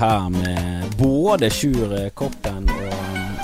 her 0.00 0.28
med 0.28 0.84
både 0.98 1.50
Sjur 1.52 1.90
Koppen 2.16 2.70
og 2.72 2.92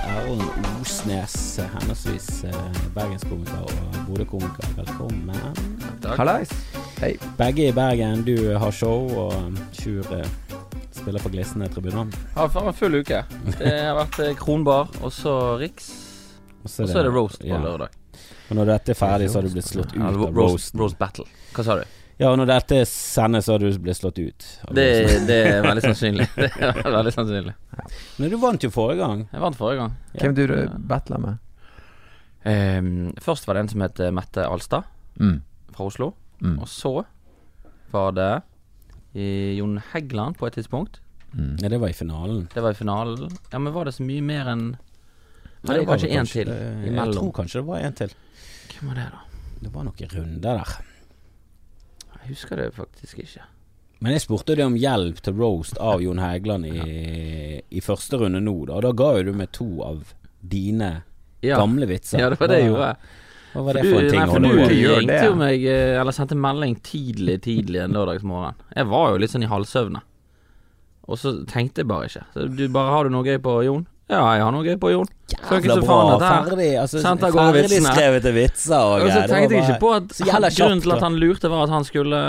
Erlend 0.09 0.69
Osnes, 0.81 1.35
henholdsvis 1.61 2.29
eh, 2.49 2.79
bergenskomiker 2.95 3.67
og 3.67 3.99
Bodø-komiker. 4.07 4.71
Velkommen. 4.79 5.37
Hallais. 6.17 6.55
Hei. 7.03 7.11
Begge 7.37 7.67
i 7.69 7.75
Bergen. 7.77 8.23
Du 8.25 8.55
har 8.57 8.73
show, 8.73 9.05
og 9.27 9.61
Sjur 9.77 10.09
eh, 10.17 10.25
spiller 10.97 11.21
på 11.21 11.35
Glissende 11.35 11.69
tribunal. 11.75 12.15
Ja, 12.39 12.49
for 12.49 12.73
en 12.73 12.79
full 12.79 13.03
uke. 13.03 13.21
Det 13.59 13.75
har 13.75 13.99
vært 14.01 14.23
eh, 14.25 14.33
Kronbar, 14.41 14.89
og 15.05 15.13
så 15.13 15.37
Riks, 15.61 15.93
og 16.63 16.73
så 16.73 16.89
er 16.89 17.11
det 17.11 17.13
roast 17.13 17.45
på 17.45 17.53
ja. 17.53 17.61
lørdag. 17.61 18.01
Og 18.49 18.57
når 18.57 18.73
dette 18.73 18.97
er 18.97 19.03
ferdig, 19.03 19.29
så 19.29 19.43
har 19.43 19.51
du 19.51 19.53
blitt 19.59 19.69
slått 19.69 19.93
ut 19.93 20.01
Ja, 20.01 20.09
av 20.09 20.41
roast, 20.41 20.73
roast 20.81 20.97
battle. 20.97 21.29
Hva 21.53 21.69
sa 21.69 21.83
du? 21.83 21.96
Ja, 22.19 22.31
og 22.33 22.39
når 22.41 22.47
dette 22.49 22.79
sendes, 22.89 23.45
så 23.45 23.53
har 23.53 23.59
du 23.61 23.67
blitt 23.79 23.99
slått 23.99 24.19
ut. 24.19 24.45
Det, 24.73 24.87
det 25.29 25.37
er 25.51 25.63
veldig 25.67 25.83
sannsynlig. 25.85 26.29
Det 26.37 26.49
er 26.57 26.79
veldig 26.87 27.13
sannsynlig. 27.13 27.55
Men 28.19 28.31
du 28.33 28.37
vant 28.41 28.63
jo 28.65 28.71
forrige 28.73 29.03
gang. 29.03 29.27
Jeg 29.33 29.43
vant 29.43 29.59
forrige 29.59 29.83
gang. 29.83 29.97
Hvem 30.17 30.35
du 30.39 30.45
battla 30.89 31.19
med? 31.21 31.43
Um, 32.47 33.13
først 33.21 33.47
var 33.49 33.57
det 33.59 33.65
en 33.67 33.69
som 33.73 33.83
het 33.83 34.01
eh, 34.01 34.13
Mette 34.15 34.45
Alstad 34.47 34.85
Mm. 35.19 35.39
fra 35.73 35.85
Oslo. 35.89 36.11
Mm. 36.45 36.59
Og 36.61 36.69
så 36.69 36.91
var 37.91 38.11
det 38.13 38.31
eh, 39.17 39.55
Jon 39.57 39.79
Heggeland 39.93 40.37
på 40.37 40.47
et 40.47 40.57
tidspunkt. 40.59 41.01
Mm. 41.33 41.55
Ja, 41.63 41.69
det 41.73 41.79
var 41.81 41.89
i 41.89 41.97
finalen. 41.97 42.47
Det 42.53 42.63
var 42.63 42.73
i 42.77 42.79
finalen. 42.79 43.31
Ja, 43.53 43.59
men 43.59 43.73
var 43.73 43.89
det 43.89 43.95
så 43.97 44.05
mye 44.05 44.23
mer 44.25 44.51
enn 44.53 44.67
Nei, 45.67 45.79
det 45.81 45.87
var 45.89 45.97
kanskje 45.97 46.11
én 46.13 46.29
til 46.31 46.47
det- 46.53 46.93
Jeg 46.95 47.15
tror 47.17 47.33
kanskje 47.35 47.61
det 47.63 47.67
var 47.67 47.81
en 47.81 47.97
til. 47.97 48.13
Hvem 48.77 48.89
var 48.93 48.95
det, 49.01 49.07
da? 49.11 49.23
Det 49.65 49.73
var 49.73 49.85
noen 49.89 50.13
runder 50.15 50.61
der. 50.61 50.77
Jeg 52.27 52.35
husker 52.35 52.59
det 52.59 52.73
faktisk 52.75 53.21
ikke. 53.23 53.45
Men 54.03 54.13
jeg 54.13 54.27
spurte 54.27 54.57
deg 54.59 54.67
om 54.67 54.75
hjelp 54.77 55.21
til 55.25 55.37
roast 55.39 55.79
av 55.81 56.03
Jon 56.05 56.19
Hægeland 56.21 56.67
i, 56.69 57.61
i 57.71 57.81
første 57.81 58.19
runde 58.21 58.43
nå, 58.45 58.57
da. 58.69 58.75
Og 58.77 58.83
da 58.85 58.91
ga 58.99 59.13
jo 59.17 59.29
du 59.31 59.37
meg 59.39 59.53
to 59.57 59.69
av 59.87 60.11
dine 60.43 60.91
Ja, 61.47 61.57
gamle 61.63 61.87
vitser. 61.89 62.21
ja 62.21 62.29
det 62.33 62.41
var 62.41 62.51
det 62.53 62.59
jeg 62.61 62.69
gjorde. 62.75 62.91
Hva 63.55 63.63
var 63.65 63.79
det 63.79 63.85
du, 63.87 63.89
for 63.89 64.03
en 64.03 64.11
ting 64.11 64.21
nei, 64.21 64.27
for 64.29 64.45
du 64.45 64.51
ringte 64.53 65.23
jo 65.25 65.37
meg, 65.41 65.65
eh, 65.65 65.95
eller 66.01 66.13
sendte 66.13 66.37
melding 66.37 66.75
tidlig, 66.85 67.39
tidlig 67.47 67.81
en 67.87 67.95
lørdagsmorgen. 67.97 68.59
Jeg 68.77 68.91
var 68.91 69.15
jo 69.15 69.23
litt 69.23 69.33
sånn 69.33 69.47
i 69.47 69.49
halvsøvne. 69.49 70.03
Og 71.07 71.21
så 71.23 71.33
tenkte 71.49 71.81
jeg 71.81 71.89
bare 71.89 72.11
ikke. 72.11 72.25
Så 72.35 72.49
du 72.53 72.67
bare 72.75 72.93
Har 72.93 73.07
du 73.07 73.15
noe 73.15 73.25
gøy 73.25 73.39
på 73.41 73.55
Jon? 73.65 73.87
Ja, 74.07 74.21
jeg 74.37 74.43
har 74.47 74.53
noe 74.55 74.63
gøy 74.63 74.77
på 74.79 74.93
Jon. 74.93 75.09
Jævla 75.33 75.81
bra. 75.83 75.87
faen. 75.89 76.21
Ferdig, 76.47 76.69
altså, 76.79 77.01
ferdig 77.03 77.63
vitsene. 77.67 77.95
skrevete 77.95 78.33
vitser 78.37 78.77
og 78.79 78.93
Og 78.93 79.01
så 79.01 79.07
greier. 79.09 79.25
Det 79.27 79.33
tenkte 79.33 79.57
jeg 79.57 79.65
ikke 79.65 79.81
på 79.83 79.95
at 79.97 80.21
han, 80.31 80.47
grunnen 80.61 80.83
til 80.85 80.95
at 80.95 81.03
han 81.03 81.17
lurte, 81.19 81.51
var 81.51 81.65
at 81.67 81.73
han 81.75 81.89
skulle 81.89 82.21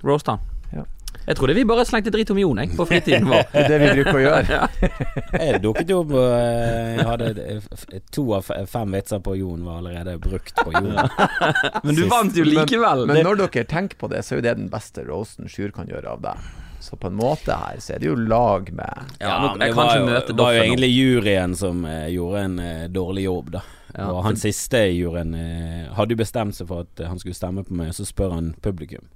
roaste 0.00 0.32
han. 0.32 0.46
Ja. 0.72 0.86
Jeg 1.26 1.36
trodde 1.36 1.54
vi 1.58 1.64
bare 1.68 1.84
slengte 1.84 2.10
dritt 2.14 2.32
om 2.32 2.40
Jon, 2.40 2.62
jeg, 2.62 2.72
på 2.78 2.86
fritiden 2.88 3.28
vår. 3.28 3.44
Det 3.52 3.66
er 3.66 3.68
det 3.68 3.80
vi 3.82 3.90
bruker 3.98 4.16
å 4.16 4.22
gjøre. 4.24 4.60
Jeg 5.44 5.60
dukket 5.62 5.92
jo 5.92 5.98
opp 6.06 6.14
eh, 6.16 6.96
Jeg 6.96 7.06
hadde 7.10 7.28
eh, 7.44 8.00
To 8.16 8.24
av 8.38 8.48
fem 8.72 8.96
vitser 8.96 9.20
på 9.22 9.36
Jon 9.38 9.60
var 9.68 9.82
allerede 9.82 10.16
brukt 10.24 10.56
på 10.56 10.72
Jon. 10.72 10.96
Men 11.84 11.92
du 11.94 12.02
Sist. 12.06 12.10
vant 12.10 12.40
jo 12.40 12.48
likevel. 12.48 13.04
Men 13.04 13.20
men 13.20 13.28
når 13.28 13.44
dere 13.44 13.68
tenker 13.68 14.00
på 14.00 14.08
det, 14.10 14.24
så 14.24 14.34
er 14.38 14.40
jo 14.40 14.46
det 14.48 14.56
den 14.62 14.72
beste 14.72 15.04
roasten 15.04 15.52
Sjur 15.52 15.68
kan 15.76 15.92
gjøre 15.92 16.16
av 16.16 16.24
deg. 16.24 16.50
Så 16.80 16.96
på 16.96 17.10
en 17.10 17.18
måte 17.18 17.54
her, 17.56 17.76
så 17.80 17.94
er 17.94 18.00
det 18.00 18.08
jo 18.08 18.16
lag 18.16 18.70
med 18.72 19.10
ja, 19.20 19.34
men 19.44 19.60
det 19.60 19.74
var 19.76 19.98
jo, 19.98 20.06
det 20.08 20.36
var 20.38 20.54
jo 20.56 20.62
egentlig 20.62 20.88
juryen 20.88 21.56
som 21.56 21.84
uh, 21.84 22.08
gjorde 22.08 22.44
en 22.46 22.58
uh, 22.58 22.88
dårlig 22.88 23.26
jobb, 23.26 23.50
da. 23.58 23.62
Ja, 23.90 24.06
og 24.14 24.22
han 24.24 24.38
siste 24.40 24.84
i 24.88 24.96
juryen 24.96 25.34
uh, 25.36 25.90
hadde 25.98 26.16
jo 26.16 26.22
bestemt 26.22 26.56
seg 26.56 26.70
for 26.70 26.86
at 26.86 27.04
han 27.04 27.20
skulle 27.20 27.36
stemme 27.36 27.66
på 27.68 27.76
meg, 27.76 27.92
så 27.96 28.06
spør 28.08 28.32
han 28.38 28.52
publikum. 28.64 29.10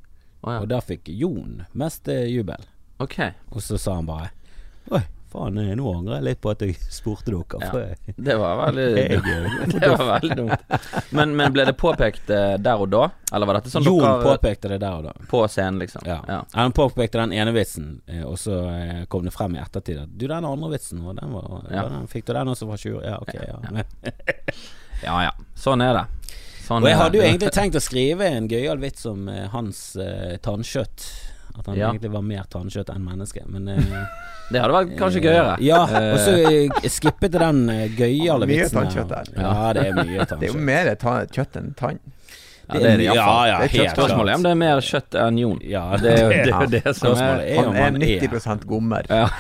Å, 0.45 0.59
Og 0.61 0.69
der 0.69 0.85
fikk 0.85 1.09
Jon 1.09 1.63
mest 1.73 2.11
jubel. 2.29 2.69
Ok. 3.01 3.17
Og 3.51 3.65
så 3.65 3.81
sa 3.81 3.97
han 3.97 4.07
bare 4.07 4.29
Oi, 4.93 5.01
faen, 5.35 5.59
eh, 5.59 5.73
nå 5.79 5.91
angrer 5.91 6.21
jeg 6.21 6.27
litt 6.29 6.41
på 6.45 6.53
at 6.55 6.63
jeg 6.65 6.77
spurte 6.99 7.35
dere. 7.35 7.59
Ja. 7.61 8.15
Det 8.31 8.37
var 8.41 8.61
veldig 8.63 8.87
eh, 9.03 9.27
Det 9.75 9.91
var 9.93 10.05
veldig 10.13 10.39
dumt. 10.39 10.75
Men, 11.11 11.35
men 11.37 11.55
ble 11.55 11.67
det 11.69 11.77
påpekt 11.81 12.31
eh, 12.35 12.55
der 12.63 12.85
og 12.87 12.91
da? 12.95 13.09
Eller 13.35 13.51
var 13.51 13.59
dette 13.59 13.73
sånn 13.75 13.87
Jon 13.87 14.01
dere 14.03 14.23
påpekte 14.23 14.71
det 14.73 14.81
der 14.85 15.01
og 15.01 15.09
da. 15.11 15.15
På 15.31 15.43
scenen, 15.51 15.83
liksom? 15.83 16.07
Ja. 16.09 16.21
ja. 16.31 16.41
Han 16.55 16.73
påpekte 16.77 17.21
den 17.21 17.35
ene 17.37 17.55
vitsen, 17.57 17.97
eh, 18.07 18.23
og 18.25 18.39
så 18.41 18.61
eh, 18.73 19.05
kom 19.11 19.27
det 19.27 19.35
frem 19.35 19.59
i 19.59 19.63
ettertid 19.63 20.05
at 20.07 20.15
Du, 20.15 20.29
den 20.31 20.47
andre 20.49 20.73
vitsen, 20.77 21.03
og 21.05 21.19
den 21.21 21.35
var, 21.35 21.51
Ja. 21.73 21.89
den, 21.91 22.07
Fikk 22.11 22.29
du 22.31 22.35
den 22.39 22.55
også 22.55 22.71
fra 22.71 22.79
Sjur? 22.81 23.03
Ja, 23.05 23.19
ok, 23.21 23.35
ja. 23.35 23.85
Ja 25.05 25.17
ja. 25.27 25.33
Sånn 25.59 25.83
er 25.85 25.99
det. 25.99 26.05
Sånn 26.65 26.81
og 26.81 26.89
jeg 26.89 26.97
hadde 26.97 27.19
jo 27.19 27.25
egentlig 27.27 27.53
tenkt 27.53 27.77
å 27.77 27.83
skrive 27.85 28.29
en 28.39 28.47
gøyal 28.49 28.81
vits 28.81 29.05
om 29.11 29.27
eh, 29.29 29.49
hans 29.53 29.81
eh, 30.01 30.37
tannkjøtt. 30.45 31.05
At 31.59 31.67
han 31.67 31.77
Ja. 31.79 31.89
egentlig 31.93 32.11
var 32.11 32.23
mer 32.23 32.45
tannkjøtt 32.51 32.91
enn 32.95 33.05
menneske. 33.05 33.43
Men 33.47 33.69
eh, 33.69 33.79
Det 34.53 34.61
hadde 34.61 34.75
vært 34.75 34.97
kanskje 34.99 35.21
gøyere. 35.25 35.55
Ja, 35.65 35.85
Eh, 35.87 36.13
og 36.13 36.19
så 36.21 36.33
eh, 36.51 36.89
skippet 36.91 37.33
jeg 37.33 37.41
den 37.41 37.63
gøyale 37.71 37.95
gøyale 37.97 38.47
Mye 38.51 38.67
tannkjøtt 38.69 39.09
der. 39.09 39.31
Ja, 39.39 39.73
det 39.73 39.87
er 39.89 39.95
mye 40.03 40.27
Det 40.41 40.49
er 40.51 40.53
jo 40.53 40.59
mer 40.61 40.91
ta 41.01 41.15
kjøtt 41.31 41.57
enn 41.61 41.73
tann. 41.79 42.01
Ja, 42.69 42.79
det 42.81 42.91
er 42.91 42.97
det 42.97 43.05
iallfall. 43.05 43.47
ja, 43.49 43.59
Det 43.61 43.65
er 43.65 43.73
helt. 43.79 43.91
Spørsmålet 43.97 44.31
er 44.33 44.35
om 44.39 44.43
det 44.47 44.51
er 44.51 44.59
mer 44.61 44.81
kjøtt 44.81 45.17
enn 45.21 45.39
Jon. 45.39 45.59
Ja, 45.69 45.83
Det 46.03 46.13
er 46.15 46.23
jo 46.23 46.29
det, 46.31 46.47
Ja. 46.49 46.61
det 46.75 46.83
som 46.97 47.15
Spørsmålet 47.15 47.51
er 47.51 47.59
om 47.59 47.65
Han 47.65 47.77
er 47.77 47.83
han 47.85 48.03
er 48.03 48.29
90 48.29 48.65
gommer. 48.67 49.03
ja, 49.11 49.29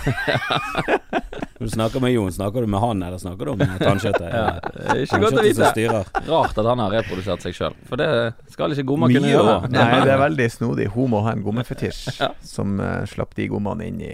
Når 1.55 1.69
du 1.69 1.71
snakker 1.71 2.01
med 2.03 2.13
Jon, 2.13 2.33
snakker 2.35 2.61
du 2.61 2.67
med 2.67 2.81
han, 2.83 3.03
eller 3.07 3.19
snakker 3.19 3.47
du 3.47 3.51
om 3.55 3.59
tannkjøttet? 3.79 4.27
ja, 4.35 4.95
Ikke 5.01 5.21
godt 5.23 5.39
å 5.39 5.45
vite. 5.47 6.03
Rart 6.29 6.59
at 6.59 6.67
han 6.67 6.83
har 6.83 6.91
reprodusert 6.99 7.45
seg 7.47 7.55
sjøl, 7.57 7.77
for 7.89 8.01
det 8.01 8.09
skal 8.53 8.75
ikke 8.75 8.85
gommer 8.91 9.13
kunne 9.15 9.31
gjøre. 9.31 9.57
Nei, 9.73 9.87
det 10.05 10.13
er 10.17 10.21
veldig 10.25 10.49
snodig. 10.53 10.89
Hun 10.97 11.11
må 11.15 11.23
ha 11.25 11.33
en 11.37 11.45
gommefetisj 11.47 12.19
Ja. 12.21 12.33
som 12.45 12.79
uh, 12.83 13.05
slapp 13.09 13.35
de 13.39 13.47
gommene 13.49 13.87
inn 13.89 14.01
i 14.03 14.13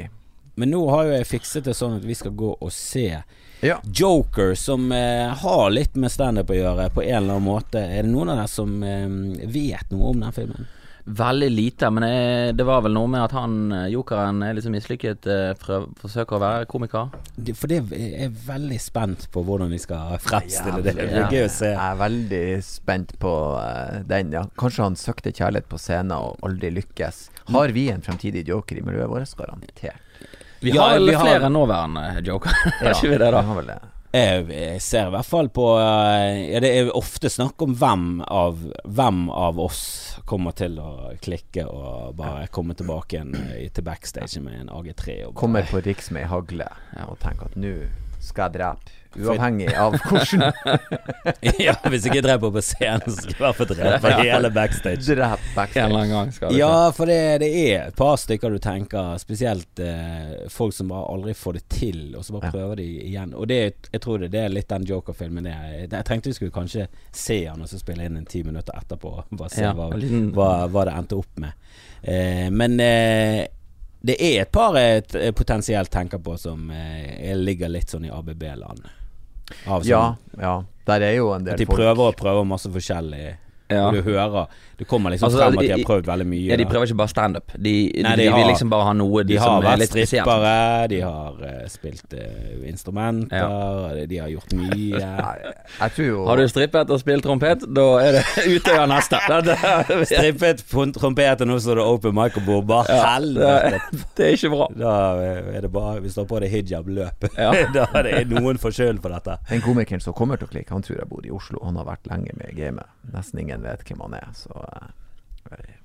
Men 0.61 0.71
nå 0.75 0.83
har 0.93 1.07
jo 1.09 1.13
jeg 1.17 1.27
fikset 1.31 1.65
det 1.65 1.75
sånn 1.79 1.97
at 1.97 2.05
vi 2.05 2.15
skal 2.15 2.33
gå 2.37 2.53
og 2.61 2.73
se 2.75 3.23
Ja. 3.61 3.81
Joker, 3.85 4.55
som 4.55 4.93
eh, 4.93 5.29
har 5.43 5.71
litt 5.71 5.95
med 6.01 6.13
standup 6.13 6.51
å 6.51 6.57
gjøre, 6.57 6.91
på 6.95 7.03
en 7.05 7.17
eller 7.23 7.37
annen 7.37 7.49
måte. 7.49 7.83
Er 7.85 8.07
det 8.07 8.13
noen 8.13 8.33
av 8.33 8.41
dere 8.41 8.53
som 8.53 8.77
eh, 8.83 9.09
vet 9.53 9.93
noe 9.93 10.15
om 10.15 10.23
den 10.25 10.37
filmen? 10.37 10.69
Veldig 11.11 11.49
lite, 11.51 11.89
men 11.91 12.05
jeg, 12.05 12.55
det 12.59 12.65
var 12.69 12.83
vel 12.85 12.93
noe 12.95 13.09
med 13.11 13.23
at 13.25 13.33
han 13.35 13.55
eh, 13.73 13.87
jokeren 13.91 14.43
er 14.45 14.55
liksom 14.57 14.75
mislykket, 14.77 15.27
eh, 15.33 15.53
prøv, 15.59 15.89
forsøker 16.01 16.37
å 16.37 16.43
være 16.43 16.69
komiker. 16.71 17.09
For 17.57 17.73
det 17.73 17.81
jeg 17.89 18.27
er 18.29 18.35
veldig 18.47 18.79
spent 18.81 19.27
på 19.33 19.43
hvordan 19.47 19.73
de 19.73 19.81
skal 19.81 20.21
fremstille 20.23 20.83
det. 20.85 20.95
Det 20.99 21.09
blir 21.09 21.35
gøy 21.35 21.47
å 21.47 21.53
se. 21.53 21.73
Jeg 21.73 21.81
er 21.87 22.03
veldig 22.03 22.45
spent 22.67 23.17
på 23.23 23.33
eh, 23.63 23.97
den, 24.13 24.37
ja. 24.37 24.45
Kanskje 24.61 24.87
han 24.87 25.01
søkte 25.01 25.33
kjærlighet 25.33 25.71
på 25.73 25.81
scenen 25.81 26.15
og 26.19 26.45
aldri 26.47 26.73
lykkes. 26.79 27.25
Har 27.51 27.75
vi 27.77 27.89
en 27.93 28.05
fremtidig 28.05 28.45
joker 28.49 28.79
i 28.81 28.85
miljøet 28.87 29.11
vårt? 29.11 29.37
Garantert. 29.41 30.07
Vi 30.61 30.71
Ja, 30.75 30.83
har 30.83 30.99
vel 30.99 31.07
vi 31.09 31.15
har- 31.15 31.25
flere 31.27 31.49
nåværende 31.51 32.21
joker, 32.27 32.51
har 32.81 32.91
ikke 32.95 33.09
vi 33.15 33.19
det, 33.19 33.31
da? 33.33 33.41
har 33.43 33.55
vel 33.63 33.67
det. 33.67 33.79
Jeg, 34.13 34.49
jeg 34.51 34.81
ser 34.83 35.07
i 35.07 35.11
hvert 35.15 35.27
fall 35.29 35.49
på 35.55 35.65
eh, 35.79 36.51
ja, 36.51 36.61
Det 36.61 36.71
er 36.81 36.89
ofte 36.99 37.31
snakk 37.31 37.63
om 37.63 37.77
hvem 37.79 38.07
av, 38.27 38.59
hvem 38.85 39.21
av 39.31 39.61
oss 39.63 39.83
kommer 40.27 40.51
til 40.59 40.81
å 40.83 41.13
klikke 41.23 41.63
og 41.71 42.17
bare 42.19 42.49
komme 42.51 42.75
tilbake 42.75 43.15
igjen 43.21 43.31
eh, 43.39 43.69
til 43.71 43.87
backstage 43.87 44.43
med 44.43 44.65
en 44.65 44.69
AG3. 44.75 45.15
Og 45.29 45.33
bare, 45.33 45.41
Kommer 45.45 45.63
på 45.71 45.81
Riks 45.87 46.11
med 46.11 46.25
ei 46.27 46.29
hagle 46.33 46.67
og 47.07 47.17
tenker 47.23 47.47
at 47.53 47.57
nå 47.63 47.71
skal 48.21 48.49
jeg 48.51 48.61
drepe. 48.61 48.97
Uavhengig 49.19 49.73
av 49.75 49.97
hvordan 50.07 50.53
ja, 51.59 51.73
Hvis 51.91 52.05
ikke 52.07 52.21
jeg 52.21 52.25
dreper 52.29 52.53
på 52.55 52.61
scenen, 52.63 53.09
så 53.11 53.25
skal 53.25 53.33
jeg 53.33 53.41
i 53.41 53.43
hvert 53.43 53.57
fall 53.59 53.71
drepe 53.73 54.13
hele 54.21 54.51
backstage. 54.55 55.03
drep 55.17 55.49
backstage. 55.57 56.05
gang 56.13 56.31
skal 56.37 56.55
Ja, 56.55 56.93
for 56.95 57.11
det, 57.11 57.17
det 57.43 57.49
er 57.65 57.89
et 57.89 57.97
par 57.99 58.15
stykker 58.23 58.55
du 58.55 58.61
tenker 58.63 59.19
Spesielt 59.19 59.83
eh, 59.83 60.47
folk 60.55 60.77
som 60.77 60.93
bare 60.95 61.11
aldri 61.11 61.35
får 61.35 61.59
det 61.59 61.65
til, 61.75 62.01
og 62.15 62.23
så 62.25 62.37
bare 62.37 62.53
Ja. 62.53 62.55
prøver 62.55 62.77
de 62.79 62.87
igjen. 63.11 63.35
Og 63.35 63.49
det, 63.51 63.59
jeg 63.91 64.01
tror 64.07 64.23
det, 64.23 64.31
det 64.31 64.45
er 64.45 64.55
litt 64.55 64.71
den 64.71 64.87
Joker-filmen 64.87 65.47
er. 65.51 65.67
Jeg 65.91 66.07
tenkte 66.07 66.31
vi 66.31 66.39
skulle 66.39 66.55
kanskje 66.55 66.87
se 67.11 67.41
han 67.51 67.61
og 67.67 67.69
så 67.69 67.83
spille 67.83 68.07
inn 68.07 68.17
en 68.23 68.31
ti 68.31 68.45
minutter 68.47 68.79
etterpå. 68.79 69.25
Bare 69.35 69.51
se 69.51 69.67
Ja, 69.67 69.75
hva, 69.75 69.91
hva, 69.91 70.51
hva 70.71 70.87
det 70.87 70.95
endte 71.03 71.19
opp 71.19 71.43
med. 71.43 71.59
Eh, 72.07 72.47
men 72.55 72.79
eh, 72.79 73.49
det 74.03 74.17
er 74.21 74.43
et 74.43 74.53
par 74.53 74.75
jeg 74.81 75.35
potensielt 75.37 75.91
tenker 75.93 76.19
på 76.25 76.37
som 76.41 76.71
eh, 76.73 77.35
ligger 77.37 77.69
litt 77.69 77.91
sånn 77.93 78.07
i 78.09 78.11
ABB-land. 78.15 78.87
Av 79.67 79.85
Ja, 79.85 80.15
sånn- 80.15 80.43
ja. 80.43 80.55
Der 80.87 81.01
er 81.07 81.15
jo 81.19 81.33
en 81.35 81.45
del 81.45 81.55
At 81.55 81.59
de 81.61 81.67
folk 81.67 81.79
prøver 81.79 82.09
og 82.09 82.17
prøver 82.17 82.47
masse 82.49 82.71
forskjellig. 82.73 83.37
Ja. 83.71 83.87
Og 83.87 83.95
du 83.95 84.03
hører 84.03 84.49
Det 84.81 84.87
kommer 84.89 85.13
liksom 85.13 85.29
Altså, 85.29 85.39
frem 85.43 85.59
at 85.59 85.65
de 85.65 85.71
har 85.71 85.83
prøvd 85.87 86.07
veldig 86.09 86.27
mye. 86.27 86.47
Ja, 86.49 86.57
de 86.57 86.65
prøver 86.65 86.89
ikke 86.89 87.01
bare 87.03 87.13
standup. 87.13 87.53
De, 87.53 87.75
Nei, 88.03 88.15
de, 88.17 88.25
de 88.25 88.31
de 88.31 88.37
vil 88.39 88.49
liksom 88.51 88.71
bare 88.73 88.87
ha 88.89 88.95
noe 88.97 89.25
De 89.29 89.37
har 89.41 89.65
vært 89.65 89.85
strippere, 89.91 90.55
de 90.91 91.01
har 91.05 91.41
uh, 91.43 91.65
spilt 91.71 92.17
uh, 92.17 92.69
instrumenter, 92.69 94.07
de 94.11 94.21
har 94.21 94.31
gjort 94.33 94.55
mye. 94.57 95.01
Nei, 95.21 95.35
Jeg 95.77 95.95
tror 95.97 96.09
jo 96.09 96.25
Har 96.29 96.41
du 96.41 96.47
strippet 96.51 96.95
og 96.95 97.03
spilt 97.03 97.27
trompet, 97.27 97.67
da 97.77 97.87
er 98.03 98.19
det 98.19 98.25
Utøya 98.55 98.87
neste. 98.91 99.21
Strippet 100.11 100.65
trompet, 100.71 101.45
og 101.45 101.51
nå 101.51 101.59
står 101.63 101.81
det 101.81 101.87
open 101.87 102.17
mic 102.17 102.39
og 102.41 102.47
bobber. 102.49 102.91
Ja, 102.91 103.17
Helvete! 103.17 103.83
Det 104.17 104.29
er 104.29 104.37
ikke 104.39 104.53
bra. 104.55 104.69
Da 104.81 104.95
er 105.57 105.61
det 105.65 105.73
bare 105.75 106.01
Vi 106.05 106.13
står 106.13 106.29
på 106.31 106.41
det 106.43 106.51
hijab-løpet. 106.53 107.37
Ja. 107.39 107.53
da 107.75 107.87
er 108.01 108.09
det 108.09 108.25
noen 108.31 108.59
skylden 108.61 109.01
for 109.03 109.13
dette. 109.15 109.39
Den 109.51 109.63
komikeren 109.65 110.03
som 110.03 110.17
kommer 110.17 110.41
til 110.41 110.49
å 110.49 110.53
klikke, 110.53 110.73
han 110.75 110.85
tror 110.87 111.01
jeg 111.03 111.11
bor 111.11 111.27
i 111.27 111.33
Oslo. 111.35 111.61
Han 111.67 111.79
har 111.81 111.89
vært 111.89 112.11
lenge 112.11 112.37
med 112.39 112.55
gamet. 112.57 112.89
Nesten 113.15 113.43
ingen 113.43 113.60
vet 113.65 113.85
hvem 113.87 114.03
han 114.07 114.17
er. 114.21 114.31
Så 114.37 114.53
eh, 114.67 115.77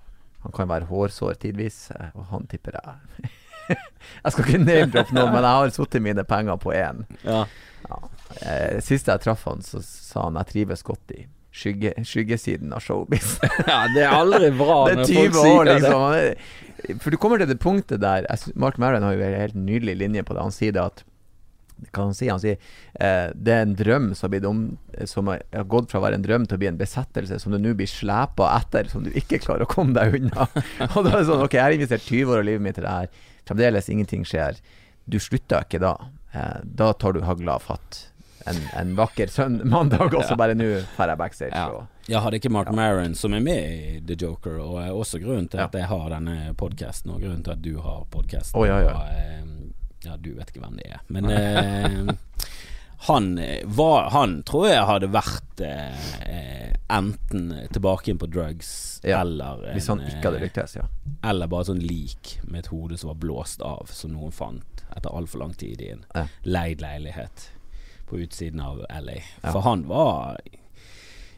han 0.45 0.55
kan 0.55 0.69
være 0.69 0.89
hårsår 0.89 1.39
tidvis, 1.41 1.89
eh, 1.95 2.11
og 2.13 2.29
han 2.33 2.47
tipper 2.51 2.77
jeg 2.79 3.29
Jeg 4.23 4.31
skal 4.33 4.43
ikke 4.45 4.59
name-droppe 4.61 5.15
noen, 5.17 5.31
men 5.33 5.41
jeg 5.47 5.57
har 5.57 5.71
sittet 5.73 6.03
mine 6.05 6.23
penger 6.29 6.59
på 6.61 6.73
én. 6.77 6.99
Ja. 7.25 7.45
Eh, 8.41 8.77
sist 8.85 9.09
jeg 9.09 9.23
traff 9.23 9.47
han, 9.49 9.63
så 9.65 9.81
sa 9.81 10.27
han 10.27 10.37
jeg 10.37 10.51
trives 10.51 10.85
godt 10.85 11.15
i 11.15 11.23
skygge, 11.55 11.95
skyggesiden 12.05 12.75
av 12.75 12.83
showbiz. 12.85 13.39
Ja, 13.71 13.85
det 13.93 14.05
er 14.05 14.13
aldri 14.13 14.51
bra 14.57 14.77
det 14.87 14.93
er 14.93 15.01
når 15.01 15.09
20 15.09 15.17
folk 15.17 15.39
sier 15.39 15.57
år, 15.57 15.71
liksom. 15.71 17.01
For 17.01 17.09
du 17.09 17.17
kommer 17.21 17.41
til 17.41 17.49
det 17.49 17.57
punktet 17.63 18.03
der 18.03 18.27
Mark 18.53 18.77
Maron 18.81 19.05
har 19.05 19.15
jo 19.15 19.25
en 19.25 19.39
helt 19.39 19.57
nydelig 19.57 19.97
linje 20.03 20.25
på 20.27 20.35
det. 20.35 20.45
Han 20.45 20.53
sier 20.53 20.75
det 20.75 20.83
at 20.83 21.05
Hva 21.91 22.05
han 22.05 22.13
sier 22.15 22.31
Han 22.31 22.39
sier 22.39 22.55
eh, 23.03 23.33
det 23.35 23.51
er 23.53 23.65
en 23.65 23.75
drøm 23.75 24.05
som 24.15 24.31
har, 24.31 24.45
om, 24.47 24.61
som 25.11 25.27
har 25.27 25.41
gått 25.67 25.91
fra 25.91 25.99
å 25.99 26.05
være 26.05 26.15
en 26.21 26.23
drøm 26.23 26.45
til 26.47 26.55
å 26.55 26.61
bli 26.61 26.69
en 26.71 26.79
besettelse 26.79 27.39
som 27.43 27.51
du 27.51 27.59
nå 27.59 27.73
blir 27.75 27.89
slepa 27.91 28.47
etter, 28.59 28.87
som 28.91 29.03
du 29.03 29.11
ikke 29.11 29.41
klarer 29.43 29.67
å 29.67 29.69
komme 29.69 29.93
deg 29.97 30.15
unna. 30.21 30.47
Og 30.95 31.01
da 31.03 31.11
er 31.11 31.19
det 31.19 31.27
sånn 31.29 31.43
Ok, 31.45 31.57
jeg 31.59 31.65
har 31.67 31.75
investert 31.75 32.07
20 32.07 32.31
år 32.31 32.41
av 32.43 32.47
livet 32.49 32.63
mitt 32.69 32.79
i 32.79 32.85
det 32.87 32.95
her. 32.97 33.09
Fremdeles 33.45 33.89
ingenting 33.91 34.23
skjer. 34.25 34.57
Du 35.05 35.19
slutter 35.21 35.67
ikke 35.67 35.83
da. 35.83 35.95
Eh, 36.33 36.59
da 36.63 36.93
tar 36.97 37.13
du 37.13 37.21
hagla 37.27 37.59
fatt. 37.61 38.05
En, 38.45 38.57
en 38.77 38.91
vakker 38.97 39.27
sønn 39.33 39.59
mandag, 39.69 40.13
og 40.13 40.21
så 40.29 40.35
bare 40.37 40.53
nå 40.53 40.67
drar 40.95 41.11
jeg 41.11 41.17
backstage. 41.17 41.57
Ja. 41.57 41.67
Og, 41.73 41.87
Jeg 42.05 42.21
hadde 42.21 42.37
ikke 42.37 42.51
Mark 42.53 42.69
Maron, 42.77 43.15
som 43.17 43.33
er 43.33 43.41
med 43.41 43.63
i 43.73 43.95
The 44.05 44.13
Joker, 44.21 44.59
og 44.61 44.75
er 44.83 44.91
også 44.93 45.17
grunnen 45.23 45.47
til 45.49 45.59
Ja. 45.63 45.65
at 45.65 45.73
jeg 45.73 45.87
har 45.89 46.09
denne 46.13 46.53
podkasten, 46.57 47.09
og 47.15 47.23
grunnen 47.25 47.41
til 47.45 47.55
at 47.55 47.63
du 47.65 47.71
har 47.81 48.03
podkasten. 48.13 48.53
Oh, 48.61 48.67
ja, 48.69 48.77
ja. 48.85 48.93
Ja, 50.05 50.15
du 50.17 50.33
vet 50.37 50.49
ikke 50.53 50.61
hvem 50.63 50.77
det 50.77 50.91
er, 50.91 50.99
men 51.07 51.29
eh, 51.29 52.15
han 53.07 53.37
eh, 53.37 53.61
var 53.65 54.09
Han 54.15 54.37
tror 54.47 54.67
jeg 54.69 54.85
hadde 54.87 55.09
vært 55.13 55.61
eh, 55.61 56.05
eh, 56.25 56.71
enten 56.89 57.49
tilbake 57.73 58.11
inn 58.13 58.19
på 58.21 58.29
drugs 58.31 58.69
Ja, 59.03 59.19
eller 59.21 59.61
hvis 59.73 59.87
han 59.91 60.01
ikke 60.05 60.29
hadde 60.29 60.39
eh, 60.39 60.45
lyktes, 60.47 60.75
ja. 60.79 60.85
Eller 61.25 61.47
bare 61.51 61.67
sånn 61.69 61.81
lik 61.83 62.35
med 62.45 62.63
et 62.63 62.71
hode 62.73 62.97
som 62.97 63.11
var 63.11 63.19
blåst 63.21 63.61
av, 63.65 63.89
som 63.93 64.13
noen 64.15 64.31
fant 64.33 64.83
etter 64.95 65.09
altfor 65.11 65.41
lang 65.43 65.53
tid 65.57 65.81
i 65.81 65.89
en 65.95 66.05
Ja. 66.15 66.27
leid 66.43 66.81
leilighet 66.81 67.49
på 68.05 68.19
utsiden 68.21 68.61
av 68.61 68.83
LA. 68.89 69.17
Ja. 69.43 69.51
For 69.51 69.61
han 69.65 69.87
var 69.89 70.37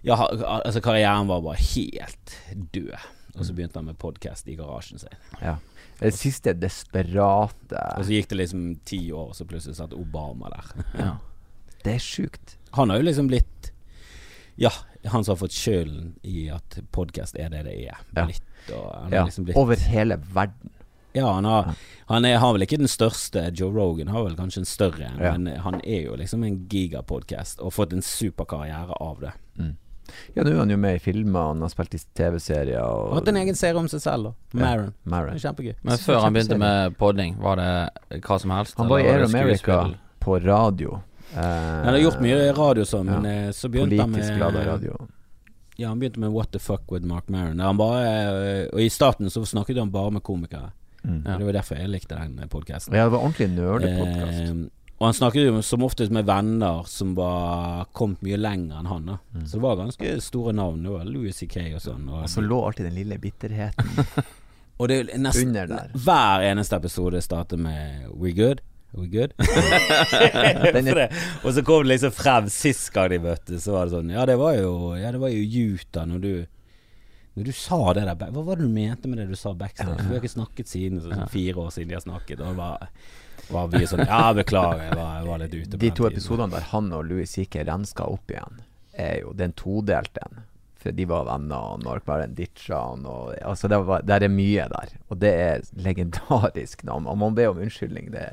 Ja, 0.03 0.15
altså 0.29 0.79
karrieren 0.83 1.27
var 1.27 1.41
bare 1.41 1.57
helt 1.57 2.35
død. 2.75 2.93
Og 3.33 3.41
Mm. 3.41 3.45
så 3.47 3.53
begynte 3.53 3.77
han 3.79 3.85
med 3.85 3.97
podkast 3.97 4.47
i 4.47 4.55
garasjen 4.55 4.99
sin. 4.99 5.15
ja. 5.41 5.55
Det 5.99 6.11
siste 6.13 6.53
desperate 6.53 7.79
Og 7.97 8.05
så 8.05 8.11
gikk 8.13 8.27
det 8.29 8.37
liksom 8.43 8.65
ti 8.85 8.99
år, 9.11 9.31
og 9.31 9.35
så 9.35 9.45
plutselig 9.49 9.75
satt 9.79 9.93
Obama 9.97 10.49
der. 10.53 10.71
ja. 11.03 11.11
Det 11.83 11.95
er 11.95 12.03
sjukt. 12.03 12.57
Han 12.77 12.89
har 12.91 12.99
jo 13.01 13.07
liksom 13.07 13.27
blitt 13.31 13.71
Ja, 14.57 14.71
han 15.05 15.23
som 15.23 15.31
har 15.35 15.41
fått 15.41 15.53
skylden 15.55 16.15
i 16.23 16.47
at 16.53 16.79
podkast 16.91 17.37
er 17.39 17.49
det 17.53 17.63
det 17.67 17.75
er. 17.89 17.97
Blitt, 18.17 18.43
og 18.73 18.87
han 19.03 19.13
Ja. 19.13 19.25
liksom 19.25 19.45
blitt 19.45 19.57
Over 19.57 19.75
hele 19.89 20.17
verden. 20.33 20.71
Ja, 21.17 21.31
han 21.33 21.45
har, 21.45 21.71
han 22.11 22.25
er, 22.25 22.37
har 22.37 22.53
vel 22.53 22.61
ikke 22.65 22.77
den 22.77 22.89
største. 22.91 23.47
Joe 23.57 23.71
Rogan 23.73 24.07
har 24.13 24.23
vel 24.27 24.35
kanskje 24.37 24.61
en 24.61 24.69
større 24.69 25.05
en, 25.07 25.17
Ja. 25.23 25.31
men 25.37 25.47
han 25.63 25.79
er 25.83 26.03
jo 26.03 26.15
liksom 26.19 26.43
en 26.45 26.67
gigapodkast 26.69 27.59
og 27.59 27.73
fått 27.73 27.93
en 27.93 28.01
superkarriere 28.05 28.93
av 29.01 29.21
det. 29.23 29.31
Ja, 30.35 30.43
nå 30.43 30.51
er 30.53 30.59
han 30.61 30.69
jo 30.73 30.77
med 30.77 30.95
i 30.95 30.99
filmer, 31.03 31.47
han 31.51 31.61
har 31.65 31.69
spilt 31.73 31.93
i 31.97 31.99
TV-serier 32.17 32.79
og 32.81 33.09
har 33.11 33.19
hatt 33.21 33.27
en 33.33 33.39
egen 33.43 33.55
serie 33.59 33.79
om 33.79 33.87
seg 33.91 34.01
selv, 34.03 34.29
da. 34.29 34.61
Maron. 34.63 34.93
Ja, 34.93 35.09
Maron. 35.15 35.39
kjempegøy. 35.43 35.75
Men 35.83 35.97
før 35.97 36.21
han 36.23 36.33
begynte 36.37 36.57
med 36.61 36.97
podding, 36.97 37.35
var 37.43 37.55
det 37.61 38.21
hva 38.25 38.39
som 38.39 38.51
helst? 38.55 38.77
Han 38.77 38.89
var 38.91 38.99
i 39.03 39.07
Air 39.11 39.25
America 39.27 39.79
på 40.23 40.39
radio. 40.45 41.01
Eh, 41.33 41.41
Han 41.41 41.91
har 41.93 41.97
gjort 41.99 42.21
mye 42.23 42.53
radio 42.55 42.85
sånn, 42.87 43.05
men 43.11 43.25
ja. 43.27 43.47
eh, 43.47 43.51
så 43.51 43.69
begynte 43.69 43.99
han 43.99 44.11
Politisk 44.13 44.31
med 44.37 44.39
ladet 44.45 44.65
radio. 44.67 44.97
Ja, 45.77 45.89
han 45.91 45.99
begynte 45.99 46.19
med 46.23 46.31
What 46.33 46.51
the 46.51 46.59
fuck 46.59 46.89
with 46.91 47.05
Mark 47.05 47.27
Maron. 47.29 47.59
Bare, 47.77 48.03
eh, 48.07 48.67
og 48.73 48.81
i 48.81 48.89
starten 48.89 49.29
så 49.29 49.43
snakket 49.45 49.77
han 49.77 49.91
bare 49.93 50.11
med 50.11 50.23
komikere. 50.23 50.71
Mm. 51.03 51.21
Det 51.23 51.45
var 51.45 51.53
derfor 51.53 51.77
jeg 51.77 51.89
likte 51.93 52.15
den 52.17 52.49
podkasten. 52.49 52.95
Ja, 52.97 53.03
det 53.05 53.11
var 53.13 53.19
ordentlig 53.23 53.47
nerdepodkast. 53.53 54.41
Eh, 54.41 54.55
og 54.97 55.05
han 55.05 55.13
snakket 55.13 55.45
jo 55.45 55.59
som 55.61 55.83
oftest 55.85 56.13
med 56.13 56.25
venner 56.25 56.87
som 56.89 57.11
var 57.17 57.85
kommet 57.93 58.23
mye 58.25 58.39
lenger 58.39 58.79
enn 58.79 58.87
han. 58.89 59.11
da 59.11 59.17
Så 59.45 59.59
det 59.59 59.65
var 59.67 59.77
ganske 59.77 60.15
store 60.25 60.55
navn. 60.57 60.81
Det 60.83 60.95
var 60.95 61.05
Louis 61.05 61.37
C.K. 61.37 61.67
og 61.77 61.83
sånn. 61.83 62.07
Og, 62.09 62.23
og 62.23 62.31
så 62.33 62.41
lå 62.41 62.57
alltid 62.65 62.85
den 62.89 62.97
lille 62.97 63.19
bitterheten 63.21 64.01
og 64.77 64.89
det 64.89 64.97
er 65.03 65.21
nesten 65.21 65.53
hver 65.53 66.47
eneste 66.47 66.81
episode 66.81 67.21
starter 67.21 67.61
med 67.61 68.09
We 68.17 68.33
good? 68.37 68.65
We 68.97 69.05
good? 69.11 69.33
Og 71.45 71.53
så 71.53 71.61
kom 71.65 71.83
det 71.83 71.89
liksom 71.91 72.11
frem 72.15 72.47
sist 72.49 72.89
gang 72.95 73.09
de 73.11 73.19
møttes, 73.21 73.65
så 73.65 73.71
var 73.75 73.85
det 73.85 73.93
sånn 73.97 74.13
Ja, 74.13 74.23
det 74.29 74.37
var 74.39 74.53
jo 74.57 74.71
Ja, 74.97 75.11
det 75.13 75.19
var 75.21 75.29
jo 75.33 75.41
Utah 75.73 76.05
når 76.09 76.19
du 76.23 76.33
Når 77.37 77.43
du 77.49 77.53
sa 77.53 77.79
det 77.97 78.03
der 78.07 78.15
Hva 78.33 78.41
var 78.47 78.55
det 78.57 78.65
du 78.65 78.71
mente 78.73 79.07
med 79.11 79.17
det 79.21 79.27
du 79.29 79.35
sa 79.37 79.49
backstage? 79.53 80.01
Vi 80.07 80.13
har 80.15 80.21
ikke 80.23 80.37
snakket 80.37 80.67
siden 80.73 80.97
så, 81.03 81.09
så 81.13 81.21
fire 81.33 81.57
år 81.67 81.71
siden 81.75 81.89
de 81.91 81.95
har 81.99 82.05
snakket, 82.05 82.37
og 82.41 82.47
det 82.53 82.59
var, 83.49 83.69
vi 83.71 83.87
sånn 83.87 84.05
Ja, 84.05 84.33
beklager, 84.35 84.83
jeg 84.89 84.97
var, 84.97 85.13
jeg 85.19 85.27
var 85.29 85.41
litt 85.43 85.55
ute 85.55 85.71
på 85.77 85.81
de 85.83 85.91
to 85.95 86.07
episodene 86.09 86.53
der 86.53 86.67
han 86.73 86.91
og 86.95 87.07
Louis 87.09 87.31
C.K. 87.31 87.63
renska 87.67 88.07
opp 88.09 88.31
igjen, 88.33 88.61
er 88.97 89.21
jo 89.21 89.33
den 89.37 89.55
todelte 89.57 90.23
en. 90.25 90.43
For 90.77 90.93
de 90.93 91.07
var 91.09 91.25
venner, 91.25 91.73
og 91.73 91.81
når 91.83 92.03
hver 92.05 92.23
en 92.25 92.35
ditcha 92.37 92.77
han, 92.91 93.07
og 93.09 93.33
Altså, 93.41 93.69
det 93.71 93.79
var, 93.87 94.05
der 94.05 94.23
er 94.27 94.31
mye 94.33 94.67
der. 94.71 94.93
Og 95.09 95.17
det 95.23 95.31
er 95.33 95.65
legendarisk. 95.73 96.85
Og 96.85 97.17
man 97.17 97.35
ber 97.37 97.49
om 97.51 97.63
unnskyldning. 97.63 98.11
Det 98.13 98.27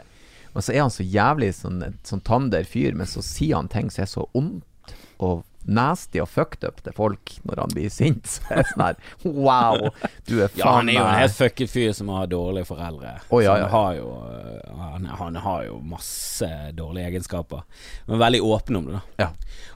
Men 0.53 0.63
så 0.63 0.75
er 0.75 0.85
han 0.85 0.93
så 0.93 1.03
jævlig 1.03 1.55
sånn, 1.57 1.81
sånn 2.07 2.23
tander 2.23 2.69
fyr, 2.69 2.95
men 2.95 3.09
så 3.11 3.25
sier 3.25 3.57
han 3.57 3.69
ting 3.73 3.91
som 3.91 4.05
er 4.05 4.11
så 4.13 4.29
ondt 4.39 4.95
og 5.19 5.43
nasty 5.65 6.21
og 6.23 6.29
fucked 6.29 6.65
up 6.67 6.83
til 6.85 6.95
folk 6.97 7.35
når 7.49 7.63
han 7.63 7.75
blir 7.75 7.93
sint. 7.93 8.29
Så 8.35 8.53
er 8.53 8.69
sånn 8.69 8.85
her 8.85 8.99
Wow, 9.25 9.91
du 10.29 10.39
er 10.45 10.53
faen 10.53 10.59
Ja, 10.63 10.71
han 10.79 10.93
er 10.93 10.99
jo 10.99 11.05
en 11.07 11.19
helt 11.23 11.37
fucket 11.39 11.73
fyr 11.73 11.93
som 11.97 12.13
har 12.15 12.29
dårlige 12.31 12.69
foreldre. 12.69 13.17
Oh, 13.29 13.43
ja, 13.45 13.57
ja. 13.59 13.69
han 13.69 13.75
har 13.75 13.99
jo 13.99 14.09
øh, 14.29 14.79
han, 14.85 15.11
han 15.23 15.43
har 15.47 15.67
jo 15.69 15.81
masse 15.95 16.51
dårlige 16.77 17.11
egenskaper, 17.13 17.65
men 18.07 18.23
veldig 18.23 18.43
åpen 18.45 18.81
om 18.81 18.89
det, 18.91 19.01
da. 19.01 19.27
Ja. 19.27 19.29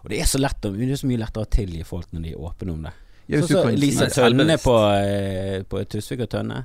Og 0.03 0.11
det 0.13 0.23
er 0.23 0.31
så 0.31 0.41
lett 0.41 0.63
det 0.63 0.73
er 0.89 0.99
så 1.01 1.09
mye 1.11 1.21
lettere 1.21 1.47
å 1.47 1.53
tilgi 1.53 1.85
folk 1.87 2.11
når 2.13 2.27
de 2.27 2.35
er 2.35 2.49
åpne 2.51 2.75
om 2.75 2.89
det. 2.89 2.95
Så 3.29 3.41
Sånn 3.43 3.49
som 3.49 3.67
kan 3.67 3.77
Lise 3.77 4.09
Tønne 4.09 4.57
på, 4.63 4.75
eh, 4.97 5.63
på 5.69 5.83
Tusvik 5.85 6.25
og 6.25 6.31
Tønne. 6.33 6.63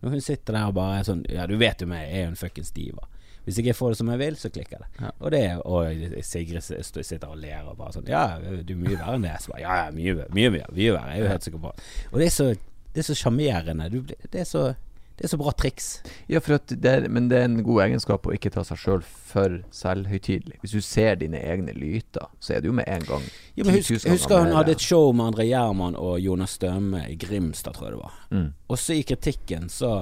Når 0.00 0.14
hun 0.14 0.22
sitter 0.22 0.54
der 0.54 0.68
og 0.68 0.76
bare 0.76 1.00
er 1.00 1.06
sånn 1.06 1.24
Ja, 1.32 1.46
du 1.48 1.56
vet 1.60 1.82
jo 1.82 1.88
meg, 1.90 2.06
jeg 2.06 2.20
er 2.20 2.26
jo 2.28 2.32
en 2.32 2.38
fuckings 2.38 2.70
diva. 2.76 3.08
Hvis 3.44 3.58
ikke 3.60 3.72
jeg 3.72 3.76
får 3.76 3.92
det 3.92 3.98
som 4.00 4.10
jeg 4.12 4.20
vil, 4.22 4.36
så 4.40 4.50
klikker 4.52 4.80
det. 4.84 4.86
Ja. 5.00 5.10
Og 5.18 5.34
det 5.34 5.42
Og 5.64 6.24
Sigrid 6.24 6.64
sitter 6.64 7.28
og 7.28 7.36
ler 7.42 7.68
og 7.68 7.76
bare 7.80 7.92
sånn 7.96 8.08
Ja, 8.08 8.38
du 8.40 8.72
er 8.72 8.80
mye 8.80 8.96
verre 8.96 9.18
enn 9.18 9.26
det. 9.26 9.36
Så 9.44 9.52
bare, 9.52 9.64
ja, 9.66 9.76
ja, 9.82 9.90
mye, 9.92 10.14
mye, 10.32 10.54
mye, 10.54 10.70
mye 10.72 10.96
verre. 10.96 11.12
Jeg 11.12 11.20
er 11.20 11.26
jo 11.26 11.34
helt 11.34 11.50
sikker 11.50 11.62
på 11.66 11.74
Og 12.12 12.18
det 12.20 12.30
er 12.30 12.34
så 12.38 12.48
Det 12.94 13.02
er 13.02 13.08
så 13.10 13.16
sjarmerende. 13.18 13.90
Det 14.30 14.40
er 14.40 14.48
så 14.48 14.74
Det 15.14 15.28
er 15.28 15.30
så 15.30 15.38
bra 15.38 15.52
triks. 15.54 16.02
Ja, 16.26 16.40
det 16.40 16.90
er, 16.90 17.04
men 17.08 17.28
det 17.30 17.38
er 17.38 17.44
en 17.44 17.60
god 17.62 17.84
egenskap 17.84 18.26
å 18.26 18.32
ikke 18.34 18.50
ta 18.50 18.64
seg 18.66 18.80
sjøl 18.82 19.04
for 19.04 19.60
selvhøytidelig. 19.70 20.58
Hvis 20.64 20.74
du 20.74 20.80
ser 20.82 21.14
dine 21.20 21.38
egne 21.38 21.70
lyter, 21.70 22.26
så 22.42 22.56
er 22.56 22.64
det 22.64 22.66
jo 22.66 22.74
med 22.74 22.88
en 22.90 23.06
gang 23.06 23.22
ja, 23.54 23.62
men 23.62 23.76
husk, 23.76 23.92
000 23.94 24.10
husker 24.10 24.42
hun 24.42 24.56
hadde 24.56 24.74
et 24.74 24.82
show 24.82 25.12
med 25.14 25.28
André 25.28 25.46
Gjerman 25.46 25.94
og 25.94 26.18
Jonas 26.18 26.56
Støme 26.58 27.04
i 27.06 27.14
Grimstad, 27.14 27.76
tror 27.76 27.86
jeg 27.86 27.94
det 27.94 28.02
var. 28.02 28.18
Mm. 28.34 28.50
Og 28.66 28.78
så 28.82 28.98
i 28.98 29.06
kritikken 29.06 29.70
så 29.70 29.92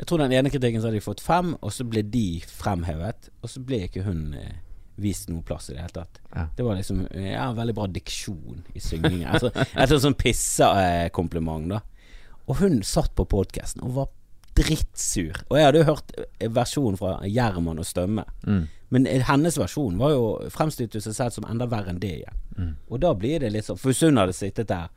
Jeg 0.00 0.08
tror 0.08 0.22
den 0.22 0.32
ene 0.32 0.48
kritikken 0.48 0.80
så 0.80 0.88
hadde 0.88 0.96
de 0.96 1.04
fått 1.04 1.20
fem, 1.20 1.52
og 1.60 1.72
så 1.76 1.84
ble 1.84 2.00
de 2.08 2.40
fremhevet. 2.48 3.28
Og 3.44 3.52
så 3.52 3.60
ble 3.64 3.82
ikke 3.84 4.06
hun 4.06 4.30
eh, 4.38 4.54
vist 5.00 5.28
noe 5.28 5.44
plass 5.44 5.68
i 5.68 5.74
det 5.74 5.82
hele 5.82 5.96
tatt. 5.98 6.22
Ja. 6.32 6.46
Det 6.56 6.64
var 6.64 6.78
liksom 6.78 7.02
Ja, 7.12 7.50
veldig 7.56 7.74
bra 7.76 7.88
diksjon 7.92 8.62
i 8.72 8.80
syngingen. 8.80 9.28
Altså, 9.28 9.52
et 9.52 9.92
sånt 10.00 10.20
pissekompliment, 10.20 11.68
da. 11.74 11.82
Og 12.48 12.62
hun 12.62 12.80
satt 12.86 13.12
på 13.14 13.28
podkasten 13.28 13.84
og 13.84 13.94
var 13.98 14.08
drittsur. 14.58 15.36
Og 15.48 15.58
jeg 15.58 15.68
hadde 15.68 15.82
jo 15.82 15.88
hørt 15.92 16.16
eh, 16.16 16.48
versjonen 16.50 16.98
fra 17.00 17.18
Gjerman 17.28 17.80
og 17.80 17.86
Stømme. 17.86 18.24
Mm. 18.46 18.64
Men 18.90 19.06
eh, 19.06 19.22
hennes 19.28 19.60
versjon 19.60 20.00
var 20.00 20.14
jo 20.16 20.24
fremstilte 20.54 21.02
seg 21.04 21.16
selv 21.16 21.36
som 21.36 21.46
enda 21.50 21.68
verre 21.70 21.92
enn 21.92 22.00
det 22.02 22.16
igjen. 22.22 22.40
Mm. 22.56 22.72
Og 22.88 23.04
da 23.04 23.12
blir 23.16 23.44
det 23.44 23.52
litt 23.54 23.68
sånn 23.68 23.78
For 23.78 23.92
hvis 23.92 24.02
hun 24.04 24.20
hadde 24.20 24.34
sittet 24.36 24.68
der 24.72 24.90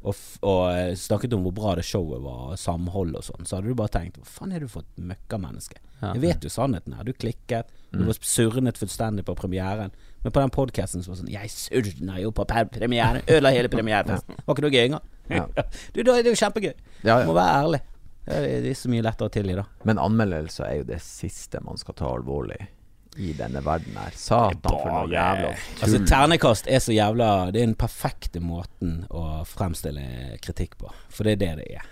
og, 0.00 0.16
og 0.46 0.60
eh, 0.72 0.94
snakket 0.96 1.34
om 1.36 1.42
hvor 1.44 1.52
bra 1.56 1.74
det 1.76 1.84
showet 1.84 2.22
var, 2.24 2.54
samhold 2.60 3.18
og 3.18 3.24
sånn, 3.26 3.44
så 3.44 3.58
hadde 3.58 3.68
du 3.68 3.76
bare 3.76 3.92
tenkt 3.98 4.16
Hva 4.16 4.28
faen 4.38 4.54
er 4.56 4.64
du 4.64 4.70
for 4.72 4.86
et 4.86 5.02
møkkamenneske? 5.10 5.76
Ja. 6.00 6.14
Jeg 6.14 6.22
vet 6.22 6.46
jo 6.46 6.52
sannheten 6.52 6.94
her. 6.96 7.04
Du 7.04 7.12
klikket. 7.12 7.68
Du 7.92 8.06
var 8.06 8.16
surnet 8.24 8.80
fullstendig 8.80 9.26
på 9.28 9.34
premieren. 9.36 9.92
Men 10.24 10.32
på 10.32 10.40
den 10.40 10.52
podkasten 10.54 11.04
så 11.04 11.10
var 11.10 11.18
det 11.18 11.24
sånn 11.26 11.34
Jeg 11.34 11.52
surna 11.52 12.16
jo 12.22 12.32
på 12.32 12.46
premieren. 12.48 13.20
Ødela 13.26 13.52
hele 13.52 13.68
premierefesten. 13.72 14.40
Var 14.46 14.56
ikke 14.56 14.64
noe 14.64 14.72
gøy 14.72 14.84
engang. 14.86 15.06
Ja. 15.28 15.44
du, 15.92 16.00
da 16.00 16.16
er 16.16 16.24
det 16.24 16.32
jo 16.32 16.40
kjempegøy. 16.40 16.72
Ja, 17.04 17.20
Må 17.28 17.36
være 17.36 17.60
ærlig. 17.60 17.84
Det 18.24 18.38
er, 18.38 18.48
det 18.64 18.72
er 18.72 18.80
så 18.80 18.88
mye 18.92 19.04
lettere 19.04 19.28
å 19.28 19.34
tilgi, 19.34 19.56
da. 19.58 19.66
Men 19.88 20.00
anmeldelser 20.00 20.68
er 20.70 20.80
jo 20.80 20.88
det 20.88 21.02
siste 21.04 21.60
man 21.64 21.80
skal 21.80 21.96
ta 22.00 22.08
alvorlig 22.08 22.62
i 23.16 23.32
denne 23.36 23.62
verden 23.64 23.96
her. 23.98 24.14
Satan 24.16 24.60
for 24.62 24.90
noe 24.92 25.08
jævla 25.10 25.54
Altså. 25.82 25.98
Ternekast 26.06 26.68
er 26.70 26.78
så 26.78 26.92
jævla 26.94 27.50
Det 27.50 27.62
er 27.62 27.66
den 27.66 27.74
perfekte 27.78 28.40
måten 28.40 29.04
å 29.10 29.42
fremstille 29.48 30.36
kritikk 30.44 30.78
på. 30.78 30.92
For 31.10 31.26
det 31.26 31.32
er 31.38 31.42
det 31.42 31.50
det 31.64 31.66
er. 31.80 31.88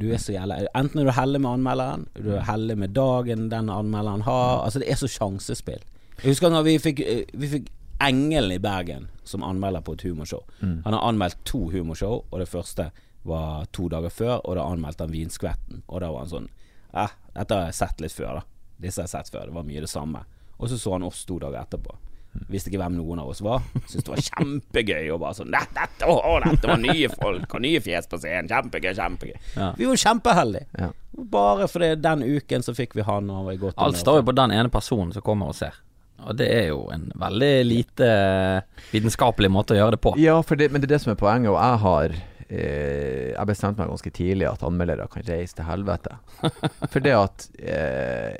Du 0.00 0.06
er 0.14 0.22
så 0.22 0.32
jævla 0.36 0.60
Enten 0.78 1.02
er 1.02 1.10
du 1.10 1.12
heldig 1.16 1.40
med 1.42 1.50
anmelderen, 1.50 2.06
du 2.14 2.30
er 2.36 2.46
heldig 2.46 2.78
med 2.78 2.94
dagen 2.96 3.48
den 3.50 3.68
anmelderen 3.70 4.22
har. 4.28 4.62
Altså 4.64 4.78
Det 4.78 4.90
er 4.92 5.00
så 5.00 5.10
sjansespill. 5.10 5.82
Jeg 6.22 6.34
husker 6.34 6.46
en 6.48 6.58
gang 6.58 6.64
vi 6.64 6.78
fikk, 6.78 7.04
vi 7.32 7.48
fikk 7.48 7.70
Engelen 8.00 8.52
i 8.52 8.58
Bergen 8.62 9.08
som 9.24 9.42
anmelder 9.44 9.82
på 9.84 9.92
et 9.92 10.02
humorshow. 10.02 10.40
Han 10.60 10.92
har 10.92 11.02
anmeldt 11.04 11.36
to 11.44 11.66
humorshow, 11.70 12.24
og 12.30 12.40
det 12.40 12.48
første 12.48 12.90
var 13.28 13.66
to 13.72 13.88
dager 13.92 14.08
før, 14.08 14.40
og 14.44 14.56
da 14.56 14.64
anmeldte 14.64 15.04
han 15.04 15.12
Vinskvetten. 15.12 15.82
Og 15.88 16.00
da 16.00 16.08
var 16.12 16.24
han 16.24 16.30
sånn 16.32 16.48
eh, 16.96 17.12
dette 17.36 17.54
har 17.54 17.68
jeg 17.68 17.76
sett 17.76 18.00
litt 18.00 18.12
før, 18.16 18.40
da. 18.40 18.42
Disse 18.80 19.02
har 19.02 19.08
jeg 19.08 19.12
sett 19.12 19.32
før. 19.34 19.50
Det 19.50 19.54
var 19.58 19.66
mye 19.68 19.82
det 19.84 19.90
samme. 19.92 20.22
Og 20.60 20.68
så 20.70 20.78
så 20.78 20.94
han 20.94 21.08
oss 21.08 21.24
to 21.24 21.40
dager 21.40 21.62
etterpå. 21.62 21.96
Visste 22.50 22.70
ikke 22.70 22.78
hvem 22.78 22.94
noen 23.00 23.18
av 23.24 23.30
oss 23.32 23.40
var. 23.42 23.64
Syntes 23.88 24.06
det 24.06 24.12
var 24.12 24.22
kjempegøy. 24.28 25.08
Og 25.14 25.18
bare 25.22 25.36
sånn 25.40 25.50
dette, 25.50 25.74
dette, 25.74 26.06
å, 26.06 26.36
dette 26.44 26.70
var 26.70 26.78
nye 26.82 27.10
folk 27.10 27.56
og 27.58 27.64
nye 27.64 27.80
fjes 27.82 28.06
på 28.10 28.20
scenen. 28.22 28.50
Kjempegøy, 28.50 28.92
kjempegøy. 28.94 29.36
Ja. 29.56 29.70
Vi 29.78 29.88
var 29.90 30.02
kjempeheldige. 30.04 30.68
Ja. 30.78 30.90
Bare 31.32 31.66
fordi 31.68 31.94
den 31.98 32.22
uken 32.22 32.62
så 32.64 32.74
fikk 32.76 32.94
vi 32.98 33.06
han, 33.06 33.30
og 33.32 33.40
han 33.40 33.48
var 33.48 33.56
i 33.56 33.62
godt 33.64 33.82
Alt 33.82 33.98
står 33.98 34.20
jo 34.20 34.28
på 34.30 34.36
den 34.38 34.54
ene 34.54 34.70
personen 34.72 35.10
som 35.16 35.26
kommer 35.26 35.50
og 35.50 35.58
ser. 35.58 35.80
Og 36.20 36.36
det 36.36 36.48
er 36.52 36.66
jo 36.68 36.84
en 36.92 37.08
veldig 37.18 37.52
lite 37.64 38.08
vitenskapelig 38.92 39.50
måte 39.52 39.74
å 39.74 39.80
gjøre 39.80 39.96
det 39.96 40.02
på. 40.04 40.14
Ja, 40.20 40.38
for 40.46 40.60
det, 40.60 40.70
men 40.70 40.82
det 40.82 40.90
er 40.90 40.96
det 40.96 41.02
som 41.04 41.14
er 41.14 41.20
poenget, 41.20 41.50
og 41.50 41.56
jeg 41.58 41.78
har 41.84 42.14
eh, 42.14 43.30
Jeg 43.32 43.48
bestemte 43.48 43.80
meg 43.80 43.92
ganske 43.94 44.12
tidlig 44.20 44.48
at 44.50 44.64
anmeldere 44.66 45.08
kan 45.12 45.24
reise 45.26 45.56
til 45.56 45.66
helvete. 45.66 46.18
For 46.92 47.00
det 47.04 47.14
at 47.16 47.46
eh, 47.58 48.36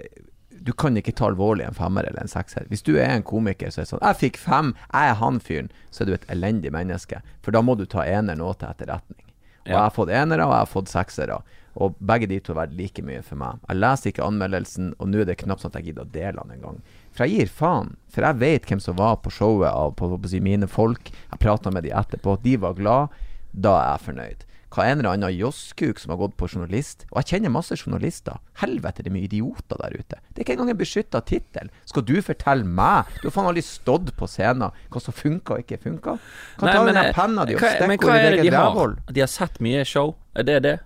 Du 0.71 0.75
kan 0.79 0.95
ikke 0.95 1.17
ta 1.19 1.27
alvorlig 1.27 1.65
en 1.67 1.75
femmer 1.75 2.07
eller 2.07 2.23
en 2.23 2.31
sekser. 2.31 2.69
Hvis 2.71 2.85
du 2.87 2.93
er 2.95 3.09
en 3.11 3.25
komiker 3.27 3.73
så 3.75 3.81
er 3.81 3.87
det 3.89 3.91
sånn 3.91 4.05
'Jeg 4.07 4.19
fikk 4.21 4.37
fem, 4.39 4.69
jeg 4.93 5.11
er 5.11 5.17
han 5.19 5.41
fyren', 5.41 5.71
så 5.91 6.03
er 6.03 6.07
du 6.07 6.13
et 6.15 6.29
elendig 6.31 6.71
menneske. 6.71 7.23
For 7.43 7.51
da 7.51 7.61
må 7.61 7.75
du 7.75 7.87
ta 7.87 8.05
eneren 8.07 8.39
nå 8.39 8.53
til 8.55 8.69
etterretning. 8.69 9.25
Og 9.67 9.73
jeg 9.73 9.83
har 9.83 9.91
fått 9.91 10.13
enere, 10.15 10.47
og 10.47 10.53
jeg 10.55 10.63
har 10.63 10.71
fått 10.71 10.93
seksere. 10.93 11.41
Og 11.75 11.97
begge 11.99 12.29
de 12.31 12.39
to 12.39 12.55
har 12.55 12.67
vært 12.67 12.77
like 12.79 13.03
mye 13.03 13.23
for 13.23 13.41
meg. 13.41 13.59
Jeg 13.69 13.81
leser 13.81 14.13
ikke 14.13 14.29
anmeldelsen, 14.29 14.95
og 14.99 15.09
nå 15.09 15.21
er 15.21 15.25
det 15.25 15.39
knapt 15.43 15.65
sånn 15.65 15.73
at 15.75 15.81
jeg 15.81 15.91
gidder 15.91 16.07
å 16.07 16.13
dele 16.13 16.45
den 16.45 16.55
engang. 16.57 16.79
For 17.11 17.27
jeg 17.27 17.35
gir 17.35 17.49
faen. 17.49 17.97
For 18.15 18.23
jeg 18.23 18.39
vet 18.39 18.71
hvem 18.71 18.81
som 18.81 18.97
var 18.97 19.17
på 19.25 19.31
showet 19.35 19.71
av 19.71 19.97
på, 19.99 20.09
på, 20.09 20.21
på, 20.23 20.43
mine 20.43 20.69
folk. 20.71 21.11
Jeg 21.11 21.43
prata 21.43 21.71
med 21.75 21.83
de 21.83 21.91
etterpå. 21.91 22.39
De 22.43 22.57
var 22.57 22.79
glad. 22.79 23.09
Da 23.51 23.75
er 23.81 23.91
jeg 23.91 24.07
fornøyd. 24.07 24.47
Hva 24.71 24.87
en 24.87 25.01
eller 25.01 25.17
annen 25.17 25.35
josskuk 25.35 25.99
som 25.99 26.13
har 26.15 26.21
gått 26.21 26.37
på 26.39 26.47
journalist. 26.51 27.07
Og 27.11 27.21
jeg 27.21 27.35
kjenner 27.35 27.53
masse 27.55 27.75
journalister. 27.75 28.39
Helvete, 28.61 29.03
det 29.03 29.11
er 29.11 29.17
mye 29.17 29.27
idioter 29.27 29.81
der 29.81 29.97
ute. 29.97 30.21
Det 30.31 30.39
er 30.39 30.47
ikke 30.47 30.57
engang 30.59 30.75
en 30.75 30.81
beskytta 30.81 31.23
tittel. 31.27 31.73
Skal 31.91 32.07
du 32.07 32.17
fortelle 32.23 32.67
meg 32.67 33.11
Du 33.21 33.29
har 33.29 33.35
faen 33.35 33.51
aldri 33.51 33.65
stått 33.67 34.13
på 34.19 34.29
scenen 34.31 34.71
hva 34.71 35.03
som 35.03 35.17
funka 35.17 35.57
og 35.57 35.65
ikke 35.65 35.81
funka. 35.83 36.19
Kan 36.61 36.71
Nei, 36.71 36.77
ta 36.77 36.85
men, 36.85 36.95
den 36.95 37.03
eh, 37.03 37.17
penna 37.17 37.49
di 37.49 37.57
og 37.59 37.65
stikke 37.65 38.13
henne 38.15 38.39
i 38.39 38.47
ditt 38.47 38.55
har? 38.55 38.95
De 39.11 39.25
har 39.25 39.33
sett 39.33 39.59
mye 39.65 39.83
show? 39.89 40.15
Er 40.39 40.47
det 40.47 40.63
det? 40.67 40.77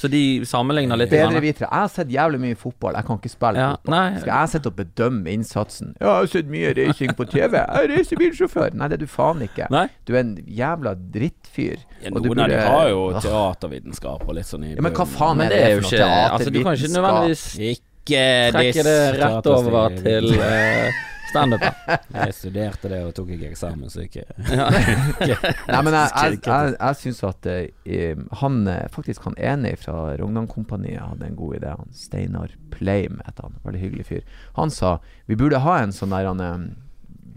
Så 0.00 0.08
de 0.10 0.20
sammenligner 0.48 0.98
litt? 0.98 1.10
Bedre 1.12 1.40
vitere. 1.40 1.68
Jeg 1.70 1.80
har 1.84 1.88
sett 1.92 2.08
jævlig 2.10 2.40
mye 2.42 2.56
fotball. 2.58 2.96
Jeg 2.98 3.06
kan 3.06 3.18
ikke 3.20 3.30
spille 3.32 3.60
Ja, 3.62 3.68
fotball. 3.76 3.94
nei. 3.94 4.18
Skal 4.20 4.32
jeg 4.34 4.48
sitte 4.54 4.66
og 4.72 4.76
bedømme 4.80 5.30
innsatsen? 5.34 5.94
Ja, 6.00 6.06
jeg 6.06 6.14
har 6.14 6.26
sett 6.34 6.50
mye 6.50 6.72
racing 6.80 7.14
på 7.14 7.24
TV. 7.30 7.52
Jeg 7.54 7.84
er 7.84 7.92
racerbilsjåfør. 7.94 8.74
Nei, 8.74 8.88
det 8.90 8.98
er 8.98 9.04
du 9.04 9.06
faen 9.06 9.40
ikke. 9.46 9.68
Nei? 9.70 9.86
Du 10.06 10.14
er 10.16 10.20
en 10.24 10.34
jævla 10.46 10.94
drittfyr. 11.14 11.78
Ja, 12.02 12.10
noen 12.10 12.38
av 12.44 12.48
de 12.50 12.58
har 12.66 12.88
jo 12.90 13.02
teatervitenskap 13.22 14.26
og 14.28 14.34
litt 14.34 14.46
sånn 14.50 14.64
i 14.66 14.74
Ja, 14.74 14.82
men 14.84 14.92
hva 14.92 15.06
faen 15.08 15.38
Men 15.38 15.46
er 15.46 15.54
det 15.54 15.62
det, 15.62 15.72
er 15.72 15.80
for 15.80 15.88
ikke 15.88 16.02
teatervitenskap? 16.02 16.32
Altså, 16.34 16.50
du 16.50 16.62
kan 16.62 16.74
ikke 16.74 16.94
nødvendigvis 16.98 17.46
Ikke 17.72 18.22
trekke 18.52 18.82
det 18.84 18.98
rett 19.22 19.46
over 19.54 19.94
til 20.04 20.26
uh, 20.36 21.02
standup. 21.30 21.64
Jeg 22.14 22.34
studerte 22.36 22.90
det 22.92 23.00
og 23.06 23.14
tok 23.16 23.32
ikke 23.34 23.50
eksamen, 23.52 23.90
så 23.92 24.04
ikke 24.04 24.24
Nei, 24.44 25.80
men 25.84 25.96
jeg, 25.96 26.10
jeg, 26.14 26.38
jeg, 26.44 26.74
jeg 26.74 26.98
syns 27.00 27.20
at 27.26 27.48
uh, 27.48 28.22
han 28.40 28.60
eh, 28.70 28.86
faktisk 28.92 29.26
han 29.28 29.36
ene 29.40 29.74
fra 29.80 30.14
Rognan-kompaniet 30.20 31.02
hadde 31.02 31.28
en 31.28 31.38
god 31.38 31.58
idé. 31.58 31.74
Han 31.78 31.92
Steinar 31.96 32.54
Pleim 32.74 33.20
heter 33.24 33.48
han. 33.48 33.58
Veldig 33.66 33.82
hyggelig 33.82 34.08
fyr. 34.10 34.24
Han 34.58 34.72
sa 34.74 34.96
vi 35.30 35.38
burde 35.40 35.62
ha 35.64 35.78
en 35.82 35.94
sånn 35.94 36.14
der 36.14 36.28
han, 36.30 36.42
um, 36.42 36.66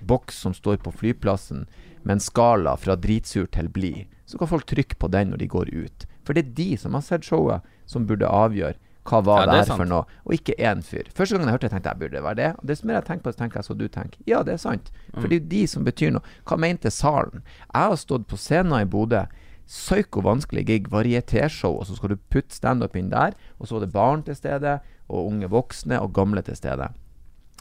boks 0.07 0.41
som 0.45 0.55
står 0.55 0.79
på 0.83 0.93
flyplassen 0.95 1.65
med 2.03 2.17
en 2.17 2.23
skala 2.23 2.77
fra 2.79 2.95
dritsur 2.95 3.49
til 3.51 3.69
blid. 3.73 4.05
Så 4.27 4.39
kan 4.39 4.49
folk 4.51 4.67
trykke 4.69 4.97
på 4.99 5.09
den 5.11 5.33
når 5.33 5.43
de 5.43 5.51
går 5.51 5.71
ut. 5.73 6.07
For 6.27 6.35
det 6.35 6.45
er 6.45 6.55
de 6.57 6.69
som 6.79 6.95
har 6.95 7.03
sett 7.05 7.27
showet, 7.27 7.63
som 7.87 8.07
burde 8.07 8.27
avgjøre 8.27 8.75
hva 9.07 9.21
var 9.23 9.39
Ja, 9.41 9.45
det 9.45 9.53
er 9.53 9.71
her 9.71 9.79
for 9.79 9.89
noe, 9.89 10.05
og 10.25 10.33
ikke 10.35 10.55
én 10.59 10.83
fyr. 10.83 11.07
Første 11.15 11.35
gangen 11.35 11.47
jeg 11.47 11.55
hørte 11.57 11.67
det, 11.67 11.71
tenkte 11.75 11.89
jeg 11.93 11.99
burde 12.01 12.15
det 12.17 12.23
være 12.23 12.39
det. 12.39 12.49
Og 12.59 12.67
Dess 12.67 12.83
mer 12.83 12.97
jeg 12.99 13.05
tenker 13.07 13.23
på 13.23 13.31
det, 13.33 13.39
tenker 13.39 13.59
jeg 13.61 13.67
så 13.69 13.77
du 13.77 13.87
tenker. 13.87 14.19
Ja, 14.27 14.43
det 14.43 14.53
er 14.53 14.61
sant. 14.63 14.91
For 15.15 15.27
det 15.27 15.37
er 15.37 15.41
jo 15.41 15.49
de 15.55 15.61
som 15.67 15.87
betyr 15.87 16.11
noe. 16.15 16.33
Hva 16.47 16.57
mente 16.59 16.91
salen? 16.91 17.43
Jeg 17.73 17.91
har 17.91 17.95
stått 17.95 18.27
på 18.27 18.37
scenen 18.37 18.81
i 18.81 18.85
Bodø. 18.85 19.23
Psyko 19.67 20.21
vanskelig 20.23 20.65
gig, 20.67 20.85
varietéshow, 20.91 21.79
og 21.79 21.87
så 21.87 21.95
skal 21.97 22.13
du 22.13 22.21
putte 22.31 22.55
standup 22.55 22.95
inn 22.95 23.09
der. 23.11 23.35
Og 23.59 23.67
så 23.67 23.75
var 23.77 23.85
det 23.85 23.93
barn 23.95 24.23
til 24.23 24.35
stede, 24.35 24.77
og 25.07 25.27
unge 25.31 25.49
voksne, 25.51 25.99
og 25.99 26.13
gamle 26.15 26.41
til 26.41 26.55
stede. 26.55 26.87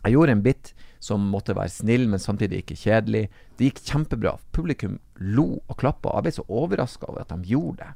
Jeg 0.05 0.13
gjorde 0.15 0.33
en 0.37 0.43
bit 0.43 0.73
som 1.03 1.21
måtte 1.31 1.55
være 1.57 1.69
snill, 1.71 2.07
men 2.09 2.19
samtidig 2.23 2.63
ikke 2.63 2.77
kjedelig. 2.79 3.25
Det 3.59 3.71
gikk 3.71 3.81
kjempebra. 3.89 4.37
Publikum 4.55 4.99
lo 5.19 5.61
og 5.67 5.77
klappa. 5.81 6.13
Jeg 6.19 6.27
ble 6.27 6.33
så 6.37 6.45
overraska 6.49 7.09
over 7.11 7.25
at 7.25 7.33
de 7.35 7.43
gjorde 7.51 7.83
det. 7.83 7.91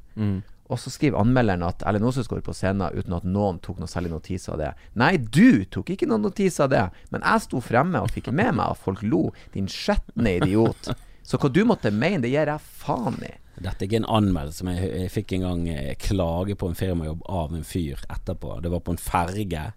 Og 0.71 0.79
så 0.79 0.91
skriver 0.93 1.19
anmelderen 1.19 1.65
at 1.67 1.83
Erlend 1.83 2.07
Osnes 2.07 2.29
går 2.31 2.39
på 2.45 2.55
scenen 2.55 2.95
uten 2.95 3.17
at 3.17 3.27
noen 3.27 3.59
tok 3.63 3.81
noe 3.81 3.91
særlig 3.91 4.13
notis 4.13 4.47
av 4.51 4.61
det. 4.61 4.71
Nei, 4.95 5.17
du 5.19 5.65
tok 5.67 5.91
ikke 5.91 6.07
noen 6.07 6.23
notis 6.23 6.61
av 6.63 6.71
det, 6.71 6.85
men 7.11 7.25
jeg 7.27 7.43
sto 7.43 7.59
fremme 7.63 7.99
og 7.99 8.13
fikk 8.15 8.31
med 8.31 8.55
meg 8.55 8.71
at 8.71 8.79
folk 8.79 9.03
lo. 9.03 9.25
Din 9.51 9.67
skjetne 9.71 10.37
idiot. 10.39 10.93
Så 11.27 11.39
hva 11.41 11.51
du 11.51 11.61
måtte 11.67 11.91
mene, 11.91 12.23
det 12.23 12.31
gir 12.31 12.49
jeg 12.49 12.69
faen 12.81 13.19
i. 13.27 13.33
Dette 13.61 13.85
er 13.85 13.89
ikke 13.89 13.99
en 14.01 14.09
anmeldelse, 14.17 14.65
men 14.65 14.79
jeg, 14.79 14.89
jeg 15.03 15.11
fikk 15.13 15.35
en 15.37 15.43
gang 15.45 15.61
eh, 15.69 15.91
klage 16.01 16.55
på 16.57 16.69
en 16.71 16.77
firmajobb 16.77 17.21
av 17.29 17.53
en 17.55 17.63
fyr 17.67 18.01
etterpå. 18.09 18.57
Det 18.63 18.71
var 18.73 18.81
på 18.85 18.95
en 18.95 19.01
ferge. 19.01 19.67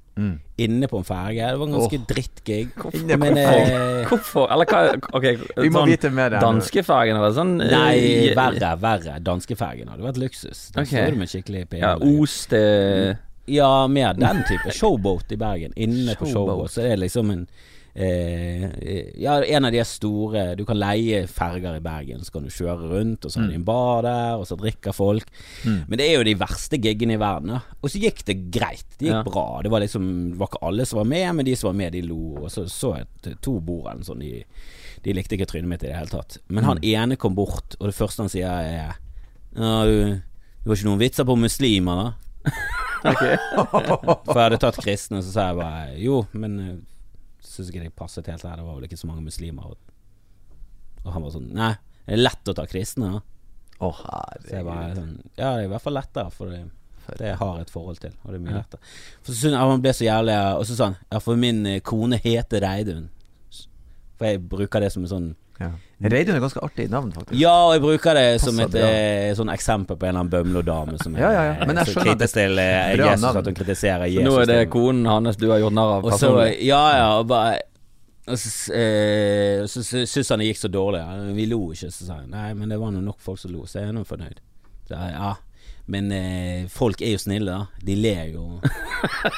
Inne 0.62 0.86
på 0.86 1.00
en 1.00 1.06
ferge. 1.06 1.42
Det 1.50 1.58
var 1.58 1.66
en 1.66 1.74
ganske 1.74 1.98
drittgig. 2.06 2.68
Hvorfor? 2.78 3.16
Men, 3.18 3.38
eh, 3.40 4.06
Hvorfor? 4.10 4.46
Eller 4.54 4.70
hva 4.70 4.82
okay, 5.18 5.36
Vi 5.58 5.70
må 5.74 5.82
sånn 5.82 5.90
vite 5.90 6.10
mer. 6.14 6.36
nå. 6.36 6.42
Danskefergen 6.44 7.18
eller 7.18 7.34
sånn? 7.34 7.54
eh, 7.64 7.74
Nei, 7.74 8.32
verre, 8.38 8.74
verre. 8.82 9.18
Danskefergen 9.26 9.90
hadde 9.90 10.06
vært 10.06 10.22
luksus. 10.22 10.68
Der 10.76 10.86
okay. 10.86 11.02
står 11.02 11.16
du 11.16 11.22
med 11.24 11.32
skikkelig 11.34 11.64
PA. 11.74 11.82
Ja, 11.82 11.94
Os 11.98 12.40
til 12.52 13.16
Ja, 13.50 13.72
mer 13.90 14.14
den 14.16 14.44
type. 14.48 14.72
Showboat 14.72 15.34
i 15.34 15.36
Bergen. 15.40 15.74
Inne 15.76 16.14
på 16.16 16.30
Showboat. 16.30 16.70
showboat. 16.70 16.76
Så 16.76 16.86
det 16.86 16.94
er 16.94 17.02
liksom 17.02 17.34
en 17.34 17.46
Ja, 17.94 19.36
en 19.44 19.64
av 19.68 19.70
de 19.70 19.78
store 19.86 20.42
Du 20.58 20.64
kan 20.66 20.78
leie 20.80 21.20
ferger 21.30 21.76
i 21.78 21.82
Bergen, 21.84 22.24
så 22.26 22.32
kan 22.34 22.42
du 22.46 22.50
kjøre 22.50 22.88
rundt, 22.90 23.24
og 23.24 23.30
så 23.30 23.40
har 23.40 23.48
de 23.52 23.54
en 23.60 23.66
bar 23.66 24.02
der, 24.06 24.34
og 24.40 24.46
så 24.48 24.56
drikker 24.58 24.92
folk. 24.96 25.28
Men 25.64 25.98
det 26.00 26.08
er 26.08 26.16
jo 26.18 26.24
de 26.26 26.34
verste 26.40 26.80
giggene 26.82 27.14
i 27.14 27.20
verden. 27.22 27.54
Og 27.80 27.90
så 27.92 28.00
gikk 28.02 28.24
det 28.26 28.36
greit. 28.54 28.86
Det 28.98 29.06
gikk 29.08 29.14
Ja. 29.14 29.22
bra. 29.22 29.60
Det 29.62 29.70
var 29.70 29.80
liksom 29.84 30.30
Det 30.32 30.38
var 30.40 30.48
ikke 30.50 30.66
alle 30.66 30.86
som 30.86 30.98
var 30.98 31.04
med, 31.12 31.34
men 31.36 31.46
de 31.46 31.54
som 31.56 31.68
var 31.68 31.78
med, 31.78 31.92
de 31.92 32.02
lo. 32.02 32.36
Og 32.42 32.50
så 32.50 32.66
så 32.68 32.96
jeg 32.98 33.38
to 33.40 33.60
bord 33.60 33.92
eller 33.92 34.04
sånn. 34.04 34.20
De, 34.20 34.44
de 35.04 35.12
likte 35.14 35.36
ikke 35.38 35.46
trynet 35.46 35.68
mitt 35.68 35.84
i 35.84 35.88
det 35.88 35.96
hele 35.96 36.10
tatt. 36.10 36.38
Men 36.48 36.64
han 36.64 36.82
ene 36.82 37.16
kom 37.16 37.34
bort, 37.34 37.76
og 37.80 37.86
det 37.90 37.94
første 37.94 38.22
han 38.22 38.28
sier, 38.32 38.48
er 38.48 38.96
ja, 39.54 39.84
du, 39.86 40.20
du 40.64 40.70
har 40.70 40.76
ikke 40.76 40.88
noen 40.90 40.98
vitser 40.98 41.24
på 41.28 41.36
muslimer, 41.38 41.94
da? 41.94 42.50
For 44.24 44.34
jeg 44.34 44.44
hadde 44.48 44.58
tatt 44.58 44.78
kristne, 44.82 45.20
så 45.22 45.30
sa 45.30 45.46
jeg 45.50 45.56
bare 45.60 45.94
jo, 46.00 46.26
men 46.32 46.58
uh, 46.58 46.74
syns 47.54 47.70
ikke 47.70 47.84
det 47.84 47.94
passet 47.96 48.30
helt 48.30 48.46
her. 48.46 48.60
Det 48.60 48.66
var 48.66 48.78
vel 48.78 48.86
ikke 48.88 49.00
så 49.00 49.10
mange 49.10 49.24
muslimer. 49.24 49.74
Og, 49.74 51.10
han 51.10 51.24
var 51.24 51.34
sånn 51.34 51.50
Nei, 51.54 51.74
det 52.06 52.16
er 52.16 52.22
lett 52.22 52.50
å 52.50 52.56
ta 52.56 52.64
kristne, 52.68 53.10
da. 53.16 53.22
Å, 53.84 53.90
bare 53.90 54.78
herregud. 54.78 54.98
sånn 55.00 55.14
Ja, 55.34 55.54
det 55.56 55.64
er 55.64 55.66
i 55.66 55.70
hvert 55.72 55.84
fall 55.84 55.96
lettere, 55.98 56.30
for 56.32 56.52
det, 56.52 56.60
det 57.18 57.32
jeg 57.32 57.40
har 57.40 57.60
et 57.60 57.72
forhold 57.74 58.00
til, 58.02 58.14
og 58.22 58.30
det 58.30 58.38
er 58.38 58.44
mye 58.46 58.58
lettere. 58.60 58.92
For 59.26 59.36
så 59.36 59.52
han 59.58 59.82
ble 59.84 59.92
så 59.96 60.06
jævlig 60.06 60.36
Og 60.60 60.66
så 60.68 60.78
sa 60.78 60.90
han 60.92 61.00
Ja, 61.10 61.20
for 61.24 61.40
min 61.40 61.64
eh, 61.68 61.80
kone 61.84 62.20
heter 62.22 62.64
Reidun. 62.64 63.08
For 64.14 64.30
jeg 64.30 64.44
bruker 64.48 64.84
det 64.84 64.92
som 64.94 65.04
en 65.04 65.10
sånn 65.10 65.32
Ja. 65.60 65.68
Reidun 66.10 66.34
er 66.36 66.40
ganske 66.42 66.60
artig 66.66 66.88
navn, 66.90 67.12
faktisk. 67.14 67.36
Ja, 67.38 67.52
og 67.68 67.72
jeg 67.76 67.82
bruker 67.84 68.14
det 68.18 68.40
som 68.42 68.58
et 68.60 68.72
bra. 68.74 68.80
eh, 68.88 69.34
sånn 69.38 69.52
eksempel 69.54 69.96
på 69.96 70.04
en 70.08 70.10
eller 70.16 70.24
annen 70.24 70.32
bømlo-dame 70.32 70.96
som 71.02 71.14
Ja, 71.16 71.30
ja, 71.32 71.44
ja. 71.52 71.66
Men 71.68 71.76
jeg 71.78 71.92
skjønner 71.92 72.10
at 72.10 72.18
kritisk 72.18 72.34
til 72.34 72.58
eh, 72.58 72.96
bra 72.96 73.06
Jesus 73.12 73.22
navn. 73.22 73.36
at 73.38 73.44
hun 73.46 73.54
kritiserer 73.54 74.04
Så 74.08 74.10
Jesus. 74.16 74.26
nå 74.26 74.40
er 74.42 74.46
det 74.50 74.58
konen 74.74 75.06
hans 75.06 75.36
du 75.36 75.46
har 75.50 75.58
gjort 75.62 75.72
narr 75.78 75.92
av 76.00 76.04
Og 76.04 76.12
så, 76.12 76.18
personlig? 76.26 76.58
ja, 76.66 76.82
ja, 76.98 77.06
og 77.20 77.28
bare 77.30 77.60
og 78.26 78.38
så, 78.40 78.72
eh, 78.72 79.64
syntes 79.68 80.28
han 80.32 80.38
det 80.40 80.46
gikk 80.48 80.58
så 80.64 80.68
dårlig. 80.72 81.00
Vi 81.36 81.44
lo 81.46 81.58
ikke, 81.72 81.90
så 81.92 82.06
sa 82.08 82.14
han. 82.22 82.30
nei, 82.30 82.54
men 82.54 82.68
det 82.72 82.78
var 82.80 82.90
nok 82.90 83.18
folk 83.20 83.38
som 83.38 83.52
lo, 83.52 83.66
så 83.68 83.80
jeg 83.82 83.88
er 83.88 83.92
nå 83.92 84.04
fornøyd. 84.08 84.38
Så 84.88 84.96
ja, 84.96 85.34
men 85.86 86.12
eh, 86.16 86.66
folk 86.72 87.02
er 87.04 87.12
jo 87.12 87.20
snille, 87.20 87.52
da. 87.52 87.66
De 87.84 87.96
ler 87.98 88.30
jo. 88.32 88.44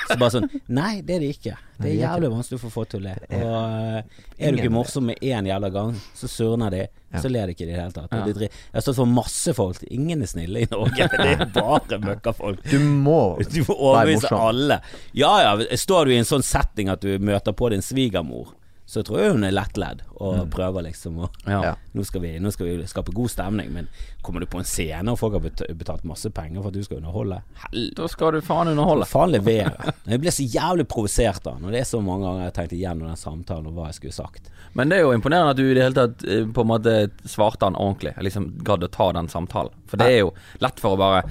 Så 0.07 0.15
bare 0.15 0.31
sånn 0.37 0.47
Nei, 0.71 1.01
det 1.03 1.17
er 1.17 1.25
de 1.25 1.31
ikke. 1.35 1.57
Det 1.77 1.89
er 1.91 1.97
jævlig 1.99 2.31
vanskelig 2.33 2.61
for 2.61 2.69
å 2.69 2.71
få 2.71 2.75
folk 2.81 2.93
til 2.93 3.01
å 3.03 3.07
le. 3.09 3.15
Og 3.37 3.57
eh, 3.57 4.21
er 4.39 4.55
du 4.55 4.61
ikke 4.63 4.75
morsom 4.77 5.09
med 5.11 5.19
én 5.27 5.49
jævla 5.51 5.71
gang, 5.75 5.97
så 6.17 6.31
surner 6.31 6.73
de. 6.73 6.85
Så 7.17 7.31
ler 7.33 7.49
de 7.49 7.55
ikke 7.57 7.65
i 7.65 7.69
det 7.71 7.79
hele 7.79 7.95
tatt. 7.95 8.13
Jeg 8.13 8.51
har 8.75 8.85
stått 8.85 8.99
for 8.99 9.09
masse 9.09 9.55
folk. 9.57 9.81
Ingen 9.95 10.23
er 10.23 10.31
snille 10.31 10.65
i 10.67 10.69
Norge. 10.71 11.09
Det 11.17 11.29
er 11.33 11.45
bare 11.55 11.99
møkkafolk. 12.03 12.61
Du 12.69 12.79
må 12.83 13.21
Du 13.51 13.63
må 13.65 13.77
overbevise 13.77 14.31
alle. 14.37 14.81
Ja 15.17 15.33
ja, 15.43 15.55
står 15.81 16.07
du 16.07 16.15
i 16.15 16.21
en 16.21 16.29
sånn 16.29 16.45
setting 16.47 16.93
at 16.93 17.03
du 17.03 17.17
møter 17.23 17.57
på 17.57 17.71
din 17.73 17.85
svigermor, 17.85 18.53
så 18.87 19.03
tror 19.03 19.19
jeg 19.19 19.33
hun 19.35 19.43
er 19.45 19.51
lettledd 19.51 20.05
og 20.23 20.45
prøver 20.55 20.85
liksom 20.87 21.17
å 21.25 21.29
Ja. 21.45 21.57
Ja. 21.65 21.73
nå, 21.93 22.05
skal 22.07 22.23
vi, 22.23 22.29
nå 22.39 22.53
skal 22.55 22.69
vi 22.69 22.87
skape 22.87 23.11
god 23.13 23.33
stemning, 23.33 23.73
men 23.75 23.89
kommer 24.23 24.41
du 24.41 24.47
på 24.47 24.61
en 24.63 24.69
scene 24.69 25.11
og 25.11 25.19
folk 25.19 25.35
har 25.35 25.75
betalt 25.75 26.05
masse 26.07 26.31
penger 26.31 26.63
for 26.63 26.71
at 26.71 26.77
du 26.79 26.85
skal 26.87 27.01
underholde 27.01 27.41
Hell. 27.65 27.89
Da 27.99 28.07
skal 28.09 28.37
du 28.37 28.41
faen 28.47 28.71
underholde. 28.71 29.09
Faen 29.11 29.35
levere. 29.35 29.93
Jeg 30.07 30.23
ble 30.23 30.31
så 30.35 30.47
jævlig 30.47 30.87
provosert 30.89 31.43
da, 31.43 31.57
når 31.59 31.75
det 31.75 31.81
er 31.83 31.89
så 31.91 32.01
mange 32.05 32.29
ganger 32.29 32.45
jeg 32.45 32.53
har 32.53 32.57
tenkt 32.61 32.77
igjennom 32.79 33.11
den 33.11 33.21
samtalen 33.21 33.67
og 33.73 33.75
hva 33.81 33.89
jeg 33.91 33.99
skulle 33.99 34.17
sagt. 34.21 34.51
Men 34.79 34.89
det 34.93 35.01
er 35.01 35.05
jo 35.09 35.13
imponerende 35.17 35.57
at 35.57 35.59
du 35.59 35.65
i 35.67 35.75
det 35.75 35.83
hele 35.89 35.99
tatt 35.99 36.25
eh, 36.31 36.47
på 36.47 36.63
en 36.63 36.71
måte 36.71 36.95
svarte 37.27 37.67
han 37.67 37.75
ordentlig. 37.81 38.15
Liksom 38.23 38.49
gadd 38.67 38.87
å 38.87 38.93
ta 38.95 39.11
den 39.19 39.29
samtalen. 39.33 39.75
For 39.91 39.99
det 39.99 40.09
er 40.15 40.19
jo 40.21 40.33
lett 40.63 40.79
for 40.83 40.95
å 40.95 41.01
bare 41.03 41.27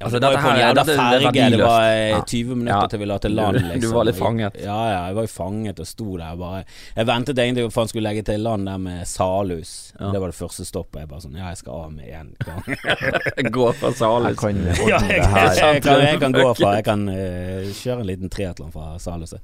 Altså, 0.00 0.18
det 0.18 0.26
var 0.26 0.34
jo 0.34 0.38
på 0.42 0.50
en 0.50 0.58
jævla 0.58 0.82
er 0.82 0.98
ferge. 0.98 1.50
Det 1.54 1.58
var 1.60 1.84
eh, 1.86 2.22
20 2.26 2.54
minutter 2.58 2.80
Ja. 2.82 2.86
til 2.90 2.98
vi 2.98 3.06
la 3.06 3.18
til 3.22 3.30
land, 3.30 3.56
Du- 3.58 3.62
liksom. 3.64 3.80
du 3.80 3.92
var 3.94 4.04
litt 4.04 4.16
fanget. 4.18 4.54
Ja, 4.60 4.78
ja, 4.90 5.06
jeg 5.06 5.14
var 5.14 5.22
jo 5.22 5.30
fanget 5.32 5.80
og 5.80 5.86
sto 5.86 6.16
der 6.18 6.36
bare 6.36 6.64
Jeg 6.96 7.06
ventet 7.06 7.38
egentlig 7.38 7.62
på 7.64 7.70
at 7.70 7.74
han 7.84 7.88
skulle 7.92 8.08
legge 8.08 8.22
til 8.26 8.40
land 8.42 8.66
der 8.66 8.78
med 8.78 9.06
Salhus. 9.06 9.92
Ja. 10.00 10.10
Det 10.10 10.20
var 10.20 10.26
det 10.34 10.36
første 10.40 10.64
stoppet. 10.66 11.00
Jeg 11.00 11.08
bare 11.08 11.20
sånn 11.20 11.36
Ja, 11.38 11.48
jeg 11.48 11.56
skal 11.62 11.72
av 11.84 11.92
med 11.92 12.04
én 12.10 12.34
gang. 12.44 12.62
Gå 13.58 13.72
fra 13.78 13.88
Jeg 13.88 13.96
Salhus. 14.02 14.38
kan 14.44 14.56
ja, 14.88 14.98
jeg, 14.98 15.22
jeg, 15.62 15.82
kan, 15.82 16.00
jeg 16.00 16.20
kan 16.20 16.32
gå 16.32 16.48
fra 16.58 16.74
Jeg 16.74 16.84
kan 16.84 17.08
uh, 17.08 17.70
kjøre 17.72 18.00
en 18.00 18.06
liten 18.10 18.28
triatlon 18.34 18.72
fra 18.74 18.98
Salhuset. 18.98 19.40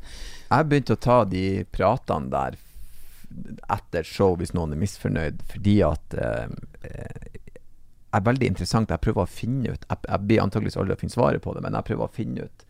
Jeg 0.51 0.67
begynte 0.69 0.99
å 0.99 1.01
ta 1.01 1.25
de 1.25 1.65
pratene 1.71 2.29
der 2.31 2.59
etter 3.71 4.03
show, 4.03 4.35
hvis 4.37 4.51
noen 4.57 4.73
er 4.75 4.81
misfornøyd, 4.81 5.43
fordi 5.53 5.77
at 5.87 6.17
eh, 6.19 6.49
eh, 6.83 7.20
er 8.13 8.21
veldig 8.27 8.47
interessant. 8.51 8.91
Jeg 8.91 9.01
prøver 9.05 9.23
å 9.23 9.29
finne 9.31 9.73
ut 9.75 9.85
Jeg, 9.89 9.99
jeg 10.09 10.21
blir 10.27 10.41
antakeligvis 10.43 10.77
aldri 10.77 10.95
å 10.97 11.01
finne 11.01 11.15
svaret 11.15 11.43
på 11.43 11.55
det, 11.55 11.63
men 11.63 11.73
jeg 11.79 11.85
prøver 11.91 12.05
å 12.09 12.13
finne 12.15 12.45
ut 12.49 12.65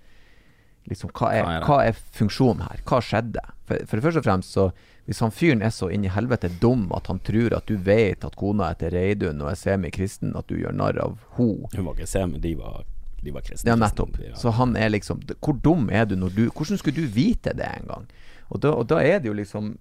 liksom, 0.90 1.11
hva, 1.16 1.32
er, 1.37 1.64
Hva 1.66 1.78
er 1.87 1.92
funksjonen 2.16 2.62
her? 2.66 2.80
Hva 2.88 3.00
skjedde? 3.04 3.42
For, 3.68 3.76
for 3.87 3.97
det 4.00 4.04
første 4.06 4.23
og 4.23 4.26
fremst, 4.26 4.52
så 4.56 4.70
hvis 5.06 5.20
han 5.25 5.32
fyren 5.35 5.62
er 5.66 5.73
så 5.75 5.88
inn 5.90 6.04
i 6.06 6.11
helvete 6.12 6.49
dum 6.62 6.87
at 6.94 7.09
han 7.11 7.18
tror 7.26 7.54
at 7.56 7.66
du 7.66 7.76
vet 7.76 8.25
at 8.25 8.37
kona 8.38 8.68
heter 8.70 8.92
Reidun 8.94 9.40
og 9.42 9.50
er 9.50 9.59
semikristen, 9.59 10.37
at 10.38 10.47
du 10.50 10.56
gjør 10.61 10.76
narr 10.76 10.99
av 11.02 11.16
ho 11.38 11.49
Hun 11.75 11.85
var 11.88 11.94
ikke 11.97 12.06
semi, 12.11 12.38
de 12.38 12.54
var, 12.61 12.85
de 13.23 13.32
var 13.35 13.42
kristne. 13.47 13.73
ja, 13.73 13.76
nettopp. 13.80 14.18
Var- 14.20 14.37
Så 14.38 14.52
han 14.54 14.76
er 14.76 14.88
liksom 14.92 15.20
Hvor 15.40 15.56
dum 15.62 15.88
er 15.90 16.04
du 16.06 16.16
når 16.16 16.35
du 16.37 16.44
Hvordan 16.50 16.78
skulle 16.78 17.00
du 17.00 17.06
vite 17.06 17.52
det 17.56 17.66
en 17.80 17.88
gang? 17.90 18.06
Og 18.50 18.61
da, 18.61 18.70
og 18.75 18.87
da 18.90 18.99
er 19.02 19.18
det 19.23 19.28
jo 19.30 19.35
liksom 19.38 19.75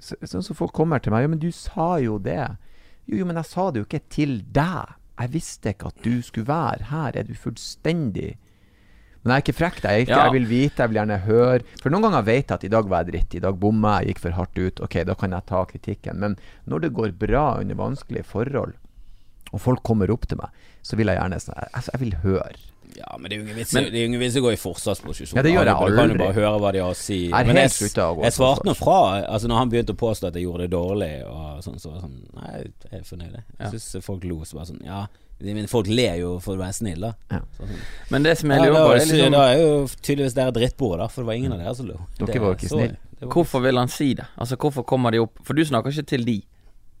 Sånn 0.00 0.42
som 0.44 0.56
folk 0.56 0.72
kommer 0.76 1.00
til 1.02 1.12
meg 1.14 1.24
Ja, 1.26 1.30
men 1.32 1.40
du 1.42 1.50
sa 1.54 1.96
jo 2.02 2.18
det. 2.22 2.40
Jo, 3.06 3.16
jo, 3.20 3.26
men 3.28 3.36
jeg 3.40 3.48
sa 3.50 3.70
det 3.70 3.82
jo 3.82 3.86
ikke 3.88 4.02
til 4.10 4.38
deg. 4.54 4.94
Jeg 5.16 5.32
visste 5.32 5.72
ikke 5.72 5.88
at 5.92 6.02
du 6.04 6.16
skulle 6.22 6.48
være 6.50 6.88
her. 6.90 7.16
Er 7.16 7.22
du 7.28 7.34
fullstendig 7.34 8.34
Men 9.26 9.32
jeg 9.32 9.40
er 9.40 9.42
ikke 9.42 9.58
frekk. 9.58 9.78
Jeg, 9.82 10.08
Ja. 10.08 10.18
jeg 10.24 10.32
vil 10.36 10.44
vite, 10.46 10.76
jeg 10.84 10.88
vil 10.92 10.98
gjerne 11.00 11.16
høre. 11.24 11.62
For 11.82 11.90
noen 11.90 12.02
ganger 12.06 12.22
vet 12.22 12.46
jeg 12.46 12.54
at 12.54 12.64
i 12.64 12.68
dag 12.70 12.86
var 12.88 13.02
jeg 13.02 13.12
dritt. 13.12 13.34
I 13.34 13.40
dag 13.42 13.58
bomma 13.58 13.96
jeg, 13.98 14.12
gikk 14.14 14.20
for 14.22 14.30
hardt 14.30 14.58
ut. 14.58 14.80
Ok, 14.86 15.02
da 15.04 15.14
kan 15.14 15.30
jeg 15.34 15.46
ta 15.46 15.64
kritikken. 15.64 16.20
Men 16.22 16.36
når 16.68 16.80
det 16.80 16.92
går 16.94 17.10
bra 17.18 17.58
under 17.58 17.74
vanskelige 17.74 18.22
forhold, 18.24 18.74
og 19.52 19.60
folk 19.60 19.82
kommer 19.82 20.10
opp 20.12 20.28
til 20.28 20.38
meg, 20.38 20.50
så 20.82 20.94
vil 20.96 21.06
jeg 21.10 21.18
gjerne 21.18 21.34
Altså, 21.74 21.90
jeg 21.92 22.00
vil 22.00 22.14
høre. 22.22 22.54
Ja, 22.96 23.16
men 23.18 23.28
det 23.28 23.36
er 23.36 23.40
jo 23.40 23.44
ingen 23.46 23.56
vits, 23.58 23.72
Men- 23.74 23.84
det 23.84 23.94
er 23.94 24.02
jo 24.04 24.08
ingen 24.10 24.20
vits 24.20 24.36
å 24.36 24.42
gå 24.42 24.52
i 24.52 24.56
forsvarsposisjon. 24.56 25.36
Ja, 25.36 25.42
det 25.42 25.52
gjør 25.52 25.66
jeg 25.66 25.76
Du 25.76 25.96
kan 25.96 26.10
jo 26.10 26.18
bare 26.18 26.32
høre 26.32 26.60
hva 26.60 26.72
de 26.72 26.78
har 26.80 26.90
å 26.90 26.96
si. 26.96 27.18
Jeg 27.28 27.32
er 27.32 27.44
Men 27.46 27.56
helt 27.56 27.78
jeg, 27.80 27.90
å 27.92 28.16
gå 28.16 28.22
jeg 28.24 28.32
svarte 28.32 28.64
nå 28.64 28.74
fra 28.76 28.98
Altså 29.26 29.48
Når 29.48 29.56
han 29.58 29.70
begynte 29.70 29.92
å 29.94 30.00
påstå 30.00 30.28
at 30.28 30.34
jeg 30.34 30.44
gjorde 30.44 30.64
det 30.66 30.70
dårlig, 30.70 31.12
og 31.26 31.62
sånn, 31.62 31.78
så 31.80 31.92
var 31.92 32.00
sånn 32.00 32.16
Nei, 32.34 32.64
jeg 32.90 33.00
er 33.00 33.04
fornøyd. 33.04 33.32
jeg. 33.32 33.44
Ja. 33.60 33.70
Jeg 33.70 33.80
syns 33.80 34.02
folk 34.04 34.24
lo. 34.24 34.40
Så 34.44 34.54
bare 34.56 34.66
sånn 34.66 34.84
Ja, 34.84 35.06
men 35.40 35.66
folk 35.66 35.86
ler 35.88 36.16
jo 36.16 36.38
for 36.40 36.56
å 36.56 36.58
være 36.58 36.72
snill, 36.72 37.00
da. 37.00 37.12
Ja. 37.30 37.40
Så, 37.56 37.66
sånn. 37.68 37.80
Men 38.10 38.22
det 38.22 38.38
som 38.38 38.50
jeg 38.50 38.60
lurer 38.60 38.72
på, 38.72 38.90
er 38.90 38.96
er 38.96 39.06
liksom 39.06 39.32
da 39.32 39.48
er 39.52 39.58
jo 39.60 39.86
tydeligvis 40.00 40.34
dere 40.34 40.52
drittbord, 40.52 40.98
da. 40.98 41.08
For 41.08 41.22
det 41.22 41.26
var 41.26 41.34
ingen 41.34 41.52
av 41.52 41.58
dere 41.58 41.74
som 41.74 41.86
lo. 41.86 41.98
Dere 42.18 42.40
var 42.40 42.54
jo 42.54 42.56
ikke 42.56 42.68
snille. 42.72 42.96
snill. 42.96 43.30
Hvorfor 43.32 43.62
vil 43.62 43.76
han 43.76 43.88
si 43.88 44.14
det? 44.14 44.26
Altså 44.38 44.56
Hvorfor 44.56 44.84
kommer 44.84 45.10
de 45.10 45.18
opp 45.18 45.38
For 45.42 45.54
du 45.54 45.64
snakker 45.64 45.92
ikke 45.92 46.06
til 46.06 46.24
de 46.24 46.42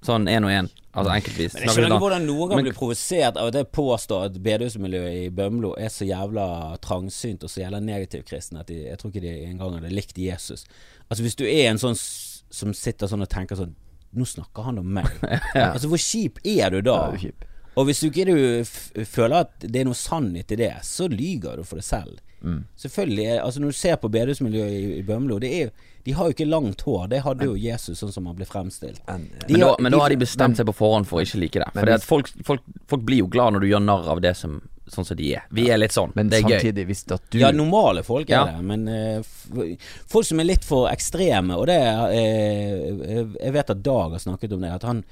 Sånn 0.06 0.28
én 0.28 0.44
og 0.44 0.50
én, 0.52 0.68
altså 0.96 1.14
enkeltvis. 1.14 1.54
Men 1.54 1.62
jeg 1.62 1.74
skjønner 1.74 1.94
ikke 1.94 2.02
hvordan 2.06 2.26
noen 2.26 2.52
kan 2.52 2.62
bli 2.64 2.74
provosert 2.76 3.40
av 3.40 3.50
at 3.50 3.58
jeg 3.60 3.68
påstår 3.76 4.28
at 4.28 4.38
bedehusmiljøet 4.46 5.18
i 5.20 5.32
Bømlo 5.36 5.72
er 5.78 5.90
så 5.92 6.08
jævla 6.08 6.46
trangsynt 6.84 7.44
og 7.46 7.52
så 7.52 7.62
jævla 7.62 7.80
negativkristne 7.84 8.62
at 8.64 8.70
de, 8.72 8.82
jeg 8.88 9.00
tror 9.00 9.12
ikke 9.12 9.24
de 9.26 9.34
engang 9.50 9.76
hadde 9.78 9.92
likt 9.94 10.18
Jesus. 10.20 10.64
Altså 11.10 11.26
Hvis 11.26 11.38
du 11.38 11.44
er 11.46 11.70
en 11.70 11.82
sånn 11.82 11.98
som 11.98 12.72
sitter 12.76 13.10
sånn 13.10 13.26
og 13.26 13.30
tenker 13.32 13.58
sånn 13.58 13.74
Nå 14.16 14.24
snakker 14.24 14.64
han 14.64 14.78
om 14.80 14.86
meg. 14.96 15.08
Altså 15.74 15.90
Hvor 15.92 16.00
kjip 16.00 16.38
er 16.46 16.72
du 16.72 16.78
da? 16.80 16.94
Ja, 16.96 17.12
det 17.12 17.18
er 17.18 17.24
kjip. 17.26 17.44
Og 17.76 17.86
hvis 17.86 18.00
du 18.00 18.06
ikke 18.10 18.26
du 18.26 18.36
f 18.64 18.92
føler 19.04 19.40
at 19.44 19.58
det 19.60 19.80
er 19.82 19.84
noe 19.84 19.94
sannhet 19.98 20.50
i 20.52 20.56
det, 20.56 20.72
så 20.82 21.08
lyger 21.12 21.56
du 21.60 21.64
for 21.64 21.76
deg 21.76 21.84
selv. 21.84 22.22
Mm. 22.42 22.64
Selvfølgelig, 22.78 23.24
er- 23.26 23.42
altså 23.44 23.60
Når 23.60 23.72
du 23.72 23.76
ser 23.76 23.96
på 23.96 24.08
bedehusmiljøet 24.12 24.70
i, 24.72 24.98
i 24.98 25.02
Bømlo, 25.02 25.38
det 25.42 25.50
er 25.52 25.64
jo 25.66 25.70
de 26.06 26.12
har 26.14 26.24
jo 26.28 26.32
ikke 26.36 26.46
langt 26.46 26.82
hår. 26.86 27.08
Det 27.10 27.18
hadde 27.24 27.44
jo 27.48 27.56
Jesus, 27.58 27.98
sånn 27.98 28.12
som 28.14 28.26
han 28.30 28.36
ble 28.38 28.46
fremstilt. 28.46 29.00
Men, 29.08 29.24
De 29.48 29.52
Men 29.56 29.60
da, 29.60 29.66
har- 29.72 29.76
men 29.82 29.92
da 29.92 29.98
har 29.98 30.08
de 30.10 30.16
bestemt 30.16 30.56
seg 30.56 30.66
på 30.68 30.74
forhånd 30.78 31.06
for 31.08 31.18
å 31.18 31.24
ikke 31.24 31.40
like 31.40 31.58
det. 31.58 31.66
Men 31.74 31.82
For 31.84 31.90
hvis- 31.90 32.04
folk, 32.06 32.28
folk, 32.44 32.60
folk 32.86 33.02
blir 33.02 33.18
jo 33.18 33.26
glad 33.26 33.52
når 33.54 33.60
du 33.60 33.66
gjør 33.72 33.82
narr 33.82 34.08
av 34.08 34.20
det 34.20 34.36
som 34.36 34.60
sånn 34.88 35.04
som 35.04 35.16
de 35.16 35.32
er. 35.34 35.42
Vi 35.50 35.68
er 35.68 35.78
litt 35.78 35.90
sånn. 35.90 36.12
men 36.14 36.28
det 36.28 36.44
er 36.44 36.48
gøy. 36.48 36.60
samtidig, 36.60 36.86
hvis 36.86 37.10
at 37.12 37.22
du 37.30 37.38
Ja, 37.40 37.50
normale 37.50 38.04
folk 38.04 38.30
er 38.30 38.34
Ja. 38.34 38.44
det, 38.52 38.62
men 38.62 38.86
uh, 38.88 39.22
folk 40.06 40.24
som 40.24 40.38
er 40.38 40.44
litt 40.44 40.62
for 40.62 40.86
ekstreme, 40.88 41.56
og 41.58 41.66
det 41.66 41.74
eh, 42.30 43.26
Jeg 43.42 43.52
vet 43.52 43.70
at 43.70 43.82
Dag 43.82 44.10
har 44.12 44.18
snakket 44.20 44.52
om 44.52 44.60
det, 44.60 44.70
at 44.70 44.82
han 44.84 45.04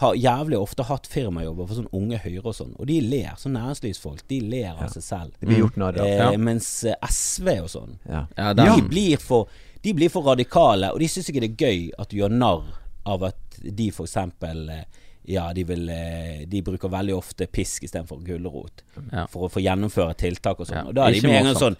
har 0.00 0.14
jævlig 0.16 0.56
ofte 0.58 0.82
hatt 0.88 1.06
firmajobber 1.06 1.66
for 1.68 1.74
sånn 1.76 1.88
unge 1.92 2.18
Høyre 2.22 2.46
og 2.48 2.54
sånn, 2.56 2.72
og 2.80 2.86
de 2.88 3.00
ler. 3.04 3.34
Sånn 3.36 3.52
næringslivsfolk, 3.58 4.22
de 4.28 4.40
ler 4.40 4.70
av 4.72 4.88
seg 4.94 5.02
selv. 5.04 5.34
Det 5.38 5.46
blir 5.50 5.58
gjort 5.60 5.76
narr 5.76 5.98
av. 6.00 6.06
Eh, 6.06 6.16
Ja. 6.16 6.30
Mens 6.38 6.84
eh, 6.84 6.94
SV 7.02 7.48
og 7.62 7.68
sånn, 7.68 7.98
Ja. 8.08 8.26
Ja, 8.36 8.52
de, 8.54 8.82
blir 8.88 9.16
for, 9.20 9.48
de 9.82 9.92
blir 9.94 10.08
for 10.10 10.22
radikale, 10.24 10.92
og 10.92 10.98
de 10.98 11.08
syns 11.12 11.28
ikke 11.28 11.40
det 11.44 11.50
er 11.52 11.66
gøy 11.68 11.90
at 11.98 12.08
du 12.08 12.16
gjør 12.16 12.32
narr 12.32 12.64
av 13.04 13.22
at 13.24 13.36
de 13.62 13.88
eksempel 13.90 14.68
eh, 14.70 14.84
ja, 15.24 15.52
de, 15.52 15.62
vil, 15.64 15.88
eh, 15.88 16.44
de 16.50 16.62
bruker 16.62 16.88
veldig 16.90 17.14
ofte 17.14 17.46
pisk 17.46 17.84
istedenfor 17.84 18.24
gulrot 18.26 18.82
Ja. 19.12 19.26
for 19.30 19.46
å 19.46 19.52
få 19.52 19.60
gjennomføre 19.62 20.16
tiltak 20.18 20.58
og 20.58 20.66
sånn. 20.66 20.76
Ja, 20.80 20.88
Og 20.88 20.94
da 20.94 21.06
er 21.06 21.12
de 21.12 21.20
med 21.28 21.36
en 21.36 21.44
gang 21.52 21.60
sånn 21.60 21.76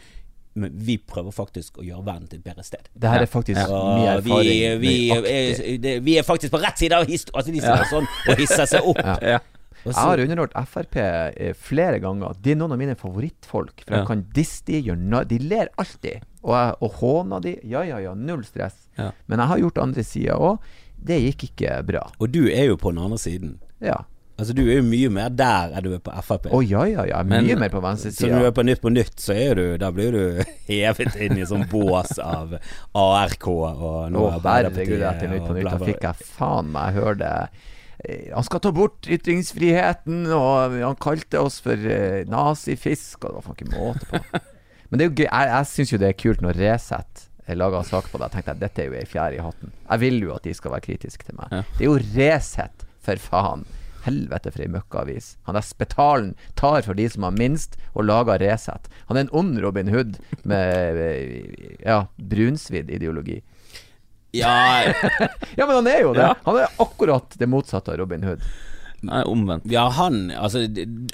Men 0.55 0.75
vi 0.85 0.99
prøver 0.99 1.33
faktisk 1.33 1.79
å 1.81 1.85
gjøre 1.87 2.05
verden 2.05 2.29
til 2.29 2.41
et 2.43 2.45
bedre 2.45 2.65
sted. 2.67 2.91
Det 2.93 3.09
her 3.09 3.25
er 3.25 3.31
faktisk 3.31 3.61
ja. 3.61 3.79
mye 3.97 4.17
erfaring. 4.19 4.81
vi, 4.83 4.83
vi, 4.83 4.97
er, 5.17 5.79
det, 5.81 5.95
vi 6.05 6.19
er 6.21 6.27
faktisk 6.27 6.53
på 6.53 6.61
rett 6.61 6.81
side 6.81 6.99
av 6.99 7.09
historien. 7.09 7.39
Altså, 7.41 7.55
de 7.55 7.63
sier 7.65 7.89
sånn 7.89 8.09
og 8.29 8.43
hisser 8.43 8.69
seg 8.77 8.93
opp. 8.93 9.01
Ja. 9.13 9.17
Ja. 9.37 9.41
Jeg 9.83 9.99
har 9.99 10.21
underholdt 10.23 10.53
Frp 10.71 10.97
eh, 11.01 11.55
flere 11.59 11.99
ganger. 11.99 12.37
De 12.39 12.53
er 12.53 12.59
noen 12.61 12.77
av 12.77 12.79
mine 12.79 12.95
favorittfolk. 12.99 13.83
For 13.83 13.97
Ja. 13.97 14.03
jeg 14.03 14.11
kan 14.13 14.23
disse 14.37 14.63
de, 14.69 14.79
gjør 14.79 15.25
De 15.27 15.39
ler 15.43 15.73
alltid. 15.77 16.23
Og, 16.43 16.55
jeg, 16.55 16.77
og 16.79 16.93
håner 17.01 17.43
de. 17.43 17.57
Ja, 17.67 17.83
ja, 17.83 17.99
ja. 17.99 18.15
Null 18.15 18.45
stress. 18.47 18.87
Ja. 18.99 19.11
Men 19.27 19.43
jeg 19.43 19.49
har 19.49 19.59
gjort 19.65 19.83
andre 19.83 20.05
sider 20.07 20.39
òg. 20.39 20.71
Det 21.03 21.19
gikk 21.19 21.49
ikke 21.51 21.83
bra. 21.83 22.05
og 22.21 22.31
du 22.31 22.47
er 22.47 22.69
jo 22.71 22.77
på 22.79 22.93
den 22.93 23.03
andre 23.03 23.19
siden. 23.19 23.57
Ja. 23.83 24.05
Altså 24.43 24.55
Du 24.59 24.63
er 24.67 24.81
jo 24.81 24.85
mye 24.87 25.09
mer 25.15 25.33
der 25.39 25.73
enn 25.79 25.85
du 25.87 25.93
er 25.97 26.03
på 26.03 26.13
Frp. 26.27 26.49
Å 26.53 26.61
ja, 26.67 26.83
ja, 26.91 27.05
ja. 27.09 27.23
Men- 27.23 27.47
Mye 27.47 27.57
mer 27.61 27.73
på 27.73 27.83
Så 28.03 28.29
når 28.29 28.43
du 28.43 28.47
er 28.51 28.55
på 28.57 28.65
Nytt 28.67 28.83
på 28.83 28.93
Nytt, 28.93 29.17
så 29.23 29.35
er 29.39 29.55
du 29.59 29.65
Da 29.79 29.91
blir 29.95 30.13
du 30.13 30.43
hevet 30.71 31.17
inn 31.17 31.39
i 31.39 31.47
sånn 31.49 31.65
bås 31.71 32.19
av 32.23 32.57
ARK 32.95 33.49
og 33.49 34.11
nå 34.13 34.27
herregud, 34.43 35.03
etter 35.03 35.31
Nytt 35.33 35.47
på 35.47 35.57
Nytt, 35.59 35.71
da 35.71 35.79
fikk 35.79 36.09
jeg 36.09 36.29
faen 36.35 36.73
meg 36.75 36.95
høre 36.99 37.19
det. 37.23 37.35
Eh, 38.05 38.31
Han 38.35 38.45
skal 38.47 38.61
ta 38.65 38.73
bort 38.75 39.07
ytringsfriheten, 39.07 40.25
og 40.35 40.79
han 40.83 40.97
kalte 41.03 41.41
oss 41.41 41.61
for 41.63 41.73
eh, 41.79 42.25
nazifisk, 42.31 43.25
og 43.25 43.29
det 43.31 43.37
var 43.39 43.47
faen 43.49 43.61
ikke 43.61 43.75
måte 43.77 44.09
på. 44.11 44.41
Men 44.93 44.99
det 45.01 45.05
er 45.05 45.11
jo 45.11 45.15
gøy. 45.23 45.29
Jeg, 45.29 45.53
jeg 45.55 45.69
syns 45.71 45.93
jo 45.95 46.01
det 46.03 46.09
er 46.11 46.19
kult 46.21 46.43
når 46.45 46.59
Resett 46.61 47.29
laga 47.53 47.83
sak 47.85 48.07
på 48.09 48.17
det. 48.19 48.29
Jeg 48.31 48.33
tenkte 48.39 48.53
at 48.55 48.61
dette 48.63 48.81
er 48.83 48.87
jo 48.89 48.95
ei 48.97 49.07
fjær 49.09 49.35
i 49.37 49.41
hatten. 49.45 49.73
Jeg 49.91 50.01
vil 50.01 50.19
jo 50.25 50.35
at 50.37 50.45
de 50.47 50.53
skal 50.57 50.73
være 50.73 50.85
kritiske 50.87 51.27
til 51.27 51.37
meg. 51.37 51.51
Ja. 51.53 51.63
Det 51.77 51.85
er 51.85 51.89
jo 51.91 51.97
Resett, 52.17 52.85
for 53.05 53.21
faen. 53.21 53.65
Helvete 54.05 54.51
for 54.53 54.65
ei 54.65 54.71
møkkaavis. 54.73 55.37
Han 55.47 55.57
der 55.59 55.65
Spetalen 55.67 56.33
tar 56.59 56.83
for 56.87 56.99
de 56.99 57.07
som 57.13 57.27
har 57.27 57.37
minst, 57.37 57.79
og 57.95 58.07
lager 58.09 58.43
Resett. 58.43 58.89
Han 59.09 59.17
er 59.19 59.27
en 59.27 59.35
ond 59.43 59.61
Robin 59.63 59.93
Hood 59.93 60.19
med 60.49 61.01
ja, 61.91 62.03
brunsvidd 62.17 62.91
ideologi. 62.91 63.41
Ja, 64.33 64.83
Ja, 65.57 65.67
men 65.67 65.75
han 65.77 65.87
er 65.93 66.01
jo 66.07 66.13
det. 66.17 66.29
Han 66.45 66.57
er 66.63 66.79
akkurat 66.81 67.35
det 67.39 67.49
motsatte 67.53 67.93
av 67.93 68.01
Robin 68.01 68.25
Hood. 68.25 68.45
Nei, 69.03 69.23
omvendt. 69.27 69.67
ja, 69.71 69.89
han 69.97 70.31
Altså, 70.31 70.63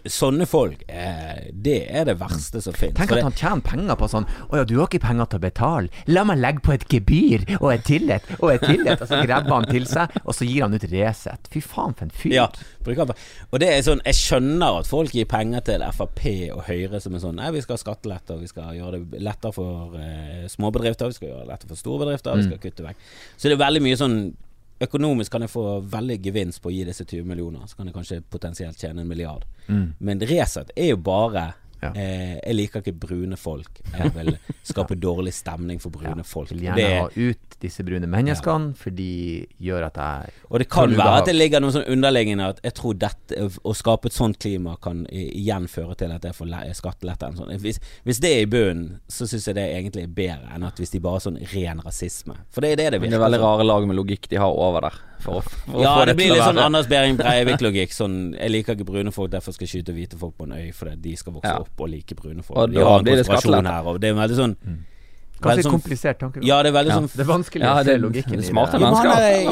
sånne 0.05 0.45
folk, 0.49 0.83
eh, 0.89 1.49
det 1.53 1.79
er 1.89 2.05
det 2.09 2.19
verste 2.21 2.61
som 2.61 2.75
finnes. 2.77 2.97
Tenk 2.99 3.15
at 3.17 3.25
han 3.25 3.37
tjener 3.37 3.65
penger 3.65 3.97
på 3.97 4.09
sånn 4.13 4.27
Å 4.29 4.61
ja, 4.61 4.65
du 4.69 4.75
har 4.77 4.91
ikke 4.91 5.01
penger 5.07 5.31
til 5.33 5.41
å 5.41 5.45
betale. 5.47 6.05
La 6.13 6.25
meg 6.29 6.41
legge 6.43 6.65
på 6.65 6.75
et 6.75 6.85
gebyr 6.93 7.47
og 7.59 7.71
et 7.73 7.87
tillit 7.89 8.29
og 8.39 8.53
et 8.53 8.67
tillit. 8.67 9.01
Og 9.01 9.09
så 9.09 9.23
grabber 9.25 9.55
han 9.55 9.69
til 9.71 9.89
seg, 9.89 10.13
og 10.25 10.37
så 10.37 10.49
gir 10.49 10.67
han 10.67 10.77
ut 10.77 10.85
Resett. 10.89 11.49
Fy 11.53 11.63
faen, 11.65 11.97
for 11.97 12.09
en 12.09 12.15
fyr. 12.15 12.35
Ja, 12.37 12.49
og 12.89 13.61
det 13.61 13.69
er 13.69 13.83
sånn 13.85 14.01
Jeg 14.07 14.17
skjønner 14.17 14.79
at 14.81 14.89
folk 14.89 15.13
gir 15.13 15.29
penger 15.29 15.65
til 15.67 15.85
Frp 15.93 16.23
og 16.55 16.63
Høyre 16.69 17.01
som 17.05 17.17
er 17.17 17.23
sånn 17.25 17.37
Nei, 17.39 17.51
vi 17.55 17.63
skal 17.65 17.77
ha 17.77 17.83
skattelette, 17.83 18.37
og 18.37 18.45
vi 18.45 18.51
skal 18.51 18.77
gjøre 18.77 19.01
det 19.01 19.23
lettere 19.25 19.55
for 19.55 19.97
eh, 20.01 20.47
småbedrifter, 20.51 21.11
vi 21.11 21.19
skal 21.19 21.33
gjøre 21.33 21.45
det 21.45 21.53
lettere 21.53 21.73
for 21.73 21.81
storbedrifter, 21.81 22.35
mm. 22.35 22.41
vi 22.41 22.49
skal 22.49 22.63
kutte 22.63 22.87
vekk. 22.87 23.09
Så 23.37 23.49
det 23.49 23.57
er 23.57 23.65
veldig 23.65 23.85
mye 23.85 23.99
sånn 24.01 24.19
Økonomisk 24.81 25.33
kan 25.33 25.43
jeg 25.43 25.51
få 25.51 25.81
veldig 25.91 26.21
gevinst 26.23 26.63
på 26.63 26.71
å 26.71 26.75
gi 26.75 26.85
disse 26.87 27.05
20 27.05 27.25
millioner, 27.27 27.65
så 27.67 27.77
kan 27.77 27.89
jeg 27.89 27.97
kanskje 27.97 28.21
potensielt 28.31 28.79
tjene 28.79 29.03
en 29.03 29.09
milliard. 29.11 29.45
Men 29.99 30.21
Resett 30.21 30.71
er 30.77 30.93
jo 30.93 31.01
bare 31.03 31.49
Ja. 31.83 31.93
eh, 31.95 32.41
Jeg 32.47 32.55
liker 32.57 32.81
ikke 32.83 32.93
brune 32.99 33.37
folk. 33.37 33.81
Jeg 33.95 34.11
vil 34.15 34.39
skape 34.73 34.97
dårlig 34.99 35.33
stemning 35.33 35.79
for 35.81 35.91
brune 35.95 36.25
folk. 36.25 36.51
Jeg 36.51 36.59
Vil 36.59 36.67
gjerne 36.67 36.77
det- 36.77 36.99
ha 36.99 37.31
ut 37.31 37.59
disse 37.61 37.83
brune 37.83 38.07
menneskene, 38.07 38.75
for 38.77 38.91
de 38.95 39.47
gjør 39.61 39.87
at 39.87 39.97
jeg 39.99 40.33
Og 40.51 40.59
det 40.61 40.69
kan 40.71 40.91
være 40.95 41.19
at 41.19 41.27
det 41.27 41.35
ligger 41.35 41.61
noe 41.61 41.71
sånn 41.75 41.89
underliggende 41.91 42.49
at 42.49 42.61
jeg 42.63 42.75
tror 42.75 42.95
dette 42.95 43.49
å 43.65 43.75
skape 43.75 44.07
et 44.07 44.13
sånt 44.15 44.39
klima 44.39 44.77
kan 44.81 45.07
igjen 45.11 45.67
føre 45.69 45.97
til 45.99 46.13
at 46.13 46.23
jeg 46.23 46.35
får 46.35 46.47
le- 46.51 46.75
skattelette. 46.75 47.33
Sånn. 47.37 47.51
Hvis, 47.59 47.81
hvis 48.05 48.21
det 48.21 48.31
er 48.37 48.43
i 48.43 48.47
bunnen, 48.47 49.01
så 49.09 49.27
syns 49.27 49.47
jeg 49.47 49.55
det 49.59 49.67
egentlig 49.75 50.03
er 50.05 50.15
bedre 50.15 50.55
enn 50.55 50.65
at 50.65 50.77
hvis 50.79 50.91
de 50.95 51.01
bare 51.01 51.17
er 51.17 51.27
sånn 51.31 51.41
ren 51.55 51.81
rasisme. 51.85 52.37
For 52.51 52.61
det 52.61 52.73
er 52.73 52.77
det 52.77 52.91
det 52.93 53.01
Men 53.01 53.11
virker 53.11 53.19
det 53.19 53.21
er 53.23 53.31
veldig 53.31 53.41
rare 53.43 53.65
lag 53.67 53.87
med 53.87 53.97
logikk 53.97 54.29
de 54.29 54.37
har 54.37 54.51
over 54.55 54.81
der. 54.87 54.99
For, 55.19 55.41
å- 55.41 55.43
for 55.43 55.79
å 55.79 55.83
Ja, 55.83 55.95
få 55.99 56.05
det 56.07 56.17
blir 56.17 56.31
litt 56.33 56.43
sånn 56.43 56.59
Anders 56.63 56.87
Behring 56.87 57.17
Breivik-logikk. 57.19 57.91
Sånn, 57.93 58.35
jeg 58.39 58.51
liker 58.51 58.77
ikke 58.77 58.87
brune 58.87 59.11
folk, 59.13 59.31
derfor 59.33 59.53
skal 59.53 59.67
jeg 59.67 59.83
skyte 59.85 59.95
hvite 59.97 60.19
folk 60.19 60.37
på 60.39 60.45
en 60.47 60.53
øy 60.53 60.73
fordi 60.73 60.97
de 61.03 61.17
skal 61.17 61.33
vokse 61.33 61.51
Ja. 61.51 61.59
opp 61.59 61.81
og 61.81 61.89
like 61.91 62.15
brune 62.15 62.43
folk. 62.43 62.59
Og 62.59 62.71
de 62.71 62.79
da 62.79 62.85
har 62.85 62.99
en 62.99 63.05
blir 63.05 63.17
det 63.17 63.27
konspirasjon 63.27 63.67
her, 63.67 63.83
og 63.87 64.01
det 64.01 64.11
er 64.11 64.15
veldig 64.15 64.37
sånn 64.39 64.57
Ganske 65.41 65.63
sånn- 65.63 65.71
komplisert 65.71 66.19
tanke. 66.19 66.41
Ja, 66.43 66.63
det 66.63 66.75
er 66.75 66.83
veldig 66.83 66.89
Ja. 66.91 66.99
sånn 66.99 67.13
Det 67.17 67.21
er 67.21 67.31
vanskelig 67.33 67.63
Ja, 67.63 67.75
å 67.75 67.85
se 67.85 67.93
det 67.93 68.01
logikken 68.03 68.33
i 68.33 68.37
det. 68.37 68.47
Smarte 68.47 68.79
mennesker. 68.79 69.07
er 69.07 69.45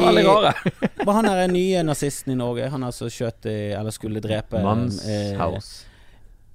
han 1.13 1.25
er 1.25 1.47
den 1.47 1.53
nye 1.53 1.83
nazisten 1.83 2.31
i 2.31 2.35
Norge. 2.35 2.69
Han 2.69 2.81
altså 2.83 3.07
skjøt 3.07 3.45
eller 3.79 3.91
skulle 3.91 4.19
drepe 4.19 4.57
eh, 4.57 4.63
Manshaus. 4.63 5.85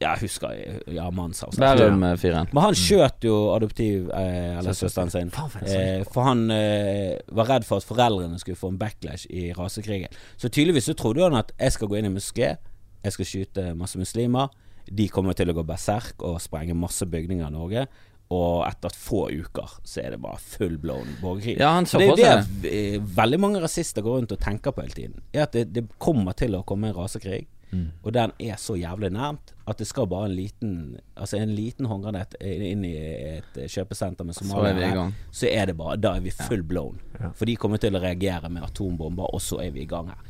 Ja, 0.03 0.13
jeg 0.17 0.27
husker 0.27 0.57
Ja, 0.91 1.09
Manshaus. 1.15 1.57
Bærum-fyren. 1.61 2.51
Men 2.53 2.67
han 2.67 2.77
skjøt 2.79 3.27
jo 3.27 3.37
adoptiv 3.55 4.11
eh, 4.11 4.59
Eller 4.59 4.77
søsteren 4.77 5.13
sin. 5.15 5.31
Eh, 5.63 6.03
for 6.11 6.27
han 6.27 6.45
eh, 6.55 7.21
var 7.33 7.51
redd 7.55 7.67
for 7.69 7.83
at 7.83 7.87
foreldrene 7.87 8.41
skulle 8.43 8.59
få 8.59 8.73
en 8.75 8.81
backlash 8.81 9.29
i 9.31 9.51
rasekrigen. 9.57 10.13
Så 10.37 10.51
tydeligvis 10.51 10.91
så 10.91 10.97
trodde 10.99 11.25
han 11.27 11.39
at 11.39 11.55
jeg 11.59 11.77
skal 11.79 11.91
gå 11.93 12.01
inn 12.01 12.11
i 12.11 12.15
moské, 12.15 12.57
jeg 13.03 13.17
skal 13.17 13.29
skyte 13.29 13.71
masse 13.79 13.99
muslimer. 14.01 14.53
De 14.91 15.07
kommer 15.09 15.37
til 15.39 15.51
å 15.51 15.55
gå 15.57 15.63
berserk 15.67 16.23
og 16.27 16.41
sprenge 16.43 16.75
masse 16.75 17.07
bygninger 17.07 17.47
i 17.47 17.55
Norge. 17.55 17.87
Og 18.33 18.63
etter 18.65 18.95
få 18.97 19.27
uker 19.29 19.75
så 19.85 20.01
er 20.01 20.15
det 20.15 20.21
bare 20.23 20.41
full 20.41 20.79
blown 20.81 21.09
borgerkrig. 21.21 21.59
Ja, 21.61 21.75
det 21.85 22.07
er 22.25 22.47
det 22.63 22.71
eh, 22.73 22.95
veldig 23.19 23.41
mange 23.43 23.61
rasister 23.61 24.05
går 24.05 24.23
rundt 24.23 24.33
og 24.33 24.41
tenker 24.41 24.73
på 24.73 24.85
hele 24.85 24.97
tiden. 24.97 25.19
Er 25.35 25.45
at 25.47 25.57
det, 25.57 25.67
det 25.75 25.85
kommer 26.01 26.37
til 26.39 26.57
å 26.57 26.63
komme 26.67 26.89
en 26.89 26.97
rasekrig, 26.97 27.45
Mm. 27.73 27.87
og 28.05 28.13
den 28.13 28.33
er 28.39 28.57
så 28.61 28.75
jævlig 28.77 29.09
nærmt 29.15 29.55
at 29.67 29.79
det 29.79 29.87
skal 29.89 30.05
bare 30.07 30.27
en 30.29 30.35
liten 30.37 30.73
Altså 31.17 31.39
en 31.39 31.55
liten 31.57 31.87
håndgranat 31.89 32.35
inn 32.45 32.85
i 32.85 32.91
et 32.99 33.55
kjøpesenter 33.73 34.25
med 34.29 34.35
Så 34.35 34.45
er 34.45 34.49
somaliere, 34.51 34.91
gang. 34.95 35.15
så 35.33 35.47
er 35.49 35.67
det 35.71 35.77
bare 35.79 35.97
Da 35.97 36.11
er 36.17 36.21
vi 36.21 36.31
full 36.31 36.63
blown. 36.63 36.99
For 37.35 37.47
de 37.49 37.57
kommer 37.57 37.79
til 37.81 37.97
å 37.97 38.03
reagere 38.03 38.51
med 38.51 38.63
atombomber, 38.63 39.33
og 39.35 39.41
så 39.41 39.63
er 39.65 39.71
vi 39.71 39.81
i 39.83 39.87
gang 39.89 40.09
her. 40.13 40.21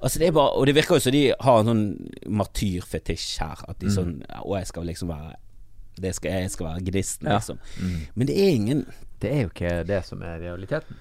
Altså 0.00 0.18
det 0.22 0.28
er 0.28 0.32
bare 0.38 0.54
Og 0.54 0.66
det 0.66 0.74
virker 0.76 0.94
jo 0.94 1.00
som 1.00 1.12
de 1.12 1.24
har 1.40 1.58
en 1.60 1.66
sånn 1.72 1.84
martyrfetisj 2.28 3.40
her. 3.42 3.64
At 3.68 3.78
de 3.82 3.90
sånn 3.92 4.20
Å, 4.28 4.56
jeg 4.60 4.66
skal 4.70 4.86
liksom 4.86 5.08
være 5.12 5.34
det 6.02 6.14
skal, 6.16 6.30
Jeg 6.40 6.50
skal 6.50 6.66
være 6.66 6.84
gnisten, 6.86 7.28
Ja. 7.28 7.34
liksom. 7.38 7.58
Men 8.14 8.26
det 8.26 8.36
er 8.38 8.48
ingen 8.54 8.86
Det 9.20 9.30
er 9.32 9.42
jo 9.42 9.48
ikke 9.50 9.84
det 9.86 10.04
som 10.04 10.22
er 10.22 10.38
realiteten. 10.40 10.96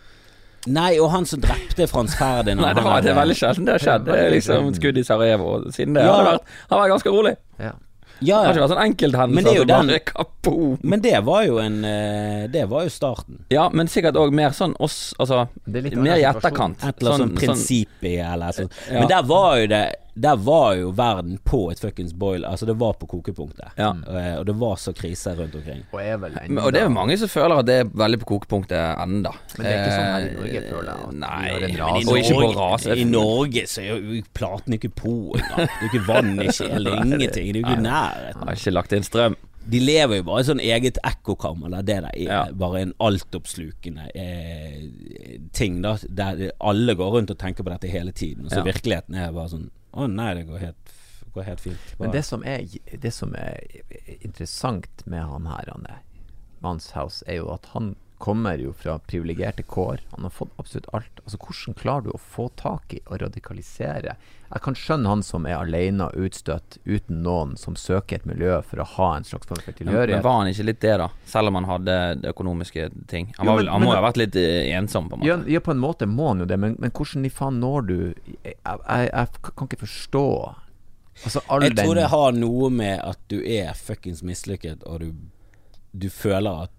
Nei, 0.70 1.00
og 1.02 1.10
han 1.10 1.26
som 1.26 1.42
drepte 1.42 1.88
Frans 1.90 2.14
Ferdinand 2.20 2.62
Nei, 2.62 2.74
det, 2.78 2.84
var, 2.86 3.02
det 3.02 3.10
er 3.16 3.18
veldig 3.18 3.38
sjelden 3.38 3.66
det 3.66 3.78
har 3.80 3.86
skjedd. 3.86 4.04
Det 4.06 4.18
er 4.18 4.36
liksom 4.36 4.74
skudd 4.78 5.00
i 5.02 5.04
Sarajevo. 5.08 5.56
Siden 5.74 5.96
det 5.98 6.04
Ja. 6.06 6.12
har 6.20 6.28
vært, 6.28 6.52
har 6.70 6.84
vært 6.84 6.94
ganske 6.96 7.14
rolig. 7.16 7.36
Ja. 7.58 7.72
Ja, 8.22 8.38
Det 8.38 8.46
har 8.46 8.54
ikke 8.54 8.62
vært 8.62 8.72
sånn 8.76 8.84
enkelthendelse. 8.86 9.36
Men 9.36 9.44
det 9.44 9.56
som 9.58 9.68
bare 9.68 10.78
Men 10.92 11.02
det 11.02 11.16
var 11.26 11.46
jo 11.48 11.58
en 11.58 11.80
eh, 11.86 12.44
Det 12.54 12.68
var 12.70 12.84
jo 12.86 12.90
starten. 12.94 13.40
Ja, 13.50 13.70
men 13.74 13.90
sikkert 13.90 14.20
òg 14.22 14.34
mer 14.38 14.54
sånn 14.54 14.76
oss 14.80 15.16
Altså, 15.18 15.48
er 15.66 15.98
mer 15.98 16.22
i 16.22 16.28
etterkant. 16.30 16.84
Et 16.86 17.02
eller 17.02 17.16
annet 17.18 17.26
sånn 17.26 17.36
prinsipp 17.40 18.06
i, 18.06 18.16
eller 18.22 18.54
sånn. 18.54 18.70
Ja. 18.92 19.00
Men 19.00 19.10
der 19.10 19.26
var 19.26 19.58
jo 19.58 19.68
det 19.74 19.84
Der 20.14 20.36
var 20.36 20.74
jo 20.76 20.90
verden 20.92 21.38
på 21.48 21.70
et 21.72 21.80
fuckings 21.80 22.12
boil. 22.14 22.44
Altså, 22.46 22.66
det 22.68 22.76
var 22.80 22.94
på 23.00 23.08
kokepunktet. 23.08 23.70
Ja. 23.78 23.92
Og, 23.94 24.40
og 24.42 24.46
det 24.46 24.56
var 24.60 24.76
så 24.76 24.92
krise 24.94 25.32
rundt 25.38 25.56
omkring. 25.56 25.86
Og 25.94 26.02
er 26.04 26.18
vel 26.18 26.34
Men- 26.50 26.58
Og 26.66 26.74
det 26.74 26.82
er 26.82 26.90
mange 26.90 27.18
som 27.18 27.30
føler 27.32 27.60
at 27.60 27.66
det 27.66 27.76
er 27.80 27.84
veldig 27.86 28.20
på 28.20 28.26
kokepunktet 28.34 28.76
enda. 29.00 29.32
Men 29.58 29.66
det 29.66 29.72
er 29.72 29.80
ikke 29.80 29.96
sånn 29.96 30.12
her 30.12 30.26
i 30.28 30.34
Norge, 30.36 30.58
Eh, 30.62 30.70
føler 30.72 30.92
jeg, 30.92 31.14
Nei, 31.22 31.48
i 32.02 32.06
og 32.12 32.18
ikke 32.18 32.42
på 32.42 32.50
rase. 32.60 32.98
I 32.98 33.04
Norge 33.08 33.64
så 33.68 33.82
er 33.82 33.96
jo 34.02 34.22
platen 34.34 34.74
ikke 34.74 34.90
på 35.00 35.14
engang. 35.40 35.58
Det 35.58 35.70
er 35.70 35.88
jo 35.88 35.92
ikke 35.94 36.08
vann 36.08 36.34
i 36.42 36.48
er 36.50 37.06
ingenting. 37.06 37.54
Det 37.54 37.56
er 37.56 37.62
jo 37.62 37.66
ikke 37.66 37.80
i 37.80 37.88
nærheten. 37.88 38.44
Har 38.48 38.54
ikke 38.60 38.72
lagt 38.76 38.92
inn 38.94 39.04
strøm. 39.08 39.36
De 39.72 39.80
lever 39.80 40.16
jo 40.18 40.24
bare 40.24 40.42
i 40.42 40.44
sånn 40.44 40.60
eget 40.60 40.98
ekkokammer 41.06 41.70
der 41.70 41.84
det 41.86 41.98
der 42.02 42.10
er 42.10 42.24
Ja. 42.24 42.46
bare 42.52 42.82
en 42.82 42.94
altoppslukende 43.00 44.10
eh, 44.16 44.90
ting, 45.54 45.82
da. 45.84 45.96
Der 46.10 46.52
alle 46.60 46.96
går 46.96 47.12
rundt 47.16 47.30
og 47.32 47.38
tenker 47.38 47.64
på 47.64 47.70
dette 47.70 47.88
hele 47.88 48.12
tiden. 48.12 48.46
Og 48.46 48.52
så 48.52 48.58
Ja. 48.58 48.64
virkeligheten 48.64 49.16
er 49.16 49.32
bare 49.32 49.48
sånn 49.50 49.70
Å 49.92 50.08
nei, 50.08 50.30
det 50.38 50.46
går 50.48 50.62
helt, 50.64 50.94
går 51.36 51.48
helt 51.50 51.64
fint. 51.64 51.90
Men 52.00 52.14
det 52.16 52.24
som 52.28 52.46
er, 52.48 52.64
det 53.04 53.12
som 53.16 53.36
er 53.36 53.60
interessant 54.22 55.04
med 55.06 55.26
han 55.28 55.50
her, 55.52 55.74
er 55.76 56.00
Manshaus, 56.64 57.24
er 57.28 57.42
jo 57.42 57.52
at 57.54 57.72
han 57.74 57.96
kommer 58.22 58.60
jo 58.62 58.72
fra 58.78 59.00
privilegerte 59.10 59.64
kår. 59.66 60.04
Han 60.14 60.28
har 60.28 60.34
fått 60.36 60.52
absolutt 60.62 60.88
alt. 60.94 61.22
Altså 61.24 61.40
Hvordan 61.42 61.76
klarer 61.80 62.06
du 62.06 62.12
å 62.14 62.20
få 62.22 62.46
tak 62.60 62.94
i 62.94 63.00
og 63.08 63.18
radikalisere? 63.24 64.14
Jeg 64.52 64.62
kan 64.66 64.76
skjønne 64.76 65.08
han 65.10 65.22
som 65.24 65.46
er 65.48 65.56
alene 65.58 66.10
og 66.10 66.26
utstøtt, 66.28 66.78
uten 66.86 67.22
noen, 67.26 67.54
som 67.58 67.78
søker 67.80 68.20
et 68.20 68.26
miljø 68.28 68.58
for 68.68 68.84
å 68.84 68.88
ha 68.98 69.08
en 69.18 69.26
slags 69.28 69.48
form 69.48 69.62
for 69.64 69.72
tilhørighet. 69.78 70.20
men 70.20 70.26
var 70.28 70.38
han 70.42 70.52
ikke 70.52 70.66
litt 70.68 70.82
det, 70.84 70.96
da? 71.00 71.08
Selv 71.26 71.48
om 71.52 71.56
han 71.62 71.70
hadde 71.70 71.98
det 72.22 72.34
økonomiske 72.34 72.90
ting. 73.08 73.32
Han, 73.38 73.46
Jo, 73.48 73.52
men- 73.56 73.62
vel, 73.64 73.72
han 73.72 73.80
men 73.82 73.88
må 73.90 73.94
jo 73.96 74.02
ha 74.02 74.08
vært 74.10 74.18
litt 74.22 74.36
eh, 74.36 74.72
ensom, 74.78 75.08
på 75.10 75.16
en 75.16 75.20
måte. 75.24 75.28
Ja, 75.32 75.38
ja, 75.56 75.60
på 75.64 75.72
en 75.72 75.80
måte 75.80 76.06
må 76.10 76.28
han 76.34 76.40
jo 76.44 76.46
det, 76.46 76.60
men, 76.60 76.76
men 76.80 76.92
hvordan 76.92 77.26
i 77.26 77.30
faen 77.30 77.60
når 77.64 77.88
du 77.88 77.98
Jeg, 78.44 78.56
jeg, 78.66 79.10
jeg 79.14 79.28
kan 79.56 79.68
ikke 79.68 79.82
forstå 79.88 80.26
Altså 81.26 81.42
all 81.48 81.64
Jeg 81.64 81.76
tror 81.78 81.96
det 81.96 82.08
har 82.10 82.32
noe 82.34 82.70
med 82.74 83.00
at 83.04 83.20
du 83.30 83.40
er 83.44 83.74
fuckings 83.78 84.24
mislykket, 84.26 84.84
og 84.88 85.00
du, 85.04 85.12
du 85.94 86.10
føler 86.10 86.64
at 86.68 86.72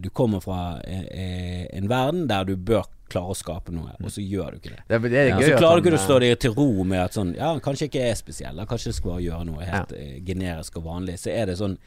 du 0.00 0.08
kommer 0.10 0.40
fra 0.40 0.80
eh, 0.84 1.04
eh, 1.12 1.66
en 1.76 1.88
verden 1.90 2.26
der 2.30 2.46
du 2.48 2.54
bør 2.56 2.86
klare 3.08 3.32
å 3.32 3.36
skape 3.36 3.72
noe, 3.72 3.94
og 4.04 4.12
så 4.12 4.20
gjør 4.20 4.54
du 4.54 4.60
ikke 4.60 4.74
det. 4.74 4.82
Det 4.88 5.10
det 5.12 5.24
Ja, 5.30 5.38
så 5.40 5.60
klarer 5.60 5.80
du 5.80 5.88
ikke 5.88 5.96
å 5.96 6.00
stå 6.00 6.06
slå 6.10 6.18
deg 6.24 6.40
til 6.44 6.54
ro 6.56 6.84
med 6.84 7.00
at 7.06 7.16
sånn 7.16 7.34
Ja, 7.38 7.54
kanskje 7.64 7.88
ikke 7.88 8.04
er 8.04 8.18
spesiell, 8.20 8.60
kanskje 8.68 8.90
jeg 8.90 8.98
skal 8.98 9.14
bare 9.14 9.24
gjøre 9.24 9.48
noe 9.48 9.68
helt 9.68 9.94
ja. 9.96 10.08
generisk 10.28 10.76
og 10.80 10.88
vanlig. 10.90 11.16
Så 11.22 11.32
er 11.32 11.48
det 11.48 11.56
sånn 11.60 11.78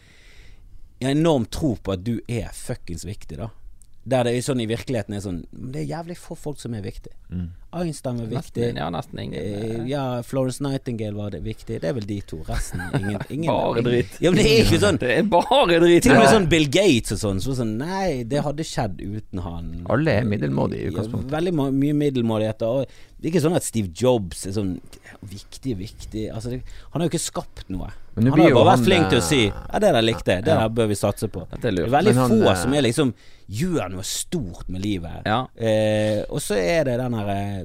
Jeg 0.98 1.10
har 1.10 1.18
enorm 1.18 1.46
tro 1.46 1.76
på 1.78 1.94
at 1.94 2.06
du 2.06 2.16
er 2.26 2.50
fuckings 2.58 3.06
viktig, 3.06 3.38
da. 3.38 3.52
Der 4.02 4.26
det 4.26 4.34
er 4.34 4.46
sånn 4.46 4.64
i 4.64 4.70
virkeligheten 4.70 5.14
er 5.14 5.22
sånn 5.22 5.44
det 5.52 5.84
er 5.84 5.92
jævlig 5.92 6.18
få 6.18 6.38
folk 6.38 6.62
som 6.62 6.74
er 6.74 6.82
viktig. 6.86 7.14
Einstein 7.72 8.18
var 8.20 8.28
viktig. 8.28 8.62
Nesten, 8.62 8.80
ja, 8.82 8.90
nesten 8.92 9.20
ingen. 9.20 9.40
Eh, 9.40 9.86
Ja, 9.90 10.24
Florence 10.24 10.64
Nightingale 10.64 11.16
var 11.16 11.32
det 11.32 11.40
viktig. 11.46 11.80
Det 11.82 11.88
er 11.90 11.94
vel 11.96 12.08
de 12.08 12.20
to. 12.28 12.42
Resten 12.48 12.82
ingen, 13.00 13.20
ingen 13.30 13.52
Bare 13.52 13.84
dritt. 13.86 14.18
Ja, 14.20 14.32
men 14.32 14.42
det 14.42 14.48
er 14.50 14.66
ikke 14.66 14.82
sånn. 14.84 15.00
Det 15.02 15.12
er 15.16 15.30
bare 15.32 15.80
drit. 15.80 16.04
Til 16.04 16.16
og 16.16 16.24
med 16.24 16.34
sånn 16.34 16.50
Bill 16.52 16.68
Gates 16.72 17.16
og 17.16 17.22
sånn. 17.24 17.40
Så 17.44 17.56
sånn 17.62 17.78
Nei, 17.82 18.24
det 18.28 18.44
hadde 18.46 18.66
skjedd 18.68 19.00
uten 19.02 19.44
han. 19.46 19.72
Alle 19.92 20.20
er 20.20 20.28
middelmådige 20.28 20.92
i 20.92 20.96
Ja, 20.96 21.08
veldig 21.38 21.56
mye 21.56 21.96
middelmådigheter. 22.04 22.82
Og 22.82 22.86
det 23.22 23.30
er 23.30 23.34
ikke 23.36 23.44
sånn 23.44 23.58
at 23.58 23.66
Steve 23.66 23.92
Jobs 23.94 24.48
er 24.50 24.56
sånn 24.56 24.72
viktig, 25.30 25.76
viktig 25.78 26.24
altså, 26.34 26.56
det, 26.56 26.62
Han 26.90 27.02
har 27.02 27.06
jo 27.06 27.12
ikke 27.14 27.22
skapt 27.22 27.68
noe. 27.70 27.92
Han 28.16 28.28
har 28.28 28.40
bare 28.40 28.54
han, 28.56 28.66
vært 28.72 28.88
flink 28.88 29.12
til 29.12 29.20
å 29.20 29.22
eh, 29.22 29.28
si 29.28 29.42
Ja, 29.46 29.82
det 29.84 29.92
der 29.94 30.04
likte 30.04 30.34
jeg. 30.36 30.46
Det 30.48 30.56
der 30.58 30.72
bør 30.74 30.90
vi 30.90 30.98
satse 30.98 31.30
på. 31.32 31.46
Dette 31.52 31.70
er 31.70 31.78
Det 31.78 31.86
er 31.86 31.94
veldig 31.94 32.16
han, 32.18 32.34
få 32.34 32.50
eh, 32.50 32.58
som 32.64 32.74
er 32.76 32.86
liksom 32.88 33.14
gjør 33.52 33.92
noe 33.92 34.04
stort 34.08 34.70
med 34.72 34.84
livet. 34.86 35.28
Ja. 35.28 35.44
Eh, 35.54 36.24
og 36.32 36.42
så 36.44 36.58
er 36.58 36.88
det 36.88 36.98
den 37.02 37.18
herre 37.20 37.61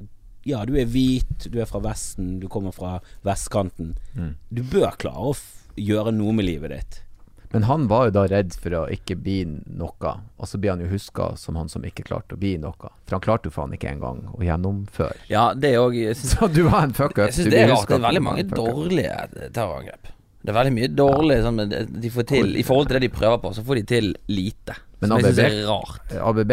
Ja, 0.47 0.63
du 0.69 0.77
er 0.79 0.87
hvit, 0.87 1.49
du 1.51 1.59
er 1.59 1.67
fra 1.67 1.81
Vesten, 1.83 2.37
du 2.39 2.47
kommer 2.53 2.75
fra 2.75 3.01
vestkanten. 3.27 3.97
Mm. 4.15 4.37
Du 4.49 4.63
bør 4.63 4.95
klare 5.01 5.33
å 5.33 5.35
gjøre 5.77 6.15
noe 6.15 6.37
med 6.37 6.47
livet 6.47 6.75
ditt. 6.75 7.03
Men 7.51 7.63
han 7.63 7.87
var 7.89 8.09
jo 8.09 8.15
da 8.17 8.25
redd 8.29 8.55
for 8.59 8.75
å 8.75 8.83
ikke 8.93 9.17
bli 9.23 9.37
noe, 9.47 10.13
og 10.37 10.49
så 10.51 10.59
blir 10.59 10.75
han 10.75 10.83
jo 10.83 10.91
huska 10.91 11.33
som 11.41 11.59
han 11.59 11.71
som 11.73 11.87
ikke 11.87 12.05
klarte 12.07 12.35
å 12.37 12.41
bli 12.41 12.57
noe. 12.63 12.91
For 13.07 13.17
han 13.17 13.25
klarte 13.25 13.51
jo 13.51 13.55
faen 13.55 13.75
ikke 13.77 13.91
engang 13.95 14.25
å 14.35 14.43
gjennomføre. 14.45 15.19
Ja, 15.31 15.49
det 15.55 15.77
òg 15.81 15.97
Så 16.21 16.51
du 16.53 16.67
var 16.67 16.89
en 16.89 16.95
fuck 16.97 17.17
up. 17.17 17.27
jeg 17.29 17.39
synes 17.39 17.55
det 17.55 17.63
er 17.63 17.73
rart. 17.73 17.89
Det 17.89 17.99
er 17.99 18.07
veldig 18.09 18.25
mange 18.27 18.47
dårlige 18.51 19.51
terrorangrep. 19.55 20.13
Det 20.47 20.53
er 20.55 20.59
veldig 20.61 20.75
mye 20.77 20.89
dårlig 20.95 21.37
sånn, 21.43 21.57
de 22.01 22.11
får 22.15 22.27
til 22.31 22.53
I 22.57 22.63
forhold 22.67 22.87
til 22.91 23.01
det 23.01 23.09
de 23.09 23.15
prøver 23.17 23.41
på, 23.43 23.51
så 23.57 23.65
får 23.67 23.81
de 23.81 23.83
til 23.91 24.13
lite. 24.31 24.77
Men 25.01 25.11
Som 25.11 25.19
jeg 25.19 25.33
ABB 25.35 25.41
er 25.43 25.57
rart. 25.67 26.13
ABB 26.31 26.53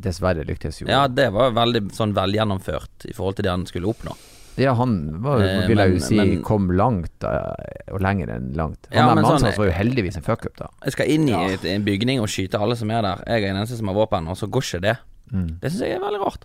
dessverre 0.00 0.44
lyktes 0.46 0.78
jo. 0.80 0.86
Ja, 0.88 1.08
det 1.10 1.26
var 1.34 1.50
veldig 1.56 1.88
sånn 1.96 2.14
velgjennomført 2.16 3.08
i 3.10 3.16
forhold 3.16 3.36
til 3.40 3.48
det 3.48 3.50
han 3.52 3.66
skulle 3.66 3.90
oppnå. 3.90 4.14
Ja, 4.60 4.74
han 4.76 5.22
var, 5.24 5.40
Eh, 5.42 5.66
vil 5.66 5.78
jeg 5.80 5.92
jo 5.94 5.98
si, 6.04 6.16
men- 6.16 6.42
kom 6.44 6.68
langt, 6.70 7.24
eh, 7.24 7.92
og 7.92 8.00
lenger 8.04 8.28
enn 8.36 8.52
langt. 8.54 8.86
Han 8.92 8.98
Ja, 8.98 9.06
der 9.08 9.14
men 9.16 9.24
mannen 9.24 9.40
sånn- 9.40 9.56
var 9.56 9.66
jo 9.66 9.72
heldigvis 9.72 10.16
en 10.16 10.22
fuckup, 10.22 10.56
da. 10.56 10.68
Jeg 10.84 10.92
skal 10.92 11.06
inn 11.08 11.28
i 11.28 11.32
et, 11.32 11.64
en 11.64 11.82
bygning 11.84 12.20
og 12.20 12.28
skyte 12.28 12.60
alle 12.60 12.76
som 12.76 12.90
er 12.90 13.02
der. 13.02 13.24
Jeg 13.26 13.42
er 13.44 13.46
den 13.52 13.56
eneste 13.56 13.76
som 13.78 13.88
har 13.88 13.94
våpen, 13.94 14.28
og 14.28 14.36
så 14.36 14.46
går 14.48 14.60
ikke 14.62 14.80
det. 14.82 14.98
Mm. 15.32 15.58
Det 15.60 15.72
syns 15.72 15.80
jeg 15.80 15.96
er 15.96 16.00
veldig 16.00 16.20
rart. 16.22 16.44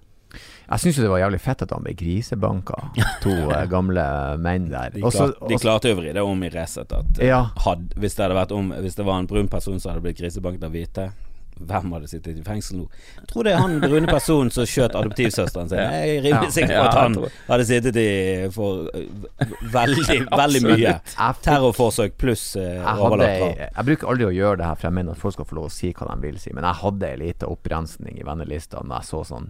Jeg 0.67 0.80
syns 0.84 0.97
jo 0.99 1.03
det 1.06 1.12
var 1.13 1.21
jævlig 1.21 1.39
fett 1.39 1.62
at 1.63 1.71
han 1.71 1.84
ble 1.86 1.93
grisebanka, 1.95 2.80
to 3.23 3.32
eh, 3.56 3.65
gamle 3.75 4.03
menn 4.43 4.67
der. 4.71 4.89
De, 4.95 5.01
Også- 5.08 5.30
klarte, 5.32 5.47
de 5.47 5.56
også- 5.56 5.63
klarte 5.63 5.93
å 5.93 5.99
vri 6.01 6.12
det 6.17 6.23
om 6.25 6.43
i 6.43 6.49
Resett. 6.51 6.91
Eh, 6.91 7.27
Ja. 7.30 7.45
hvis, 7.95 8.17
hvis 8.17 8.95
det 8.99 9.06
var 9.06 9.19
en 9.19 9.27
brun 9.32 9.47
person 9.47 9.80
som 9.80 9.93
hadde 9.93 10.03
blitt 10.03 10.19
grisebanket 10.19 10.63
av 10.67 10.71
hvite, 10.75 11.08
hvem 11.58 11.89
hadde 11.95 12.06
sittet 12.06 12.38
i 12.38 12.43
fengsel 12.45 12.77
nå? 12.77 12.84
Jeg 13.17 13.27
tror 13.32 13.43
det 13.47 13.53
er 13.56 13.58
han 13.63 13.80
brune 13.82 14.06
personen 14.06 14.51
som 14.53 14.67
skjøt 14.69 14.93
adoptivsøsteren 14.93 15.71
sin. 15.71 15.80
Jeg 15.80 16.12
er 16.19 16.21
rimelig 16.27 16.51
sikker 16.53 16.75
på 16.75 16.84
at 16.86 16.97
han 16.99 17.15
hadde 17.47 17.65
sittet 17.65 17.95
i 17.97 18.49
for 18.53 18.91
eh, 18.93 19.56
veldig, 19.73 20.19
veldig 20.43 20.62
mye. 20.67 20.93
Terrorforsøk 21.47 22.13
pluss 22.21 22.43
drap. 22.60 23.17
jeg 23.23 23.86
bruker 23.89 24.12
aldri 24.12 24.27
å 24.30 24.36
gjøre 24.36 24.58
det 24.62 24.65
her, 24.69 24.75
for 24.77 24.89
jeg 24.91 24.97
mener 24.99 25.15
at 25.17 25.23
folk 25.23 25.34
skal 25.39 25.49
få 25.49 25.58
lov 25.58 25.71
å 25.71 25.73
si 25.73 25.89
hva 25.97 26.12
de 26.12 26.19
vil 26.27 26.38
si. 26.43 26.53
Men 26.53 26.67
jeg 26.69 26.82
hadde 26.84 27.10
ei 27.10 27.17
lita 27.23 27.49
opprensning 27.49 28.19
i 28.21 28.27
vennelista 28.27 28.84
når 28.84 28.99
jeg 29.01 29.10
så 29.15 29.23
sånn 29.32 29.49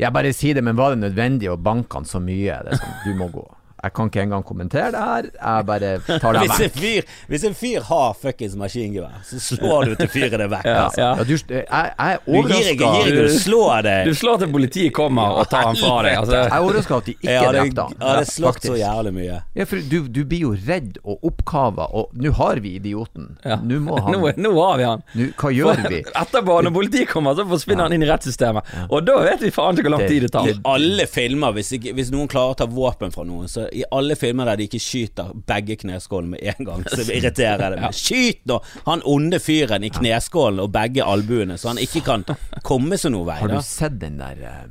Jeg 0.00 0.12
bare 0.14 0.32
sier 0.34 0.56
det, 0.58 0.64
men 0.66 0.78
var 0.78 0.94
det 0.94 1.02
nødvendig 1.04 1.50
å 1.52 1.58
banke 1.60 2.00
han 2.00 2.08
så 2.08 2.20
mye? 2.22 2.56
Sånn, 2.74 2.96
du 3.04 3.12
må 3.18 3.28
gå. 3.34 3.44
Jeg 3.84 3.92
kan 3.96 4.08
ikke 4.08 4.22
engang 4.24 4.44
kommentere 4.48 4.90
det 4.94 5.00
her. 5.04 5.26
Jeg 5.36 5.66
bare 5.68 5.88
tar 6.08 6.36
det 6.38 6.42
Hvis 6.46 6.60
en 6.64 6.70
fyr, 6.74 7.08
hvis 7.28 7.42
en 7.50 7.56
fyr 7.58 7.84
har 7.90 8.14
fuckings 8.16 8.54
maskingevær, 8.56 9.18
så 9.28 9.40
slår 9.44 9.90
du 9.90 9.94
til 10.00 10.08
fyret 10.14 10.38
det 10.40 10.46
vekk. 10.54 10.64
Ja. 10.70 10.84
Altså. 10.86 11.00
Ja, 11.04 11.26
du, 11.28 11.34
jeg, 11.34 11.66
jeg 11.68 12.14
er 12.14 12.22
Du 12.24 12.38
overraska 12.38 12.88
Du, 12.94 13.10
ikke 13.10 13.26
du 13.28 13.38
slår 13.44 13.82
det. 13.84 13.96
Du 14.08 14.14
slår 14.16 14.40
til 14.44 14.52
politiet 14.54 14.94
kommer 14.96 15.36
og 15.42 15.48
tar 15.52 15.66
han 15.68 15.76
fra 15.80 15.98
deg. 16.06 16.16
Altså, 16.22 16.36
Jeg 16.38 16.48
er 16.56 16.64
overraska 16.64 16.98
at 17.02 17.10
de 17.10 17.16
ikke 17.18 17.34
ja, 17.36 17.44
drepte 17.52 17.84
han. 17.88 17.96
Ja, 18.00 18.14
det 18.22 18.30
slått 18.32 18.64
så 18.64 18.78
jævlig 18.80 19.12
mye. 19.18 19.38
Ja, 19.60 19.66
for 19.68 19.84
du, 19.92 19.98
du 20.08 20.20
blir 20.32 20.46
jo 20.46 20.54
redd 20.66 20.98
og 21.04 21.28
oppkava, 21.28 21.90
og 22.00 22.14
nå 22.16 22.32
har 22.40 22.62
vi 22.64 22.74
idioten. 22.80 23.34
ja. 23.44 23.60
Nå 23.64 23.82
må 23.84 23.98
han 24.04 24.16
nå, 24.16 24.32
nå 24.40 24.54
har 24.62 24.80
vi 24.80 24.88
han. 24.88 25.04
nå, 25.18 25.28
Hva 25.40 25.52
gjør 25.54 25.84
vi? 25.92 26.00
Etterpå, 26.24 26.56
når 26.64 26.74
politiet 26.74 27.12
kommer, 27.12 27.36
så 27.36 27.44
forsvinner 27.52 27.88
han 27.88 27.96
inn 27.98 28.06
i 28.06 28.08
rettssystemet. 28.08 28.72
Og 28.88 29.04
da 29.06 29.18
vet 29.28 29.44
vi 29.44 29.52
faen 29.54 29.76
ikke 29.76 29.88
hvor 29.90 29.96
lang 29.98 30.08
tid 30.08 30.24
det 30.26 30.32
tar. 30.34 30.48
I 30.48 30.56
alle 30.72 31.06
filmer, 31.10 31.52
hvis, 31.58 31.74
ikke, 31.78 31.92
hvis 31.98 32.10
noen 32.14 32.30
klarer 32.32 32.54
å 32.54 32.58
ta 32.62 32.68
våpen 32.70 33.12
fra 33.14 33.24
noen, 33.28 33.50
så 33.50 33.66
i 33.74 33.84
alle 33.94 34.16
filmer 34.18 34.48
der 34.48 34.60
de 34.60 34.68
ikke 34.68 34.80
skyter 34.82 35.32
begge 35.48 35.76
kneskålene 35.80 36.36
med 36.36 36.54
en 36.54 36.68
gang, 36.68 36.84
så 36.88 37.04
irriterer 37.04 37.74
det 37.74 37.82
meg. 37.82 37.96
Skyt 37.98 38.44
nå 38.50 38.60
han 38.86 39.04
onde 39.08 39.40
fyren 39.42 39.84
i 39.86 39.92
kneskålen 39.92 40.62
og 40.62 40.72
begge 40.74 41.04
albuene, 41.06 41.58
så 41.60 41.72
han 41.72 41.82
ikke 41.82 42.04
kan 42.06 42.26
komme 42.66 42.98
seg 43.00 43.14
noen 43.14 43.28
vei. 43.28 43.38
Har 43.42 43.54
du 43.54 43.60
sett 43.66 43.98
den 44.02 44.20
der 44.22 44.40
eh, 44.40 44.64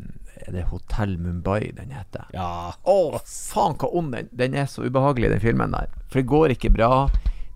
Er 0.43 0.55
det 0.57 0.65
Hotell 0.71 1.17
Mumbai 1.21 1.71
den 1.75 1.93
heter? 1.95 2.27
Ja. 2.35 2.73
Å, 2.73 2.97
faen 3.23 3.77
hva 3.79 3.91
ond 3.95 4.15
den 4.15 4.31
Den 4.35 4.57
er 4.59 4.67
så 4.71 4.83
ubehagelig, 4.83 5.31
den 5.35 5.43
filmen 5.43 5.75
der. 5.75 5.91
For 6.09 6.21
det 6.21 6.27
går 6.31 6.55
ikke 6.57 6.73
bra. 6.73 7.07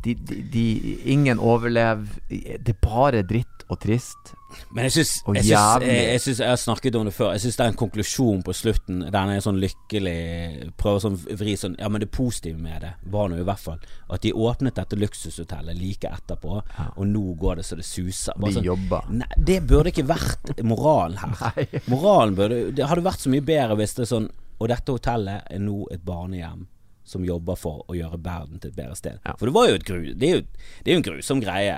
De, 0.06 0.14
de, 0.16 0.42
de, 0.54 0.66
ingen 1.10 1.40
overlever. 1.40 2.08
Det 2.30 2.76
er 2.76 2.80
bare 2.84 3.26
dritt 3.28 3.57
og 3.68 3.80
trist. 3.84 4.34
Men 4.72 4.86
jeg 4.88 4.94
syns 4.96 5.12
jeg, 5.28 5.44
jeg, 5.50 6.04
jeg, 6.16 6.36
jeg 6.40 6.48
har 6.48 6.60
snakket 6.60 6.96
om 6.96 7.08
det 7.08 7.12
før. 7.16 7.34
Jeg 7.36 7.44
syns 7.44 7.58
det 7.60 7.66
er 7.66 7.72
en 7.74 7.80
konklusjon 7.82 8.44
på 8.48 8.54
slutten 8.56 9.02
Den 9.12 9.32
er 9.34 9.42
sånn 9.44 9.60
lykkelig 9.60 10.70
Prøver 10.80 11.04
sånn 11.04 11.18
vri 11.20 11.58
sånn 11.60 11.76
Ja, 11.76 11.90
men 11.92 12.00
det 12.00 12.08
positive 12.16 12.56
med 12.56 12.86
det 12.86 12.94
var 13.12 13.28
nå 13.28 13.42
i 13.42 13.44
hvert 13.48 13.60
fall 13.60 13.82
at 14.08 14.24
de 14.24 14.32
åpnet 14.32 14.78
dette 14.80 14.96
luksushotellet 14.96 15.76
like 15.76 16.08
etterpå, 16.08 16.62
og 16.88 17.04
nå 17.12 17.34
går 17.42 17.60
det 17.60 17.66
så 17.68 17.76
det 17.76 17.84
suser. 17.84 18.38
Bare 18.40 18.54
De 18.54 18.62
sånn, 18.62 18.68
jobber. 18.70 19.10
Nei, 19.20 19.28
det 19.50 19.58
burde 19.68 19.92
ikke 19.92 20.08
vært 20.08 20.54
moralen 20.64 21.20
her. 21.20 21.60
Moralen 21.92 22.38
burde 22.40 22.62
Det 22.78 22.88
hadde 22.88 23.04
vært 23.04 23.26
så 23.26 23.34
mye 23.34 23.44
bedre 23.44 23.76
hvis 23.82 23.98
det 23.98 24.06
er 24.06 24.12
sånn 24.14 24.30
Og 24.62 24.72
dette 24.72 24.96
hotellet 24.96 25.52
er 25.52 25.62
nå 25.62 25.84
et 25.92 26.08
barnehjem 26.08 26.64
som 27.08 27.24
jobber 27.24 27.56
for 27.60 27.84
å 27.88 27.96
gjøre 27.96 28.20
verden 28.20 28.60
til 28.60 28.72
et 28.72 28.80
bedre 28.80 28.96
sted. 29.00 29.20
Ja. 29.24 29.36
For 29.40 29.48
det 29.48 29.56
var 29.56 29.70
jo 29.70 29.76
et 29.78 29.86
gru... 29.88 30.00
Det 30.12 30.28
er 30.28 30.34
jo, 30.34 30.42
det 30.84 30.92
er 30.92 30.98
jo 30.98 31.00
en 31.00 31.06
grusom 31.06 31.40
greie. 31.44 31.78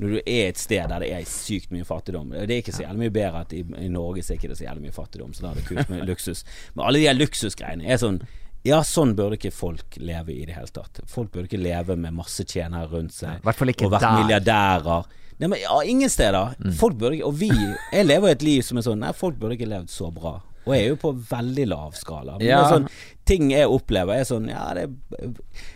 Når 0.00 0.14
du 0.14 0.18
er 0.24 0.48
et 0.48 0.58
sted 0.58 0.88
der 0.88 1.02
det 1.04 1.10
er 1.12 1.24
sykt 1.28 1.70
mye 1.74 1.84
fattigdom. 1.84 2.30
Det 2.32 2.46
er 2.48 2.62
ikke 2.62 2.72
så 2.72 2.86
jævlig 2.86 3.02
mye 3.04 3.12
bedre 3.18 3.40
at 3.44 3.52
i, 3.52 3.60
i 3.84 3.88
Norge 3.92 4.22
så 4.24 4.32
er 4.32 4.38
ikke 4.40 4.48
det 4.48 4.56
så 4.58 4.64
jævlig 4.64 4.86
mye 4.88 4.96
fattigdom, 4.96 5.34
så 5.36 5.44
da 5.44 5.50
er 5.52 5.60
det 5.60 5.66
kult 5.68 5.90
med 5.92 6.06
luksus. 6.08 6.44
Men 6.74 6.86
alle 6.86 7.02
de 7.02 7.08
her 7.10 7.18
luksusgreiene 7.18 7.84
er 7.90 8.00
sånn 8.00 8.22
Ja, 8.64 8.82
sånn 8.84 9.14
burde 9.16 9.38
ikke 9.38 9.52
folk 9.56 9.96
leve 9.96 10.34
i 10.34 10.42
det 10.44 10.52
hele 10.56 10.68
tatt. 10.68 10.98
Folk 11.08 11.30
burde 11.32 11.48
ikke 11.48 11.60
leve 11.62 11.96
med 11.96 12.12
masse 12.12 12.44
tjenere 12.44 12.90
rundt 12.92 13.14
seg. 13.16 13.40
Ikke 13.40 13.86
og 13.86 13.94
vært 13.94 14.04
der. 14.04 14.18
milliardærer. 14.20 15.06
Nei, 15.40 15.48
men 15.48 15.58
ja, 15.62 15.78
ingen 15.88 16.10
steder. 16.12 16.52
Folk 16.76 16.98
burde 17.00 17.16
ikke 17.16 17.30
Og 17.30 17.38
vi 17.40 17.48
Jeg 17.48 18.04
lever 18.04 18.28
et 18.34 18.42
liv 18.44 18.60
som 18.66 18.76
er 18.76 18.84
sånn 18.84 19.00
Nei, 19.00 19.12
folk 19.16 19.38
burde 19.40 19.56
ikke 19.56 19.68
levd 19.70 19.88
så 19.88 20.10
bra. 20.12 20.34
Og 20.66 20.74
jeg 20.76 20.84
er 20.84 20.90
jo 20.90 20.98
på 21.00 21.14
veldig 21.30 21.64
lav 21.70 21.94
skala. 21.96 22.34
Men 22.36 22.46
Ja. 22.46 22.58
det 22.60 22.66
er 22.66 22.74
sånn, 22.74 22.88
ting 23.24 23.50
jeg 23.50 23.66
opplever, 23.72 24.20
er 24.20 24.24
sånn 24.28 24.48
Ja, 24.52 24.66
det 24.76 24.90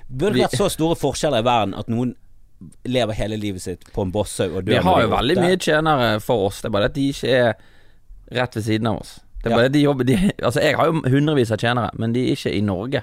burde 0.08 0.36
vært 0.42 0.56
så 0.58 0.68
store 0.72 0.96
forskjeller 1.00 1.40
i 1.40 1.46
verden 1.46 1.74
at 1.78 1.88
noen 1.88 2.14
lever 2.84 3.14
hele 3.18 3.36
livet 3.40 3.62
sitt 3.62 3.84
på 3.92 4.02
en 4.02 4.12
bosshaug 4.14 4.56
og 4.56 4.64
dør 4.64 4.72
Vi 4.74 4.82
har 4.86 5.00
jo 5.02 5.08
de 5.08 5.16
veldig 5.16 5.36
mye 5.42 5.56
tjenere 5.58 6.20
for 6.20 6.46
oss. 6.48 6.60
Det 6.62 6.68
er 6.70 6.74
bare 6.76 6.88
det 6.88 6.90
at 6.92 6.94
de 6.98 7.08
ikke 7.12 7.34
er 7.38 7.54
rett 8.40 8.56
ved 8.56 8.64
siden 8.64 8.86
av 8.90 9.00
oss. 9.00 9.20
Det 9.42 9.46
er 9.46 9.50
Ja. 9.50 9.56
bare 9.56 9.68
det 9.68 9.72
de 9.72 9.82
jobber 9.84 10.04
de, 10.04 10.16
Altså, 10.42 10.60
jeg 10.60 10.76
har 10.76 10.86
jo 10.86 11.02
hundrevis 11.04 11.50
av 11.52 11.58
tjenere, 11.58 11.90
men 11.98 12.12
de 12.12 12.22
er 12.30 12.32
ikke 12.36 12.54
i 12.56 12.60
Norge. 12.60 13.02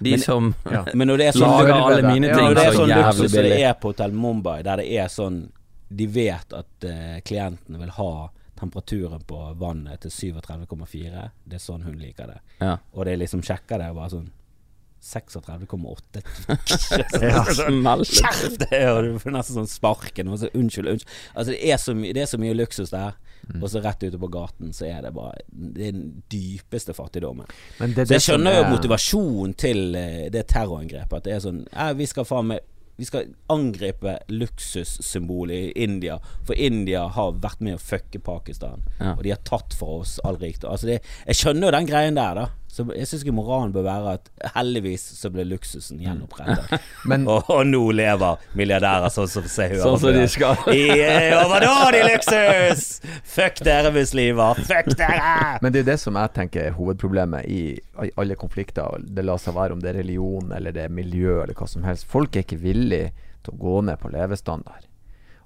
De 0.00 0.10
Men- 0.10 0.20
som 0.20 0.54
Ja. 0.72 0.84
Men 0.94 1.08
når 1.08 1.16
det 1.18 1.26
er 1.28 1.32
sånn 1.38 1.50
lager 1.50 1.74
alle 1.74 2.02
mine 2.02 2.32
ting 2.34 2.48
ja, 2.48 2.54
det 2.54 2.64
er 2.66 2.72
sånn 2.72 2.88
jævlig 2.88 3.04
luksus 3.04 3.30
som 3.34 3.42
det 3.42 3.60
er 3.62 3.74
på 3.74 3.92
Hotell 3.92 4.12
Mumbai, 4.12 4.62
der 4.62 4.76
det 4.76 4.88
er 4.92 5.06
sånn 5.08 5.50
De 5.90 6.06
vet 6.06 6.52
at 6.52 6.84
uh, 6.84 7.20
klientene 7.24 7.78
vil 7.78 7.88
ha 7.96 8.28
temperaturen 8.58 9.20
på 9.24 9.54
vannet 9.56 10.00
til 10.02 10.10
37,4. 10.10 11.30
Det 11.46 11.54
er 11.54 11.62
sånn 11.62 11.82
hun 11.86 11.94
liker 11.98 12.26
det. 12.26 12.40
Ja. 12.60 12.76
Og 12.92 13.04
det 13.06 13.12
er 13.14 13.20
liksom 13.22 13.40
sjekker 13.40 13.78
det, 13.78 13.94
bare 13.94 14.10
sånn 14.10 14.26
36,8. 15.02 16.22
Skjerp 18.08 18.58
deg! 18.58 18.70
Det 18.70 18.80
du 19.06 19.18
får 19.22 19.34
nesten 19.34 19.58
sånn 19.60 19.70
sparken. 19.70 20.30
Så, 20.38 20.50
unnskyld, 20.54 20.88
unnskyld. 20.94 21.16
Altså, 21.34 21.52
det 21.54 21.72
er 21.72 21.80
så, 21.82 21.94
det 21.94 22.22
er 22.24 22.30
så 22.30 22.40
mye 22.42 22.56
luksus 22.58 22.90
der. 22.94 23.16
Mm. 23.48 23.62
Og 23.62 23.70
så 23.72 23.80
rett 23.84 24.02
ute 24.02 24.18
på 24.20 24.28
gaten 24.34 24.72
så 24.76 24.88
er 24.88 25.04
det 25.06 25.12
bare 25.14 25.38
Det 25.48 25.86
er 25.86 25.92
den 25.94 26.08
dypeste 26.32 26.92
fattigdommen. 26.96 27.46
Men 27.78 27.94
det 27.94 28.02
er 28.02 28.08
Så 28.10 28.16
jeg 28.18 28.24
skjønner 28.26 28.56
jo 28.58 28.64
er- 28.64 28.72
motivasjonen 28.74 29.54
til 29.56 29.94
eh, 29.96 30.26
det 30.34 30.46
terrorangrepet. 30.50 31.16
At 31.22 31.24
det 31.28 31.36
er 31.36 31.44
sånn 31.46 31.62
ja, 31.70 31.92
Vi 31.96 32.06
skal 32.10 32.26
faen 32.28 32.50
meg 32.54 32.66
vi 32.98 33.06
skal 33.06 33.28
angripe 33.54 34.16
luksussymbolet 34.26 35.68
i 35.68 35.84
India, 35.84 36.16
for 36.44 36.58
India 36.58 37.04
har 37.14 37.36
vært 37.38 37.60
med 37.62 37.76
å 37.76 37.78
fucke 37.78 38.18
Pakistan. 38.26 38.82
Ja. 38.98 39.12
Og 39.14 39.22
de 39.22 39.30
har 39.30 39.38
tatt 39.46 39.76
fra 39.78 40.00
oss 40.00 40.16
all 40.26 40.34
rikdom. 40.40 40.72
Altså 40.74 40.88
det, 40.90 40.96
jeg 41.28 41.38
skjønner 41.38 41.68
jo 41.68 41.76
den 41.76 41.86
greien 41.86 42.18
der, 42.18 42.40
da. 42.40 42.48
Så 42.68 42.84
jeg 42.94 43.08
syns 43.08 43.24
ikke 43.24 43.34
moralen 43.34 43.72
bør 43.72 43.86
være 43.86 44.14
at 44.18 44.28
heldigvis 44.54 45.02
så 45.18 45.30
ble 45.32 45.46
luksusen 45.48 46.02
gjenopprettet. 46.04 46.84
Men 47.10 47.24
og, 47.30 47.48
og 47.50 47.64
nå 47.66 47.80
lever 47.96 48.44
milliardærer 48.58 49.12
sånn 49.12 49.30
som 49.32 49.48
seg 49.48 49.74
hør. 49.74 49.84
Sånn 49.86 50.02
som 50.02 50.14
de 50.14 50.26
skal. 50.30 50.60
I 50.76 50.84
eh, 51.00 51.32
overdådig 51.40 52.04
luksus! 52.10 52.86
Fuck 53.26 53.64
dere 53.66 53.92
muslimer! 53.94 54.60
Fuck 54.68 54.92
dere! 55.00 55.58
Men 55.64 55.74
det 55.74 55.84
er 55.84 55.92
det 55.94 55.98
som 56.04 56.18
jeg 56.20 56.34
tenker 56.36 56.68
er 56.68 56.76
hovedproblemet 56.78 57.48
i 57.48 57.62
i 58.04 58.10
alle 58.16 58.36
konflikter. 58.38 59.00
Det 59.02 59.24
lar 59.24 59.40
seg 59.42 59.56
være 59.56 59.74
om 59.74 59.82
det 59.82 59.92
er 59.92 60.00
religion 60.02 60.52
eller 60.54 60.74
det 60.74 60.86
er 60.86 60.94
miljø 60.94 61.40
eller 61.42 61.56
hva 61.58 61.66
som 61.70 61.86
helst. 61.86 62.06
Folk 62.08 62.36
er 62.36 62.46
ikke 62.46 62.60
villige 62.62 63.10
til 63.44 63.54
å 63.54 63.60
gå 63.64 63.80
ned 63.88 64.00
på 64.02 64.12
levestandard. 64.12 64.86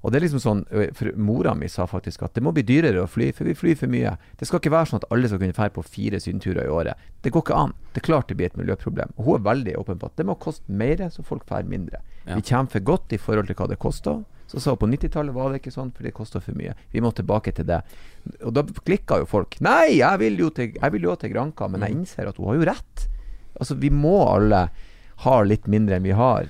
Og 0.02 0.10
det 0.10 0.18
er 0.18 0.24
liksom 0.24 0.42
sånn 0.42 0.62
for 0.98 1.12
Mora 1.14 1.52
mi 1.54 1.68
sa 1.70 1.86
faktisk 1.86 2.24
at 2.26 2.34
det 2.34 2.42
må 2.42 2.50
bli 2.54 2.64
dyrere 2.66 3.04
å 3.04 3.10
fly, 3.10 3.30
for 3.36 3.46
vi 3.46 3.54
flyr 3.54 3.78
for 3.78 3.92
mye. 3.92 4.16
Det 4.38 4.48
skal 4.48 4.58
ikke 4.58 4.72
være 4.74 4.90
sånn 4.90 5.02
at 5.02 5.06
alle 5.14 5.30
skal 5.30 5.38
kunne 5.38 5.54
dra 5.54 5.68
på 5.70 5.84
fire 5.86 6.18
sydenturer 6.22 6.66
i 6.66 6.72
året. 6.74 7.04
Det 7.22 7.30
går 7.34 7.44
ikke 7.46 7.60
an. 7.60 7.74
Det 7.92 8.02
er 8.02 8.08
klart 8.08 8.32
det 8.32 8.38
blir 8.40 8.50
et 8.50 8.58
miljøproblem. 8.58 9.14
Og 9.14 9.28
hun 9.28 9.38
er 9.38 9.46
veldig 9.46 9.76
åpen 9.78 10.02
på 10.02 10.10
at 10.10 10.18
det 10.18 10.26
må 10.26 10.34
koste 10.42 10.74
mer, 10.82 11.04
så 11.14 11.22
folk 11.26 11.46
drar 11.46 11.68
mindre. 11.70 12.02
Ja. 12.26 12.34
Vi 12.34 12.46
kommer 12.50 12.74
for 12.74 12.88
godt 12.92 13.14
i 13.14 13.20
forhold 13.22 13.50
til 13.50 13.60
hva 13.62 13.70
det 13.70 13.78
koster. 13.82 14.24
Så 14.50 14.60
sa 14.60 14.74
hun 14.74 14.82
på 14.82 14.90
90-tallet 14.90 15.32
var 15.32 15.52
det 15.52 15.62
ikke 15.62 15.72
sånn, 15.72 15.94
for 15.94 16.04
det 16.04 16.16
kosta 16.16 16.42
for 16.42 16.58
mye. 16.58 16.74
Vi 16.92 17.00
må 17.00 17.14
tilbake 17.16 17.54
til 17.56 17.70
det. 17.70 17.78
Og 18.42 18.52
da 18.58 18.66
klikka 18.82 19.22
jo 19.22 19.28
folk. 19.30 19.54
Nei, 19.64 20.00
jeg 20.02 20.20
vil 20.20 20.42
jo 20.42 20.50
til, 20.52 20.74
jeg 20.74 20.96
vil 20.96 21.06
jo 21.06 21.14
til 21.16 21.32
Granka, 21.32 21.70
men 21.70 21.86
jeg 21.86 21.96
innser 21.96 22.28
at 22.28 22.42
hun 22.42 22.50
har 22.50 22.58
jo 22.58 22.66
rett. 22.68 23.06
Altså, 23.54 23.78
vi 23.78 23.88
må 23.94 24.18
alle 24.26 24.66
ha 25.24 25.36
litt 25.46 25.68
mindre 25.70 25.96
enn 25.98 26.06
vi 26.06 26.14
har. 26.16 26.48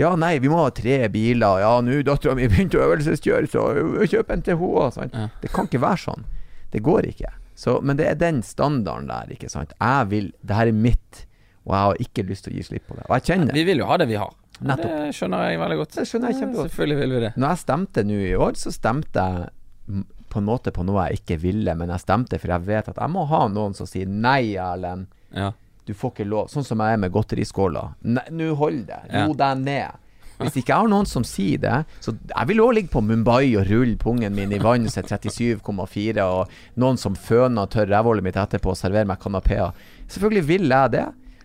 Ja, 0.00 0.14
nei, 0.16 0.38
vi 0.42 0.50
må 0.52 0.62
ha 0.62 0.70
tre 0.74 1.02
biler. 1.12 1.60
Ja, 1.62 1.72
nå 1.84 2.00
dattera 2.06 2.36
mi 2.38 2.48
begynte 2.50 2.80
å 2.80 2.86
øvelseskjøre, 2.88 3.50
så 3.52 3.64
kjøp 4.10 4.32
en 4.34 4.44
til 4.46 4.60
henne. 4.60 5.08
Ja. 5.12 5.26
Det 5.42 5.52
kan 5.54 5.68
ikke 5.68 5.82
være 5.84 6.02
sånn. 6.06 6.26
Det 6.74 6.82
går 6.84 7.10
ikke. 7.12 7.32
Så, 7.54 7.78
men 7.86 7.98
det 8.00 8.08
er 8.10 8.16
den 8.18 8.40
standarden 8.42 9.10
der, 9.12 9.30
ikke 9.36 9.50
sant. 9.52 9.74
Jeg 9.78 10.08
vil 10.10 10.32
Det 10.42 10.56
her 10.58 10.70
er 10.72 10.74
mitt, 10.74 11.26
og 11.64 11.76
jeg 11.76 11.82
har 11.88 12.00
ikke 12.06 12.24
lyst 12.30 12.48
til 12.48 12.54
å 12.54 12.56
gi 12.58 12.64
slipp 12.66 12.88
på 12.88 12.96
det. 12.98 13.04
Og 13.06 13.14
jeg 13.18 13.28
kjenner 13.30 13.54
Vi 13.54 13.66
vil 13.68 13.84
jo 13.84 13.90
ha 13.90 13.98
det 14.00 14.08
vi 14.10 14.18
har. 14.18 14.32
Nettopp. 14.64 14.90
Det 14.90 15.14
skjønner 15.18 15.48
jeg 15.48 15.60
veldig 15.60 15.78
godt. 15.80 15.94
Det 15.98 16.06
skjønner 16.08 16.30
jeg 16.32 16.40
kjempegodt. 16.40 16.70
Selvfølgelig 16.70 16.98
vil 17.00 17.14
vi 17.14 17.22
det. 17.24 17.30
Når 17.36 17.52
jeg 17.54 17.62
stemte 17.62 18.04
nå 18.06 18.18
i 18.22 18.34
år, 18.46 18.58
så 18.58 18.72
stemte 18.74 19.24
jeg 19.24 20.04
på 20.34 20.40
en 20.40 20.46
måte 20.48 20.72
på 20.74 20.82
noe 20.86 21.06
jeg 21.08 21.20
ikke 21.22 21.38
ville, 21.44 21.74
men 21.78 21.92
jeg 21.94 22.02
stemte 22.02 22.40
for 22.42 22.50
jeg 22.50 22.66
vet 22.66 22.88
at 22.90 22.98
jeg 22.98 23.12
må 23.14 23.22
ha 23.30 23.44
noen 23.52 23.76
som 23.78 23.86
sier 23.86 24.10
nei, 24.10 24.56
Erlend. 24.58 25.06
Ja. 25.34 25.52
Du 25.84 25.92
får 25.94 26.14
ikke 26.14 26.26
lov. 26.28 26.48
Sånn 26.52 26.64
som 26.64 26.80
jeg 26.80 26.96
er 26.96 27.00
med 27.02 27.12
godteriskåla. 27.12 27.84
Nå 28.32 28.54
hold 28.60 28.86
det. 28.88 29.02
Ro 29.12 29.34
deg 29.36 29.60
ned. 29.64 30.00
Hvis 30.34 30.56
ikke 30.58 30.72
jeg 30.72 30.82
har 30.82 30.88
noen 30.90 31.06
som 31.06 31.22
sier 31.22 31.60
det 31.62 31.74
Så 32.02 32.10
jeg 32.16 32.48
vil 32.50 32.58
òg 32.64 32.72
ligge 32.74 32.90
på 32.90 32.98
Mumbai 33.06 33.52
og 33.54 33.68
rulle 33.68 33.94
pungen 34.00 34.34
min 34.34 34.50
i 34.52 34.58
vann 34.58 34.88
til 34.90 35.04
37,4, 35.06 36.24
og 36.24 36.80
noen 36.82 36.98
som 36.98 37.14
føner 37.14 37.70
tørr 37.70 37.86
rævhullet 37.92 38.26
mitt 38.26 38.38
etterpå 38.40 38.72
og 38.74 38.80
serverer 38.80 39.06
meg 39.06 39.20
kanapeer. 39.22 39.70
Selvfølgelig 40.10 40.48
vil 40.48 40.74
jeg 40.74 40.94
det, 40.96 41.04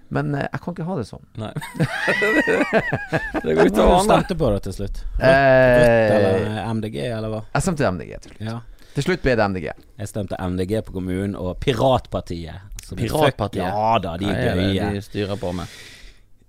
men 0.10 0.34
eh, 0.34 0.48
jeg 0.48 0.64
kan 0.64 0.74
ikke 0.74 0.88
ha 0.88 0.98
det 0.98 1.06
sånn. 1.06 1.28
Nei. 1.38 1.52
det 3.46 3.54
går 3.54 3.70
utover 3.70 3.94
andre. 4.00 4.08
stemte 4.08 4.40
på 4.42 4.50
det 4.56 4.64
til 4.66 4.78
slutt? 4.80 5.04
Rødt 5.20 5.30
Eh, 5.30 6.16
eller 6.18 6.74
MDG, 6.80 7.00
eller 7.06 7.36
hva? 7.36 7.44
jeg 7.54 7.68
stemte 7.68 7.94
MDG 7.94 8.16
til 8.26 8.34
slutt. 8.34 8.44
Ja. 8.50 8.58
Til 8.96 9.06
slutt 9.06 9.22
ble 9.22 9.38
det 9.38 9.46
MDG. 9.54 9.68
Jeg 10.02 10.10
stemte 10.10 10.40
MDG 10.42 10.80
på 10.88 10.98
kommunen 10.98 11.38
og 11.38 11.54
Piratpartiet. 11.62 12.66
Piratpartiet? 12.98 13.64
Ja 13.64 14.00
da, 14.00 14.18
de 14.18 14.26
er 14.26 14.56
det 14.56 14.68
gøye. 14.74 14.92
de 14.96 15.02
styrer 15.06 15.38
på 15.38 15.52
med? 15.54 15.68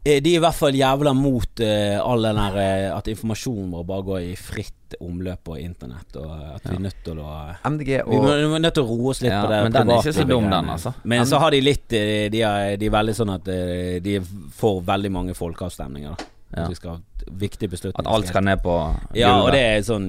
Eh, 0.05 0.21
De 0.25 0.31
er 0.33 0.39
i 0.39 0.41
hvert 0.41 0.57
fall 0.57 0.73
jævla 0.73 1.13
mot 1.13 1.61
uh, 1.61 1.99
all 2.01 2.23
den 2.25 2.39
der 2.41 2.55
uh, 2.57 2.97
at 2.97 3.09
informasjonen 3.13 3.71
vår 3.75 3.83
bare 3.85 4.03
går 4.07 4.21
i 4.31 4.37
fritt 4.37 4.97
omløp 5.01 5.43
på 5.45 5.57
internett, 5.61 6.17
og 6.17 6.31
at 6.57 6.65
vi 6.67 6.75
er 6.75 6.81
nødt 6.83 7.03
til 7.05 7.19
å 7.23 7.35
MDG 7.69 7.91
og 8.03 8.25
vi 8.25 8.31
er 8.33 8.63
nødt 8.65 8.75
til 8.75 8.83
å 8.83 8.89
roe 8.89 9.11
oss 9.13 9.21
litt 9.23 9.31
Ja, 9.31 9.43
på 9.45 9.51
det 9.53 9.59
men 9.63 9.73
den 9.77 9.91
er 9.93 10.01
ikke 10.01 10.15
så 10.17 10.25
dum, 10.27 10.49
den, 10.51 10.71
altså. 10.73 10.93
Men 11.05 11.27
så 11.31 11.39
har 11.39 11.51
de 11.55 11.61
litt 11.63 11.93
eh, 11.95 12.25
De 12.33 12.41
er, 12.43 12.73
de 12.81 12.89
er 12.89 12.95
veldig 12.97 13.15
sånn 13.15 13.31
at 13.37 13.47
eh, 13.55 14.01
de 14.03 14.17
får 14.59 14.81
veldig 14.89 15.13
mange 15.15 15.35
folkeavstemninger. 15.39 16.17
da 16.17 16.25
Ja. 16.51 16.65
At 16.65 16.73
vi 16.73 16.75
skal 16.81 16.97
ha 16.97 16.99
viktige 17.39 17.71
beslutninger. 17.71 18.09
At 18.09 18.15
alt 18.17 18.27
skal 18.33 18.43
ned 18.43 18.59
på 18.65 18.75
Ja, 19.15 19.37
og 19.45 19.53
det 19.55 19.61
er 19.61 19.85
sånn 19.87 20.09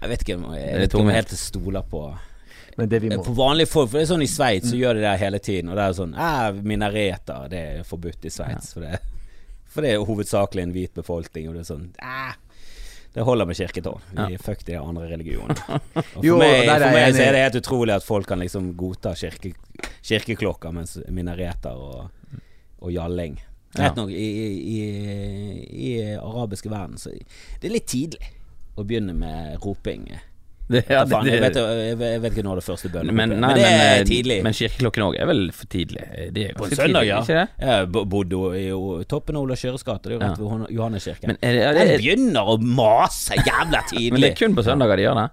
Jeg 0.00 0.08
vet 0.10 0.24
ikke 0.26 0.38
om 0.40 0.48
jeg, 0.56 0.74
vet 0.80 0.88
ikke 0.94 1.04
jeg 1.06 1.14
helt 1.20 1.36
stoler 1.38 1.86
på 1.86 2.02
Men 2.78 2.88
det 2.92 3.00
vi 3.02 3.08
må 3.10 3.20
For 3.26 3.34
vanlige 3.34 3.68
folk, 3.72 3.90
for 3.90 3.98
det 3.98 4.04
er 4.06 4.10
sånn 4.12 4.22
i 4.22 4.30
Sveits, 4.30 4.70
så 4.70 4.78
gjør 4.78 4.94
de 5.00 5.02
det 5.02 5.14
hele 5.18 5.38
tiden. 5.42 5.70
Og 5.72 5.78
det 5.78 5.84
er 5.88 5.96
sånn 5.98 6.12
eh, 6.14 6.60
Minareter, 6.62 7.48
det 7.50 7.62
er 7.74 7.86
forbudt 7.88 8.28
i 8.28 8.30
Sveits. 8.30 8.72
For, 8.76 8.86
det- 8.86 9.00
for 9.72 9.82
det 9.84 9.94
er 9.96 10.04
hovedsakelig 10.06 10.62
en 10.68 10.74
hvit 10.76 10.94
befolkning, 10.94 11.48
og 11.50 11.58
det 11.58 11.64
er 11.64 11.68
sånn 11.72 11.88
eh, 11.98 12.36
Det 13.16 13.24
holder 13.26 13.48
med 13.50 13.58
kirketårn. 13.58 14.04
Vi 14.28 14.38
Fuck 14.38 14.62
de 14.68 14.76
andre 14.78 15.08
religionene. 15.10 15.58
Og 15.96 16.20
for 16.20 16.24
Jo, 16.28 16.38
meg, 16.38 16.68
for 16.68 16.86
er 16.86 16.94
meg 16.94 17.18
er 17.18 17.34
det 17.34 17.42
helt 17.48 17.58
utrolig 17.64 17.96
at 17.96 18.06
folk 18.06 18.28
kan 18.30 18.38
liksom 18.44 18.70
godta 18.78 19.14
kirke, 19.18 19.50
kirkeklokker, 20.06 20.70
mens 20.76 20.98
minareter 21.10 21.74
og, 21.74 22.10
og 22.78 22.92
jalling 22.94 23.40
Ja. 23.76 23.90
Nok, 23.96 24.08
i, 24.10 24.14
i, 24.14 24.78
i, 24.78 25.88
i 25.88 25.90
arabiske 26.16 26.70
verden 26.72 26.96
så 26.98 27.10
det 27.12 27.68
er 27.68 27.74
litt 27.74 27.86
tidlig 27.90 28.30
å 28.78 28.84
begynne 28.86 29.12
med 29.18 29.58
roping. 29.64 30.06
Det, 30.68 30.82
ja, 30.92 31.00
det, 31.08 31.18
jeg, 31.32 31.40
vet, 31.40 31.54
det, 31.56 31.62
jeg, 31.64 31.96
vet, 31.96 32.10
jeg 32.12 32.20
vet 32.20 32.34
ikke 32.36 32.42
når 32.44 32.58
det 32.60 32.64
første 32.66 32.90
bønnen 32.92 33.16
men, 33.16 33.30
nei, 33.30 33.38
men 33.40 33.56
det 33.56 33.68
er 33.68 33.78
men, 34.02 34.08
tidlig. 34.10 34.36
Men 34.44 34.56
kirkeklokken 34.58 35.04
òg 35.06 35.14
er 35.16 35.28
vel 35.30 35.40
for 35.56 35.70
tidlig? 35.72 36.02
Det 36.36 36.42
er 36.50 36.58
På 36.58 36.66
en 36.68 36.74
søndag, 36.76 37.06
tidlig, 37.06 37.08
ja. 37.08 37.20
Ikke 37.24 37.38
det? 37.38 37.46
Jeg 37.70 38.08
bodde 38.12 38.42
i 38.60 39.04
toppen 39.08 39.38
av 39.40 39.46
Ola 39.46 39.56
Kjøres 39.56 39.86
gate, 39.88 40.04
det 40.04 40.12
er 40.12 40.18
jo 40.18 40.20
rett 40.26 40.36
ved 40.36 40.44
Johan- 40.44 40.68
Johanneskirken. 40.76 41.32
Men 41.32 41.40
er 41.40 41.56
det, 41.56 41.62
er 41.70 41.78
Den 41.80 41.92
begynner 42.02 42.52
å 42.52 42.58
mase 42.60 43.38
jævla 43.40 43.80
tidlig! 43.88 44.12
men 44.12 44.26
det 44.26 44.30
er 44.34 44.40
kun 44.42 44.58
på 44.58 44.64
søndager 44.68 45.00
de 45.00 45.06
gjør 45.08 45.22
det? 45.22 45.28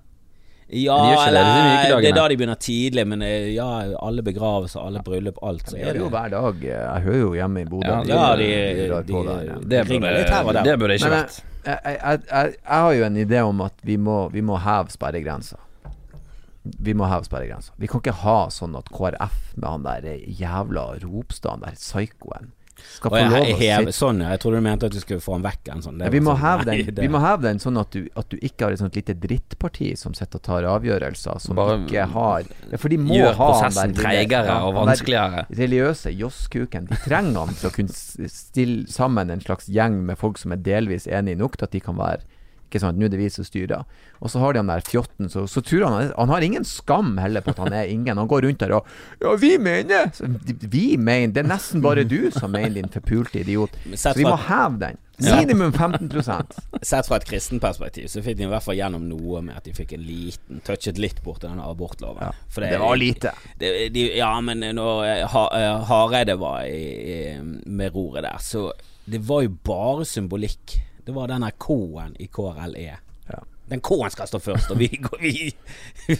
Ja, 0.81 0.95
de 0.97 1.09
det, 1.11 1.25
eller 1.27 1.43
det 1.45 1.89
er 1.93 1.99
det 2.01 2.09
er 2.09 2.15
da 2.17 2.23
de 2.31 2.37
begynner 2.39 2.57
tidlig, 2.57 3.03
men 3.11 3.21
eh, 3.21 3.51
ja, 3.53 3.67
alle 4.01 4.23
begravelser, 4.25 4.79
alle 4.81 5.03
bryllup, 5.05 5.37
alt, 5.45 5.67
så 5.69 5.77
er 5.77 5.91
det 5.93 6.01
jo 6.01 6.07
hver 6.09 6.31
dag. 6.33 6.63
Jeg 6.65 7.03
hører 7.05 7.19
jo 7.21 7.33
hjemme 7.37 7.61
i 7.61 7.67
Bodø. 7.69 7.91
Ja, 7.91 7.99
Ja, 8.07 8.23
de, 8.39 8.47
de, 9.05 9.19
ja. 9.51 9.59
de 9.61 9.83
ringer 9.91 10.17
litt 10.17 10.31
her 10.33 10.47
og 10.47 10.55
der. 10.57 10.63
det 10.65 10.79
burde 10.81 10.97
ikke 10.97 11.11
vært. 11.13 11.37
Jeg, 11.65 11.97
jeg, 12.01 12.21
jeg, 12.29 12.55
har 12.69 12.91
jo 12.93 13.05
en 13.05 13.17
idé 13.17 13.41
om 13.45 13.61
at 13.65 13.85
vi 13.85 13.97
må, 13.97 14.25
vi 14.33 14.43
må 14.45 14.59
heve 14.61 14.93
sperregrensa. 14.93 15.59
Vi 16.63 16.95
må 16.97 17.07
heve 17.09 17.27
sperregrensa. 17.27 17.73
Vi 17.81 17.89
kan 17.89 18.01
ikke 18.01 18.17
ha 18.23 18.37
sånn 18.53 18.77
at 18.77 18.89
KrF 18.93 19.55
med 19.57 19.67
han 19.69 19.85
der 19.85 20.07
jævla 20.39 20.87
Ropstad, 21.03 21.59
han 21.59 21.65
der 21.67 21.77
psykoen, 21.77 22.54
skal 22.95 23.13
få 23.13 23.21
lov 23.31 23.49
å 23.51 23.57
sitte 23.59 23.93
sånn, 23.95 24.21
ja. 24.23 24.33
Jeg 24.35 24.41
trodde 24.43 24.61
du 24.61 24.65
mente 24.65 24.89
at 24.89 24.95
du 24.95 24.99
skulle 25.01 25.23
få 25.23 25.35
han 25.35 25.45
vekk 25.45 25.71
en 25.73 25.83
sånn. 25.85 25.97
Det 25.99 26.09
Ja, 26.09 26.13
vi, 26.13 26.21
må 26.25 26.35
sånn, 26.37 26.65
nei, 26.69 26.77
den, 26.87 27.01
vi 27.03 27.09
må 27.11 27.21
heve 27.23 27.47
den 27.47 27.61
sånn 27.63 27.79
at 27.81 27.95
du, 27.95 28.05
at 28.19 28.29
du 28.31 28.37
ikke 28.39 28.67
har 28.67 28.75
et 28.75 28.81
sånt 28.83 28.99
lite 28.99 29.15
drittparti 29.25 29.91
som 29.99 30.15
sitter 30.17 30.41
og 30.41 30.45
tar 30.47 30.69
avgjørelser, 30.69 31.41
som 31.43 31.59
Bare 31.59 31.79
ikke 31.83 32.05
har 32.13 32.45
ja, 32.45 32.79
For 32.81 32.91
de 32.93 32.99
må 33.01 33.15
Gjør 33.15 33.37
ha 33.39 33.49
prosessen 33.51 33.95
treigere 33.97 34.59
og 34.67 34.77
vanskeligere 34.81 34.85
De 34.85 34.91
vanskeligere. 34.91 35.45
Religiøse 35.63 36.13
josskuken. 36.15 36.89
De 36.91 37.01
trenger 37.05 37.41
han 37.41 37.57
for 37.57 37.71
å 37.71 37.75
kunne 37.75 38.29
stille 38.31 38.85
sammen 38.91 39.33
en 39.33 39.43
slags 39.43 39.69
gjeng 39.71 40.01
med 40.07 40.19
folk 40.21 40.39
som 40.41 40.55
er 40.55 40.63
delvis 40.65 41.07
enige 41.07 41.39
nok 41.41 41.59
til 41.59 41.69
at 41.69 41.75
de 41.75 41.83
kan 41.83 41.99
være 41.99 42.23
ikke 42.65 42.81
sant, 42.81 42.97
nå 42.99 43.07
er 43.07 43.13
det 43.13 43.21
vi 43.21 43.29
som 43.31 43.45
styrer. 43.47 43.85
Og 44.19 44.31
så 44.31 44.41
har 44.41 44.55
de 44.55 44.61
han 44.63 44.71
der 44.71 44.83
fjotten, 44.85 45.29
så, 45.29 45.45
så 45.47 45.61
tror 45.61 45.85
han 45.87 46.11
Han 46.17 46.31
har 46.33 46.41
ingen 46.45 46.65
skam 46.65 47.15
heller 47.21 47.43
på 47.45 47.53
at 47.53 47.63
han 47.65 47.73
er 47.73 47.91
ingen. 47.91 48.17
Han 48.17 48.27
går 48.27 48.47
rundt 48.47 48.59
der 48.59 48.75
og 48.79 48.87
Ja, 49.21 49.35
vi 49.39 49.55
mener! 49.61 50.11
Så, 50.13 50.27
vi 50.45 50.97
mener 50.97 51.33
Det 51.33 51.43
er 51.43 51.49
nesten 51.49 51.83
bare 51.83 52.03
du 52.03 52.31
som 52.33 52.51
mener, 52.51 52.81
din 52.81 52.91
forpulte 52.91 53.39
idiot. 53.43 53.75
Så 53.95 54.15
vi 54.17 54.25
må 54.27 54.37
heve 54.47 54.79
den. 54.81 55.01
Minimum 55.17 55.71
15 55.73 56.23
sett 56.81 57.07
fra 57.07 57.17
et 57.17 57.25
kristen 57.25 57.61
perspektiv, 57.63 58.09
så 58.11 58.19
fikk 58.23 58.35
de 58.37 58.43
i 58.47 58.49
hvert 58.51 58.65
fall 58.65 58.75
gjennom 58.75 59.05
noe 59.07 59.39
med 59.45 59.55
at 59.55 59.67
de 59.67 59.71
fikk 59.75 59.93
en 59.95 60.03
liten 60.03 60.59
Touchet 60.65 60.99
litt 60.99 61.21
bort 61.23 61.45
denne 61.45 61.63
abortloven. 61.63 62.25
Ja, 62.25 62.33
For 62.51 62.65
det 62.65 62.79
var 62.81 62.99
lite. 62.99 63.31
Det, 63.59 63.71
de, 63.95 64.09
ja, 64.17 64.33
men 64.43 64.65
når 64.75 65.05
eh, 65.07 65.23
ha, 65.31 65.45
eh, 65.55 65.85
Hareide 65.87 66.35
var 66.41 66.67
i, 66.67 66.83
i, 67.15 67.21
med 67.65 67.95
roret 67.95 68.27
der, 68.27 68.43
så 68.43 68.67
det 69.05 69.21
var 69.23 69.45
jo 69.45 69.53
bare 69.63 70.05
symbolikk. 70.09 70.79
Det 71.05 71.13
var 71.13 71.27
denne 71.29 71.51
K-en 71.61 72.15
i 72.19 72.27
KRLE. 72.33 72.85
Ja. 73.29 73.39
Den 73.69 73.81
K-en 73.81 74.11
skal 74.13 74.27
stå 74.29 74.39
først, 74.41 74.71
og 74.73 74.77
vi, 74.77 74.87
går- 75.01 75.21
vi, 75.21 75.51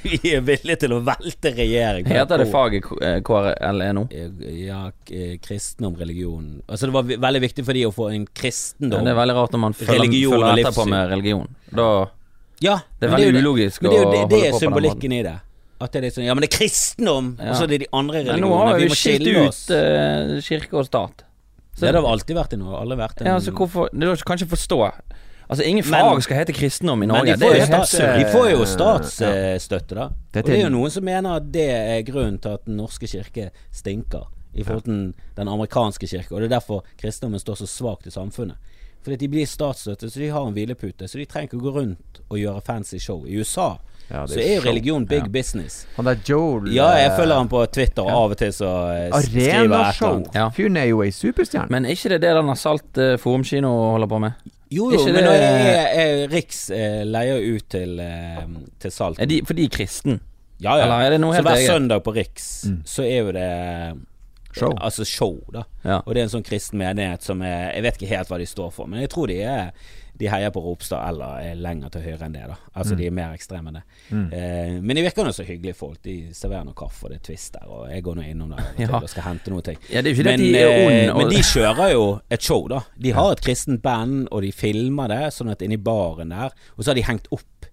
vi 0.03 0.31
er 0.33 0.41
villige 0.45 0.79
til 0.81 0.93
å 0.95 0.99
velte 1.05 1.51
regjering. 1.53 2.07
Heter 2.09 2.41
det 2.41 2.47
faget 2.53 2.87
eh, 3.05 3.19
KRLE 3.25 3.89
nå? 3.97 4.03
Ja, 4.61 4.79
k- 5.05 5.35
kristendom, 5.45 5.97
religion 5.99 6.47
Altså 6.65 6.89
Det 6.89 6.95
var 6.95 7.09
veldig 7.27 7.41
viktig 7.45 7.65
for 7.67 7.77
de 7.77 7.83
å 7.85 7.91
få 7.93 8.07
en 8.13 8.23
Ja, 8.25 8.31
kristendom. 8.41 9.05
det 9.05 9.13
er 9.13 9.19
veldig 9.19 9.35
rart 9.37 9.53
når 9.57 9.63
man 9.67 9.77
følger, 9.77 10.09
følger 10.09 10.61
etterpå 10.63 10.87
med 10.93 11.09
religion. 11.13 11.49
Da 11.69 11.89
Ja, 12.65 12.79
Det 12.99 13.09
er 13.09 13.13
veldig 13.17 13.43
ulogisk 13.43 13.81
det 13.85 13.91
er 13.91 13.97
jo 13.99 14.07
å 14.07 14.11
det, 14.11 14.19
holde 14.23 14.29
det 14.29 14.39
på 14.39 14.45
er 14.45 14.49
på 14.49 14.57
den 14.57 14.63
symbolikken 14.65 15.13
i 15.19 15.21
det. 15.29 15.35
At 15.85 15.91
det 15.91 16.05
er 16.07 16.13
sånn 16.15 16.25
Ja, 16.29 16.33
men 16.33 16.45
det 16.45 16.49
er 16.53 16.57
kristendom! 16.57 17.33
Ja. 17.37 17.49
Og 17.51 17.57
så 17.59 17.65
er 17.67 17.71
det 17.75 17.79
de 17.83 17.87
andre 17.93 18.21
Men 18.29 18.41
nå 18.45 18.51
har 18.57 18.77
Vi 18.79 18.85
vi 18.89 18.95
skilt 18.95 19.27
ut 19.27 19.63
uh, 19.75 20.35
kirke 20.45 20.77
og 20.81 20.85
stat. 20.87 21.25
Det 21.81 21.93
har 21.95 22.05
alltid 22.11 22.35
vært 22.35 22.53
i 22.53 22.57
Norge. 22.57 22.81
Alle 22.81 22.95
vært 22.95 23.21
en 23.21 23.27
Ja, 23.27 23.33
altså 23.35 23.51
hvorfor 23.51 23.89
er 23.91 24.15
kan 24.25 24.37
ikke 24.37 24.55
forstå. 24.55 24.91
Altså, 25.49 25.63
ingen 25.63 25.83
Men- 25.89 26.01
fag 26.01 26.23
skal 26.23 26.37
hete 26.37 26.53
kristendom 26.53 26.97
i 27.03 27.05
Men 27.05 27.09
Norge. 27.09 27.25
de 27.25 27.37
Det 27.37 27.39
får, 27.39 27.53
er 27.53 27.59
jo 27.59 27.65
stats, 27.65 27.91
de 27.91 28.25
får 28.31 28.49
jo 28.49 28.57
Ja. 28.59 28.65
statsstøtte, 28.65 29.95
da. 29.95 30.09
Dette 30.33 30.37
Og 30.37 30.45
det 30.45 30.59
er- 30.59 30.63
jo 30.63 30.69
noen 30.69 30.89
som 30.91 31.03
mener 31.03 31.35
at 31.35 31.51
det 31.51 31.69
er 31.69 32.01
grunnen 32.11 32.39
til 32.41 32.49
at 32.53 32.65
Den 32.65 32.77
norske 32.77 33.05
kirke 33.07 33.51
stinker 33.71 34.25
i 34.55 34.63
forhold 34.63 34.83
til 34.85 35.13
den 35.35 35.47
amerikanske 35.47 36.07
kirke. 36.07 36.31
Og 36.31 36.41
det 36.41 36.51
er 36.51 36.59
derfor 36.59 36.83
kristendommen 36.97 37.39
står 37.39 37.55
så 37.57 37.67
svakt 37.67 38.07
i 38.07 38.09
samfunnet. 38.09 38.55
Fordi 39.03 39.17
de 39.17 39.27
blir 39.27 39.45
statsstøtte, 39.45 40.09
så 40.09 40.13
de 40.19 40.29
har 40.29 40.47
en 40.47 40.53
hvilepute. 40.53 41.03
Så 41.07 41.17
de 41.19 41.25
trenger 41.25 41.49
ikke 41.49 41.61
å 41.61 41.71
gå 41.71 41.73
rundt 41.75 42.21
og 42.31 42.37
gjøre 42.39 42.63
fancy 42.63 42.97
show. 42.97 43.23
I 43.27 43.35
USA 43.37 43.77
Ja, 44.09 44.21
det 44.25 44.35
så 44.35 44.39
er 44.39 44.55
jo 44.55 44.61
religion 44.67 45.05
big 45.09 45.23
Ja. 45.23 45.27
business. 45.33 45.87
Han 45.95 46.05
der 46.05 46.15
Joel 46.29 46.67
Ja, 46.73 46.91
jeg 46.93 47.11
eh, 47.11 47.17
følger 47.17 47.35
han 47.39 47.47
på 47.49 47.65
Twitter, 47.73 48.03
og 48.03 48.11
av 48.11 48.31
og 48.31 48.37
til 48.37 48.51
så 48.53 48.69
eh, 48.93 49.21
skriver 49.25 49.41
jeg 49.41 49.55
et 49.55 49.63
eller 49.63 50.03
annet. 50.11 50.35
Ja. 50.35 50.49
Fyren 50.53 50.77
er 50.77 50.85
jo 50.91 51.01
ei 51.01 51.09
superstjerne. 51.11 51.69
Men 51.73 51.85
er 51.85 51.95
ikke 51.97 52.09
det 52.13 52.21
det 52.21 52.35
denne 52.37 52.55
Salt 52.55 52.97
uh, 53.01 53.15
Forumkino 53.17 53.71
holder 53.95 54.07
på 54.07 54.19
med? 54.21 54.31
Jo, 54.71 54.91
jo, 54.91 55.05
men 55.05 55.15
det- 55.15 55.33
er, 55.33 55.89
jeg, 55.97 56.31
Riks 56.31 56.69
uh, 56.69 57.03
leier 57.05 57.41
ut 57.55 57.65
til, 57.69 57.99
uh, 57.99 58.45
til 58.79 58.91
Salt 58.91 59.19
Er 59.19 59.25
de, 59.25 59.41
for 59.45 59.53
de 59.57 59.63
er 59.65 59.69
kristen? 59.69 60.19
Ja, 60.61 60.77
ja. 60.77 60.83
Eller 60.85 61.01
er 61.05 61.09
det 61.15 61.19
noe 61.21 61.33
så 61.33 61.41
helt 61.41 61.47
hver 61.49 61.57
eget? 61.59 61.67
søndag 61.73 62.03
på 62.03 62.13
Riks 62.15 62.65
Mm. 62.65 62.81
så 62.85 63.03
er 63.03 63.17
jo 63.25 63.31
det 63.31 63.49
Show. 64.55 64.71
Altså 64.79 65.03
show, 65.03 65.33
da. 65.51 65.63
Ja. 65.83 65.97
Og 66.05 66.13
det 66.15 66.21
er 66.21 66.23
en 66.29 66.31
sånn 66.37 66.45
kristen 66.47 66.79
menighet 66.79 67.21
som 67.23 67.41
er 67.43 67.73
Jeg 67.75 67.83
vet 67.83 67.97
ikke 67.99 68.11
helt 68.15 68.29
hva 68.31 68.37
de 68.39 68.45
står 68.47 68.71
for, 68.71 68.87
men 68.87 69.01
jeg 69.01 69.09
tror 69.11 69.27
de 69.27 69.41
er 69.43 69.71
De 70.17 70.29
heier 70.31 70.51
på 70.55 70.61
Ropstad 70.63 71.01
eller 71.09 71.41
er 71.51 71.55
lenger 71.59 71.89
til 71.91 72.01
høyre 72.05 72.25
enn 72.29 72.35
det, 72.37 72.43
da. 72.47 72.55
Altså 72.79 72.95
de 72.95 73.07
er 73.09 73.11
mer 73.11 73.33
ekstreme 73.35 73.67
enn 73.71 73.79
det. 73.79 73.83
Mm. 74.11 74.27
Eh, 74.31 74.75
men 74.81 74.95
de 74.95 75.03
virker 75.03 75.27
nå 75.27 75.33
så 75.35 75.43
hyggelige 75.43 75.75
folk. 75.75 75.97
De 76.07 76.13
serverer 76.33 76.63
noe 76.63 76.73
kaffe, 76.77 77.03
og 77.05 77.11
det 77.11 77.17
er 77.19 77.25
twist 77.27 77.53
der, 77.57 77.65
og 77.67 77.89
jeg 77.91 78.03
går 78.05 78.15
nå 78.21 78.27
innom 78.29 78.53
der 78.55 78.69
Ja. 78.85 79.01
og 79.01 79.09
skal 79.11 79.27
hente 79.27 79.51
noe 79.51 79.61
ting. 79.65 79.77
Ja, 79.91 80.01
Men, 80.05 80.39
de 80.39 80.51
eh, 80.61 81.11
men 81.15 81.29
de 81.33 81.41
kjører 81.43 81.91
jo 81.91 82.05
et 82.31 82.41
show, 82.47 82.67
da. 82.71 82.79
De 82.95 83.11
har 83.17 83.31
et 83.35 83.41
kristent 83.43 83.81
band, 83.83 84.27
og 84.31 84.41
de 84.47 84.51
filmer 84.55 85.11
det 85.11 85.21
sånn 85.35 85.51
at 85.51 85.61
inni 85.65 85.77
baren 85.77 86.29
der 86.31 86.53
Og 86.77 86.83
så 86.85 86.91
har 86.93 86.95
de 87.01 87.03
hengt 87.09 87.27
opp 87.35 87.67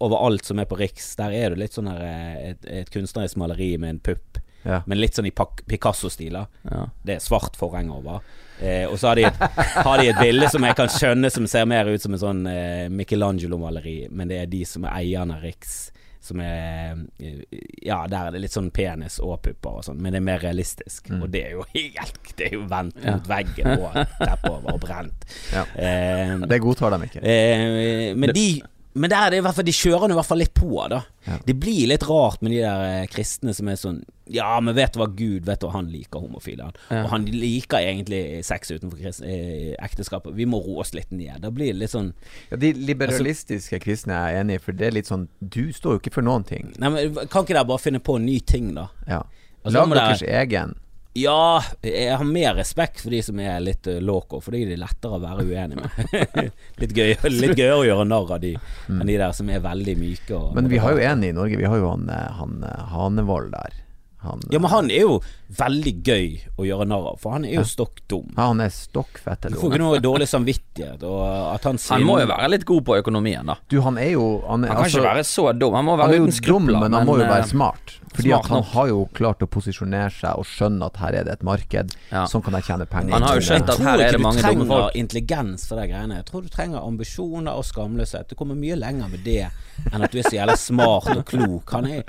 over 0.00 0.16
alt 0.26 0.44
som 0.48 0.58
er 0.58 0.64
på 0.64 0.78
Riks. 0.80 1.10
Der 1.20 1.30
er 1.36 1.50
det 1.52 1.58
litt 1.60 1.74
sånn 1.76 1.90
her 1.92 2.00
eh, 2.08 2.50
et, 2.54 2.64
et 2.82 2.90
kunstnerisk 2.90 3.36
maleri 3.36 3.74
med 3.78 3.90
en 3.96 4.00
pupp, 4.00 4.40
Ja. 4.64 4.78
men 4.88 4.96
litt 4.96 5.12
sånn 5.12 5.26
i 5.28 5.32
Picasso-stil. 5.68 6.32
da 6.32 6.46
ja. 6.70 6.86
Det 7.04 7.18
er 7.18 7.20
svart 7.20 7.54
forheng 7.60 7.90
over. 7.92 8.22
Eh, 8.62 8.84
og 8.86 8.98
så 8.98 9.08
har 9.10 9.16
de, 9.18 9.24
et, 9.24 9.40
har 9.84 9.98
de 9.98 10.08
et 10.12 10.20
bilde 10.22 10.48
som 10.52 10.62
jeg 10.64 10.76
kan 10.78 10.88
skjønne 10.92 11.30
som 11.34 11.46
ser 11.50 11.66
mer 11.66 11.88
ut 11.90 12.00
som 12.02 12.14
en 12.14 12.20
sånn 12.22 12.44
eh, 12.46 12.86
Michelangelo-maleri, 12.92 14.08
men 14.14 14.28
det 14.30 14.38
er 14.44 14.46
de 14.52 14.62
som 14.68 14.84
er 14.86 14.94
eierne 15.02 15.36
av 15.38 15.42
Riks. 15.42 15.90
Som 16.24 16.38
er 16.40 16.94
eh, 17.20 17.42
Ja, 17.84 17.98
der 18.08 18.30
er 18.30 18.32
det 18.32 18.40
litt 18.46 18.54
sånn 18.54 18.70
penis 18.72 19.18
og 19.20 19.42
pupper 19.44 19.80
og 19.80 19.84
sånn, 19.84 19.98
men 20.00 20.14
det 20.14 20.22
er 20.22 20.24
mer 20.30 20.40
realistisk. 20.40 21.10
Og 21.18 21.26
det 21.34 21.42
er 21.50 21.58
jo 21.58 21.66
helt 21.74 22.30
Det 22.38 22.46
er 22.48 22.54
jo 22.56 22.62
vendt 22.70 22.96
Ja. 23.04 23.16
mot 23.18 23.28
veggen 23.28 23.74
og 23.74 23.98
teppet 24.22 24.46
over 24.48 24.72
og 24.72 24.80
brent. 24.86 25.26
Ja. 25.52 25.66
Eh, 25.76 26.32
Det 26.48 26.60
godtar 26.64 26.96
de 26.96 27.10
ikke. 27.10 27.20
Eh, 27.20 28.14
men 28.16 28.32
de 28.32 28.46
men 28.94 29.10
der 29.10 29.26
er 29.26 29.32
det 29.34 29.38
i 29.40 29.42
hvert 29.42 29.56
fall 29.56 29.66
De 29.66 29.74
kjører 29.74 30.06
nå 30.06 30.14
i 30.14 30.18
hvert 30.20 30.28
fall 30.28 30.38
litt 30.38 30.52
på, 30.54 30.70
da. 30.90 31.00
Ja. 31.26 31.38
Det 31.46 31.54
blir 31.58 31.88
litt 31.90 32.04
rart 32.06 32.42
med 32.44 32.54
de 32.54 32.60
der 32.62 32.84
eh, 33.00 33.06
kristne 33.10 33.54
som 33.56 33.70
er 33.70 33.78
sånn 33.80 33.98
Ja, 34.30 34.52
men 34.62 34.76
vet 34.76 34.94
du 34.94 35.00
hva 35.02 35.08
Gud 35.10 35.48
Vet 35.48 35.64
du 35.64 35.68
han 35.72 35.88
liker 35.90 36.22
homofile, 36.22 36.68
han. 36.68 36.78
Ja. 36.88 37.00
Og 37.02 37.10
han 37.10 37.26
liker 37.32 37.82
egentlig 37.82 38.22
sex 38.46 38.70
utenfor 38.70 39.02
eh, 39.02 39.74
ekteskapet. 39.82 40.36
Vi 40.38 40.46
må 40.46 40.62
roe 40.62 40.84
oss 40.84 40.94
litt 40.94 41.10
ned. 41.10 41.42
Da 41.42 41.50
blir 41.54 41.72
det 41.72 41.80
litt 41.82 41.94
sånn 41.94 42.12
Ja, 42.52 42.60
de 42.60 42.72
liberalistiske 42.78 43.82
kristne 43.82 44.14
er 44.20 44.36
jeg 44.36 44.46
enig 44.46 44.60
i, 44.60 44.64
for 44.68 44.78
det 44.78 44.90
er 44.90 44.98
litt 45.00 45.10
sånn 45.10 45.26
Du 45.40 45.64
står 45.74 45.98
jo 45.98 46.04
ikke 46.04 46.14
for 46.20 46.26
noen 46.26 46.46
ting. 46.46 46.70
Nei, 46.78 46.92
men 46.94 47.18
Kan 47.26 47.42
ikke 47.42 47.56
dere 47.56 47.66
bare 47.72 47.82
finne 47.82 48.02
på 48.04 48.20
en 48.20 48.28
ny 48.28 48.38
ting, 48.46 48.72
da? 48.78 48.88
Ja. 49.10 49.24
Altså, 49.64 49.80
Lag 49.80 49.94
deres 49.96 50.24
egen. 50.28 50.74
Ja, 51.14 51.60
jeg 51.86 52.10
har 52.18 52.24
mer 52.26 52.56
respekt 52.58 52.98
for 53.04 53.14
de 53.14 53.20
som 53.22 53.38
er 53.38 53.60
litt 53.62 53.86
uh, 53.86 54.00
loco, 54.02 54.40
for 54.42 54.50
de 54.56 54.64
er 54.66 54.80
lettere 54.82 55.14
å 55.14 55.22
være 55.22 55.44
uenig 55.46 55.78
med. 55.78 56.50
litt 56.82 56.94
gøy 56.96 57.12
Litt 57.30 57.54
gøyere 57.54 57.76
å 57.78 57.84
gjøre 57.86 58.06
narr 58.10 58.32
av 58.34 58.40
de 58.42 58.50
enn 58.90 59.06
de 59.06 59.14
der 59.20 59.30
som 59.36 59.48
er 59.54 59.62
veldig 59.62 59.94
myke. 60.00 60.34
Og, 60.34 60.50
Mm. 60.50 60.58
Men 60.58 60.68
vi 60.72 60.78
har 60.82 60.92
jo 60.96 60.98
en 61.06 61.22
i 61.24 61.30
Norge. 61.32 61.56
Vi 61.60 61.64
har 61.70 61.78
jo 61.78 61.88
han, 61.92 62.08
eh, 62.10 62.30
han 62.40 62.56
eh, 62.66 62.82
Hanevold 62.90 63.52
der. 63.54 63.78
Han, 64.24 64.40
Ja, 64.50 64.58
men 64.58 64.70
han 64.72 64.90
er 64.90 65.02
jo 65.04 65.16
veldig 65.54 65.92
gøy 66.02 66.28
å 66.58 66.64
gjøre 66.66 66.86
narr 66.88 67.10
av, 67.12 67.18
for 67.20 67.34
han 67.36 67.44
er 67.44 67.58
jo 67.58 67.64
stokk 67.68 68.00
dum. 68.08 68.30
ja, 68.34 68.46
han 68.48 68.62
er 68.64 68.70
stokkfette 68.72 69.50
Du 69.52 69.58
får 69.60 69.74
ikke 69.74 69.82
noe 69.82 69.98
dårlig 70.10 70.26
samvittighet. 70.30 71.02
Og 71.06 71.22
at 71.54 71.66
han 71.68 71.78
Han 71.90 72.06
må 72.08 72.18
jo 72.22 72.30
være 72.32 72.48
litt 72.56 72.64
god 72.66 72.86
på 72.88 72.96
økonomien, 73.02 73.46
da. 73.52 73.58
Du, 73.68 73.78
han 73.84 73.98
er 74.00 74.14
jo 74.16 74.24
Han, 74.48 74.64
er, 74.64 74.72
Han 74.72 74.76
kan 74.80 74.84
altså, 74.88 74.98
ikke 74.98 75.10
være 75.12 75.24
så 75.30 75.46
dum. 75.52 75.76
Han 75.78 75.84
må 75.92 75.96
være 76.00 76.16
uten 76.18 76.30
dum, 76.32 76.38
skrupler. 76.40 76.80
men 76.86 76.98
han 76.98 77.06
må 77.06 77.18
jo 77.20 77.26
eh, 77.28 77.34
være 77.36 77.50
smart. 77.52 77.98
Fordi 78.14 78.32
at 78.36 78.46
han 78.46 78.62
har 78.62 78.86
jo 78.88 78.98
klart 79.12 79.42
å 79.42 79.48
posisjonere 79.50 80.10
seg 80.14 80.38
og 80.38 80.46
skjønne 80.46 80.86
at 80.86 80.96
her 81.02 81.16
er 81.20 81.24
det 81.26 81.32
et 81.38 81.42
marked. 81.42 81.94
Ja. 82.12 82.24
Sånn 82.30 82.44
kan 82.46 82.54
jeg 82.60 82.68
tjene 82.68 82.86
penger. 82.86 83.16
Han 83.16 83.26
har 83.26 83.40
jo 83.40 83.44
skjønt 83.48 83.64
at 83.66 83.72
jeg 83.74 83.80
tror 83.80 83.88
her 83.90 83.98
er 83.98 84.06
ikke 84.06 84.18
det 84.18 84.22
mange 84.22 84.36
du 84.36 84.42
dumme 84.42 84.54
trenger 84.68 84.70
folk. 84.74 84.94
intelligens 85.02 85.66
for 85.68 85.80
de 85.82 85.88
greiene. 85.90 86.20
Jeg 86.22 86.28
tror 86.30 86.42
du 86.46 86.48
trenger 86.54 86.78
ambisjoner 86.86 87.52
og 87.58 87.64
skamløshet. 87.66 88.28
Du 88.30 88.34
kommer 88.38 88.54
mye 88.54 88.76
lenger 88.78 89.10
med 89.10 89.24
det 89.26 89.40
enn 89.92 90.02
at 90.06 90.12
du 90.14 90.18
er 90.22 90.28
så 90.30 90.36
jævla 90.38 90.56
smart 90.56 91.10
og 91.16 91.24
klok. 91.26 91.74
Han 91.78 91.90
er 91.90 92.04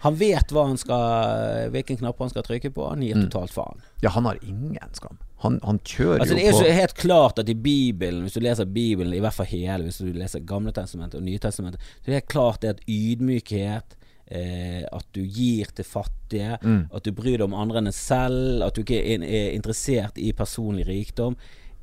Han 0.00 0.14
vet 0.16 0.48
hva 0.48 0.62
han 0.64 0.78
skal 0.80 1.68
hvilken 1.74 1.98
knapp 2.00 2.16
han 2.24 2.30
skal 2.32 2.42
trykke 2.46 2.70
på. 2.72 2.86
Han 2.88 3.02
gir 3.04 3.16
Mm. 3.18 3.26
totalt 3.28 3.52
faen. 3.52 3.82
Ja, 4.00 4.08
han 4.14 4.24
har 4.24 4.38
ingen 4.40 4.78
skam. 4.96 5.18
Han, 5.42 5.58
han 5.62 5.78
kjører 5.84 6.20
Altså 6.22 6.34
Det 6.38 6.46
er 6.46 6.52
jo 6.52 6.58
på 6.62 6.72
helt 6.72 6.94
klart 6.94 7.38
at 7.38 7.48
i 7.48 7.54
Bibelen, 7.54 8.22
hvis 8.24 8.32
du 8.32 8.40
leser 8.40 8.64
Bibelen, 8.64 9.12
i 9.12 9.20
hvert 9.20 9.34
fall 9.36 9.46
hele, 9.46 9.84
hvis 9.84 9.98
du 9.98 10.06
leser 10.12 10.40
Gamle 10.40 10.72
testamentet 10.72 11.18
og 11.20 11.22
Nye 11.26 11.38
testamentet, 11.38 11.80
så 11.80 12.00
er 12.08 12.14
det 12.14 12.14
helt 12.22 12.28
klart 12.32 12.60
det 12.62 12.70
at 12.70 12.80
ydmykhet 12.88 13.96
Eh, 14.30 14.84
at 14.92 15.06
du 15.12 15.24
gir 15.26 15.66
til 15.74 15.84
fattige, 15.84 16.56
Mm. 16.62 16.84
at 16.94 17.02
du 17.02 17.10
bryr 17.10 17.38
deg 17.38 17.48
om 17.48 17.54
andre 17.54 17.78
enn 17.78 17.84
deg 17.90 17.94
selv, 17.94 18.62
at 18.62 18.74
du 18.76 18.82
ikke 18.84 19.00
er, 19.02 19.24
er 19.26 19.50
interessert 19.56 20.16
i 20.22 20.30
personlig 20.32 20.86
rikdom, 20.86 21.34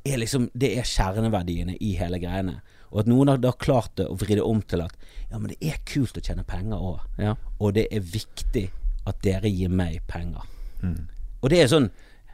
er 0.06 0.16
liksom, 0.18 0.50
det 0.56 0.78
er 0.78 0.84
kjerneverdiene 0.88 1.76
i 1.82 1.94
hele 2.00 2.20
greiene. 2.24 2.62
Og 2.94 3.02
at 3.02 3.08
noen 3.12 3.28
har 3.28 3.38
da 3.44 3.52
klart 3.52 3.98
det 4.00 4.08
å 4.08 4.16
vri 4.16 4.36
det 4.40 4.44
om 4.48 4.62
til 4.62 4.80
at 4.86 4.96
ja, 5.30 5.38
men 5.38 5.50
det 5.52 5.58
er 5.60 5.78
kult 5.86 6.16
å 6.16 6.24
tjene 6.24 6.46
penger 6.48 6.78
òg. 6.80 7.00
Ja. 7.20 7.36
Og 7.60 7.74
det 7.76 7.90
er 7.92 8.00
viktig 8.00 8.70
at 9.06 9.20
dere 9.22 9.52
gir 9.52 9.68
meg 9.70 10.00
penger. 10.08 10.48
Mm. 10.82 11.08
Og 11.44 11.50
det 11.50 11.60
er 11.66 11.68
sånn 11.68 11.90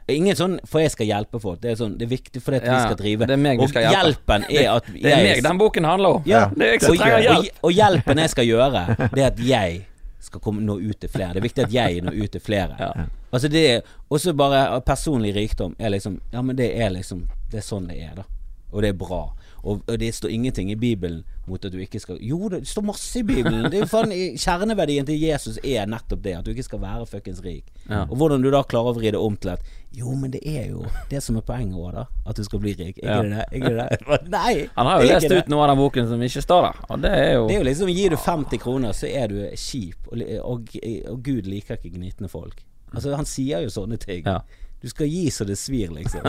Ingen 0.06 0.36
sånn 0.36 0.60
'for 0.66 0.80
jeg 0.80 0.90
skal 0.90 1.06
hjelpe 1.06 1.40
folk'. 1.40 1.60
Det 1.62 1.70
er 1.70 1.76
sånn 1.76 1.96
Det 1.96 2.04
er 2.04 2.10
viktig 2.18 2.42
fordi 2.42 2.56
at 2.58 2.64
Ja, 2.64 2.74
vi 2.76 2.80
skal 2.82 2.96
drive. 2.96 3.26
Det 3.26 3.30
er 3.30 3.36
meg 3.40 3.56
du 3.56 3.62
og 3.64 3.68
skal 3.70 3.82
hjelpe. 3.82 3.94
hjelpen 4.04 4.44
er 4.50 4.68
at 4.76 4.84
Det 4.92 5.04
er 5.12 5.22
meg 5.24 5.42
den 5.42 5.58
boken 5.58 5.84
handler 5.84 6.08
om. 6.16 6.22
ja, 6.26 6.48
Det 6.50 6.60
er 6.60 6.72
jeg 6.72 6.82
som 6.82 6.96
trenger 6.96 7.20
hjelp. 7.22 7.38
Og, 7.38 7.48
og 7.64 7.72
hjelpen 7.72 8.16
jeg 8.18 8.30
skal 8.30 8.44
gjøre, 8.44 9.10
det 9.14 9.18
er 9.22 9.26
at 9.26 9.38
jeg 9.38 9.86
skal 10.24 10.40
komme, 10.44 10.62
nå 10.64 10.78
ut 10.80 10.98
til 11.00 11.10
flere. 11.12 11.32
Det 11.34 11.42
er 11.42 11.46
viktig 11.48 11.64
at 11.66 11.74
jeg 11.74 12.02
når 12.04 12.18
ut 12.22 12.34
til 12.36 12.44
flere. 12.44 12.76
Ja. 12.84 13.06
Altså 13.34 13.48
det 13.50 13.62
er 13.66 13.94
også 14.14 14.32
bare 14.38 14.80
personlig 14.86 15.32
rikdom 15.34 15.72
er 15.78 15.90
liksom 15.90 16.20
Ja, 16.30 16.42
men 16.42 16.54
det 16.56 16.68
er 16.78 16.92
liksom 16.94 17.24
Det 17.50 17.58
er 17.58 17.64
sånn 17.66 17.88
det 17.90 17.96
er, 18.04 18.12
da. 18.20 18.24
Og 18.70 18.82
det 18.82 18.92
er 18.92 18.98
bra. 18.98 19.24
Og, 19.64 19.80
og 19.88 19.98
det 20.00 20.10
står 20.14 20.28
ingenting 20.30 20.68
i 20.70 20.76
Bibelen 20.76 21.22
mot 21.48 21.64
at 21.64 21.72
du 21.72 21.78
ikke 21.80 22.00
skal 22.00 22.18
Jo, 22.20 22.48
det 22.52 22.62
står 22.68 22.84
masse 22.84 23.18
i 23.18 23.22
Bibelen. 23.24 23.64
Det 23.72 23.78
er 23.78 23.84
jo 23.86 23.88
faen 23.88 24.12
Kjerneverdien 24.36 25.06
til 25.08 25.16
Jesus 25.20 25.56
er 25.64 25.86
nettopp 25.88 26.20
det. 26.24 26.34
At 26.38 26.44
du 26.44 26.50
ikke 26.52 26.66
skal 26.66 26.82
være 26.82 27.06
fuckings 27.08 27.40
rik. 27.44 27.64
Ja. 27.88 28.02
Og 28.04 28.16
hvordan 28.20 28.44
du 28.44 28.50
da 28.52 28.60
klarer 28.68 28.92
å 28.92 28.96
vri 28.98 29.10
det 29.14 29.20
om 29.20 29.36
til 29.40 29.54
at 29.54 29.64
Jo, 29.94 30.10
men 30.18 30.32
det 30.34 30.40
er 30.44 30.68
jo 30.72 30.82
det 31.10 31.20
som 31.22 31.36
er 31.38 31.44
poenget 31.46 31.78
òg, 31.78 31.92
da. 31.94 32.04
At 32.26 32.36
du 32.36 32.44
skal 32.44 32.60
bli 32.60 32.72
rik. 32.76 32.98
Ikke 32.98 33.08
Ja. 33.08 33.22
det 33.22 33.30
det? 33.30 33.46
Ikke 33.60 33.72
det? 33.78 34.20
Nei! 34.36 34.54
Han 34.76 34.86
har 34.90 35.00
jo 35.00 35.06
det 35.08 35.14
lest 35.22 35.32
ut 35.38 35.48
noe 35.52 35.62
av 35.64 35.72
den 35.72 35.80
boken 35.84 36.08
som 36.10 36.22
ikke 36.28 36.42
står 36.44 36.62
der, 36.68 36.80
og 36.90 37.02
det 37.04 37.12
er 37.14 37.32
jo 37.36 37.46
Det 37.48 37.54
er 37.56 37.62
jo 37.62 37.68
liksom 37.70 37.92
Gir 37.94 38.10
du 38.10 38.16
50 38.16 38.58
kroner, 38.64 38.92
så 38.92 39.06
er 39.08 39.28
du 39.32 39.38
kjip. 39.54 40.10
Og, 40.10 40.24
og, 40.42 40.76
og 41.12 41.22
Gud 41.24 41.46
liker 41.48 41.78
ikke 41.78 41.94
gnitne 41.96 42.28
folk. 42.28 42.60
Altså 42.94 43.14
Han 43.16 43.26
sier 43.26 43.62
jo 43.64 43.70
sånne 43.74 43.96
ting. 44.02 44.26
Ja. 44.26 44.40
Du 44.84 44.90
skal 44.92 45.08
gi 45.08 45.30
så 45.32 45.46
det 45.48 45.56
svir, 45.56 45.88
liksom. 45.96 46.20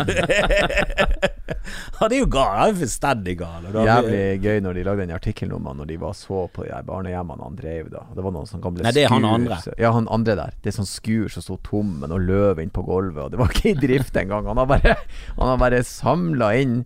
Han 2.00 2.12
er 2.14 2.20
jo 2.22 2.28
gal. 2.32 2.54
Han 2.60 2.72
er 2.72 2.78
fullstendig 2.80 3.34
gal. 3.40 3.66
Jævlig 3.74 4.22
gøy 4.44 4.60
når 4.64 4.78
de 4.78 4.84
lagde 4.88 5.04
den 5.06 5.14
artikkelen 5.16 5.56
om 5.58 5.66
han 5.70 5.80
når 5.82 5.90
de 5.90 5.98
var 6.02 6.14
så 6.18 6.46
på 6.54 6.64
de 6.66 6.72
her 6.74 6.86
barnehjemmene 6.88 7.44
han 7.48 7.58
drev 7.60 7.90
da. 7.94 8.04
Det 8.16 8.24
var 8.26 8.36
noen 8.36 8.48
sånne 8.50 8.64
gamle 8.66 8.86
Nei, 8.86 8.94
det 8.96 9.04
er 9.06 9.12
han 9.14 9.24
skur, 9.26 9.34
andre. 9.38 9.58
så- 9.66 9.76
Ja, 9.82 9.92
han 9.96 10.08
andre 10.18 10.36
der. 10.40 10.54
Det 10.62 10.72
er 10.72 10.78
sånn 10.78 10.88
skur 10.90 11.28
som 11.34 11.44
sto 11.46 11.58
tom 11.68 11.92
med 12.00 12.10
noe 12.14 12.20
løv 12.24 12.60
inn 12.64 12.72
på 12.76 12.84
gulvet, 12.88 13.24
og 13.26 13.32
det 13.36 13.40
var 13.42 13.52
ikke 13.52 13.74
i 13.74 13.80
drift 13.88 14.16
engang. 14.22 14.48
Han 14.48 14.58
har 14.64 14.70
bare, 14.72 14.96
han 15.40 15.48
har 15.54 15.58
bare 15.66 15.84
samla 15.84 16.52
inn 16.62 16.78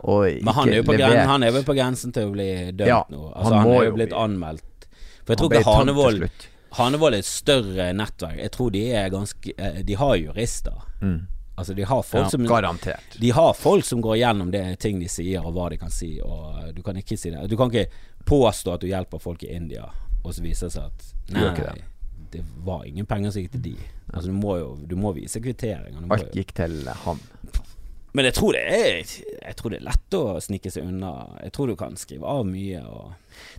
og 0.00 0.24
ikke 0.30 0.44
Men 0.48 0.54
han 0.54 0.68
er 0.72 0.76
jo 0.80 0.82
på, 0.88 0.96
gren, 0.96 1.26
han 1.28 1.42
er 1.44 1.50
vel 1.58 1.64
på 1.68 1.74
grensen 1.76 2.12
til 2.16 2.30
å 2.30 2.32
bli 2.32 2.48
dømt 2.72 2.88
Ja, 2.88 3.02
nå. 3.12 3.20
han 3.34 3.36
Altså, 3.36 3.54
han, 3.54 3.60
han 3.60 3.74
er 3.76 3.84
jo 3.84 3.96
blitt 3.98 4.08
bli- 4.14 4.22
anmeldt. 4.24 4.88
For 5.26 5.34
jeg 5.34 5.38
Han 5.38 5.50
tror 5.50 5.60
ikke 5.60 5.76
Hanevold. 5.76 6.30
Hanevold 6.78 7.16
er 7.16 7.24
et 7.24 7.28
større 7.28 7.90
nettverk. 7.96 8.38
Jeg 8.38 8.52
tror 8.54 8.70
de 8.74 8.82
er 8.94 9.10
ganske 9.12 9.54
eh, 9.56 9.80
De 9.86 9.96
har 9.98 10.16
jurister. 10.16 10.82
Mm. 11.02 11.20
Altså, 11.60 11.74
de 11.74 11.84
har 11.84 12.02
folk 12.02 12.24
Ja, 12.24 12.30
som 12.30 12.46
Garantert. 12.46 13.16
De 13.20 13.30
har 13.30 13.52
folk 13.54 13.84
som 13.84 14.00
går 14.00 14.16
gjennom 14.16 14.50
det 14.50 14.78
ting 14.80 15.00
de 15.00 15.08
sier, 15.12 15.44
og 15.44 15.52
hva 15.52 15.66
de 15.68 15.76
kan 15.76 15.90
si, 15.92 16.14
og 16.24 16.70
du 16.72 16.80
kan 16.82 16.96
ikke 16.96 17.18
si 17.20 17.32
det. 17.34 17.42
Du 17.52 17.56
kan 17.60 17.68
ikke 17.68 17.90
påstå 18.24 18.78
at 18.78 18.80
du 18.80 18.88
hjelper 18.88 19.20
folk 19.20 19.44
i 19.44 19.50
India, 19.52 19.90
og 20.22 20.32
så 20.32 20.40
viser 20.40 20.70
det 20.70 20.76
seg 20.78 20.86
at 20.88 21.34
nei, 21.36 21.50
det. 21.58 21.84
det 22.32 22.44
var 22.64 22.86
ingen 22.88 23.04
penger 23.04 23.34
som 23.34 23.44
gikk 23.44 23.58
til 23.58 23.66
de. 23.66 23.74
Altså, 24.08 24.30
du 24.30 24.38
må 24.40 24.56
jo 24.56 24.70
du 24.88 24.96
må 24.96 25.12
vise 25.18 25.42
kvitteringer. 25.44 26.08
Alt 26.16 26.32
gikk 26.38 26.54
til 26.56 26.80
han. 27.04 27.20
Men 28.12 28.24
jeg 28.26 28.34
tror 28.34 28.52
det 28.56 28.62
er 28.66 28.96
Jeg 29.04 29.56
tror 29.56 29.70
det 29.70 29.78
er 29.80 29.86
lett 29.86 30.14
å 30.18 30.22
snike 30.42 30.70
seg 30.74 30.86
unna. 30.88 31.12
Jeg 31.44 31.52
tror 31.54 31.70
du 31.70 31.76
kan 31.78 31.96
skrive 31.96 32.26
av 32.26 32.44
mye 32.48 32.80
og 32.82 33.12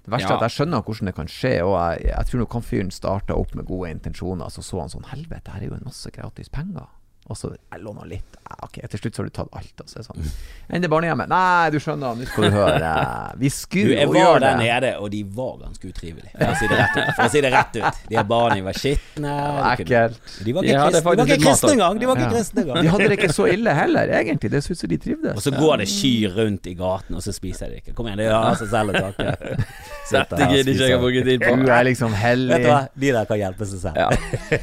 Det 0.04 0.12
verste 0.12 0.28
Ja. 0.28 0.36
er 0.36 0.42
at 0.44 0.52
jeg 0.52 0.56
skjønner 0.58 0.84
hvordan 0.84 1.06
det 1.10 1.16
kan 1.16 1.28
skje, 1.32 1.54
og 1.64 1.76
jeg, 1.80 2.06
jeg 2.12 2.26
tror 2.30 2.40
nok 2.44 2.54
han 2.54 2.62
fyren 2.68 2.92
starta 2.92 3.34
opp 3.40 3.56
med 3.56 3.66
gode 3.66 3.90
intensjoner, 3.96 4.50
så 4.52 4.62
så 4.62 4.80
han 4.84 4.90
sånn 4.92 5.08
Helvete, 5.12 5.52
her 5.52 5.62
er 5.62 5.68
jo 5.72 5.78
en 5.80 5.86
masse 5.88 6.12
gratis 6.12 6.50
penger. 6.50 6.88
Og 7.30 7.38
så 7.38 7.52
jeg 7.54 7.80
låner 7.86 8.08
litt. 8.10 8.38
Ja, 8.52 8.56
ok, 8.66 8.80
til 8.92 9.00
slutt 9.00 9.16
så 9.16 9.22
har 9.22 9.28
du 9.30 9.32
tatt 9.36 9.52
alt. 9.56 9.82
Og 9.84 9.88
så 9.88 10.00
er 10.02 10.04
sånn 10.04 10.26
Enn 10.74 10.84
det 10.84 10.90
barnehjemmet? 10.92 11.30
Nei, 11.32 11.70
du 11.72 11.78
skjønner, 11.80 12.18
nå 12.18 12.26
skal 12.28 12.48
du 12.50 12.56
høre. 12.58 12.90
Vi 13.42 13.52
Du, 13.72 13.78
det. 13.88 14.00
jeg 14.02 14.10
var 14.12 14.40
der 14.44 14.58
nede, 14.60 14.90
og 15.00 15.12
de 15.14 15.22
var 15.38 15.54
ganske 15.62 15.88
utrivelige. 15.88 16.34
For 16.36 16.50
å 16.52 16.58
si 16.60 16.68
det 16.68 16.80
rett 16.82 16.98
ut. 16.98 17.12
For 17.16 17.24
å 17.24 17.30
si 17.32 17.42
det 17.46 17.52
rett 17.54 17.78
ut. 17.78 18.02
De 18.10 18.18
her 18.20 18.26
barna 18.28 18.58
var 18.66 18.80
skitne. 18.82 19.36
Ekkelt. 19.70 20.18
De 20.44 20.56
var 20.58 20.68
ikke 20.68 20.82
kristne, 20.82 21.00
de 21.00 21.06
var 21.06 21.32
ikke 21.32 21.40
kristne 21.46 21.72
engang! 21.78 22.00
De 22.02 22.10
var 22.10 22.20
ikke 22.20 22.26
Ja. 22.28 22.34
kristne 22.36 22.66
engang. 22.66 22.82
De 22.82 22.92
hadde 22.96 23.08
det 23.14 23.18
ikke 23.22 23.32
så 23.38 23.48
ille 23.54 23.76
heller, 23.78 24.14
egentlig. 24.18 24.52
Det 24.52 24.64
syns 24.66 24.84
jeg 24.84 24.92
de 24.96 25.00
trivdes. 25.06 25.38
Og 25.38 25.46
så 25.46 25.54
går 25.56 25.78
det 25.84 25.88
kyr 25.94 26.36
rundt 26.42 26.68
i 26.68 26.76
gaten, 26.82 27.16
og 27.16 27.24
så 27.24 27.32
spiser 27.38 27.72
de 27.72 27.80
ikke. 27.84 27.96
Kom 27.96 28.10
igjen, 28.12 28.20
det 28.24 28.28
gjør 28.28 28.60
seg 28.64 28.74
selv 28.74 28.92
å 28.92 29.06
takke. 29.08 29.56
Sitter 30.12 30.36
Dette 30.36 30.52
gidder 30.52 30.74
ikke 30.76 30.90
jeg 30.92 30.98
å 30.98 31.02
bruke 31.06 31.24
tid 31.30 31.46
på. 31.46 31.56
Du 31.62 31.72
er 31.72 31.88
liksom 31.88 32.18
Vet 32.22 32.66
du 32.66 32.68
hva, 32.68 32.82
de 33.06 33.12
der 33.16 33.26
kan 33.30 33.40
hjelpe 33.46 33.70
seg 33.70 33.80
selv. 33.86 33.96
Ja. 34.02 34.10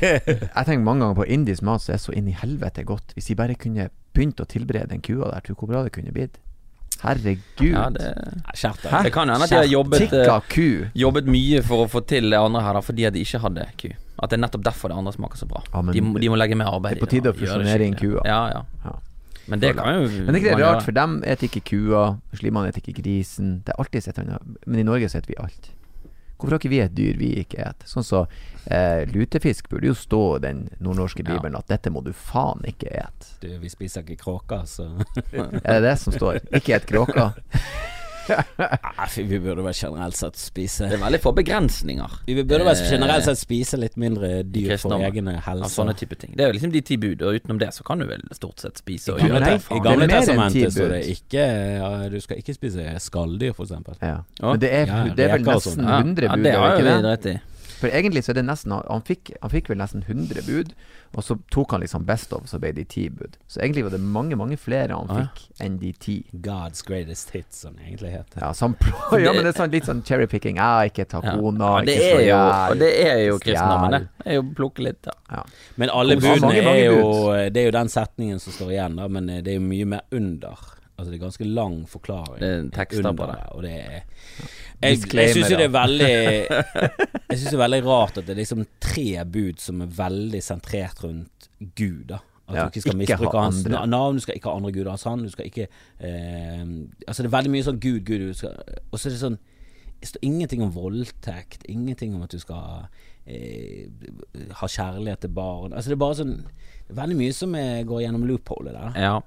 Jeg 0.58 0.64
tenker 0.66 0.84
mange 0.84 1.06
ganger 1.06 1.16
på 1.22 1.26
indisk 1.32 1.62
mat 1.64 1.80
som 1.84 1.94
er 1.94 2.00
så 2.02 2.12
inn 2.18 2.26
i 2.28 2.34
helvete 2.36 2.47
godt. 2.84 3.14
Hvis 3.14 3.30
de 3.30 3.34
bare 3.38 3.54
kunne 3.54 3.88
begynt 4.14 4.40
å 4.40 4.46
tilberede 4.48 4.88
den 4.92 5.02
kua 5.04 5.30
der, 5.32 5.40
tror 5.44 5.54
du 5.54 5.60
hvor 5.60 5.72
bra 5.72 5.82
det 5.86 5.92
kunne 5.92 6.12
blitt? 6.14 6.38
Herregud. 6.98 7.62
Ja, 7.62 7.84
det, 7.94 8.08
Nei, 8.42 8.54
Hæ? 8.90 9.02
det 9.06 9.12
kan 9.14 9.30
hende 9.30 9.44
at 9.44 9.52
de 9.52 9.58
har 9.60 9.68
jobbet, 9.70 10.12
eh, 10.12 10.90
jobbet 10.98 11.28
mye 11.30 11.62
for 11.62 11.84
å 11.84 11.90
få 11.90 12.02
til 12.08 12.30
det 12.32 12.38
andre 12.40 12.62
her, 12.64 12.74
da, 12.74 12.82
fordi 12.82 13.06
at 13.06 13.14
de 13.14 13.22
ikke 13.22 13.38
hadde 13.44 13.66
ku. 13.78 13.90
At 14.18 14.32
det 14.32 14.38
er 14.38 14.42
nettopp 14.42 14.64
derfor 14.66 14.90
det 14.90 14.96
andre 14.98 15.12
smaker 15.14 15.38
så 15.38 15.46
bra. 15.46 15.62
Ja, 15.70 15.82
men 15.82 15.94
de, 15.94 16.02
må, 16.02 16.18
de 16.18 16.30
må 16.32 16.38
legge 16.40 16.58
mer 16.58 16.72
arbeid 16.72 16.96
det 16.96 17.02
er 17.02 17.06
på 17.06 17.10
tide 17.12 17.30
å 17.30 17.36
fusjonere 17.38 17.86
inn 17.86 17.94
kua. 17.98 18.24
Ja, 18.26 18.40
ja. 18.50 18.64
Ja. 18.82 18.96
Men 19.48 19.62
det 19.62 19.76
kan 19.78 19.94
jo 19.94 20.08
Men 20.26 20.34
det 20.36 20.50
er 20.50 20.58
rart, 20.60 20.82
for 20.84 20.92
dem 20.96 21.20
spiser 21.22 21.48
ikke 21.48 21.62
kua, 21.70 22.02
muslimene 22.34 22.72
spiser 22.72 22.92
ikke 22.92 23.04
grisen. 23.04 23.52
Det 23.64 23.72
er 23.72 23.78
alltid 23.80 24.04
sett 24.04 24.18
annet 24.20 24.66
Men 24.66 24.82
i 24.82 24.86
Norge 24.88 25.08
spiser 25.08 25.30
vi 25.30 25.38
alt. 25.40 25.70
Hvorfor 26.38 26.54
har 26.54 26.60
ikke 26.62 26.70
vi 26.70 26.78
et 26.80 26.94
dyr 26.94 27.16
vi 27.18 27.32
ikke 27.42 27.58
et? 27.66 27.82
Sånn 27.90 28.04
så 28.06 28.20
eh, 28.70 29.02
lutefisk 29.10 29.68
burde 29.68 29.90
jo 29.90 29.94
stå 29.98 30.20
i 30.36 30.42
den 30.46 30.60
nordnorske 30.78 31.24
Ja. 31.26 31.34
bibelen 31.34 31.56
at 31.58 31.66
dette 31.68 31.90
må 31.90 32.00
du 32.06 32.12
faen 32.14 32.62
ikke 32.64 32.92
et. 32.94 33.26
Du, 33.42 33.48
vi 33.58 33.68
spiser 33.68 34.02
ikke 34.06 34.20
kråker, 34.22 34.62
så 34.70 34.86
Er 35.34 35.80
det 35.80 35.82
det 35.88 35.96
som 35.98 36.14
står? 36.14 36.38
Ikke 36.54 36.76
et 36.78 36.86
kråka? 36.86 37.32
Vi 39.16 39.38
burde 39.40 39.62
vel 39.64 39.74
generelt 39.74 40.16
sett 40.18 40.36
spise 40.38 40.88
Det 40.90 40.98
er 40.98 41.02
veldig 41.02 41.20
få 41.22 41.32
begrensninger 41.36 42.18
Vi 42.26 42.36
burde 42.42 42.64
vel 42.66 42.74
Eh, 42.78 42.90
generelt 42.90 43.24
sett 43.24 43.40
spise 43.40 43.78
litt 43.80 43.96
mindre 44.00 44.42
dyr 44.46 44.76
for 44.80 44.94
egne 45.02 45.38
helse. 45.44 45.66
Ja, 45.66 45.70
sånne 45.72 45.94
type 45.98 46.18
ting. 46.20 46.34
Det 46.36 46.44
er 46.44 46.52
jo 46.52 46.56
liksom 46.58 46.72
de 46.74 46.82
ti 46.84 46.98
bud, 47.00 47.22
og 47.24 47.38
utenom 47.40 47.58
det 47.60 47.70
så 47.74 47.84
kan 47.86 48.02
du 48.02 48.06
vel 48.08 48.22
stort 48.36 48.62
sett 48.62 48.78
spise 48.80 49.16
og 49.16 49.22
gjøre 49.24 49.40
det. 49.44 49.58
I 49.74 49.82
gamle 49.84 50.08
testamentet 50.10 50.76
så 50.76 50.88
det 50.92 51.02
ikke 51.14 51.44
ja, 51.78 51.90
Du 52.12 52.18
skal 52.20 52.40
ikke 52.42 52.54
spise 52.56 52.86
skalldyr, 53.02 53.54
for 53.56 53.66
eksempel. 53.68 53.98
Ja. 54.02 54.20
Men 54.42 54.60
det 54.62 54.72
er, 54.72 54.86
Ja, 54.86 55.02
det 55.14 55.28
er 55.28 55.36
vel 55.36 55.46
nesten 55.48 55.84
100 55.84 56.14
bud, 56.14 56.24
ja, 56.28 56.36
det 56.42 56.52
er 56.52 56.58
har 56.58 56.76
det 56.76 56.84
jo 56.84 56.98
vi 56.98 57.08
rett 57.08 57.30
i. 57.32 57.38
For 57.78 57.88
egentlig 57.94 58.24
så 58.26 58.32
er 58.32 58.40
det 58.40 58.46
nesten 58.48 58.72
Han 58.74 59.02
fikk, 59.06 59.30
han 59.42 59.50
fikk 59.52 59.68
vel 59.70 59.78
nesten 59.78 60.02
100 60.02 60.42
bud, 60.46 60.72
og 61.16 61.22
så 61.24 61.36
tok 61.54 61.70
han 61.72 61.80
liksom 61.80 62.04
best 62.04 62.32
of, 62.36 62.48
så 62.50 62.58
ble 62.60 62.72
de 62.76 62.84
ti 62.84 63.06
bud. 63.08 63.36
Så 63.48 63.60
egentlig 63.62 63.84
var 63.86 63.94
det 63.94 64.00
mange, 64.02 64.36
mange 64.36 64.56
flere 64.60 64.96
han 64.98 65.08
Ah, 65.10 65.20
ja. 65.22 65.26
fikk 65.30 65.62
enn 65.64 65.78
de 65.80 65.92
ti. 65.92 66.16
God's 66.44 66.82
greatest 66.84 67.30
hits, 67.30 67.60
som 67.62 67.74
det 67.78 67.86
egentlig 67.86 68.10
heter. 68.16 68.40
Ja, 68.42 68.50
så 68.52 68.68
ja, 69.18 69.32
men 69.32 69.44
det 69.46 69.52
er 69.54 69.58
sånn, 69.60 69.72
litt 69.72 69.86
sånn 69.88 70.02
cherrypicking. 70.04 70.58
Ja, 70.60 70.82
ikke 70.90 71.06
ta 71.08 71.22
kona, 71.24 71.78
Ja, 71.78 71.84
det 71.86 71.94
ikke 71.96 72.10
slå 72.12 72.24
hjel. 72.26 72.78
det 72.82 72.90
er 73.06 73.22
jo 73.28 73.38
kristendommen, 73.44 73.90
det. 73.96 74.02
Det 74.24 74.32
er 74.34 74.40
jo 74.40 74.46
plukke 74.58 74.84
litt, 74.88 75.00
da. 75.06 75.14
Ja. 75.38 75.44
Men 75.80 75.90
alle 75.94 76.16
budene 76.20 76.64
er 76.64 76.82
jo. 76.90 77.04
Det 77.54 77.62
er 77.62 77.70
jo 77.70 77.76
den 77.78 77.88
setningen 77.94 78.42
som 78.42 78.52
står 78.58 78.74
igjen, 78.74 78.98
da, 79.00 79.08
men 79.08 79.30
eh, 79.30 79.40
det 79.46 79.54
er 79.54 79.60
jo 79.62 79.64
mye 79.70 79.86
mer 79.96 80.04
under. 80.12 80.66
Altså 80.98 81.12
det 81.12 81.18
er 81.20 81.22
ganske 81.22 81.46
lang 81.46 81.74
forklaring. 81.88 82.40
Det 82.42 82.48
er 82.50 82.70
tekster 82.74 83.12
på 83.14 83.26
det. 83.30 83.42
Og 83.54 83.62
det 83.62 83.70
er 83.78 84.00
Jeg, 84.82 84.98
jeg 85.14 85.34
syns 85.34 85.50
jo 85.52 85.56
det 85.60 85.66
er 85.68 85.74
veldig 85.74 86.08
Jeg 87.30 87.36
synes 87.38 87.50
det 87.50 87.54
er 87.58 87.62
veldig 87.62 87.80
rart 87.86 88.18
at 88.18 88.26
det 88.26 88.34
er 88.34 88.40
liksom 88.42 88.64
tre 88.82 89.24
bud 89.26 89.62
som 89.62 89.84
er 89.84 89.92
veldig 89.98 90.40
sentrert 90.42 91.04
rundt 91.04 91.48
Gud, 91.78 92.04
da. 92.10 92.18
At 92.48 92.56
Ja, 92.56 92.62
du 92.64 92.68
ikke 92.72 92.80
skal 92.80 93.00
ikke 93.02 93.16
ha 93.16 93.20
misbruke 93.20 93.44
hans 93.44 93.62
navn, 93.92 94.16
du 94.18 94.22
skal 94.24 94.38
ikke 94.38 94.48
ha 94.48 94.56
andre 94.56 94.72
guder 94.72 94.90
hans 94.94 95.02
hånd, 95.04 95.24
du 95.26 95.30
skal 95.34 95.46
ikke 95.50 95.66
eh, 96.00 96.62
Altså 97.06 97.22
det 97.22 97.28
er 97.30 97.34
veldig 97.36 97.50
mye 97.54 97.66
sånn 97.66 97.80
Gud, 97.82 98.00
Gud, 98.08 98.24
Og 98.30 98.98
så 98.98 99.08
er 99.08 99.14
det 99.14 99.20
sånn 99.22 99.38
Det 100.00 100.08
står 100.12 100.24
ingenting 100.24 100.62
om 100.64 100.70
voldtekt, 100.74 101.66
ingenting 101.68 102.14
om 102.16 102.22
at 102.24 102.32
du 102.34 102.38
skal 102.42 102.86
eh, 103.26 103.86
ha 104.62 104.66
kjærlighet 104.66 105.20
til 105.26 105.34
barn. 105.36 105.74
Altså 105.74 105.90
det 105.92 105.98
er 105.98 106.04
bare 106.06 106.18
sånn 106.22 106.36
Det 106.88 106.96
veldig 106.96 107.18
mye 107.18 107.34
som 107.36 107.54
er, 107.58 107.82
går 107.84 108.06
gjennom 108.06 108.24
loopholet 108.30 108.74
der. 108.78 109.02
ja. 109.08 109.18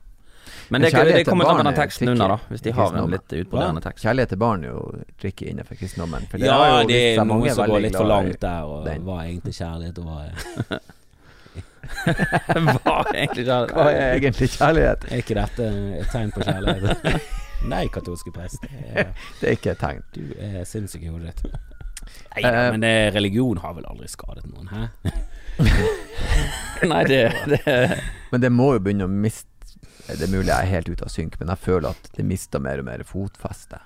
Men 0.71 0.81
det, 0.81 0.91
det 0.91 1.25
kommer 1.27 1.45
an 1.51 1.57
på 1.59 1.63
den 1.67 1.75
teksten 1.75 2.07
tricky 2.07 2.11
under, 2.15 2.27
da. 2.27 2.37
Hvis 2.49 2.61
de 2.63 2.71
har 2.77 2.93
en 2.95 3.09
litt 3.11 3.33
utbroderende 3.41 3.81
tekst. 3.83 4.05
Kjærlighet 4.05 4.29
til 4.33 4.39
barn 4.39 4.63
er 4.63 4.69
jo 4.71 5.03
tricky 5.19 5.49
innenfor 5.51 5.75
kristendommen. 5.79 6.27
For 6.31 6.37
det 6.39 6.47
Ja, 6.47 6.55
har 6.61 6.81
jo 6.81 6.87
det 6.87 7.01
er 7.01 7.25
noe 7.25 7.41
noen 7.41 7.55
som 7.55 7.67
går 7.69 7.83
litt 7.87 7.95
for 7.99 8.07
langt 8.07 8.39
der, 8.41 8.63
og 8.63 8.85
den. 8.87 9.03
hva 9.03 9.17
er 9.23 9.29
egentlig 9.33 9.53
kjærlighet, 9.59 9.97
og 9.99 10.05
hva 10.07 10.17
er 10.25 10.79
Hva 11.91 12.95
er 13.11 13.17
egentlig 13.25 13.45
kjærlighet? 13.45 13.75
Hva 13.75 13.85
er 13.91 14.15
egentlig 14.15 14.49
kjærlighet? 14.55 15.05
Er 15.11 15.21
ikke 15.25 15.35
dette 15.37 15.67
et 15.99 16.09
tegn 16.13 16.31
på 16.35 16.45
kjærlighet? 16.45 17.27
Nei, 17.71 17.83
katolske 17.93 18.31
prest. 18.33 18.63
det 18.63 18.71
er- 18.95 19.11
Det 19.41 19.49
er 19.49 19.51
ikke 19.57 19.71
et 19.75 19.79
tegn. 19.83 20.01
Du 20.15 20.21
er 20.39 20.63
sinnssyk 20.65 21.03
i 21.03 21.11
hodet 21.11 21.35
ditt. 21.35 21.51
Nei 22.31 22.41
da, 22.41 22.49
Eh, 22.49 22.71
men 22.71 22.81
det, 22.81 23.13
religion 23.13 23.57
har 23.61 23.73
vel 23.77 23.85
aldri 23.85 24.07
skadet 24.09 24.45
noen, 24.49 24.67
hæ? 24.71 24.87
Nei, 26.91 27.03
det, 27.05 27.19
det 27.51 27.99
Men 28.31 28.41
det 28.41 28.49
må 28.51 28.71
jo 28.73 28.79
begynne 28.79 29.05
å 29.05 29.11
miste 29.11 29.50
Det 30.07 30.21
er 30.25 30.31
mulig 30.33 30.49
jeg 30.51 30.57
er 30.65 30.71
helt 30.75 30.89
ute 30.89 31.05
av 31.07 31.11
synk, 31.13 31.37
men 31.39 31.47
jeg 31.53 31.61
føler 31.63 31.89
at 31.93 32.09
det 32.17 32.25
mister 32.27 32.59
mer 32.59 32.81
og 32.81 32.85
mer 32.89 33.03
fotfeste. 33.07 33.79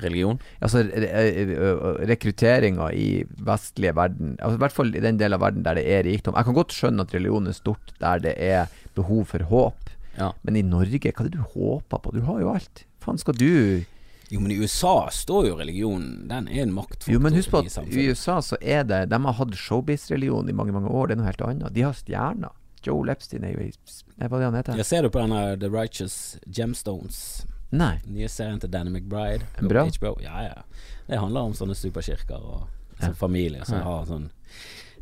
Religion? 0.00 0.38
Altså 0.64 0.80
re- 0.86 1.10
re- 1.50 2.06
rekrutteringa 2.08 2.86
i 2.96 3.08
vestlige 3.44 3.92
verden 3.98 4.36
altså, 4.40 4.54
I 4.56 4.60
hvert 4.62 4.72
fall 4.72 4.94
i 4.96 5.02
den 5.04 5.18
delen 5.20 5.36
av 5.36 5.42
verden 5.44 5.64
der 5.66 5.76
det 5.76 5.84
er 5.92 6.06
rikdom. 6.06 6.38
Jeg 6.38 6.46
kan 6.48 6.56
godt 6.56 6.72
skjønne 6.72 7.04
at 7.04 7.12
religion 7.12 7.50
er 7.50 7.56
stort 7.58 7.92
der 8.00 8.22
det 8.24 8.32
er 8.38 8.70
behov 8.96 9.26
for 9.34 9.44
håp, 9.50 9.90
Ja. 10.16 10.32
men 10.42 10.56
i 10.56 10.62
Norge, 10.62 10.98
hva 10.98 11.12
er 11.26 11.28
det 11.28 11.36
du 11.36 11.42
håper 11.52 11.98
på? 12.00 12.12
Du 12.16 12.20
har 12.26 12.40
jo 12.40 12.48
alt. 12.54 12.84
Faen 13.00 13.18
skal 13.20 13.34
du 13.34 13.84
Jo, 14.30 14.38
men 14.40 14.50
i 14.52 14.58
USA 14.62 15.08
står 15.10 15.46
jo 15.48 15.54
religionen 15.58 16.28
Den 16.28 16.48
er 16.48 16.62
en 16.62 16.72
maktfaktor 16.72 17.12
Jo, 17.12 17.18
men 17.20 17.34
husk 17.34 17.50
på 17.50 17.58
at 17.64 17.78
i. 17.90 18.08
USA 18.10 18.38
så 18.40 18.56
er 18.62 18.84
det 18.84 19.08
De 19.10 19.18
har 19.24 19.32
hatt 19.38 19.54
showbiz-religion 19.56 20.48
i 20.48 20.52
mange, 20.52 20.72
mange 20.72 20.88
år. 20.88 21.08
Det 21.08 21.16
er 21.16 21.20
noe 21.20 21.26
helt 21.30 21.40
annet. 21.42 21.72
De 21.74 21.82
har 21.82 21.92
stjerner. 21.98 22.52
Joel 22.86 23.10
Epstein 23.12 23.44
er 23.44 23.52
jo 23.52 23.60
i 23.60 23.72
Nei, 23.72 23.72
Hva 23.72 24.09
er 24.26 24.28
det 24.38 24.44
han 24.44 24.54
heter? 24.58 24.76
Jeg 24.76 24.86
ser 24.86 25.02
du 25.02 25.10
på 25.10 25.20
denne 25.22 25.56
The 25.60 25.68
Righteous 25.72 26.38
Gemstones 26.46 27.46
Nei. 27.72 28.00
Nye 28.10 28.28
serien 28.28 28.58
til 28.60 28.70
Danny 28.72 28.90
McBride 28.90 29.44
bra? 29.70 29.84
Ja, 30.20 30.42
ja. 30.42 30.62
Det 31.06 31.18
handler 31.22 31.40
om 31.50 31.52
sånne 31.54 31.76
superkirker 31.78 32.40
og 32.42 32.66
Ja. 33.00 33.06
sånn 33.06 33.14
familier 33.16 33.64
som 33.64 33.80
har 33.80 34.04
sånn 34.06 34.30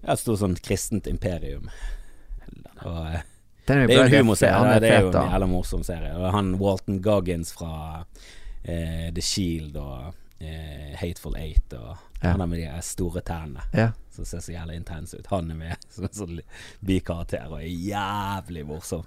Et 0.05 0.19
stort 0.21 0.39
sånn 0.39 0.55
kristent 0.62 1.07
imperium. 1.11 1.69
Og 2.85 3.07
eh, 3.14 3.23
Det 3.66 3.75
er 3.77 3.89
jo 3.89 4.03
en 4.05 4.12
humorserie. 4.12 4.81
Det, 4.81 4.91
er 4.93 5.01
jo 5.03 5.09
en 5.11 5.33
jævla 5.33 5.49
morsom 5.51 5.83
serie. 5.85 6.12
Og 6.16 6.31
han 6.33 6.53
Walton 6.61 7.01
Goggins 7.03 7.51
fra 7.53 8.05
eh, 8.64 9.09
The 9.12 9.21
Shield 9.25 9.77
og 9.77 10.14
eh, 10.41 10.95
Hateful 11.01 11.37
Eight 11.37 11.73
og 11.75 11.97
Ja. 12.23 12.33
han 12.33 12.41
er 12.41 12.47
med 12.51 12.59
de 12.59 12.83
store 12.83 13.21
tærne 13.23 13.61
Ja. 13.75 13.91
Som 14.19 14.27
ser 14.27 14.43
så 14.45 14.55
jævlig 14.55 14.81
intens 14.83 15.14
ut. 15.14 15.27
Han 15.31 15.51
er 15.55 15.59
med 15.59 15.85
som 15.95 16.09
en 16.09 16.21
sånn 16.21 16.39
bikarakter 16.85 17.49
og 17.49 17.62
er 17.62 17.71
jævlig 17.71 18.66
morsom. 18.69 19.07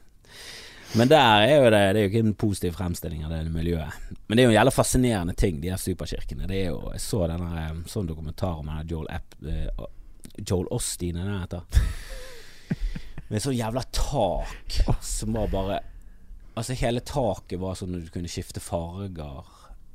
Men 0.92 1.08
der 1.08 1.46
er 1.46 1.54
jo 1.56 1.70
det 1.72 1.80
Det 1.94 2.00
er 2.00 2.04
jo 2.04 2.10
ikke 2.10 2.24
en 2.26 2.34
positiv 2.36 2.74
fremstilling 2.76 3.24
av 3.24 3.32
det 3.32 3.52
miljøet. 3.52 4.10
Men 4.28 4.36
det 4.36 4.44
er 4.44 4.48
jo 4.50 4.52
en 4.52 4.58
jævla 4.58 4.74
fascinerende 4.76 5.36
ting, 5.40 5.62
de 5.62 5.72
her 5.72 5.80
superkirkene. 5.80 6.48
Det 6.48 6.58
er 6.58 6.70
jo 6.74 6.82
Jeg 6.92 7.04
så 7.04 7.24
denne 7.32 7.52
eh, 7.64 7.80
sånn 7.92 8.10
dokumentar 8.10 8.60
om 8.60 8.68
denne 8.68 8.88
Joel 8.90 9.08
App 9.12 9.38
uh, 9.46 9.88
Joel 10.40 10.68
Osteen, 10.72 11.18
er 11.20 11.28
det 11.28 11.32
han 11.32 11.46
heter? 11.46 11.64
Med 13.32 13.44
sånn 13.44 13.56
jævla 13.56 13.84
tak 13.96 14.82
som 15.06 15.36
var 15.36 15.52
bare 15.52 15.80
Altså 16.60 16.76
hele 16.76 17.00
taket 17.08 17.60
var 17.62 17.78
sånn 17.80 17.96
at 17.96 18.04
du 18.04 18.12
kunne 18.12 18.28
skifte 18.28 18.60
farger. 18.60 19.46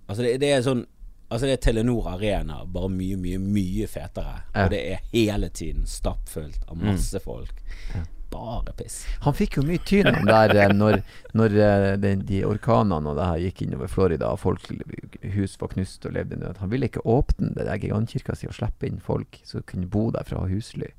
Altså 0.09 0.25
det, 0.25 0.39
det 0.41 0.55
er 0.55 0.63
sånn 0.65 0.87
Altså 1.29 1.49
det 1.49 1.57
er 1.57 1.63
Telenor 1.65 2.07
Arena, 2.13 2.61
bare 2.71 2.89
mye, 2.93 3.17
mye, 3.19 3.39
mye 3.43 3.87
fetere. 3.91 4.45
Ja. 4.53 4.67
Og 4.67 4.75
det 4.75 4.83
er 4.93 5.01
hele 5.11 5.49
tiden 5.51 5.87
stappfullt 5.91 6.69
av 6.71 6.79
masse 6.79 7.19
folk. 7.23 7.65
Bare 8.31 8.75
piss. 8.79 9.01
Han 9.23 9.35
fikk 9.35 9.59
jo 9.59 9.65
mye 9.67 9.83
tyn 9.87 10.07
han 10.11 10.27
der 10.27 10.55
eh, 10.55 10.73
når, 10.75 11.01
når 11.39 11.57
de, 12.03 12.13
de 12.27 12.41
orkanene 12.47 13.11
og 13.11 13.19
det 13.19 13.27
her 13.31 13.43
gikk 13.47 13.63
innover 13.67 13.91
Florida, 13.91 14.33
og 14.35 14.43
folk 14.43 14.67
hus 15.37 15.57
var 15.61 15.71
knust 15.75 16.07
og 16.07 16.15
levde 16.15 16.35
i 16.37 16.41
nød. 16.43 16.59
Han 16.63 16.71
ville 16.71 16.91
ikke 16.91 17.05
åpne 17.07 17.53
det 17.57 17.67
der 17.69 17.83
gigantkirka 17.83 18.35
si 18.39 18.51
og 18.51 18.55
slippe 18.59 18.87
inn 18.91 19.03
folk 19.03 19.41
som 19.47 19.67
kunne 19.67 19.91
bo 19.91 20.09
der 20.15 20.27
fra 20.27 20.41
å 20.41 20.47
ha 20.47 20.51
husly. 20.51 20.91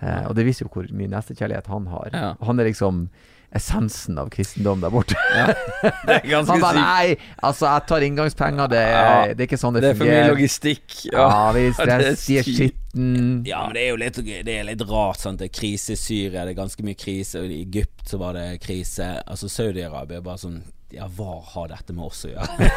Eh, 0.00 0.24
og 0.28 0.34
det 0.36 0.44
viser 0.48 0.66
jo 0.66 0.72
hvor 0.72 0.88
mye 0.92 1.12
nestekjærlighet 1.12 1.68
han 1.72 1.88
har. 1.92 2.10
Ja. 2.12 2.34
Han 2.44 2.60
er 2.60 2.68
liksom 2.68 3.06
essensen 3.54 4.18
av 4.18 4.28
kristendom 4.34 4.80
der 4.82 4.90
borte. 4.90 5.14
Det 6.06 6.16
er 6.16 6.26
ganske 6.28 6.56
sykt. 6.58 6.76
Nei, 6.78 7.16
altså, 7.44 7.66
jeg 7.70 7.86
tar 7.90 8.06
inngangspenger, 8.06 8.68
det 8.72 8.82
Ja. 8.84 9.04
det 9.32 9.40
er 9.44 9.48
ikke 9.48 9.58
sånn 9.60 9.74
det, 9.76 9.82
Det 9.84 9.90
er 9.94 9.98
for 10.00 10.10
mye 10.10 10.28
logistikk. 10.32 10.96
Ja, 11.12 11.28
vi 11.54 11.64
det 11.68 11.70
er 11.70 11.78
stress, 11.78 12.26
de 12.26 12.38
er 12.40 12.48
sykt. 12.48 12.58
skitten. 12.58 13.42
Ja, 13.46 13.64
men 13.66 13.74
det 13.78 13.82
er 13.84 13.90
jo 13.92 13.98
litt, 14.02 14.20
det 14.46 14.54
er 14.58 14.64
litt 14.68 14.84
rart. 14.90 15.20
Sant? 15.22 15.38
Det 15.42 15.50
er 15.50 15.54
krise 15.60 15.94
i 15.94 16.00
Syria, 16.00 16.44
det 16.44 16.54
er 16.54 16.60
ganske 16.62 16.84
mye 16.86 16.98
krise. 16.98 17.42
I 17.46 17.60
Egypt 17.64 18.08
så 18.10 18.18
var 18.22 18.34
det 18.38 18.46
krise. 18.64 19.10
Altså 19.26 19.50
Saudi-Arabia 19.50 20.20
er 20.20 20.26
bare 20.26 20.42
sånn 20.44 20.60
Ja, 20.94 21.08
hva 21.10 21.40
har 21.52 21.68
dette 21.72 21.94
med 21.96 22.06
oss 22.06 22.24
å 22.28 22.32
gjøre? 22.32 22.68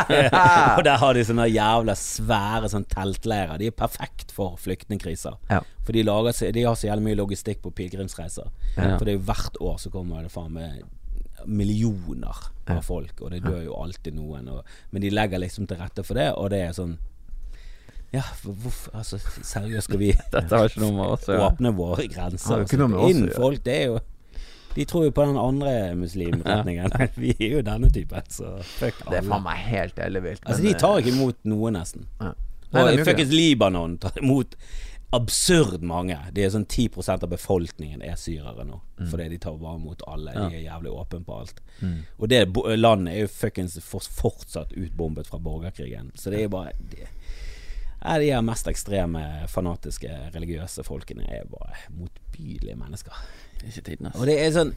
og 0.76 0.82
der 0.86 0.98
har 1.02 1.16
de 1.16 1.24
sånne 1.28 1.46
jævla 1.50 1.94
svære 2.00 2.70
sånn 2.72 2.86
teltleirer. 2.90 3.58
De 3.60 3.70
er 3.70 3.76
perfekt 3.76 4.32
for 4.34 4.56
flyktningkriser. 4.62 5.36
Ja. 5.52 5.62
For 5.86 5.96
de, 5.96 6.04
lager, 6.06 6.52
de 6.56 6.66
har 6.66 6.76
så 6.78 6.88
jævlig 6.88 7.10
mye 7.10 7.20
logistikk 7.20 7.60
på 7.64 7.74
pilegrimsreiser. 7.76 8.48
Ja. 8.76 8.94
For 8.96 9.04
det 9.04 9.14
er 9.14 9.18
jo 9.20 9.26
hvert 9.28 9.60
år 9.60 9.76
så 9.82 9.92
kommer 9.94 10.24
det 10.24 10.32
faen 10.34 10.54
meg 10.56 10.84
millioner 11.46 12.48
av 12.66 12.80
folk, 12.82 13.20
og 13.22 13.30
det 13.30 13.42
dør 13.44 13.60
jo 13.68 13.76
alltid 13.78 14.16
noen. 14.16 14.48
Og, 14.50 14.64
men 14.90 15.04
de 15.04 15.12
legger 15.14 15.42
liksom 15.42 15.68
til 15.70 15.78
rette 15.80 16.02
for 16.06 16.18
det, 16.18 16.30
og 16.34 16.50
det 16.54 16.64
er 16.66 16.74
sånn 16.76 16.96
Ja, 18.14 18.22
hvorfor 18.42 18.94
Altså, 18.96 19.18
seriøst, 19.20 19.88
skal 19.88 20.00
vi 20.00 20.12
Dette 20.34 20.46
har 20.50 20.70
ikke 20.70 20.82
noe 20.82 20.94
med 20.96 21.14
oss 21.16 21.28
å 21.28 21.34
gjøre. 21.34 21.48
åpne 21.52 21.72
våre 21.76 22.06
grenser? 22.10 22.52
Har 22.54 22.62
jo 22.62 22.68
ikke 22.70 22.80
noe 22.80 22.92
med 22.94 23.00
oss 23.02 23.10
inn 23.14 23.26
folk, 23.34 23.62
det 23.66 23.76
er 23.76 23.88
jo 23.90 23.98
De 24.76 24.84
tror 24.88 25.06
jo 25.08 25.12
på 25.16 25.24
den 25.24 25.38
andre 25.40 25.70
muslimretningen. 25.96 26.92
Vi 27.22 27.32
er 27.38 27.54
jo 27.58 27.62
denne 27.66 27.88
typen, 27.92 28.26
så 28.30 28.56
fuck 28.60 28.98
Det 29.06 29.14
er 29.14 29.22
alle. 29.22 29.30
faen 29.30 29.46
meg 29.46 29.62
helt 29.70 30.02
ellevilt. 30.08 30.42
Altså, 30.44 30.62
de 30.66 30.74
tar 30.78 31.00
ikke 31.00 31.14
imot 31.14 31.38
noe, 31.48 31.72
nesten. 31.74 32.04
Ja. 32.20 32.34
Nei, 32.74 32.82
Og 32.82 32.98
de 32.98 33.06
fuckings 33.06 33.32
Libanon 33.32 33.96
tar 34.02 34.18
imot 34.20 34.56
absurd 35.16 35.84
mange. 35.86 36.16
Det 36.34 36.44
er 36.44 36.50
sånn 36.52 36.66
10% 36.66 37.22
av 37.24 37.30
befolkningen 37.30 38.02
er 38.04 38.18
syrere 38.20 38.66
nå. 38.66 38.80
Mm. 38.98 39.06
Fordi 39.12 39.28
de 39.32 39.38
tar 39.40 39.56
vare 39.60 39.78
mot 39.80 40.02
alle. 40.10 40.34
De 40.34 40.58
er 40.58 40.64
jævlig 40.66 40.92
åpne 40.92 41.22
på 41.24 41.40
alt. 41.40 41.62
Og 42.18 42.28
det 42.28 42.42
landet 42.76 43.14
er 43.14 43.22
jo 43.24 43.32
fuckings 43.32 43.78
fortsatt 43.86 44.74
utbombet 44.76 45.30
fra 45.30 45.38
borgerkrigen. 45.40 46.10
Så 46.18 46.34
det 46.34 46.42
er 46.42 46.48
jo 46.48 46.54
bare 46.58 46.74
de, 46.90 47.06
ja, 47.06 48.18
de 48.20 48.32
her 48.34 48.42
mest 48.44 48.68
ekstreme, 48.70 49.22
fanatiske, 49.48 50.10
religiøse 50.34 50.84
folkene 50.84 51.24
er 51.32 51.46
bare 51.50 51.78
motbydelige 51.96 52.76
mennesker. 52.76 53.14
Ikke 53.64 53.82
tiden, 53.82 54.06
altså. 54.06 54.20
Og 54.20 54.26
det 54.26 54.36
er 54.44 54.50
sånn 54.54 54.72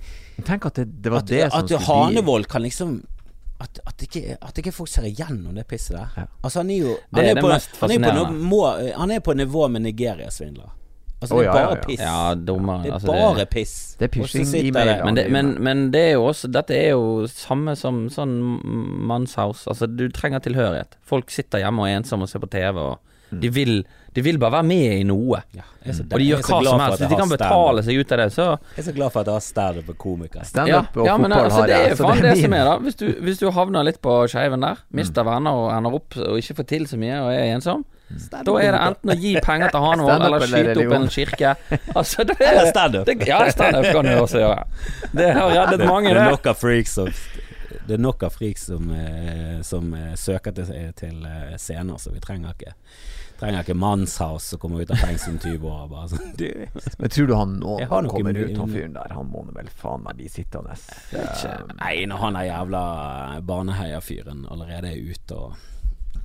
Tenk 0.48 0.66
at 0.70 0.76
det, 0.80 0.86
det 1.04 1.12
var 1.12 1.24
at, 1.26 1.28
det 1.28 1.42
som 1.52 1.60
at 1.60 1.66
skulle 1.68 1.80
bli 1.80 1.88
Hanevold 2.16 2.48
kan 2.48 2.64
liksom 2.64 3.00
at, 3.60 3.80
at, 3.86 4.04
ikke, 4.06 4.38
at 4.40 4.60
ikke 4.62 4.72
folk 4.72 4.88
ser 4.88 5.04
igjennom 5.10 5.58
det 5.60 5.66
pisset 5.68 5.98
der. 5.98 6.14
Ja. 6.16 6.24
Altså 6.48 6.62
Han 6.62 6.70
er 6.72 6.78
jo 6.78 6.94
Det 6.96 7.18
han 7.18 7.26
er 7.26 7.30
er, 7.30 7.34
det 7.36 7.44
på, 7.44 7.50
mest 7.52 7.74
han, 7.76 7.76
er 7.76 7.80
på 7.80 7.88
fascinerende. 7.90 8.44
må, 8.54 8.60
han 9.02 9.12
er 9.12 9.20
på 9.26 9.34
nivå 9.36 9.68
med 9.68 9.84
Nigeria-svindler. 9.84 10.70
Altså 11.20 11.36
oh, 11.36 11.42
Det 11.42 11.50
er 11.50 11.52
bare 11.52 11.66
ja, 11.66 11.76
ja. 11.76 11.84
piss. 11.84 12.00
Ja, 12.00 12.36
dummer. 12.48 12.84
Det 12.84 12.90
er 12.90 12.94
altså, 12.96 13.08
bare 13.12 13.46
piss. 13.52 13.74
Det 14.00 14.08
er 14.08 14.22
Og 14.22 14.36
i 14.56 14.72
det- 14.72 15.04
Men 15.04 15.16
det, 15.16 15.32
men, 15.32 15.64
men 15.64 15.92
det 15.92 16.02
er 16.02 16.12
jo 16.14 16.24
også 16.30 16.48
Dette 16.48 16.72
er 16.78 16.90
jo 16.90 17.28
samme 17.28 17.76
som 17.76 18.08
sånn 18.10 18.38
mannshouse. 19.12 19.68
Altså, 19.68 19.88
du 19.88 20.08
trenger 20.10 20.40
tilhørighet. 20.40 20.96
Folk 21.04 21.30
sitter 21.30 21.60
hjemme 21.60 21.84
og 21.84 21.90
er 21.90 22.00
ensomme 22.00 22.24
og 22.24 22.30
ser 22.30 22.40
på 22.40 22.48
TV, 22.50 22.78
og. 22.78 23.00
De, 23.32 23.50
vil, 23.54 23.84
de 24.16 24.22
vil 24.26 24.38
bare 24.42 24.52
være 24.60 24.64
med 24.70 24.94
i 25.00 25.04
noe. 25.04 25.42
Ja, 25.56 25.62
er 25.86 25.94
så- 25.94 26.04
Og 26.12 26.18
de 26.20 26.26
gjør 26.26 26.40
er 26.40 26.48
hva 26.50 26.64
som 26.66 26.80
helst. 26.80 27.00
Hvis 27.04 27.10
de 27.10 27.16
kan 27.20 27.30
betale 27.30 27.84
seg 27.84 28.00
ut 28.00 28.12
av 28.12 28.18
det, 28.18 28.28
så 28.34 28.46
Jeg 28.76 28.80
er 28.86 28.88
så 28.92 28.96
glad 28.96 29.12
for 29.12 29.20
at 29.22 29.28
jeg 29.28 29.34
har 29.34 29.46
standup 29.46 29.90
og 29.90 29.98
komiker. 29.98 30.44
Standup 30.46 30.98
og 30.98 31.06
ja, 31.06 31.18
men 31.18 31.32
fotball 31.32 31.46
altså, 31.46 31.60
har 31.60 31.68
det 31.68 31.76
er 31.76 31.90
jo 31.90 31.96
så 31.96 32.08
faen 32.10 32.22
det 32.22 32.34
det, 32.36 32.42
som 32.44 32.54
er, 32.54 32.64
da. 32.66 32.78
Hvis 32.80 32.96
du, 32.96 33.06
hvis 33.22 33.38
du 33.40 33.52
havner 33.52 33.84
litt 33.86 34.02
på 34.02 34.18
skeiven 34.28 34.62
der, 34.62 34.78
mister 34.92 35.24
venner 35.24 35.52
og 35.52 35.72
ender 35.78 35.94
opp 36.02 36.18
og 36.18 36.38
ikke 36.42 36.56
får 36.62 36.68
til 36.68 36.88
så 36.88 36.98
mye 36.98 37.22
og 37.22 37.32
er 37.34 37.56
ensom, 37.56 37.86
da 38.10 38.40
er 38.58 38.72
det 38.74 38.80
enten 38.82 39.12
å 39.14 39.16
gi 39.22 39.36
penger 39.46 39.70
til 39.70 39.80
han 39.86 40.00
Stand-up 40.06 40.26
eller 40.26 40.38
eller 40.38 40.48
skyte 40.50 40.88
opp 40.88 40.96
en 40.98 41.08
kirke. 41.14 41.52
Altså, 41.96 42.24
det 42.26 42.38
er, 42.42 42.50
Eller 42.56 42.72
standup. 42.72 43.06
det- 43.06 43.28
Ja, 43.28 43.50
standup 43.54 43.86
kan 43.94 44.06
du 44.06 44.16
også 44.18 44.40
gjøre. 44.42 44.64
Det 45.14 45.30
har 45.38 45.50
reddet 45.54 45.86
mange, 45.86 46.10
det 46.10 46.18
er 46.26 46.32
nok 46.32 46.48
av 46.48 46.58
freaks 46.58 46.94
som 46.98 47.14
Det 47.90 47.96
er 47.98 48.02
nok 48.02 48.22
av 48.24 48.34
freaks 48.34 48.66
som, 48.70 48.90
eh, 48.94 49.62
som 49.66 49.94
eh, 49.94 50.14
søker 50.16 50.52
til, 50.54 50.66
til 50.96 51.26
eh, 51.26 51.56
scener, 51.58 51.98
så 51.98 52.12
vi 52.14 52.20
trenger 52.20 52.54
ikke 52.54 52.74
Trenger 53.40 53.64
ikke 53.64 53.76
mannshaus 53.80 54.50
som 54.52 54.60
kommer 54.60 54.82
ut 54.84 54.92
av 54.92 55.00
fengsel 55.00 55.34
om 55.34 55.40
20 55.40 55.68
år 55.72 55.86
bare 55.94 56.10
sånn 56.12 56.34
Du, 56.36 56.48
Men 57.00 57.14
tror 57.16 57.28
du 57.30 57.34
han 57.40 57.54
nå 57.62 57.78
han 57.88 58.10
kommer 58.12 58.36
ut, 58.36 58.52
han 58.58 58.74
fyren 58.74 58.98
der? 58.98 59.14
Han 59.16 59.30
må 59.32 59.46
vel 59.56 59.70
faen 59.80 60.04
meg 60.04 60.18
bli 60.20 60.28
sittende. 60.32 60.76
Eh, 61.16 61.46
Nei, 61.80 61.94
når 62.12 62.24
han 62.26 62.40
er 62.42 62.50
jævla 62.50 62.84
barneheia-fyren 63.48 64.44
allerede 64.52 64.92
er 64.92 65.14
ute 65.14 65.40
og 65.40 65.56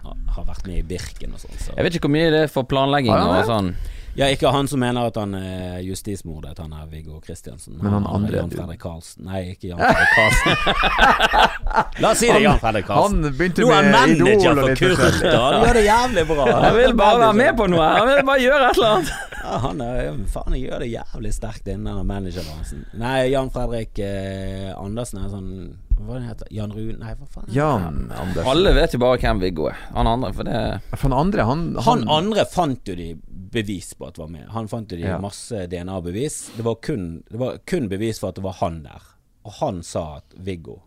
har- 0.05 0.44
vært 0.44 0.66
med 0.66 0.78
i 0.78 0.82
Birken 0.94 1.32
og 1.34 1.40
sånn, 1.40 1.59
så 1.59 1.74
Jeg 1.76 1.84
vet 1.84 1.94
ikke 1.98 2.09
hvor 2.09 2.16
mye 2.16 2.30
det 2.30 2.40
er 2.44 2.48
for 2.52 2.64
planlegging 2.68 3.12
han 3.12 3.36
og 3.40 3.44
sånn. 3.48 3.74
Ja, 4.14 4.26
ikke 4.30 4.46
han 4.55 4.68
som 4.70 4.78
mener 4.78 5.09
at 5.09 5.16
han 5.18 5.32
er 5.34 5.80
justismordet, 5.82 6.59
han 6.62 6.70
er 6.72 6.84
Viggo 6.86 7.16
Kristiansen. 7.18 7.80
Men 7.82 7.96
han 7.96 8.05
andre 8.07 8.36
Jan. 8.36 8.50
Fredrik 8.52 8.78
Karlsen. 8.78 9.24
Nei, 9.26 9.40
ikke 9.57 9.72
Jan 9.72 9.80
Fredrik 9.82 10.12
Karlsen. 10.14 11.98
La 12.05 12.11
oss 12.12 12.18
si 12.22 12.28
det, 12.30 12.38
Jan 12.44 12.61
Fredrik 12.62 12.86
Karlsen. 12.86 13.24
Han 13.24 13.34
begynte 13.34 13.64
Nå 13.64 13.72
er 13.74 13.88
med 13.90 14.14
Idol 14.14 14.52
og 14.52 14.61
for 14.61 14.68
litt 14.70 14.78
Kurt, 14.78 15.24
og 15.34 15.42
han 15.42 15.59
gjør 15.66 15.78
det 15.80 15.84
jævlig 15.88 16.26
bra. 16.30 16.46
Han 16.64 16.76
vil 16.78 16.94
bare 17.00 17.18
være 17.24 17.38
med 17.42 17.57
på 17.59 17.66
noe. 17.74 17.88
Han 17.98 18.11
vil 18.12 18.22
bare 18.30 18.42
gjøre 18.44 18.68
et 18.70 18.78
eller 18.78 18.92
annet. 18.98 19.14
Ja, 19.44 19.59
han 19.61 19.80
er, 19.84 20.07
faen, 20.32 20.55
jeg 20.57 20.70
gjør 20.70 20.78
det 20.80 20.86
jævlig 20.88 21.30
sterkt 21.36 21.66
innen 21.68 21.98
managerbransjen. 22.09 22.86
Nei, 22.96 23.26
Jan 23.28 23.50
Fredrik 23.52 23.98
eh, 24.00 24.70
Andersen 24.72 25.20
er 25.20 25.26
sånn 25.28 25.50
Hva 25.98 26.16
det 26.16 26.22
heter 26.30 26.48
Jan 26.57 26.72
Rune 26.72 26.96
Nei, 27.02 27.12
hva 27.12 27.28
faen? 27.28 27.50
Jan 27.52 27.98
Andersen. 28.09 28.48
Alle 28.55 28.72
vet 28.78 28.96
jo 28.96 29.02
bare 29.05 29.18
hvem 29.20 29.42
Viggo 29.44 29.68
er. 29.68 29.76
Han 29.95 30.07
andre, 30.11 30.32
for 30.34 30.45
det 30.49 30.61
For 30.99 31.09
han 31.09 31.12
andre, 31.18 31.45
han, 31.47 31.62
Han 31.86 32.05
andre 32.11 32.45
fant 32.51 32.88
jo 32.90 32.95
de 32.99 33.14
bevis 33.55 33.92
på 33.95 34.09
at 34.09 34.18
var 34.18 34.28
med. 34.32 34.49
Han 34.51 34.66
fant 34.68 34.90
jo 34.90 34.97
de 34.99 35.05
Ja. 35.07 35.18
masse 35.22 35.66
DNA-bevis. 35.70 36.51
Det, 36.57 36.64
var 36.66 36.74
kun- 36.82 37.22
det 37.30 37.38
var 37.38 37.59
kun 37.66 37.88
bevis 37.88 38.18
for 38.18 38.28
at 38.28 38.34
det 38.40 38.42
var 38.45 38.57
han 38.61 38.82
der. 38.82 39.03
Og 39.45 39.53
han 39.61 39.82
sa 39.82 40.16
at 40.16 40.34
Viggo 40.36 40.80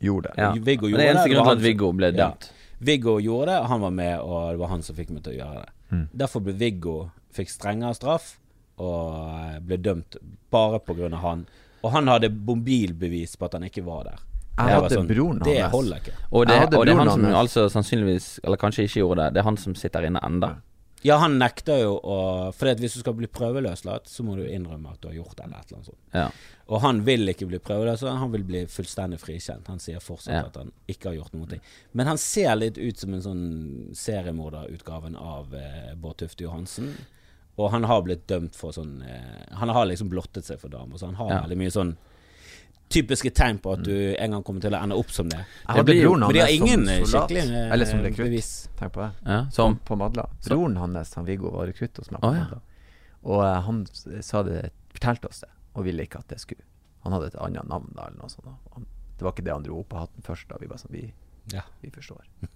gjorde 0.00 0.30
det. 0.32 0.38
ja. 0.38 0.52
Viggo 0.52 0.88
gjorde 0.88 0.98
det 1.02 1.08
er 1.08 1.12
eneste 1.14 1.28
det, 1.28 1.34
det 1.34 1.36
grunn 1.36 1.46
til 1.50 1.56
at 1.58 1.62
Viggo 1.68 1.92
ble 1.92 2.06
Ja. 2.06 2.12
dømt. 2.30 2.50
Viggo 2.80 3.18
gjorde 3.20 3.46
det, 3.46 3.66
han 3.68 3.80
var 3.80 3.90
med, 3.90 4.18
og 4.20 4.50
det 4.50 4.58
var 4.58 4.68
han 4.68 4.82
som 4.82 4.96
fikk 4.96 5.10
meg 5.10 5.22
til 5.24 5.32
å 5.34 5.36
gjøre 5.44 5.60
det. 5.64 5.70
Mm. 5.92 6.08
Derfor 6.16 6.40
ble 6.44 6.52
Viggo 6.52 7.10
Fikk 7.34 7.48
strengere 7.50 7.94
straff 7.94 8.38
og 8.78 9.54
eh, 9.54 9.58
ble 9.60 9.76
dømt 9.76 10.16
bare 10.50 10.78
på 10.78 10.94
grunn 10.96 11.12
av 11.14 11.20
han. 11.20 11.46
Og 11.82 11.90
han 11.92 12.06
hadde 12.06 12.30
mobilbevis 12.30 13.36
på 13.36 13.44
at 13.46 13.52
han 13.58 13.64
ikke 13.64 13.82
var 13.84 14.04
der. 14.04 14.18
Jeg 14.56 14.76
hadde 14.76 14.94
sånn, 14.94 15.08
broren 15.10 15.40
hans. 15.42 15.48
Det 15.48 15.70
holder 15.72 15.96
ikke. 16.04 16.12
Og 16.30 16.46
det, 16.46 16.60
og 16.78 16.86
det 16.86 16.92
er 16.94 16.98
han 17.00 17.10
som 17.10 17.24
hans. 17.24 17.34
altså 17.42 17.68
sannsynligvis, 17.74 18.40
eller 18.44 18.56
kanskje 18.56 18.84
ikke 18.86 19.00
gjorde 19.02 19.24
det, 19.24 19.34
det 19.34 19.40
er 19.42 19.44
han 19.50 19.56
som 19.56 19.74
sitter 19.74 20.06
inne 20.06 20.20
enda. 20.22 20.52
Ja, 21.04 21.18
han 21.20 21.34
nekter 21.36 21.82
jo 21.82 21.98
å 22.00 22.50
For 22.56 22.70
hvis 22.80 22.94
du 22.94 23.00
skal 23.02 23.12
bli 23.12 23.26
prøveløslatt, 23.28 24.06
så 24.08 24.22
må 24.24 24.36
du 24.38 24.46
innrømme 24.48 24.88
at 24.94 25.00
du 25.02 25.08
har 25.10 25.14
gjort 25.18 25.36
det, 25.36 25.44
eller 25.44 25.58
et 25.58 25.66
eller 25.68 25.76
annet 25.76 25.90
sånt. 25.90 25.98
Ja. 26.14 26.30
Og 26.72 26.80
han 26.80 27.02
vil 27.04 27.28
ikke 27.28 27.44
bli 27.50 27.58
prøveløslatt, 27.60 28.16
han 28.22 28.32
vil 28.32 28.44
bli 28.48 28.62
fullstendig 28.72 29.18
frikjent. 29.20 29.66
Han 29.68 29.78
sier 29.84 30.00
fortsatt 30.00 30.32
Ja. 30.32 30.46
at 30.46 30.56
han 30.56 30.72
ikke 30.88 31.10
har 31.10 31.14
gjort 31.18 31.34
noen 31.34 31.48
ting. 31.50 31.60
Men 31.92 32.06
han 32.06 32.16
ser 32.16 32.54
litt 32.56 32.78
ut 32.78 32.96
som 32.96 33.12
en 33.12 33.20
sånn 33.20 33.44
seriemorderutgaven 33.92 35.16
av 35.16 35.54
eh, 35.54 35.94
Bård 35.94 36.16
Tufte 36.22 36.44
Johansen. 36.46 36.94
Og 37.56 37.70
han 37.70 37.84
har 37.86 38.02
blitt 38.02 38.26
dømt 38.26 38.56
for 38.58 38.72
sånn 38.74 38.96
eh, 39.06 39.44
Han 39.60 39.68
har 39.70 39.86
liksom 39.86 40.08
blottet 40.10 40.44
seg 40.48 40.58
for 40.58 40.68
damer, 40.72 40.98
så 40.98 41.06
han 41.06 41.14
har 41.20 41.30
Ja. 41.30 41.42
veldig 41.44 41.58
mye 41.60 41.70
sånn 41.70 41.96
typiske 42.94 43.30
tegn 43.34 43.58
på 43.64 43.72
at 43.74 43.82
du 43.86 43.92
en 44.14 44.34
gang 44.36 44.42
kommer 44.46 44.62
til 44.64 44.74
å 44.76 44.80
ende 44.82 44.96
opp 44.98 45.10
som 45.12 45.28
det. 45.32 45.40
Jeg 45.42 45.68
hadde 45.76 45.84
blir 45.90 46.04
broren 46.06 46.22
hans 46.26 46.38
som 46.38 46.54
ingen 46.54 46.86
soldat. 47.06 47.34
eh, 47.40 47.72
Eller 47.74 47.90
som 47.90 48.00
rekrutt. 48.04 48.26
bevis. 48.30 48.50
Tenk 48.78 48.92
på 48.94 49.02
det. 49.04 49.10
Ja, 49.26 49.40
som 49.52 49.76
På 49.84 49.96
Madla. 50.00 50.28
Broren 50.46 50.76
hans, 50.80 51.14
han 51.18 51.26
Viggo, 51.28 51.50
var 51.50 51.66
rekrutt 51.70 51.96
hos 51.98 52.10
meg 52.14 52.20
på 52.22 52.30
Å, 52.30 52.34
ja. 52.38 52.44
Madla. 52.44 52.60
Og 53.24 53.44
eh, 53.44 53.60
han 53.68 53.84
sa 54.22 54.42
det, 54.46 54.70
fortalte 54.94 55.28
oss 55.32 55.40
det, 55.44 55.50
og 55.74 55.84
ville 55.84 56.02
ikke 56.06 56.18
at 56.22 56.28
det 56.28 56.40
skulle 56.40 56.62
Han 57.04 57.12
hadde 57.12 57.26
et 57.34 57.36
annet 57.36 57.66
navn 57.68 57.90
da, 57.94 58.06
eller 58.08 58.16
noe 58.22 58.30
sånt. 58.32 58.46
Han, 58.74 58.86
det 59.18 59.22
var 59.26 59.32
ikke 59.34 59.44
det 59.44 59.52
han 59.52 59.64
dro 59.66 59.80
opp 59.82 59.92
av 59.92 60.06
hatten 60.06 60.22
først. 60.24 60.48
da 60.48 60.56
Vi 60.60 60.66
bare 60.70 60.78
sånn, 60.80 60.92
vi, 60.96 61.12
Ja. 61.52 61.60
vi 61.82 61.90
forstår. 61.90 62.22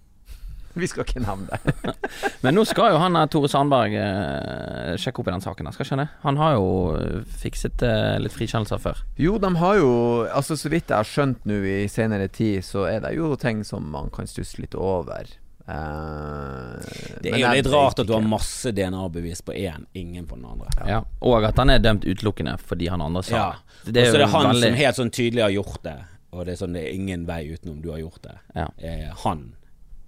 vi 0.73 0.87
skal 0.87 1.03
ikke 1.05 1.21
nevne 1.23 1.47
det. 1.49 1.93
Men 2.43 2.55
nå 2.55 2.63
skal 2.67 2.93
jo 2.93 2.99
han 3.01 3.15
eh, 3.15 3.25
Tore 3.31 3.49
Sandberg 3.51 3.95
eh, 3.95 4.93
sjekke 5.01 5.19
opp 5.23 5.27
i 5.27 5.31
den 5.35 5.41
saken. 5.45 5.71
Skal 5.73 5.85
ikke 5.85 5.95
han 5.97 6.03
det? 6.05 6.09
Han 6.23 6.37
har 6.37 6.53
jo 6.55 6.69
eh, 6.99 7.19
fikset 7.41 7.83
eh, 7.87 8.19
litt 8.21 8.35
frikjennelser 8.35 8.79
før. 8.83 9.01
Jo, 9.17 9.37
de 9.41 9.53
har 9.59 9.75
jo 9.81 9.89
Altså 10.29 10.55
Så 10.59 10.69
vidt 10.69 10.89
jeg 10.89 10.97
har 10.97 11.07
skjønt 11.07 11.45
nå 11.49 11.59
i 11.65 11.87
senere 11.91 12.27
tid, 12.31 12.63
så 12.63 12.85
er 12.89 12.99
det 13.01 13.15
jo 13.17 13.33
ting 13.39 13.63
som 13.67 13.89
man 13.91 14.09
kan 14.13 14.27
stusse 14.29 14.59
litt 14.61 14.75
over. 14.77 15.27
Uh, 15.69 16.79
Det 17.21 17.29
er 17.33 17.39
jo 17.43 17.49
litt 17.53 17.67
rart 17.69 17.99
at 18.01 18.07
du 18.09 18.13
har 18.15 18.23
masse 18.25 18.71
DNA-bevis 18.73 19.43
på 19.45 19.53
én, 19.53 19.83
ingen 19.93 20.25
på 20.29 20.37
den 20.39 20.47
andre. 20.49 20.69
Ja. 20.89 21.01
Og 21.21 21.45
at 21.45 21.59
han 21.61 21.69
er 21.73 21.81
dømt 21.83 22.07
utelukkende 22.09 22.55
fordi 22.61 22.89
han 22.89 23.03
andre 23.05 23.21
sa 23.27 23.35
Ja. 23.35 23.49
det. 23.85 23.93
Det 23.93 24.07
Og 24.07 24.13
så 24.13 24.15
er 24.15 24.23
det 24.25 24.29
han 24.33 24.45
veldig- 24.49 24.63
som 24.69 24.73
helt 24.81 24.95
sånn 24.95 25.11
tydelig 25.11 25.41
har 25.43 25.51
gjort 25.53 25.83
det, 25.83 25.97
og 26.33 26.45
det 26.45 26.53
er 26.53 26.65
sånn 26.65 26.73
det 26.73 26.83
er 26.87 26.93
ingen 26.95 27.25
vei 27.25 27.43
utenom 27.53 27.81
du 27.81 27.91
har 27.91 27.99
gjort 27.99 28.21
det. 28.23 28.35
Ja. 28.55 28.67
Eh, 28.79 29.09
han 29.23 29.53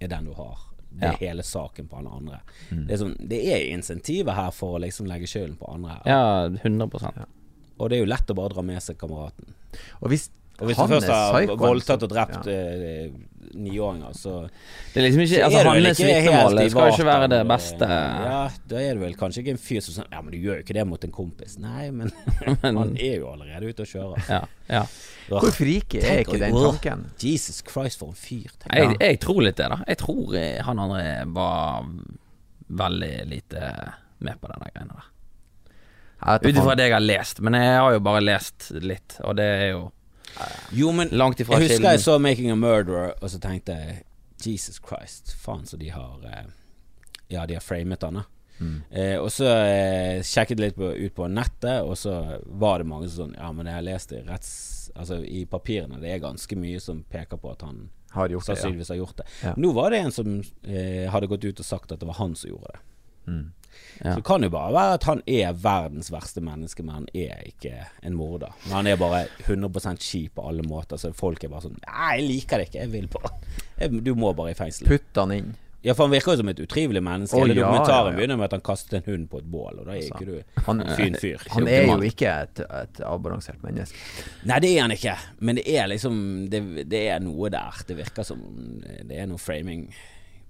er 0.04 0.12
den 0.12 0.30
du 0.30 0.36
har. 0.38 0.68
Det 0.92 1.08
er 1.08 1.20
hele 1.22 1.42
saken 1.42 1.88
på 1.88 1.98
alle 1.98 2.10
andre. 2.12 2.40
Mm. 2.70 2.82
Det, 2.86 2.92
er 2.92 3.00
sånn, 3.00 3.14
det 3.30 3.38
er 3.54 3.68
insentivet 3.72 4.36
her 4.36 4.50
for 4.54 4.76
å 4.76 4.82
liksom 4.82 5.08
legge 5.08 5.30
skylden 5.30 5.56
på 5.60 5.70
andre. 5.72 5.98
Ja, 6.08 6.48
100% 6.48 7.22
Og 7.78 7.88
det 7.88 7.96
er 7.96 8.04
jo 8.04 8.10
lett 8.10 8.30
å 8.30 8.36
bare 8.36 8.52
dra 8.52 8.64
med 8.66 8.82
seg 8.84 8.98
kameraten. 9.00 9.54
Og 10.02 10.12
hvis, 10.12 10.28
Og 10.60 10.68
hvis 10.68 10.78
han 10.78 10.88
du 10.90 10.94
først 10.94 11.10
har 11.10 11.52
voldtatt 11.58 12.02
og 12.06 12.10
drept 12.12 12.48
ja. 12.50 12.56
eh, 12.56 13.12
niåringer, 13.52 14.12
så 14.16 14.34
Det 14.92 15.00
er 15.00 15.06
liksom 15.06 15.22
ikke 15.24 15.44
Altså, 15.44 15.58
er 15.58 15.64
du 15.64 15.70
hans 15.70 16.02
vitnemål 16.02 16.60
skal 16.70 16.92
ikke 16.92 17.06
være 17.08 17.28
det 17.32 17.40
beste. 17.50 17.88
Ja, 17.88 18.42
da 18.70 18.82
er 18.82 18.98
du 18.98 19.02
vel 19.02 19.16
kanskje 19.18 19.42
ikke 19.42 19.54
en 19.56 19.62
fyr 19.62 19.80
som 19.84 19.96
sånn 19.96 20.12
Ja, 20.12 20.20
men 20.22 20.34
du 20.34 20.38
gjør 20.38 20.60
jo 20.60 20.66
ikke 20.66 20.76
det 20.76 20.84
mot 20.88 21.06
en 21.06 21.14
kompis. 21.14 21.56
Nei, 21.62 21.88
men 21.94 22.12
han 22.62 22.92
er 22.96 23.16
jo 23.22 23.32
allerede 23.32 23.72
ute 23.72 23.86
og 23.86 23.92
kjører. 23.94 24.28
Ja, 24.28 24.42
ja. 24.68 24.82
Hvor 25.32 25.54
friki 25.54 26.02
er 26.02 26.22
ikke 26.24 26.40
den 26.42 26.56
tanken? 26.56 27.06
Jesus 27.22 27.62
Christ, 27.66 28.00
for 28.02 28.12
en 28.12 28.18
fyr. 28.18 28.52
Jeg, 28.68 28.96
jeg 29.00 29.22
tror 29.22 29.40
litt 29.46 29.58
det, 29.58 29.70
da. 29.72 29.80
Jeg 29.88 30.00
tror 30.02 30.36
eh, 30.38 30.60
han 30.66 30.82
andre 30.82 31.06
var 31.32 31.88
veldig 32.72 33.14
lite 33.30 33.72
med 34.22 34.38
på 34.40 34.52
denne 34.52 34.70
greiene 34.70 35.00
der. 35.00 35.08
Ut 36.22 36.54
ifra 36.54 36.76
det 36.78 36.86
jeg 36.86 36.94
har 36.94 37.02
lest. 37.02 37.42
Men 37.42 37.58
jeg 37.58 37.74
har 37.74 37.96
jo 37.96 38.04
bare 38.04 38.22
lest 38.22 38.70
litt, 38.78 39.18
og 39.26 39.36
det 39.40 39.48
er 39.58 39.68
jo 39.72 39.82
Jo, 40.72 40.92
men 40.96 41.08
langt 41.12 41.40
ifra 41.40 41.58
jeg 41.58 41.68
husker 41.68 41.76
kilden. 41.76 41.90
jeg 41.92 42.00
så 42.00 42.18
'Making 42.18 42.50
a 42.50 42.54
Murderer', 42.54 43.14
og 43.20 43.30
så 43.30 43.40
tenkte 43.40 43.72
jeg 43.72 44.02
Jesus 44.46 44.80
Christ, 44.80 45.34
faen 45.38 45.66
så 45.66 45.76
de 45.76 45.90
har 45.90 46.20
eh, 46.24 46.44
Ja, 47.28 47.46
de 47.46 47.54
har 47.54 47.64
framet 47.64 48.02
han, 48.02 48.14
da. 48.14 48.22
Mm. 48.58 48.82
Eh, 48.90 49.16
og 49.18 49.30
så 49.32 49.48
eh, 49.48 50.22
sjekket 50.22 50.60
litt 50.60 50.76
på, 50.76 50.92
ut 50.92 51.14
på 51.14 51.28
nettet, 51.28 51.82
og 51.82 51.96
så 51.98 52.40
var 52.46 52.78
det 52.78 52.86
mange 52.86 53.08
som 53.08 53.26
sånn 53.26 53.34
Ja, 53.38 53.50
men 53.52 53.66
jeg 53.66 53.74
har 53.78 53.86
lest 53.86 54.12
i 54.12 54.22
retts... 54.26 54.52
Altså 54.92 55.22
i 55.24 55.46
papirene, 55.48 56.00
det 56.02 56.10
er 56.12 56.18
ganske 56.20 56.56
mye 56.58 56.80
som 56.82 57.04
peker 57.08 57.38
på 57.40 57.52
at 57.54 57.62
han 57.64 57.86
Har 58.12 58.28
gjort 58.28 58.46
det, 58.50 58.58
ja. 58.60 58.72
har 58.88 58.98
gjort 58.98 59.16
det. 59.16 59.26
Ja. 59.42 59.54
Nå 59.56 59.70
var 59.72 59.90
det 59.90 60.02
en 60.02 60.12
som 60.12 60.34
eh, 60.68 61.08
hadde 61.08 61.30
gått 61.30 61.44
ut 61.44 61.62
og 61.62 61.64
sagt 61.64 61.92
at 61.92 62.00
det 62.02 62.08
var 62.10 62.18
han 62.18 62.34
som 62.36 62.50
gjorde 62.50 62.74
det. 62.74 62.80
Mm. 63.32 63.46
Ja. 64.02 64.12
Så 64.12 64.20
det 64.20 64.26
kan 64.26 64.44
jo 64.46 64.50
bare 64.52 64.74
være 64.74 64.98
at 64.98 65.08
han 65.08 65.24
er 65.30 65.56
verdens 65.62 66.12
verste 66.12 66.42
menneske, 66.44 66.84
men 66.84 67.02
han 67.02 67.08
er 67.14 67.42
ikke 67.48 67.86
en 68.02 68.16
morder. 68.18 68.54
Men 68.66 68.78
han 68.80 68.92
er 68.92 69.00
bare 69.00 69.24
100 69.46 69.96
kjip 70.02 70.36
på 70.38 70.46
alle 70.48 70.66
måter, 70.66 71.00
så 71.00 71.12
folk 71.16 71.44
er 71.44 71.52
bare 71.52 71.68
sånn 71.68 71.80
Nei, 71.82 72.12
jeg 72.18 72.28
liker 72.28 72.60
det 72.62 72.70
ikke, 72.70 72.80
jeg 72.84 72.92
vil 72.92 73.10
bare 73.12 73.34
jeg, 73.78 74.04
Du 74.04 74.14
må 74.18 74.32
bare 74.36 74.54
i 74.54 74.58
fengsel. 74.58 74.90
Putt 74.90 75.22
han 75.22 75.36
inn. 75.36 75.52
Ja, 75.82 75.94
for 75.94 76.06
han 76.06 76.12
virker 76.12 76.36
jo 76.36 76.38
som 76.38 76.50
et 76.52 76.60
utrivelig 76.62 77.00
menneske. 77.02 77.38
Hele 77.40 77.56
ja, 77.56 77.64
dokumentaren 77.64 78.06
ja, 78.06 78.12
ja. 78.12 78.16
begynner 78.16 78.38
med 78.38 78.46
at 78.46 78.54
han 78.54 78.62
kastet 78.62 79.00
en 79.00 79.08
hund 79.08 79.24
på 79.32 79.40
et 79.42 79.48
bål, 79.50 79.80
og 79.82 79.88
da 79.88 79.96
er 79.96 79.98
Altså, 79.98 80.14
ikke 80.14 80.28
du 80.28 80.62
Han, 80.68 80.82
en 80.84 80.94
fin 80.96 81.16
fyr. 81.18 81.42
han 81.56 81.66
er 81.68 81.88
jo 81.90 81.96
ikke 82.06 82.34
et, 82.46 82.62
et 82.62 83.00
avbalansert 83.06 83.64
menneske. 83.66 83.98
Nei, 84.46 84.60
det 84.62 84.70
er 84.70 84.84
han 84.84 84.94
ikke, 84.94 85.16
men 85.42 85.58
det 85.58 85.66
er 85.66 85.90
liksom 85.90 86.16
Det, 86.52 86.62
det 86.90 87.02
er 87.10 87.22
noe 87.24 87.50
der. 87.50 87.82
Det 87.88 87.98
virker 87.98 88.26
som 88.26 88.44
det 88.82 89.18
er 89.18 89.26
noe 89.30 89.42
framing 89.42 89.88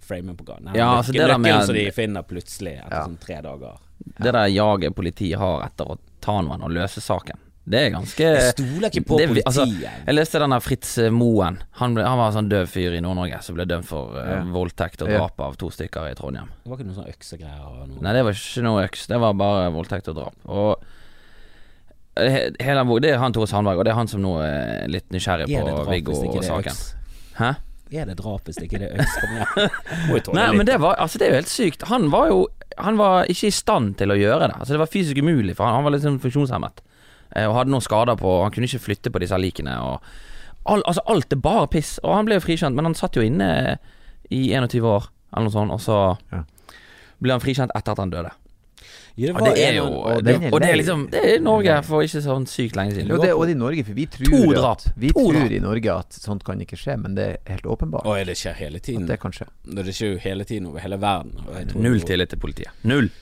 Framing 0.03 0.36
på 0.36 0.44
gang. 0.44 0.68
Ja, 0.74 0.96
altså, 0.98 1.12
det 1.12 1.20
der 1.26 1.38
med- 1.38 1.53
Nøkkelen 1.53 1.66
som 1.66 1.74
de 1.74 1.90
finner 1.92 2.22
plutselig 2.22 2.72
etter 2.78 2.90
Ja. 2.98 3.05
sånn 3.07 3.18
tre 3.20 3.40
dager. 3.42 3.78
Det 4.18 4.32
der 4.32 4.46
jaget 4.50 4.94
politiet 4.96 5.38
har 5.38 5.62
etter 5.64 5.84
å 5.86 5.98
ta 6.20 6.40
noen 6.42 6.61
og 6.62 6.70
løse 6.70 7.00
saken, 7.00 7.38
det 7.64 7.78
er 7.86 7.90
ganske 7.94 8.18
Jeg 8.18 8.55
stoler 8.57 8.90
ikke 8.90 9.05
på 9.07 9.18
det- 9.18 9.28
politiet. 9.28 9.46
altså, 9.46 9.66
jeg 10.07 10.14
leste 10.14 10.38
den 10.40 10.50
der 10.50 10.59
Fritz 10.61 10.98
eh, 10.98 11.11
Moen. 11.11 11.59
Han, 11.78 11.94
ble, 11.94 12.03
han 12.05 12.18
var 12.18 12.26
en 12.32 12.34
sånn 12.34 12.48
døv 12.50 12.66
fyr 12.66 12.96
i 12.96 13.00
Nord-Norge 13.00 13.40
som 13.42 13.55
ble 13.55 13.64
dømt 13.64 13.84
for 13.84 14.11
uh, 14.18 14.26
Ja. 14.28 14.42
voldtekt 14.42 15.03
og 15.03 15.09
Ja. 15.09 15.18
drap 15.18 15.40
av 15.40 15.57
to 15.57 15.70
stykker 15.70 16.11
i 16.11 16.14
Trondheim. 16.14 16.48
det 16.64 16.68
var 16.70 16.76
ikke 16.78 16.86
noe 16.86 16.96
sånn 17.05 17.14
øksegreier 17.14 18.03
Nei, 18.03 18.12
det 18.12 18.24
var 18.24 18.32
ikke 18.32 18.62
noe 18.64 18.88
øks. 18.88 19.07
Det 19.07 19.20
var 19.20 19.32
bare 19.34 19.70
voldtekt 19.70 20.09
og 20.09 20.16
drap. 20.16 20.34
Og 20.46 20.76
hele, 22.16 23.00
Det 23.00 23.11
er 23.11 23.18
han 23.18 23.32
Tore 23.32 23.46
Sandberg, 23.46 23.78
og 23.78 23.84
det 23.84 23.92
er 23.92 23.94
han 23.94 24.09
som 24.09 24.20
nå 24.22 24.34
er 24.42 24.88
litt 24.88 25.09
nysgjerrig 25.11 25.48
Er 25.48 25.62
på 25.64 25.88
Viggo 25.88 26.12
og 26.12 26.42
saken. 26.44 26.94
Hæ? 27.38 27.57
Er 27.93 28.07
det 28.09 28.16
drap 28.18 28.47
hvis 28.49 28.59
ikke 28.64 28.78
det 28.80 28.88
er 28.90 29.03
øks? 29.03 29.14
Kom 29.20 29.34
igjen. 29.36 29.70
Må 30.09 30.16
jo 30.16 30.22
tåle 30.28 30.38
Nei, 30.38 30.49
men 30.57 30.66
det 30.68 30.78
var 30.80 30.97
Altså, 31.03 31.18
det 31.20 31.26
er 31.26 31.34
jo 31.34 31.40
helt 31.43 31.53
sykt. 31.53 31.82
Han 31.90 32.09
var 32.12 32.28
jo 32.32 32.38
Han 32.78 32.97
var 32.97 33.26
ikke 33.28 33.51
i 33.51 33.55
stand 33.55 33.97
til 34.01 34.14
å 34.14 34.16
gjøre 34.16 34.49
det. 34.49 34.57
Altså, 34.59 34.72
det 34.72 34.80
var 34.80 34.90
fysisk 34.93 35.18
umulig, 35.20 35.57
for 35.59 35.66
han, 35.68 35.74
han 35.80 35.84
var 35.84 35.93
litt 35.97 36.05
sånn 36.07 36.20
funksjonshemmet. 36.22 36.80
Eh, 37.36 37.45
og 37.49 37.57
hadde 37.59 37.72
noen 37.74 37.84
skader 37.84 38.16
på 38.20 38.36
Han 38.43 38.53
kunne 38.55 38.68
ikke 38.70 38.80
flytte 38.86 39.12
på 39.12 39.20
disse 39.22 39.36
likene. 39.40 39.74
Og 39.84 40.01
all, 40.64 40.82
altså, 40.88 41.03
alt 41.12 41.32
er 41.36 41.43
bare 41.45 41.68
piss. 41.72 41.99
Og 42.03 42.14
han 42.16 42.28
ble 42.28 42.38
jo 42.40 42.45
frikjent, 42.47 42.76
men 42.78 42.88
han 42.88 42.97
satt 42.97 43.16
jo 43.18 43.24
inne 43.26 43.51
i 44.32 44.47
21 44.57 44.86
år, 44.88 45.11
eller 45.34 45.49
noe 45.51 45.53
sånt, 45.53 45.72
og 45.74 45.80
så 45.84 45.99
Ja. 46.32 46.45
ble 47.20 47.34
han 47.36 47.43
frikjent 47.45 47.72
etter 47.76 47.93
at 47.93 47.99
han 48.01 48.11
døde. 48.14 48.30
Ja, 49.16 49.26
det 49.26 49.34
var 49.36 49.44
det 49.54 49.64
er 49.66 49.74
jo 49.76 49.84
og 49.92 50.22
det, 50.24 50.34
Og 50.52 50.60
det 50.62 50.68
er 50.70 50.76
liksom 50.80 51.02
Det 51.12 51.20
er 51.34 51.40
Norge 51.44 51.74
for 51.84 52.00
ikke 52.06 52.22
sånn 52.24 52.46
sykt 52.48 52.76
lenge 52.78 52.94
siden. 52.96 53.10
Jo, 53.12 53.18
det, 53.20 53.32
og 53.36 53.42
det 53.46 53.52
er 53.52 53.58
Norge, 53.60 53.84
for 53.84 53.92
vi 53.98 54.06
tror, 54.06 54.60
At, 54.70 54.86
vi 54.96 55.10
tror 55.12 55.52
i 55.52 55.58
Norge 55.60 55.92
at 55.98 56.12
sånt 56.16 56.44
kan 56.44 56.60
ikke 56.64 56.78
skje, 56.80 56.96
men 57.02 57.14
det 57.18 57.26
er 57.28 57.36
helt 57.52 57.66
åpenbart 57.68 58.06
Og 58.08 58.22
det 58.26 58.38
skjer 58.40 58.54
hele 58.56 58.80
at 58.80 58.82
tiden. 58.88 59.04
det 59.06 59.18
kan 59.20 59.32
skje. 59.36 59.46
Det 59.64 59.84
skjer 59.92 60.14
jo 60.14 60.22
hele 60.24 60.44
tiden 60.48 60.66
over 60.72 60.80
hele 60.80 60.96
verden. 61.02 61.34
og 61.46 61.54
jeg 61.58 61.68
tror 61.74 61.82
Null 61.82 62.00
tillit 62.08 62.28
til 62.32 62.38
politiet. 62.38 62.72
Null. 62.84 63.10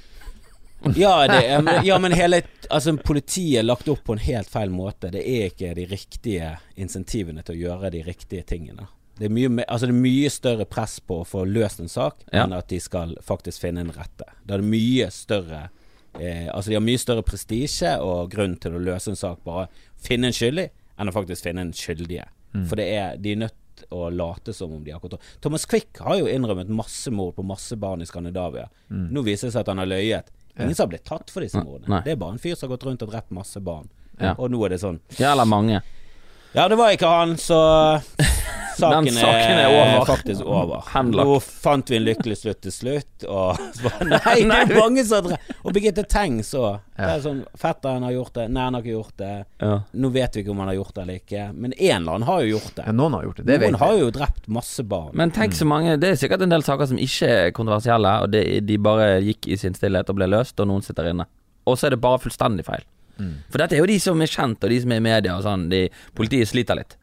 Ja, 0.96 1.26
det, 1.28 1.44
er- 1.44 1.60
men- 1.62 1.84
ja, 1.84 1.98
men 1.98 2.12
hele 2.12 2.42
Altså, 2.70 2.94
politiet 2.96 3.58
er 3.58 3.62
lagt 3.66 3.88
opp 3.88 4.04
på 4.06 4.12
en 4.14 4.18
helt 4.22 4.48
feil 4.48 4.70
måte. 4.70 5.10
Det 5.10 5.20
er 5.26 5.50
ikke 5.50 5.74
de 5.74 5.84
riktige 5.90 6.52
insentivene 6.78 7.42
til 7.44 7.56
å 7.56 7.58
gjøre 7.58 7.90
de 7.90 8.02
riktige 8.06 8.44
tingene. 8.46 8.86
Det 9.18 9.26
er 9.26 9.34
mye, 9.34 9.64
altså 9.68 9.88
det 9.90 9.94
er 9.96 10.00
mye 10.00 10.30
større 10.30 10.64
press 10.64 11.00
på 11.00 11.18
å 11.20 11.26
få 11.28 11.42
løst 11.44 11.80
en 11.82 11.88
sak 11.92 12.14
Ja. 12.32 12.44
enn 12.46 12.54
at 12.56 12.68
de 12.68 12.78
skal 12.80 13.16
faktisk 13.26 13.60
finne 13.60 13.80
en 13.82 13.90
rette. 13.92 14.24
Da 14.46 14.54
er 14.54 14.62
det 14.62 14.70
mye 14.70 15.10
større 15.12 15.68
eh, 16.18 16.48
Altså 16.50 16.70
de 16.72 16.76
har 16.78 16.84
mye 16.84 16.98
større 17.00 17.22
prestisje 17.26 17.94
og 18.02 18.30
grunn 18.32 18.56
til 18.60 18.74
å 18.76 18.82
løse 18.82 19.12
en 19.12 19.18
sak, 19.18 19.42
bare 19.46 19.68
finne 20.00 20.30
en 20.30 20.36
skyldig, 20.36 20.68
enn 20.98 21.10
å 21.10 21.14
faktisk 21.14 21.46
finne 21.46 21.66
en 21.66 21.72
skyldige. 21.76 22.26
For 22.66 22.80
det 22.80 22.88
er, 22.96 23.16
de 23.22 23.32
er 23.36 23.42
nødt 23.44 23.56
å 23.94 24.08
late 24.12 24.52
som 24.52 24.72
om 24.74 24.82
de 24.84 24.90
har 24.92 25.00
kontroll. 25.00 25.22
Thomas 25.40 25.64
Quick 25.70 26.00
har 26.04 26.18
jo 26.18 26.26
innrømmet 26.28 26.68
massemord 26.68 27.36
på 27.36 27.44
masse 27.46 27.76
barn 27.80 28.02
i 28.02 28.08
Skandinavia. 28.08 28.66
Nå 28.90 29.22
viser 29.24 29.48
det 29.48 29.54
seg 29.54 29.62
at 29.62 29.70
han 29.72 29.80
har 29.80 29.88
løyet. 29.88 30.32
Ingen 30.58 30.74
som 30.74 30.84
har 30.88 30.90
blitt 30.96 31.06
tatt 31.08 31.30
for 31.32 31.40
disse 31.46 31.62
mordene. 31.64 32.02
Det 32.04 32.12
er 32.12 32.20
bare 32.20 32.34
en 32.36 32.42
fyr 32.42 32.56
som 32.58 32.66
har 32.68 32.74
gått 32.76 32.84
rundt 32.88 33.04
og 33.06 33.12
drept 33.14 33.30
masse 33.32 33.62
barn. 33.64 33.86
Ja. 34.20 34.34
Og 34.36 34.50
nå 34.52 34.58
er 34.66 34.74
det 34.74 34.82
sånn 34.82 34.98
Ja, 35.16 35.30
eller 35.32 35.46
mange. 35.48 35.78
Ja, 36.52 36.66
det 36.68 36.76
var 36.76 36.90
ikke 36.92 37.08
han, 37.08 37.36
så 37.40 37.56
saken, 38.80 39.08
Den 39.08 39.16
saken 39.20 39.58
er 39.60 39.74
over. 39.74 40.04
faktisk 40.08 40.42
over. 40.46 40.84
Henlagt. 40.94 41.28
Nå 41.28 41.36
fant 41.40 41.90
vi 41.92 41.98
en 41.98 42.04
lykkelig 42.06 42.36
slutt 42.40 42.60
til 42.64 42.74
slutt, 42.74 43.26
og 43.28 43.60
så 43.76 43.86
bare 43.86 44.08
Nei, 44.10 44.36
det 44.50 44.58
er 44.64 44.72
mange 44.76 45.04
som 45.06 45.28
Og 45.30 45.72
Birgitte 45.76 46.04
Tengs 46.10 46.52
òg. 46.58 46.80
Det 47.00 47.08
er 47.08 47.22
sånn 47.24 47.40
Fetteren 47.56 48.04
har 48.04 48.12
gjort 48.12 48.34
det, 48.36 48.46
nei, 48.52 48.66
han 48.66 48.76
har 48.76 48.84
ikke 48.84 48.96
gjort 48.96 49.16
det. 49.22 49.32
Ja. 49.62 49.74
Nå 50.04 50.12
vet 50.16 50.36
vi 50.36 50.44
ikke 50.44 50.52
om 50.52 50.62
han 50.64 50.70
har 50.72 50.78
gjort 50.80 50.94
det 50.96 51.02
eller 51.06 51.20
ikke, 51.22 51.46
men 51.54 51.74
en 51.76 51.96
eller 51.96 52.12
annen 52.18 52.28
har 52.28 52.44
jo 52.44 52.52
gjort 52.56 52.74
det. 52.76 52.86
Ja, 52.90 52.94
noen 53.00 53.16
har 53.16 53.26
gjort 53.28 53.40
det. 53.40 53.46
Det 53.48 53.58
Noen 53.60 53.76
vet 53.76 53.80
har 53.84 53.96
jo 54.00 54.10
drept 54.18 54.48
masse 54.60 54.84
barn. 54.84 55.10
Men 55.16 55.32
tenk 55.36 55.56
så 55.56 55.68
mange 55.68 55.96
Det 56.00 56.12
er 56.12 56.20
sikkert 56.20 56.44
en 56.44 56.52
del 56.52 56.64
saker 56.66 56.90
som 56.92 57.00
ikke 57.00 57.30
er 57.46 57.52
kontroversielle, 57.56 58.14
og 58.24 58.32
det, 58.34 58.44
de 58.68 58.78
bare 58.80 59.12
gikk 59.24 59.48
i 59.48 59.60
sin 59.60 59.76
stillhet 59.76 60.10
og 60.12 60.18
ble 60.20 60.28
løst, 60.30 60.58
og 60.60 60.68
noen 60.68 60.84
sitter 60.84 61.12
inne. 61.12 61.28
Og 61.68 61.76
så 61.78 61.88
er 61.88 61.96
det 61.96 62.02
bare 62.02 62.20
fullstendig 62.22 62.64
feil. 62.66 62.84
Mm. 63.20 63.34
For 63.52 63.60
dette 63.60 63.76
er 63.76 63.82
jo 63.82 63.88
de 63.90 63.98
som 64.00 64.20
er 64.24 64.30
kjent, 64.32 64.62
og 64.64 64.72
de 64.72 64.80
som 64.80 64.92
er 64.94 65.00
i 65.00 65.04
media 65.04 65.36
og 65.36 65.44
sånn. 65.44 65.68
De, 65.72 65.82
politiet 66.16 66.48
sliter 66.48 66.78
litt. 66.78 66.96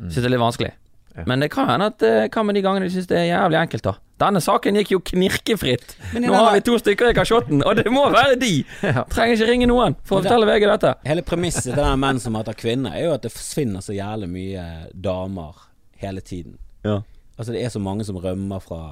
Syns 0.00 0.22
det 0.22 0.28
er 0.30 0.34
litt 0.34 0.42
vanskelig. 0.42 0.72
Ja. 1.16 1.24
Men 1.26 1.40
det 1.42 1.48
kan 1.50 1.66
hende 1.68 1.86
at 1.90 2.02
eh, 2.06 2.28
Hva 2.30 2.42
med 2.46 2.54
de 2.54 2.62
gangene 2.62 2.86
de 2.86 2.92
syns 2.94 3.08
det 3.10 3.16
er 3.18 3.24
jævlig 3.32 3.58
enkelt, 3.58 3.82
da? 3.82 3.92
Denne 4.20 4.40
saken 4.44 4.76
gikk 4.78 4.90
jo 4.92 5.00
knirkefritt. 5.00 5.96
Nå 6.12 6.20
denne- 6.20 6.36
har 6.36 6.52
vi 6.54 6.60
to 6.60 6.76
stykker 6.78 7.10
i 7.10 7.14
kasjotten, 7.16 7.62
og 7.66 7.76
det 7.80 7.86
må 7.90 8.04
være 8.12 8.36
de! 8.38 8.52
Ja. 8.86 9.02
Trenger 9.10 9.34
ikke 9.38 9.48
ringe 9.50 9.66
noen 9.70 9.96
for 10.04 10.18
å 10.18 10.22
det- 10.22 10.30
fortelle 10.30 10.46
VG 10.46 10.66
dette. 10.70 10.92
Hele 11.08 11.22
premisset 11.26 11.70
til 11.72 11.78
denne 11.80 11.96
menn 11.98 12.20
som 12.22 12.36
hater 12.38 12.54
kvinner, 12.54 12.94
er 12.94 13.08
jo 13.08 13.14
at 13.16 13.22
det 13.26 13.32
forsvinner 13.34 13.80
så 13.82 13.96
jævlig 13.96 14.28
mye 14.30 14.66
damer 14.94 15.56
hele 16.04 16.20
tiden. 16.20 16.58
Ja. 16.84 17.00
Altså 17.40 17.52
det 17.56 17.64
er 17.64 17.72
så 17.74 17.80
mange 17.80 18.04
som 18.04 18.16
rømmer 18.20 18.60
fra 18.62 18.82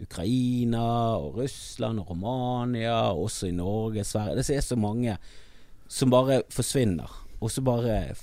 Ukraina 0.00 1.16
og 1.18 1.36
Russland 1.40 2.00
og 2.00 2.10
Romania, 2.10 3.10
og 3.12 3.26
også 3.28 3.48
i 3.48 3.54
Norge, 3.56 4.04
Sverige. 4.04 4.36
Det 4.38 4.50
er 4.56 4.60
så 4.64 4.76
mange 4.76 5.16
som 5.88 6.10
bare 6.12 6.42
forsvinner, 6.52 7.10
og 7.40 7.50
så 7.50 7.60
bare 7.64 8.14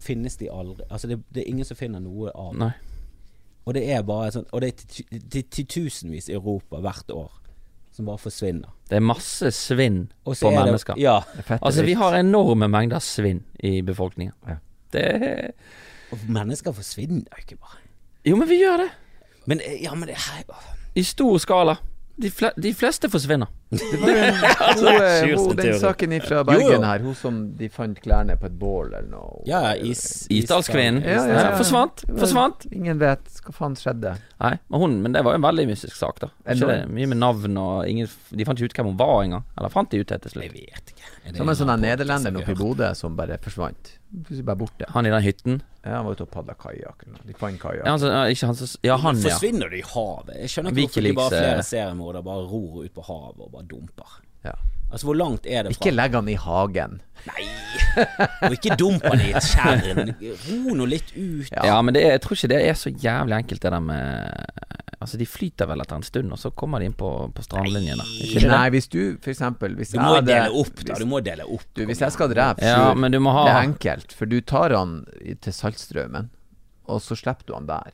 finnes 0.00 0.36
de 0.36 0.48
aldri. 0.50 0.84
Altså 0.90 1.08
det, 1.08 1.18
det 1.34 1.42
er 1.44 1.48
ingen 1.52 1.64
som 1.68 1.76
finner 1.76 2.00
noe 2.00 2.30
av 2.34 2.54
Nei. 2.56 2.72
Og 3.66 3.74
det 3.74 3.82
er 3.94 4.02
bare 4.04 4.30
sånn 4.34 4.44
Og 4.52 4.60
det 4.60 4.68
er 4.68 4.86
ti- 4.86 5.20
ti- 5.30 5.42
titusenvis 5.64 6.28
i 6.28 6.34
Europa 6.36 6.80
hvert 6.84 7.10
år 7.14 7.30
som 7.94 8.06
bare 8.06 8.18
forsvinner. 8.18 8.68
Det 8.90 8.96
er 8.96 9.00
masse 9.06 9.50
svinn 9.54 10.08
på 10.26 10.32
er 10.34 10.50
det- 10.50 10.64
mennesker. 10.64 10.94
Ja. 10.98 11.20
Er 11.38 11.58
Altså, 11.62 11.84
vi 11.86 11.92
har 11.94 12.16
enorme 12.18 12.66
mengder 12.68 12.98
svinn 12.98 13.44
i 13.62 13.80
befolkningen. 13.82 14.32
Ja. 14.48 14.56
Det 14.92 15.04
er 15.22 15.50
Og 16.12 16.18
mennesker 16.28 16.72
forsvinner 16.72 17.22
jo 17.30 17.38
ikke 17.38 17.56
bare. 17.60 17.78
Jo, 18.26 18.36
men 18.36 18.48
vi 18.48 18.58
gjør 18.62 18.76
det. 18.84 18.90
Men 19.46 19.60
eh, 19.60 19.82
ja, 19.82 19.94
men 19.94 20.08
det 20.08 20.16
her 20.16 20.42
I 20.96 21.02
stor 21.02 21.38
skala. 21.38 21.76
De, 22.20 22.30
fle 22.30 22.50
de 22.60 22.72
fleste 22.74 23.08
forsvinner. 23.10 23.46
Det 23.80 24.00
var 24.00 24.08
jo 24.14 24.22
en, 24.22 24.34
hun, 24.34 25.04
Sjursen 25.20 25.46
hun, 25.46 25.56
den 25.60 25.78
saken 25.80 26.14
fra 26.24 26.42
Bergen 26.48 26.72
jo. 26.76 26.80
her, 26.86 27.04
hun 27.04 27.16
som 27.18 27.40
de 27.58 27.68
fant 27.72 28.00
klærne 28.04 28.36
på 28.40 28.48
et 28.50 28.56
bål 28.60 28.92
eller 28.92 29.10
noe. 29.10 29.42
Ja, 29.48 29.74
is, 29.74 30.24
Isdalskvinnen. 30.32 31.02
Ja, 31.04 31.20
ja, 31.20 31.38
ja. 31.40 31.52
Forsvant. 31.58 32.04
Forsvant. 32.20 32.66
Ingen 32.72 33.02
vet 33.02 33.42
hva 33.44 33.56
faen 33.56 33.76
skjedde. 33.78 34.16
Nei, 34.44 34.54
men, 34.68 34.80
hun, 34.80 34.98
men 35.04 35.16
det 35.16 35.24
var 35.26 35.36
jo 35.36 35.42
en 35.42 35.48
veldig 35.48 35.68
mystisk 35.72 35.96
sak, 35.98 36.22
da. 36.22 36.30
Ikke 36.46 36.70
det? 36.70 36.80
Mye 36.94 37.10
med 37.10 37.20
navn 37.22 37.60
og 37.60 37.88
ingen, 37.90 38.10
De 38.30 38.46
fant 38.46 38.60
ikke 38.60 38.72
ut 38.72 38.78
hvem 38.80 38.92
hun 38.92 39.00
var 39.00 39.16
engang. 39.24 39.46
Eller 39.58 39.72
fant 39.72 39.90
de 39.92 40.02
ut 40.02 40.10
det 40.10 40.20
til 40.26 40.44
Jeg 40.44 40.54
vet 40.54 40.93
ikke. 40.93 40.93
Som 41.34 41.48
en 41.48 41.56
sånn 41.56 41.70
der 41.72 41.80
nederlender 41.80 42.36
oppe 42.40 42.52
i? 42.52 42.58
Bodø 42.58 42.90
som 42.98 43.16
bare 43.16 43.38
forsvant. 43.42 43.94
Plutselig 44.12 44.44
bare 44.46 44.60
borte. 44.60 44.88
Han 44.94 45.06
i 45.08 45.12
den 45.14 45.24
hytten? 45.24 45.62
Ja, 45.84 45.98
han 45.98 46.06
var 46.06 46.16
ute 46.16 46.26
og 46.26 46.30
padla 46.32 46.54
kajakk. 46.60 47.04
De 47.24 47.36
fant 47.38 47.60
kajakk. 47.60 47.86
Ja, 47.86 47.94
altså, 47.96 48.10
ikke 48.32 48.50
han 48.50 48.58
som 48.60 48.70
Ja, 48.84 48.96
han, 49.00 49.16
ja. 49.20 49.32
Forsvinner 49.32 49.72
de 49.72 49.80
i 49.80 49.86
havet? 49.88 50.36
Jeg 50.42 50.52
skjønner 50.52 50.70
ikke 50.74 50.84
hvorfor 50.84 51.00
Wikileaks, 51.00 51.10
ikke 51.10 51.20
bare 51.22 51.40
eh, 51.40 51.48
flere 51.48 51.66
seriemordere 51.70 52.22
bare 52.28 52.46
ror 52.52 52.84
ut 52.84 52.94
på 52.94 53.06
havet 53.08 53.44
og 53.48 53.52
bare 53.56 53.68
dumper. 53.72 54.16
Ja. 54.44 54.54
Altså, 54.94 55.08
hvor 55.10 55.16
langt 55.18 55.46
er 55.50 55.66
det 55.66 55.72
fra 55.74 55.80
Ikke 55.82 55.90
legg 55.94 56.14
han 56.14 56.28
i 56.30 56.36
hagen. 56.38 57.00
Nei! 57.26 57.44
Og 58.46 58.52
ikke 58.54 58.76
dump 58.78 59.02
han 59.08 59.22
i 59.24 59.32
et 59.34 59.46
tjern. 59.48 60.12
Ro 60.46 60.74
nå 60.78 60.86
litt 60.86 61.08
ut. 61.16 61.48
Ja, 61.50 61.80
men 61.82 61.96
det 61.96 62.02
er, 62.04 62.12
jeg 62.14 62.22
tror 62.22 62.36
ikke 62.38 62.50
det 62.52 62.60
er 62.68 62.76
så 62.78 62.92
jævlig 62.92 63.38
enkelt, 63.42 63.62
det 63.64 63.72
der 63.74 63.82
med 63.82 64.44
Altså, 65.04 65.18
de 65.20 65.26
flyter 65.28 65.66
vel 65.68 65.82
etter 65.82 65.98
en 65.98 66.06
stund, 66.06 66.30
og 66.32 66.38
så 66.40 66.48
kommer 66.56 66.80
de 66.80 66.86
inn 66.88 66.94
på, 66.96 67.08
på 67.36 67.42
strandlinjen 67.44 67.98
Nei. 68.00 68.44
Nei, 68.48 68.62
hvis 68.72 68.86
du 68.88 69.00
for 69.20 69.34
eksempel 69.34 69.74
hvis 69.76 69.90
Du 69.92 69.98
må 70.00 70.14
hadde- 70.14 70.30
dele 70.30 70.54
opp, 70.62 70.78
da. 70.86 70.94
Du 70.96 71.04
må 71.10 71.20
dele 71.26 71.44
opp. 71.44 71.66
Du, 71.76 71.82
hvis 71.90 72.00
jeg 72.00 72.14
skal 72.14 72.30
drepe 72.32 72.64
Ja, 72.64 72.78
Sjur, 72.78 73.00
men 73.02 73.12
du 73.12 73.18
må 73.20 73.34
ha 73.36 73.42
det 73.50 73.52
er 73.58 73.66
enkelt. 73.66 74.14
For 74.16 74.30
du 74.30 74.38
tar 74.40 74.72
han 74.78 74.94
til 75.44 75.52
Saltstraumen, 75.58 76.30
og 76.88 77.02
så 77.04 77.18
slipper 77.20 77.50
du 77.50 77.52
han 77.58 77.68
der. 77.68 77.92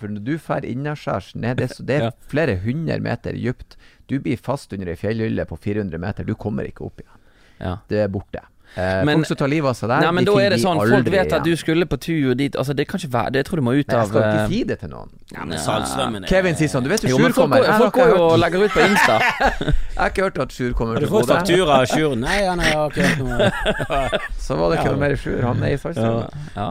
For 0.00 0.08
når 0.08 0.24
du 0.24 0.32
drar 0.38 0.64
innaskjærs 0.64 1.34
ned, 1.36 1.56
det, 1.60 1.70
så- 1.76 1.84
det 1.86 1.96
er 2.00 2.04
Ja. 2.08 2.10
flere 2.32 2.56
hundre 2.64 2.98
meter 3.00 3.32
dypt. 3.36 3.76
Du 4.08 4.18
blir 4.18 4.38
fast 4.40 4.72
under 4.72 4.88
ei 4.88 4.96
fjellhylle 4.96 5.44
på 5.46 5.58
400 5.60 5.98
meter. 6.00 6.24
Du 6.24 6.34
kommer 6.34 6.64
ikke 6.66 6.86
opp 6.88 7.00
igjen. 7.04 7.18
ja. 7.60 7.76
Det 7.88 7.98
er 8.06 8.08
borte. 8.08 8.40
Eh, 8.78 9.02
Men- 9.04 9.16
folk 9.18 9.26
som 9.26 9.36
tar 9.36 9.48
livet 9.50 9.66
av 9.68 9.74
seg 9.74 9.88
der, 9.90 10.00
Nei, 10.04 10.10
men 10.14 10.24
de 10.24 10.30
da 10.30 10.32
finner 10.36 10.46
er 10.46 10.50
det 10.50 10.58
de 10.60 10.62
sånn, 10.62 10.78
folk 10.78 11.08
vet 11.10 11.32
at 11.32 11.42
du 11.44 11.56
skulle 11.58 11.86
på 11.90 11.96
tur 11.98 12.34
dit 12.38 12.54
Altså, 12.54 12.72
det 12.78 12.86
kan 12.86 13.00
ikke 13.00 13.10
være 13.12 13.32
det. 13.32 13.38
Jeg 13.40 13.46
tror 13.48 13.56
du 13.58 13.62
må 13.66 13.72
ut 13.74 13.90
av 13.92 13.98
jeg 13.98 14.08
skal 14.08 14.20
ikke 14.22 14.42
eh, 14.44 14.48
si 14.52 14.60
det 14.64 14.76
til 14.78 14.88
noen. 14.92 15.08
Ja, 15.34 15.44
men 15.44 15.58
Saltstraumen 15.58 16.22
er 16.22 16.28
Kevin 16.30 16.54
sier 16.54 16.68
sånn 16.70 16.84
Du 16.84 16.88
vet 16.88 17.02
jo 17.02 17.16
Sjur 17.18 17.32
kommer. 17.34 17.64
folk 17.66 17.94
går 17.98 18.08
jo 18.14 18.20
og 18.28 18.38
legger 18.38 18.62
ut 18.64 18.70
på 18.70 18.84
Insta. 18.86 19.16
jeg 19.66 19.74
har 19.98 20.10
ikke 20.14 20.22
hørt 20.22 20.38
at 20.38 20.54
Sjur 20.54 20.72
kommer 20.78 20.94
Har 20.94 21.00
du 21.02 21.08
fått 21.10 21.26
faktura 21.26 21.80
av 21.82 21.86
Sjur? 21.90 22.14
Nei, 22.16 22.44
han 22.46 22.58
har 22.62 22.90
ikke 22.94 23.02
hørt 23.02 23.18
noe. 23.18 23.50
Så 24.46 24.54
var 24.56 24.70
det 24.70 24.78
ikke 24.78 24.86
Ja. 24.86 24.92
noe 24.94 25.00
mer 25.02 25.16
Sjur. 25.18 25.42
Han 25.42 25.62
er 25.62 25.74
i 25.74 25.78
Ja. 25.98 26.30
Ja. 26.54 26.70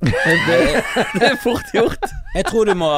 Det, 0.00 0.82
det 1.18 1.26
er 1.32 1.36
fort 1.42 1.70
gjort. 1.74 2.04
Jeg 2.36 2.44
tror, 2.46 2.68
du 2.70 2.74
må, 2.78 2.88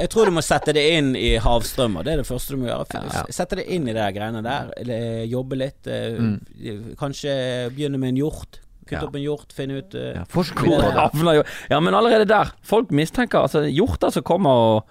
jeg 0.00 0.08
tror 0.12 0.30
du 0.30 0.32
må 0.38 0.42
sette 0.44 0.72
det 0.76 0.84
inn 0.96 1.10
i 1.18 1.34
havstrømmer. 1.42 2.04
Det 2.06 2.14
er 2.14 2.22
det 2.22 2.28
første 2.28 2.56
du 2.56 2.62
må 2.62 2.70
gjøre. 2.70 3.02
Ja. 3.12 3.24
Sette 3.34 3.58
det 3.60 3.66
inn 3.76 3.88
i 3.90 3.94
de 3.96 4.06
greiene 4.16 4.40
der. 4.46 4.70
Eller 4.80 5.24
jobbe 5.28 5.58
litt. 5.60 5.82
eh, 5.86 6.16
Mm. 6.16 6.94
Kanskje 6.96 7.34
begynne 7.76 7.98
med 8.00 8.14
en 8.14 8.22
hjort. 8.22 8.60
Kutte 8.86 9.00
Ja. 9.02 9.06
opp 9.08 9.16
en 9.18 9.22
hjort, 9.24 9.50
finne 9.52 9.80
ut 9.82 9.94
uh, 9.98 10.12
Ja, 10.14 10.24
Forsk 10.30 10.60
Hvor 10.62 10.78
det. 10.78 10.92
havner 10.94 11.40
Ja, 11.70 11.80
men 11.82 11.92
allerede 11.98 12.24
der. 12.30 12.52
Folk 12.62 12.92
mistenker 12.94 13.42
altså 13.42 13.64
hjorter 13.66 14.12
som 14.14 14.22
kommer 14.22 14.50
og 14.50 14.84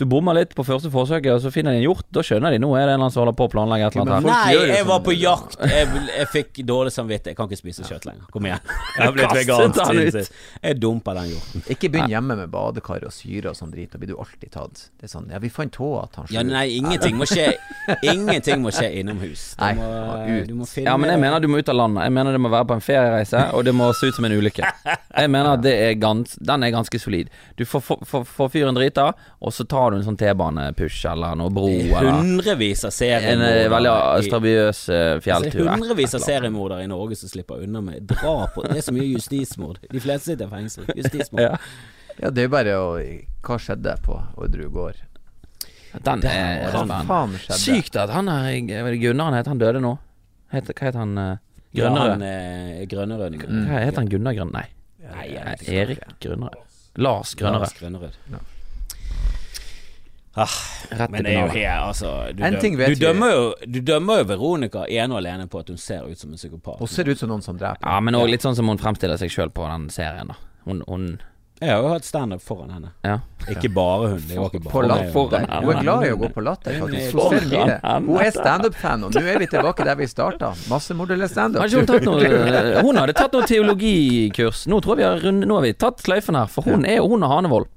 Du 0.00 0.06
bommer 0.08 0.34
litt 0.34 0.54
på 0.56 0.64
første 0.64 0.88
forsøket, 0.90 1.28
og 1.34 1.42
så 1.44 1.50
finner 1.52 1.74
de 1.74 1.82
en 1.82 1.84
hjort. 1.84 2.06
Da 2.14 2.22
skjønner 2.24 2.54
de 2.54 2.58
nå 2.62 2.70
er 2.74 2.86
det 2.86 2.94
en 2.94 2.94
eller 2.94 3.04
annen 3.04 3.12
som 3.12 3.22
holder 3.22 3.36
på 3.36 3.44
å 3.46 3.50
planlegge 3.52 3.90
et 3.90 3.96
eller 3.98 4.14
annet 4.16 4.32
her. 4.32 4.46
Nei, 4.46 4.70
jeg 4.72 4.86
var 4.88 4.96
sånn, 4.98 5.04
på 5.04 5.14
jakt. 5.14 5.56
Jeg, 5.68 6.02
jeg 6.08 6.28
fikk 6.32 6.60
dårlig 6.70 6.92
samvittighet. 6.94 7.32
Jeg 7.34 7.38
kan 7.38 7.50
ikke 7.50 7.60
spise 7.60 7.84
kjøtt 7.86 8.06
lenger. 8.08 8.24
Kom 8.32 8.48
igjen. 8.48 8.62
Jeg 8.96 9.04
har 9.04 9.14
blitt 9.16 9.34
vegansk 9.36 9.78
siden 9.82 10.10
sist. 10.16 10.34
Jeg 10.62 10.78
dumpa 10.80 11.14
den 11.16 11.30
hjorten. 11.32 11.64
Ikke 11.72 11.90
begynn 11.92 12.12
hjemme 12.12 12.36
med 12.40 12.50
badekar 12.52 13.04
og 13.08 13.12
syre 13.14 13.52
og 13.52 13.56
sånn 13.58 13.70
drit. 13.72 13.92
Da 13.92 14.00
blir 14.00 14.12
du 14.12 14.16
alltid 14.20 14.52
tatt. 14.52 14.82
Det 15.00 15.08
er 15.08 15.12
sånn 15.12 15.28
Ja, 15.32 15.40
vi 15.42 15.50
fant 15.52 15.72
tåa 15.76 16.04
til 16.12 16.24
han 16.24 16.34
Ja, 16.34 16.42
nei, 16.46 16.64
ingenting 16.76 17.16
må 17.20 17.26
skje 17.28 17.50
Ingenting 18.02 18.62
må 18.64 18.72
skje 18.74 18.90
innomhus. 19.00 19.44
Du 19.56 19.62
Nei, 19.64 19.72
må, 19.78 19.86
ja, 19.92 20.36
ut. 20.38 20.48
du 20.50 20.54
må 20.60 20.68
finne 20.68 20.90
Ja, 20.90 20.96
men 21.00 21.12
jeg 21.12 21.22
mener 21.24 21.42
du 21.42 21.48
må 21.52 21.60
ut 21.62 21.72
av 21.72 21.78
landet. 21.78 22.04
Jeg 22.08 22.14
mener 22.18 22.36
det 22.36 22.42
må 22.44 22.52
være 22.52 22.68
på 22.70 22.76
en 22.78 22.84
feriereise, 22.84 23.44
og 23.56 23.64
det 23.66 23.74
må 23.76 23.88
se 23.96 24.10
ut 24.12 24.18
som 24.18 24.28
en 24.28 24.36
ulykke. 24.36 24.72
Jeg 24.86 25.32
mener 25.32 25.56
at 25.56 25.64
det 25.64 25.74
er 25.88 25.96
gans, 26.00 26.36
den 26.40 26.64
er 26.66 26.72
ganske 26.74 27.00
solid. 27.02 27.32
Du 27.58 27.64
får, 27.68 27.82
får, 27.88 28.04
får, 28.08 28.28
får 28.36 28.52
fyren 28.54 28.76
drita, 28.78 29.08
og 29.42 29.52
så 29.56 29.66
tar 29.68 29.81
du 29.90 29.96
en 29.96 30.04
sånn 30.06 30.16
T-banepush 30.20 31.00
eller 31.10 31.34
noe 31.38 31.50
bro, 31.50 31.66
eller 31.68 32.10
Hundrevis 32.20 32.84
av 32.84 32.92
en 32.92 32.92
eh, 32.92 32.98
seriemordere 32.98 33.70
veldig 33.72 33.92
i- 33.92 34.26
strabiøs 34.28 34.80
eh, 34.88 35.20
fjelltur. 35.24 35.68
hundrevis 35.68 36.14
av 36.14 36.20
seriemordere 36.26 36.84
i 36.84 36.90
Norge 36.92 37.16
som 37.16 37.28
slipper 37.32 37.62
unna 37.66 37.80
med 37.82 38.06
drap 38.12 38.54
Det 38.68 38.76
er 38.78 38.86
så 38.86 38.94
mye 38.94 39.08
justismord. 39.10 39.78
De 39.90 40.00
fleste 40.00 40.32
sitter 40.32 40.46
i 40.46 40.54
fengsel. 40.54 40.86
Justismord. 40.96 41.40
Ja. 41.48 41.56
Ja, 42.20 42.28
det 42.28 42.42
er 42.42 42.44
jo 42.44 42.50
bare 42.52 42.72
å 42.76 42.88
Hva 43.42 43.56
skjedde 43.56 43.94
på 44.04 44.18
Orderud 44.36 44.68
gård? 44.74 44.98
Den 46.04 46.20
er 46.28 46.68
faen 47.08 47.32
skjedde? 47.40 47.56
Sykt 47.58 47.96
at 47.96 48.12
han 48.12 48.28
er 48.28 48.50
Gunnar 49.00 49.30
han 49.30 49.38
heter, 49.38 49.48
han 49.54 49.58
døde 49.62 49.80
nå. 49.80 49.94
Heter, 50.52 50.76
hva 50.76 50.90
heter 50.90 51.00
han? 51.00 51.14
Grønnerød? 51.72 52.20
Ja, 52.20 52.84
Grønnerød? 52.92 53.38
er. 53.40 53.48
Mm. 53.48 53.64
Hva 53.70 53.80
heter 53.80 54.02
han 54.02 54.10
Gunnar 54.12 54.36
Grønn... 54.36 54.52
Nei, 54.52 54.66
Nei, 55.02 55.26
jeg 55.32 55.40
eh, 55.40 55.46
vet 55.48 55.62
ikke. 55.64 55.78
Erik 55.82 56.02
Grønnerød. 56.20 56.58
Lars 57.00 57.32
Grønnerød. 57.40 57.64
Lars 57.64 57.78
Grønnerød. 57.80 58.18
Ja. 58.32 58.40
Ah, 60.34 60.48
Rett 60.88 61.10
men 61.12 61.26
det 61.26 61.32
er 61.34 61.42
jo 61.42 61.48
her, 61.52 61.82
altså 61.90 62.10
Du, 62.32 62.38
En 62.40 62.54
døm, 62.54 62.60
ting 62.62 62.76
vet 62.80 62.94
du, 62.94 63.02
dømmer 63.04 63.32
jo, 63.34 63.42
du 63.68 63.80
dømmer 63.84 64.22
jo 64.22 64.28
Veronica 64.30 64.86
ene 64.88 65.12
og 65.12 65.18
alene 65.20 65.44
på 65.52 65.60
at 65.60 65.68
hun 65.68 65.76
ser 65.76 66.06
ut 66.08 66.16
som 66.18 66.30
en 66.32 66.40
psykopat. 66.40 66.78
Hun 66.80 66.88
ser 66.88 67.10
ut 67.10 67.20
som 67.20 67.28
noen 67.28 67.44
som 67.44 67.58
dreper. 67.60 67.84
Ja, 67.84 67.98
men 68.00 68.16
òg 68.16 68.30
litt 68.32 68.44
sånn 68.46 68.56
som 68.56 68.70
hun 68.72 68.80
fremstiller 68.80 69.20
seg 69.20 69.28
sjøl 69.34 69.52
på 69.52 69.66
den 69.68 69.90
serien, 69.92 70.32
da. 70.32 70.38
Hun, 70.64 70.80
hun 70.88 71.04
Jeg 71.60 71.68
har 71.74 71.82
jo 71.84 71.90
hatt 71.92 72.06
standup 72.08 72.40
foran 72.42 72.70
henne. 72.72 72.94
Ja. 73.04 73.18
Ikke 73.52 73.68
bare 73.76 74.08
hun. 74.14 74.22
Det 74.30 74.38
var 74.38 74.48
ikke 74.48 74.62
På 74.70 74.80
bare 74.80 74.88
latter. 74.88 75.10
foran 75.12 75.44
Hun 75.52 75.74
er 75.74 75.82
glad 75.82 76.06
i 76.06 76.14
å 76.14 76.16
gå 76.22 76.30
på 76.32 76.46
latter, 76.46 76.78
faktisk. 76.80 77.12
Hun, 77.12 77.20
Foran 77.20 77.36
ser 77.36 77.52
mye. 77.52 77.76
hun 78.08 78.24
er 78.24 78.32
standup-fan, 78.38 79.04
og 79.04 79.12
nå 79.18 79.24
er 79.34 79.38
vi 79.44 79.50
tilbake 79.52 79.88
der 79.90 80.00
vi 80.00 80.08
starta. 80.08 80.54
Massemorderlig 80.72 81.28
standup. 81.34 81.60
Har 81.60 81.68
ikke 81.68 82.80
hun 82.88 83.02
hadde 83.02 83.18
tatt 83.20 83.36
noe 83.36 83.44
teologikurs. 83.52 84.64
Nå 84.72 84.80
tror 84.80 84.96
vi 84.96 85.06
har, 85.10 85.20
rund, 85.20 85.44
nå 85.44 85.60
har 85.60 85.68
vi 85.68 85.76
tatt 85.76 86.00
sløyfen 86.08 86.40
her, 86.40 86.48
for 86.48 86.72
hun 86.72 86.88
er 86.88 87.04
hun 87.04 87.20
og 87.20 87.36
Hanevold 87.36 87.68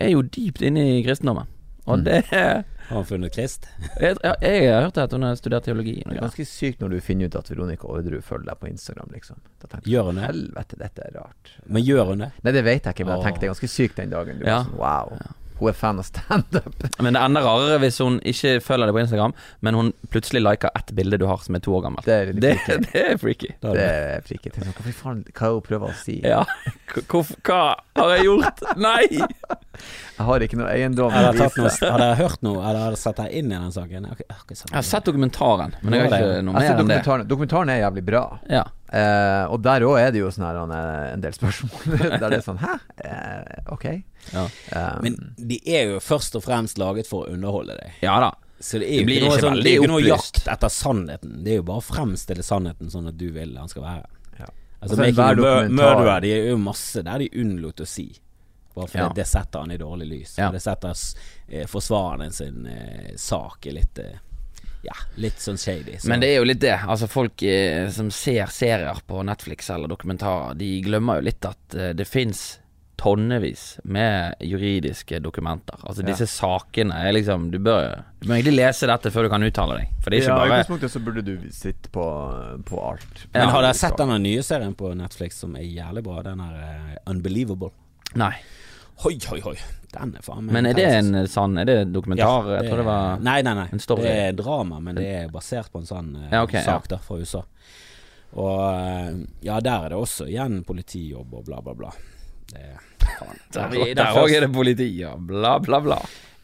er 0.00 0.10
jo 0.16 0.26
dypt 0.26 0.66
inne 0.66 0.82
i 0.98 1.00
kristendommen. 1.06 1.46
Mm. 1.80 1.92
Og 1.92 2.04
det 2.04 2.18
er 2.36 2.62
Har 2.90 2.96
hun 2.96 3.06
funnet 3.08 3.32
Krist? 3.34 3.66
jeg, 4.00 4.16
jeg, 4.22 4.36
jeg 4.42 4.72
har 4.74 4.82
hørt 4.88 4.98
at 4.98 5.12
hun 5.16 5.22
har 5.22 5.34
studert 5.38 5.64
teologi. 5.64 5.96
Det 6.04 6.16
er 6.16 6.20
ganske 6.24 6.46
sykt 6.48 6.80
når 6.82 6.94
du 6.96 7.00
finner 7.00 7.30
ut 7.30 7.36
at 7.40 7.50
Veronica 7.50 7.86
Orderud 7.88 8.22
følger 8.26 8.50
deg 8.50 8.60
på 8.60 8.68
Instagram, 8.70 9.10
liksom. 9.14 9.38
Da 9.62 9.70
tenker 9.70 9.90
Gjør 9.90 10.10
hun 10.10 10.20
det? 10.20 10.26
helvete, 10.28 10.78
dette 10.80 11.06
er 11.06 11.18
rart. 11.20 11.52
Men 11.66 11.86
gjør 11.86 12.04
hun 12.12 12.24
det? 12.26 12.30
Nei, 12.42 12.52
det 12.58 12.64
vet 12.66 12.84
jeg 12.88 12.96
ikke, 12.98 13.06
men 13.08 13.16
jeg 13.16 13.28
tenkte 13.28 13.40
det 13.44 13.48
er 13.48 13.54
ganske 13.54 13.70
sykt 13.76 14.00
den 14.02 14.10
dagen. 14.16 14.40
Du 14.42 14.46
Ja. 14.48 14.58
Liksom, 14.64 14.78
wow. 14.82 15.18
Hun 15.60 15.68
er 15.70 15.76
fan 15.76 15.98
av 16.00 16.06
standup. 16.08 16.86
Men 16.98 17.12
det 17.14 17.20
ender 17.20 17.24
enda 17.30 17.40
rarere 17.44 17.78
hvis 17.84 17.98
hun 18.02 18.18
ikke 18.26 18.56
følger 18.64 18.88
deg 18.90 18.96
på 18.96 19.02
Instagram, 19.04 19.34
men 19.60 19.74
hun 19.78 19.92
plutselig 20.10 20.42
liker 20.42 20.72
ett 20.74 20.92
bilde 20.96 21.18
du 21.20 21.26
har 21.28 21.38
som 21.44 21.54
er 21.58 21.62
to 21.64 21.74
år 21.76 21.84
gammelt. 21.86 22.04
Det 22.08 22.16
er 22.16 22.32
litt 22.32 22.40
Det, 22.42 22.54
freaky. 22.64 22.80
det 22.92 23.04
er 23.04 23.18
freaky. 23.20 23.50
Er 23.52 23.60
Det 23.60 23.74
det- 23.76 23.88
er. 23.90 24.60
Sånn, 24.60 24.74
Hva 24.80 24.92
faen 25.02 25.22
hva 25.30 25.46
er 25.46 25.54
hun 25.54 25.62
prøver 25.68 25.92
å 25.92 25.94
si? 26.00 26.18
Ja. 26.24 26.42
Hva 27.10 27.60
har 28.00 28.16
jeg 28.16 28.24
gjort? 28.26 28.64
Nei! 28.80 29.04
Jeg 29.10 30.26
har 30.26 30.42
ikke 30.44 30.58
noe 30.60 30.68
eiendom. 30.74 31.12
Har 31.14 31.30
jeg 31.30 31.52
dere, 31.56 32.08
hørt 32.18 32.42
noe, 32.44 32.58
eller 32.60 32.80
har 32.82 32.90
dere 32.92 32.98
satt 33.00 33.20
deg 33.22 33.36
inn 33.38 33.52
i 33.52 33.56
den 33.56 33.70
saken? 33.72 34.08
Jeg 34.08 34.10
har 34.10 34.18
jeg 34.26 34.58
har 34.60 34.76
Jeg 34.80 34.88
sett 34.90 35.06
dokumentaren, 35.08 35.76
men 35.82 35.94
jeg 35.96 36.10
har 36.10 36.16
ikke 36.18 36.42
noe 36.44 36.54
mer 36.56 36.66
enn 36.66 36.66
det. 36.66 36.76
dokumentaren, 36.82 37.28
dokumentaren 37.30 37.72
er 37.72 37.78
jævlig 37.84 38.04
bra. 38.10 38.24
Ja. 38.50 38.64
Eh, 38.92 39.44
og 39.46 39.60
der 39.62 39.84
òg 39.86 40.00
er 40.02 40.10
det 40.10 40.18
jo 40.18 40.30
sånn 40.34 40.46
her 40.48 40.56
han, 40.58 40.70
eh, 40.74 41.12
en 41.14 41.20
del 41.22 41.32
spørsmål 41.36 41.98
der 42.18 42.24
det 42.32 42.38
er 42.40 42.42
sånn 42.42 42.58
Hæ? 42.58 42.72
Eh, 43.06 43.60
ok. 43.70 43.84
Ja. 44.34 44.44
Um, 44.74 45.02
Men 45.04 45.18
de 45.38 45.60
er 45.70 45.92
jo 45.92 46.00
først 46.02 46.34
og 46.34 46.42
fremst 46.42 46.78
laget 46.82 47.06
for 47.06 47.24
å 47.28 47.34
underholde 47.36 47.76
deg. 47.78 47.92
ja 48.02 48.16
da. 48.20 48.32
Så 48.60 48.80
det 48.82 48.88
Det 48.90 48.96
er 48.96 49.00
jo 49.00 49.06
det 49.06 49.14
ikke 49.14 49.20
noe, 49.24 49.36
ikke 49.36 49.44
sånn, 49.46 49.60
det 49.62 49.70
er 49.70 49.76
jo 49.78 49.82
ikke 49.84 49.92
noe 49.94 50.02
jakt 50.04 50.48
etter 50.52 50.72
sannheten. 50.74 51.36
Det 51.44 51.52
er 51.54 51.60
jo 51.62 51.66
bare 51.70 51.80
å 51.80 51.86
fremstille 51.86 52.42
sannheten 52.44 52.90
sånn 52.92 53.06
at 53.08 53.16
du 53.16 53.30
vil 53.32 53.54
han 53.56 53.70
skal 53.72 53.82
være. 53.86 54.10
Ja. 54.40 54.48
Altså, 54.82 54.82
Altså, 54.82 54.96
dokumentar- 54.98 55.70
Murderer, 55.70 56.20
de 56.26 56.32
er 56.34 56.48
jo 56.50 56.58
masse 56.60 57.02
der 57.06 57.18
de 57.22 57.30
unnlot 57.40 57.80
å 57.80 57.86
si. 57.88 58.08
Bare 58.74 58.86
fordi 58.90 58.98
Ja. 59.06 59.12
det 59.16 59.26
setter 59.26 59.58
han 59.64 59.70
i 59.72 59.78
dårlig 59.78 60.08
lys. 60.10 60.34
Ja. 60.38 60.50
Det 60.52 60.60
setter 60.60 60.92
eh, 61.48 61.64
forsvareren 61.66 62.32
sin 62.32 62.66
eh, 62.66 63.14
sak 63.16 63.66
i 63.66 63.72
litt 63.78 63.98
eh, 63.98 64.18
Ja, 64.82 64.94
litt 65.20 65.40
sånn 65.42 65.58
shady. 65.60 65.98
Så. 66.00 66.08
Men 66.08 66.20
det 66.22 66.30
er 66.32 66.38
jo 66.40 66.46
litt 66.48 66.60
det. 66.62 66.76
Altså 66.88 67.06
Folk 67.10 67.42
eh, 67.44 67.90
som 67.92 68.08
ser 68.10 68.46
serier 68.48 69.02
på 69.06 69.20
Netflix 69.28 69.68
eller 69.70 69.88
dokumentarer, 69.92 70.54
de 70.56 70.70
glemmer 70.86 71.20
jo 71.20 71.26
litt 71.28 71.44
at 71.44 71.76
eh, 71.76 71.90
det 71.92 72.06
fins 72.08 72.58
tonnevis 73.00 73.78
med 73.88 74.34
juridiske 74.44 75.20
dokumenter. 75.24 75.76
Altså 75.88 76.02
Ja. 76.02 76.10
disse 76.12 76.26
sakene 76.28 76.92
er 77.00 77.12
liksom 77.16 77.50
Du 77.50 77.58
bør, 77.58 78.02
du 78.20 78.26
bør 78.28 78.34
egentlig 78.36 78.56
lese 78.58 78.86
dette 78.90 79.10
før 79.10 79.22
du 79.24 79.30
kan 79.32 79.42
uttale 79.42 79.78
deg. 79.78 79.88
For 80.04 80.10
det 80.10 80.18
er 80.18 80.22
ikke 80.22 80.28
ja, 80.28 80.36
I 80.36 80.48
bare 80.48 80.58
utgangspunktet 80.58 80.92
så 80.92 81.00
burde 81.06 81.22
du 81.24 81.50
sitte 81.50 81.88
på, 81.92 82.04
på 82.68 82.82
alt. 82.90 83.26
Men 83.32 83.42
Ja. 83.46 83.50
har 83.54 83.62
dere 83.62 83.74
sett 83.74 83.96
denne 83.96 84.18
nye 84.20 84.42
serien 84.44 84.74
på 84.76 84.92
Netflix 84.94 85.40
som 85.40 85.56
er 85.56 85.64
jævlig 85.64 86.04
bra? 86.04 86.22
Den 86.22 86.40
er 86.40 86.56
uh, 86.60 87.10
Unbelievable. 87.10 87.70
Nei. 88.14 88.34
Hoi, 89.04 89.16
hoi, 89.30 89.40
hoi. 89.40 89.56
Den 89.90 90.14
er 90.14 90.22
faen 90.22 90.44
meg 90.46 90.54
Men 90.54 90.68
er 90.70 90.76
det 90.78 90.86
en 91.00 91.10
sann 91.30 91.58
Er 91.58 91.66
det 91.66 91.76
dokumentar? 91.90 92.22
Ja, 92.22 92.58
jeg 92.60 92.70
tror 92.70 92.82
det 92.82 92.86
var 92.86 93.24
Nei, 93.26 93.40
nei, 93.46 93.54
nei. 93.58 93.66
en 93.74 93.82
story. 93.82 94.06
Det 94.06 94.14
er 94.28 94.36
drama, 94.38 94.78
men 94.84 94.98
det 95.00 95.08
er 95.22 95.32
basert 95.32 95.72
på 95.72 95.82
en 95.82 95.88
sånn 95.88 96.12
eh, 96.14 96.28
Ja, 96.30 96.44
okay, 96.46 96.62
sak 96.66 96.86
Der 96.92 97.02
fra 97.02 97.18
USA. 97.18 97.42
Og 98.38 98.62
eh, 98.70 99.20
ja, 99.48 99.58
der 99.58 99.86
er 99.88 99.94
det 99.94 99.98
også 99.98 100.28
igjen 100.30 100.60
politijobb 100.66 101.34
og 101.34 101.46
bla, 101.48 101.58
bla, 101.66 101.74
bla. 101.74 101.90
Det, 102.50 102.66
faen. 103.02 103.40
Der 103.98 104.18
òg 104.22 104.34
er 104.34 104.46
det 104.46 104.52
politi, 104.54 104.86
ja. 105.00 105.16
Bla, 105.18 105.58
bla, 105.62 105.82
bla. 105.82 105.98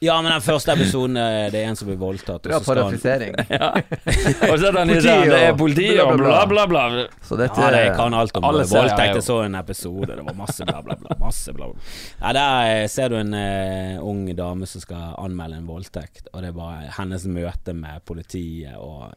Ja, 0.05 0.22
men 0.22 0.28
den 0.32 0.42
første 0.44 0.72
episoden 0.74 1.16
eh, 1.16 1.47
Det 1.53 1.62
er 1.62 1.70
en 1.70 1.76
som 1.78 1.88
blir 1.88 1.97
voldtatt. 1.97 2.42
Bra 2.44 2.59
Og 2.59 2.64
så 2.66 2.74
skal 2.74 2.82
han 2.82 2.99
parafrisering. 2.99 3.34
Ja. 3.57 3.70
Og 4.51 4.59
så 4.61 4.68
er 4.68 4.74
det 4.76 4.82
han 4.82 4.90
Politi 4.92 5.07
sånn 5.07 5.30
Det 5.30 5.38
er 5.40 5.55
politi 5.57 5.86
og 6.03 6.11
bla, 6.20 6.42
bla, 6.51 6.66
bla, 6.68 6.82
bla. 6.92 7.07
Så 7.24 7.38
dette 7.40 7.62
Ja, 7.64 7.70
det 7.72 7.82
kan 7.97 8.14
alt 8.18 8.36
om 8.36 8.44
Alle 8.44 8.64
det. 8.64 8.68
serier 8.72 8.82
er 8.84 8.90
voldtekt. 8.90 9.09
jo- 9.09 9.20
Jeg 9.22 9.26
så 9.30 9.38
en 9.47 9.55
episode, 9.62 10.11
det 10.18 10.26
var 10.28 10.36
masse 10.36 10.68
bla, 10.68 10.82
bla, 10.84 10.97
bla. 11.01 11.16
Masse 11.20 11.55
bla, 11.57 11.70
bla. 11.72 11.88
Ja, 12.20 12.32
der 12.36 12.70
eh, 12.74 12.86
ser 12.92 13.09
du 13.09 13.16
en 13.22 13.32
eh, 13.40 13.97
ung 14.05 14.26
dame 14.36 14.66
som 14.68 14.84
skal 14.84 15.14
anmelde 15.22 15.57
en 15.62 15.66
voldtekt, 15.70 16.28
og 16.32 16.42
det 16.44 16.53
er 16.53 16.57
bare 16.61 16.90
hennes 16.99 17.24
møte 17.26 17.72
med 17.76 18.05
politiet 18.05 18.76
og 18.76 19.14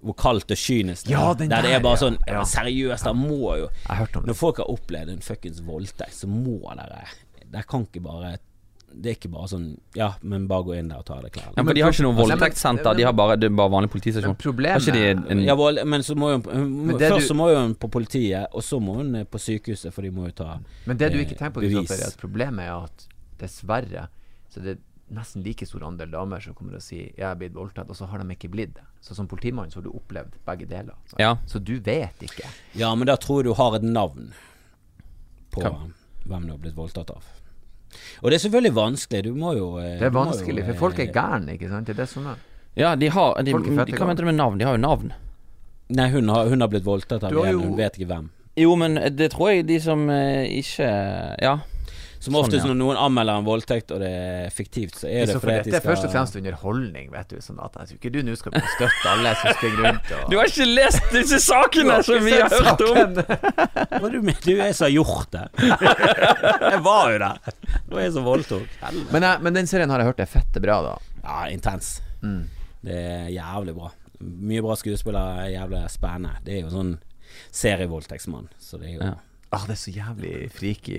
hvor 0.00 0.14
kaldt 0.16 0.54
og 0.54 0.56
kynisk 0.56 1.04
det 1.10 1.12
er. 1.18 1.34
Den 1.36 1.50
der. 1.50 1.60
det 1.60 1.72
der, 1.74 1.76
er 1.76 1.82
bare 1.84 1.98
ja. 1.98 2.04
sånn 2.06 2.14
ja, 2.22 2.38
Ja. 2.38 2.44
Seriøst, 2.48 3.04
da 3.04 3.12
må 3.12 3.56
jo 3.58 3.66
Jeg 3.66 3.88
har 3.90 3.98
hørt 4.04 4.14
om 4.16 4.22
det. 4.22 4.30
Når 4.30 4.38
folk 4.38 4.62
har 4.62 4.70
opplevd 4.72 5.10
en 5.12 5.20
fuckings 5.26 5.58
voldtekt, 5.66 6.14
så 6.22 6.30
må 6.30 6.60
dere 6.78 7.02
Dere 7.50 7.66
kan 7.68 7.82
ikke 7.84 8.00
bare 8.06 8.36
Det 8.92 9.10
er 9.12 9.14
ikke 9.16 9.30
bare 9.30 9.48
sånn 9.48 9.66
Ja, 9.94 10.14
men 10.22 10.46
bare 10.50 10.64
gå 10.66 10.74
inn 10.78 10.88
der 10.88 10.98
og 10.98 11.04
ta 11.06 11.14
av 11.14 11.22
deg 11.22 11.32
klærne. 11.32 11.54
Ja, 11.56 11.62
men 11.62 11.74
de 11.74 11.80
har 11.80 11.92
ikke 11.92 12.02
noe 12.02 12.14
Nei, 12.16 12.24
voldtektssenter, 12.24 12.96
de 12.96 13.02
har 13.06 13.12
bare, 13.12 13.36
det 13.38 13.46
er 13.50 13.54
bare 13.54 13.70
vanlig 13.70 13.88
Men 13.88 13.94
politistasjon. 13.94 14.34
Har 14.34 14.34
problemet 14.42 14.82
ikke 14.82 14.92
de 14.96 15.32
en 15.32 15.42
Ja, 15.46 15.54
vold, 15.54 15.84
men 15.86 16.00
så 16.02 16.16
må 16.18 16.30
jo 16.32 16.38
Men 16.52 16.98
Først 16.98 17.20
du- 17.20 17.28
så 17.28 17.36
må 17.38 17.48
jo 17.52 17.56
hun 17.60 17.74
på 17.74 17.88
politiet, 17.90 18.46
og 18.52 18.62
så 18.62 18.80
må 18.80 18.96
hun 18.96 19.12
på 19.26 19.38
sykehuset, 19.38 19.92
for 19.92 20.02
de 20.02 20.10
må 20.10 20.26
jo 20.26 20.32
ta 20.32 20.58
Men 20.86 20.96
det 20.96 21.12
du 21.12 21.18
ikke 21.18 21.38
tenker 21.38 21.60
på, 21.60 21.60
bevis. 21.60 21.86
Kristoffer, 21.86 22.02
er 22.02 22.06
at 22.08 22.16
problemet 22.18 22.66
er 22.66 22.84
at 22.84 23.06
dessverre 23.38 24.08
så 24.50 24.60
det 24.62 24.76
er 24.76 24.78
nesten 25.14 25.42
like 25.44 25.66
stor 25.66 25.80
andel 25.80 26.10
damer 26.10 26.40
som 26.40 26.54
kommer 26.54 26.74
og 26.74 26.82
sier 26.82 27.10
'jeg 27.16 27.22
er 27.30 27.34
blitt 27.36 27.52
voldtatt', 27.54 27.88
og 27.90 27.96
så 27.96 28.06
har 28.08 28.18
de 28.18 28.28
ikke 28.34 28.50
blitt 28.50 28.74
det. 28.74 28.82
Så 29.00 29.14
som 29.14 29.26
politimann 29.26 29.70
så 29.70 29.76
har 29.76 29.82
du 29.82 29.90
opplevd 29.90 30.32
begge 30.46 30.66
deler. 30.68 30.94
Så, 31.08 31.16
Ja. 31.18 31.36
Så 31.46 31.58
du 31.62 31.80
vet 31.80 32.18
ikke. 32.20 32.44
Ja, 32.74 32.94
men 32.94 33.06
da 33.06 33.16
tror 33.16 33.38
jeg 33.38 33.44
du 33.46 33.54
har 33.54 33.74
et 33.76 33.82
navn 33.82 34.32
på 35.52 35.62
Kom. 35.62 35.94
hvem 36.26 36.42
du 36.46 36.50
har 36.50 36.58
blitt 36.58 36.74
voldtatt 36.76 37.10
av. 37.10 37.24
Og 38.22 38.30
det 38.30 38.38
er 38.38 38.44
selvfølgelig 38.44 38.74
vanskelig. 38.76 39.22
Du 39.24 39.34
må 39.38 39.54
jo 39.56 39.70
eh, 39.80 39.96
Det 40.00 40.08
er 40.10 40.14
vanskelig, 40.14 40.60
jo, 40.62 40.66
for 40.68 40.74
eh, 40.76 40.80
folk 40.84 41.00
er 41.02 41.10
gærne, 41.14 41.56
ikke 41.56 41.70
sant? 41.72 41.88
Det 41.88 41.96
er 41.96 42.02
det 42.02 42.08
som 42.10 42.28
er. 42.30 42.38
Ja, 42.78 42.94
de 42.96 43.08
har 43.10 43.40
de, 43.42 43.54
Folk 43.56 43.66
er 43.66 43.80
fette 43.80 43.98
Hva 43.98 44.06
mente 44.06 44.22
du 44.22 44.28
med 44.30 44.38
navn? 44.38 44.60
De 44.60 44.68
har 44.68 44.76
jo 44.76 44.82
navn. 44.82 45.10
Nei, 45.90 46.06
hun 46.12 46.28
har, 46.30 46.46
hun 46.52 46.62
har 46.62 46.70
blitt 46.70 46.86
voldtatt 46.86 47.24
av 47.26 47.34
en, 47.34 47.58
hun 47.64 47.74
vet 47.78 47.98
ikke 47.98 48.10
hvem. 48.12 48.28
Jo, 48.60 48.74
men 48.78 48.98
det 49.16 49.30
tror 49.32 49.50
jeg 49.50 49.66
de 49.68 49.80
som 49.82 50.06
eh, 50.12 50.46
ikke 50.60 50.88
Ja. 51.42 51.58
Som 52.20 52.34
Sånn, 52.34 52.42
oftest 52.42 52.66
ja. 52.66 52.68
når 52.68 52.76
noen 52.76 52.98
anmelder 53.00 53.38
en 53.40 53.46
voldtekt, 53.46 53.92
og 53.96 54.02
det 54.02 54.08
er 54.12 54.50
fiktivt, 54.52 54.98
så 55.00 55.06
er 55.08 55.22
det 55.24 55.38
for 55.38 55.46
fordi 55.46 55.54
skal 55.54 55.70
dette 55.70 55.78
er 55.78 55.84
først 55.86 56.04
og 56.04 56.10
fremst 56.12 56.34
underholdning, 56.36 57.06
vet 57.14 57.30
du. 57.32 57.38
Sånn 57.40 57.62
at 57.64 57.78
jeg 57.80 57.88
tror 57.88 57.96
ikke 57.96 58.12
du 58.12 58.18
nå 58.26 58.34
skal 58.36 58.56
støtte 58.74 59.12
alle 59.14 59.32
som 59.40 59.56
springer 59.56 59.86
rundt 59.86 60.12
og 60.18 60.26
Du 60.28 60.36
har 60.36 60.50
ikke 60.50 60.66
lest 60.68 61.06
disse 61.14 61.38
sakene 61.40 61.96
som 62.04 62.20
vi 62.26 62.34
har 62.36 62.52
hørt 62.52 62.84
om! 62.84 63.16
Hva 63.94 64.02
er 64.02 64.12
du 64.12 64.20
med? 64.20 64.36
Du 64.44 64.52
er 64.52 64.74
som 64.76 64.84
har 64.90 64.92
gjort 64.98 65.32
det. 65.32 65.46
jeg 66.74 66.82
var 66.90 67.14
jo 67.14 67.22
der. 67.24 67.40
Det 67.72 67.96
var 67.96 68.04
jeg 68.04 68.14
som 68.18 68.28
voldtok. 68.28 68.76
Men, 69.16 69.28
men 69.46 69.56
den 69.56 69.72
serien 69.72 69.96
har 69.96 70.04
jeg 70.04 70.12
hørt 70.12 70.20
er 70.26 70.32
fette 70.36 70.60
bra, 70.60 70.76
da. 70.84 70.94
Ja, 71.24 71.40
intens. 71.56 71.94
Mm. 72.20 72.42
Det 72.84 73.00
er 73.00 73.32
jævlig 73.32 73.78
bra. 73.80 73.94
Mye 74.20 74.68
bra 74.68 74.76
skuespillere, 74.76 75.48
jævlig 75.54 75.86
spennende. 75.96 76.36
Det 76.44 76.58
er 76.58 76.64
jo 76.66 76.76
sånn 76.76 76.98
serievoldtektsmann, 77.56 78.52
så 78.60 78.76
det 78.76 78.92
er 78.92 78.96
jo 78.98 79.04
Ja. 79.08 79.16
Ah, 79.50 79.64
det 79.66 79.74
er 79.74 79.80
så 79.80 79.90
jævlig 79.90 80.34
freaky. 80.54 80.98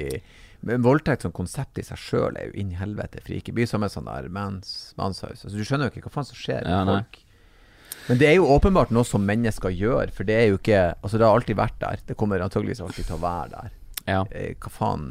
Men 0.64 0.84
voldtekt 0.86 1.24
som 1.26 1.32
konsept 1.34 1.80
i 1.82 1.84
seg 1.84 1.98
sjøl 1.98 2.36
er 2.38 2.52
jo 2.52 2.54
inn 2.62 2.72
i 2.72 2.76
helvete 2.78 3.22
For 3.26 3.34
ikke 3.34 3.54
Blir 3.58 3.66
som 3.70 3.82
en 3.84 3.90
sånn 3.90 4.06
der 4.06 4.28
mans, 4.30 4.94
manshaus. 5.00 5.42
Altså, 5.46 5.56
du 5.58 5.64
skjønner 5.66 5.90
jo 5.90 5.96
ikke 5.96 6.04
hva 6.10 6.14
faen 6.20 6.28
som 6.30 6.38
skjer 6.38 6.62
med 6.68 6.72
Ja, 6.76 6.84
nei. 6.86 7.00
folk. 7.02 7.20
Men 8.10 8.18
det 8.18 8.28
er 8.30 8.36
jo 8.40 8.46
åpenbart 8.50 8.92
noe 8.94 9.06
som 9.06 9.26
mennesker 9.26 9.70
gjør, 9.74 10.12
for 10.14 10.24
det 10.28 10.36
er 10.38 10.48
jo 10.52 10.58
ikke 10.62 10.80
Altså, 11.04 11.18
det 11.18 11.26
har 11.28 11.36
alltid 11.38 11.58
vært 11.58 11.80
der. 11.82 12.00
Det 12.08 12.16
kommer 12.18 12.40
antageligvis 12.46 12.82
alltid 12.82 13.06
til 13.10 13.16
å 13.18 13.22
være 13.22 13.50
der. 13.58 13.70
Ja. 14.08 14.24
Eh, 14.32 14.54
hva 14.62 14.70
faen 14.74 15.10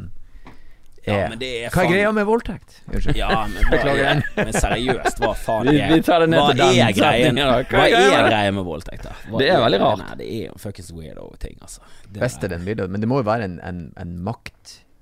Ja, 1.07 1.14
er 1.24 1.28
men 1.32 1.38
det 1.40 1.48
er 1.48 1.70
Hva 1.70 1.80
er 1.82 1.86
faen- 1.86 1.92
greia 1.94 2.12
med 2.12 2.26
voldtekt? 2.28 2.74
Unnskyld. 2.92 3.16
Ja, 3.16 3.46
men, 3.48 4.22
men 4.36 4.53
seriøst, 4.53 5.18
hva 5.22 5.30
faen 5.34 5.68
er 5.72 5.94
vi 5.94 6.01
tar 6.05 6.20
det 6.20 6.28
ned 6.28 6.42
Hva 6.42 6.48
til 6.51 6.59
den 6.61 6.74
greien 6.76 6.94
setningen, 6.94 7.36
da. 7.40 7.62
Hva 7.70 7.84
er 7.88 8.28
greia 8.28 8.51
med 8.51 8.59
med 8.61 8.64
voldtekt, 8.68 9.03
da? 9.09 9.14
Hva 9.30 9.38
Det 9.40 9.48
er 9.48 9.62
veldig 9.64 9.80
rart. 9.80 10.03
Nei, 10.05 10.14
det 10.20 10.26
er 10.34 10.42
jo 10.51 10.59
fuckings 10.61 10.90
weirdo-ting, 10.92 11.57
altså. 11.62 11.80
Det 12.12 12.20
Beste 12.20 12.44
er- 12.44 12.53
den 12.57 12.66
videoen 12.68 12.90
men 12.90 13.01
det 13.01 13.09
må 13.09 13.22
jo 13.22 13.28
være 13.30 13.44
en, 13.48 13.59
en, 13.64 13.80
en 13.96 14.12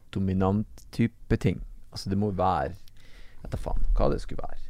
maktdominant 0.08 0.66
type 0.92 1.36
ting. 1.38 1.60
Altså, 1.92 2.10
det 2.10 2.18
må 2.18 2.30
være 2.36 2.74
Vet 3.42 3.52
da 3.52 3.58
faen 3.62 3.84
hva 3.94 4.08
det 4.10 4.20
skulle 4.20 4.42
være. 4.42 4.64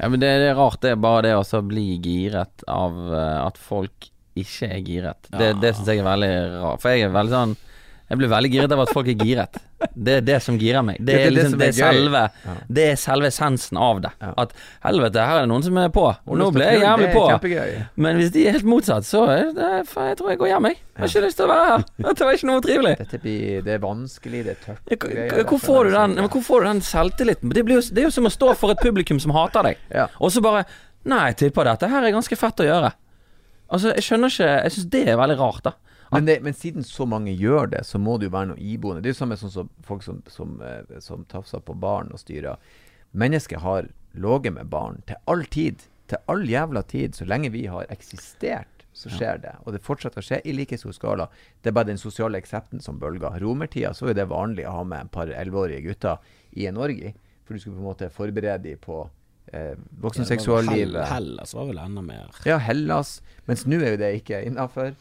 ja, 0.00 0.08
men 0.08 0.18
det, 0.20 0.28
det 0.40 0.48
er 0.50 0.54
rart, 0.56 0.80
det 0.80 0.90
er 0.92 0.96
bare 0.96 1.22
det 1.26 1.34
å 1.36 1.60
bli 1.62 1.98
giret 2.02 2.64
av 2.68 2.92
eh, 3.12 3.46
at 3.46 3.58
folk 3.58 4.08
ikke 4.36 4.68
er 4.70 4.80
giret. 4.84 5.28
Det, 5.30 5.50
Ja. 5.52 5.60
det 5.60 5.74
syns 5.76 5.86
jeg 5.88 5.98
er 6.00 6.04
veldig 6.08 6.30
rart. 6.62 6.80
For 6.80 6.90
jeg 6.90 7.04
er 7.04 7.12
veldig 7.12 7.32
sånn 7.36 7.56
Jeg 8.06 8.20
blir 8.20 8.30
veldig 8.30 8.50
giret 8.52 8.72
av 8.74 8.80
at 8.84 8.90
folk 8.94 9.08
er 9.10 9.16
giret. 9.18 9.56
Det 9.92 10.12
er 10.20 10.24
det 10.24 10.36
som 10.44 10.54
girer 10.60 10.84
meg. 10.86 11.00
Det 11.02 11.16
er 11.24 11.32
liksom 11.34 11.56
det 11.58 11.66
er 11.66 11.72
er 11.72 11.96
selve 11.96 12.20
Det 12.78 12.84
er 12.92 13.00
selve 13.00 13.30
essensen 13.32 13.80
av 13.82 14.02
det. 14.04 14.12
At 14.38 14.52
helvete, 14.84 15.24
her 15.26 15.40
er 15.40 15.46
det 15.46 15.50
noen 15.50 15.64
som 15.66 15.80
er 15.82 15.90
på. 15.94 16.04
Og 16.06 16.38
nå 16.38 16.46
ble 16.54 16.68
jeg 16.70 16.84
jævlig 16.84 17.08
på. 17.16 17.24
Men 18.06 18.20
hvis 18.20 18.30
de 18.36 18.44
er 18.46 18.56
helt 18.56 18.68
motsatt, 18.68 19.08
så 19.08 19.24
er 19.32 19.50
det, 19.56 19.70
jeg 19.82 20.18
tror 20.20 20.30
jeg 20.30 20.40
går 20.42 20.52
hjem, 20.52 20.68
jeg. 20.70 20.78
Har 20.96 21.10
ikke 21.10 21.24
lyst 21.26 21.40
til 21.40 21.48
å 21.48 21.50
være 21.50 21.66
her. 21.72 21.86
Dette 22.06 22.28
var 22.28 22.38
ikke 22.38 22.50
noe 22.52 22.64
trivelig. 22.64 22.94
Det 23.66 23.74
er 23.74 23.82
vanskelig, 23.82 24.44
det 24.46 24.54
er 24.54 24.60
tørt. 24.68 25.42
Hvor 25.50 25.62
får 25.66 25.90
du 25.90 25.96
den, 25.96 26.14
sånn, 26.20 26.30
hvor 26.36 26.44
får 26.46 26.62
du 26.62 26.68
den 26.70 26.84
selvtilliten? 26.86 27.54
Det, 27.56 27.64
blir 27.66 27.80
jo, 27.80 27.86
det 27.90 28.04
er 28.04 28.08
jo 28.08 28.14
som 28.14 28.30
å 28.30 28.32
stå 28.32 28.52
for 28.60 28.74
et 28.76 28.82
publikum 28.82 29.20
som 29.22 29.34
hater 29.36 29.72
deg, 29.72 29.82
og 30.20 30.32
så 30.32 30.44
bare 30.44 30.66
Nei, 31.06 31.28
jeg 31.30 31.36
tipper 31.38 31.68
dette 31.68 31.86
her 31.86 32.02
er 32.02 32.10
ganske 32.10 32.34
fett 32.34 32.60
å 32.64 32.64
gjøre. 32.66 32.88
Altså, 33.70 33.92
jeg 33.94 34.02
skjønner 34.06 34.32
ikke 34.32 34.48
Jeg 34.50 34.72
syns 34.74 34.88
det 34.90 35.02
er 35.06 35.18
veldig 35.20 35.36
rart, 35.38 35.60
da. 35.68 35.72
Men, 36.12 36.26
det, 36.28 36.40
men 36.42 36.54
siden 36.54 36.84
så 36.86 37.06
mange 37.06 37.34
gjør 37.34 37.70
det, 37.72 37.82
så 37.86 37.98
må 37.98 38.16
det 38.18 38.28
jo 38.28 38.34
være 38.36 38.52
noe 38.52 38.62
iboende. 38.62 39.02
Det 39.02 39.10
er 39.10 39.16
jo 39.16 39.20
samme 39.22 39.38
sånn 39.40 39.54
som 39.54 39.70
folk 39.86 40.04
som, 40.06 40.22
som, 40.30 40.56
eh, 40.62 40.98
som 41.02 41.26
tafser 41.30 41.62
på 41.64 41.74
barn 41.82 42.12
og 42.14 42.22
styrer. 42.22 42.62
Mennesket 43.16 43.62
har 43.64 43.90
ligget 44.16 44.54
med 44.54 44.70
barn 44.72 45.02
til 45.08 45.18
all 45.26 45.44
tid. 45.50 45.82
Til 46.06 46.22
all 46.30 46.46
jævla 46.48 46.82
tid. 46.86 47.16
Så 47.18 47.26
lenge 47.26 47.50
vi 47.54 47.66
har 47.70 47.90
eksistert, 47.92 48.86
så 48.96 49.10
skjer 49.12 49.42
det. 49.42 49.54
Og 49.64 49.74
det 49.74 49.82
fortsetter 49.84 50.22
å 50.22 50.24
skje 50.24 50.40
i 50.44 50.54
like 50.56 50.78
stor 50.78 50.94
skala. 50.96 51.28
Det 51.60 51.72
er 51.72 51.76
bare 51.76 51.90
den 51.90 52.00
sosiale 52.00 52.38
eksepten 52.40 52.80
som 52.80 53.00
bølger. 53.02 53.40
Romertida 53.42 53.92
så 53.96 54.10
er 54.10 54.16
det 54.16 54.30
vanlig 54.30 54.66
å 54.68 54.78
ha 54.78 54.84
med 54.88 55.08
et 55.08 55.14
par 55.14 55.32
elleveårige 55.32 55.84
gutter 55.88 56.34
i 56.56 56.68
en 56.70 56.80
orgi. 56.80 57.12
For 57.44 57.54
du 57.54 57.62
skulle 57.62 57.76
på 57.76 57.84
en 57.84 57.90
måte 57.90 58.12
forberede 58.14 58.70
dem 58.70 58.80
på 58.82 59.04
eh, 59.52 59.74
voksenseksuallivet. 60.02 60.94
Hell- 61.06 61.12
Hellas 61.12 61.54
var 61.54 61.66
vel 61.68 61.78
enda 61.78 62.02
mer 62.02 62.30
Ja, 62.46 62.58
Hellas. 62.58 63.20
Mens 63.46 63.66
nå 63.66 63.78
er 63.82 63.92
jo 63.94 64.00
det 64.00 64.12
ikke 64.22 64.40
innafor. 64.46 64.94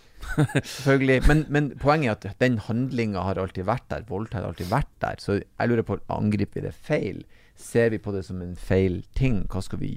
Selvfølgelig. 0.64 1.22
Men, 1.28 1.46
men 1.50 1.70
poenget 1.82 2.26
er 2.26 2.34
at 2.36 2.40
den 2.44 2.58
handlinga 2.66 3.24
har 3.26 3.40
alltid 3.42 3.66
vært 3.66 3.88
der. 3.90 4.06
Voldtekt 4.10 4.40
har 4.42 4.48
alltid 4.50 4.70
vært 4.72 4.92
der. 5.02 5.16
Så 5.20 5.40
jeg 5.42 5.70
lurer 5.72 5.84
på, 5.88 5.98
angriper 6.14 6.62
vi 6.62 6.66
det 6.68 6.74
feil? 6.76 7.24
Ser 7.56 7.90
vi 7.94 7.98
på 8.04 8.12
det 8.16 8.26
som 8.28 8.42
en 8.44 8.56
feil 8.60 9.02
ting? 9.16 9.44
Hva 9.52 9.62
skal 9.64 9.80
vi 9.82 9.96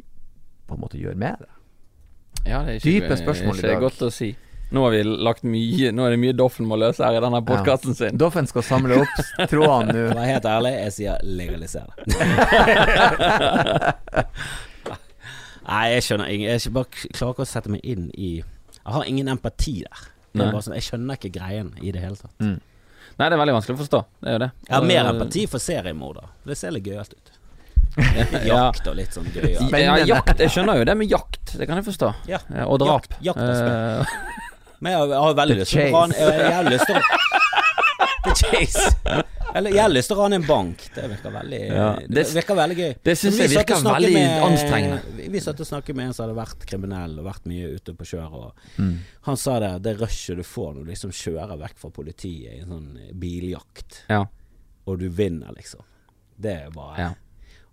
på 0.68 0.76
en 0.76 0.80
måte 0.84 1.00
gjøre 1.00 1.16
med 1.18 1.40
det? 1.44 1.50
Ja, 2.46 2.62
det 2.64 2.76
er 2.78 2.84
Dype 2.84 3.16
spørsmål 3.18 3.56
i 3.56 3.58
ikke 3.58 3.72
dag. 3.74 3.80
godt 3.82 4.02
å 4.06 4.10
si. 4.14 4.30
Nå 4.70 4.82
har 4.84 4.90
vi 4.92 4.98
lagt 5.06 5.42
mye 5.48 5.92
Nå 5.96 6.04
er 6.04 6.10
det 6.12 6.18
mye 6.20 6.34
Doffen 6.36 6.66
må 6.68 6.76
løse 6.76 7.00
her 7.04 7.16
i 7.16 7.22
denne 7.24 7.40
podkasten 7.48 7.94
sin. 7.96 8.18
Doffen 8.20 8.46
skal 8.50 8.62
samle 8.66 8.98
opp 9.00 9.14
trådene 9.48 9.94
nå. 9.96 10.02
Vær 10.18 10.26
helt 10.28 10.48
ærlig, 10.50 10.72
jeg 10.82 10.92
sier 10.98 11.22
legaliser 11.24 11.88
det. 11.88 11.94
Nei, 15.68 15.82
jeg 15.92 16.04
skjønner 16.06 16.30
ingen 16.32 16.48
Jeg 16.54 16.72
bare 16.72 16.88
klarer 17.12 17.34
ikke 17.34 17.44
å 17.44 17.48
sette 17.48 17.72
meg 17.72 17.82
inn 17.84 18.06
i 18.16 18.30
Jeg 18.38 18.94
har 18.94 19.04
ingen 19.10 19.28
empati 19.34 19.74
der. 19.84 20.06
Det 20.32 20.44
er 20.46 20.52
bare 20.54 20.64
sånn, 20.64 20.76
jeg 20.78 20.86
skjønner 20.86 21.18
ikke 21.18 21.32
greien 21.34 21.72
i 21.82 21.90
det 21.92 22.00
hele 22.04 22.16
tatt. 22.16 22.32
Mm. 22.40 22.54
Nei, 23.18 23.26
det 23.26 23.34
er 23.34 23.40
veldig 23.40 23.54
vanskelig 23.56 23.74
å 23.74 23.80
forstå. 23.82 24.00
Det 24.22 24.28
er 24.30 24.36
jo 24.36 24.40
det. 24.44 24.48
Jeg 24.68 24.74
har 24.76 24.84
mer 24.86 25.00
Eh, 25.02 25.08
empati 25.10 25.42
for 25.50 25.58
seriemorder. 25.64 26.28
Det 26.46 26.56
ser 26.60 26.70
litt 26.76 26.86
gøyalt 26.88 27.12
ut. 27.16 27.32
Ja. 27.98 28.68
Jakt 28.68 28.86
og 28.86 28.94
litt 28.94 29.16
sånn 29.16 29.26
gøy. 29.34 29.56
Ja, 29.74 29.96
jakt. 30.06 30.38
Jeg 30.38 30.52
skjønner 30.54 30.78
jo 30.78 30.84
det 30.86 30.94
med 31.00 31.10
jakt. 31.10 31.56
Det 31.58 31.66
kan 31.66 31.80
jeg 31.80 31.86
forstå. 31.88 32.12
Ja. 32.30 32.38
Eh, 32.54 32.62
Og 32.68 32.78
drap. 32.84 33.08
Jakt- 33.18 33.42
jakt 33.42 34.46
Men 34.80 34.92
jeg 34.92 35.00
har, 35.00 35.08
jeg 35.08 35.24
har 35.26 35.34
veldig 35.34 35.54
The 35.56 35.60
lyst 35.64 35.72
til 35.72 35.80
å 35.88 35.98
rane 35.98 36.14
Jeg 36.14 36.54
har 36.54 36.70
lyst 36.70 36.86
til 36.86 36.96
å 36.96 37.02
The 38.28 38.32
chase. 38.34 39.24
Eller 39.56 39.72
jeg 39.72 39.80
har 39.80 39.88
lyst 39.90 40.10
til 40.10 40.18
å 40.18 40.22
rane 40.24 40.36
en 40.38 40.44
bank. 40.46 40.82
Det 40.94 41.04
virker 41.08 41.32
veldig 41.32 41.60
Ja, 41.70 41.86
Det 42.00 42.08
det- 42.18 42.24
virker 42.34 42.54
veldig 42.58 42.76
gøy. 42.78 42.94
det 43.04 43.14
syns 43.18 43.38
jeg 43.40 43.48
virker 43.54 43.80
veldig 43.82 44.10
veldig 44.12 44.24
anstrengende. 44.48 45.28
Vi, 45.32 45.40
satt 45.40 45.60
og 45.60 45.66
snakket 45.66 45.96
med 45.96 46.06
en 46.06 46.12
som 46.14 46.26
hadde 46.28 46.36
vært 46.38 46.66
kriminell 46.68 47.18
og 47.18 47.24
vært 47.30 47.46
mye 47.48 47.70
ute 47.78 47.94
på 47.94 48.04
kjøret. 48.04 48.34
Og 48.34 48.52
Mm. 48.78 48.98
Han 49.22 49.36
sa 49.36 49.58
det, 49.60 49.82
det 49.82 49.96
rushet 50.00 50.36
du 50.36 50.42
får 50.42 50.74
når 50.74 50.84
du 50.84 50.90
liksom 50.90 51.10
kjører 51.10 51.58
vekk 51.58 51.78
fra 51.78 51.90
politiet 51.90 52.52
i 52.52 52.60
en 52.60 52.68
sånn 52.68 52.98
biljakt, 53.18 54.02
ja. 54.10 54.26
og 54.86 54.98
du 54.98 55.08
vinner, 55.08 55.52
liksom. 55.56 55.80
Det 56.38 56.52
er 56.66 56.70
bare 56.70 56.98
Ja. 56.98 57.10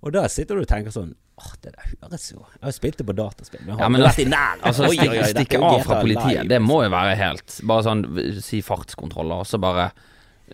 Og 0.04 0.12
da 0.14 0.28
sitter 0.28 0.56
du 0.56 0.62
og 0.62 0.68
tenker 0.68 0.92
sånn 0.92 1.16
Åh, 1.36 1.52
det 1.62 1.74
der 1.76 1.88
høres 1.92 2.30
jo 2.32 2.40
Jeg 2.40 2.64
har 2.64 2.76
spilt 2.76 3.00
det 3.02 3.06
på 3.10 3.16
dataspill, 3.16 3.64
men 3.68 3.80
Ja, 3.82 3.90
men 3.92 4.06
vært 4.06 4.22
i 4.24 4.28
nær. 4.32 4.60
Altså, 4.64 4.88
stikke, 4.88 5.60
av 5.60 5.82
fra 5.84 6.00
politiet, 6.00 6.48
det 6.48 6.62
må 6.64 6.80
liksom. 6.80 6.86
jo 6.86 6.94
være 6.96 7.16
helt 7.20 7.58
Bare 7.72 7.86
sånn 7.90 8.04
si 8.46 8.62
fartskontroller, 8.64 9.44
og 9.44 9.50
så 9.50 9.60
bare 9.60 9.90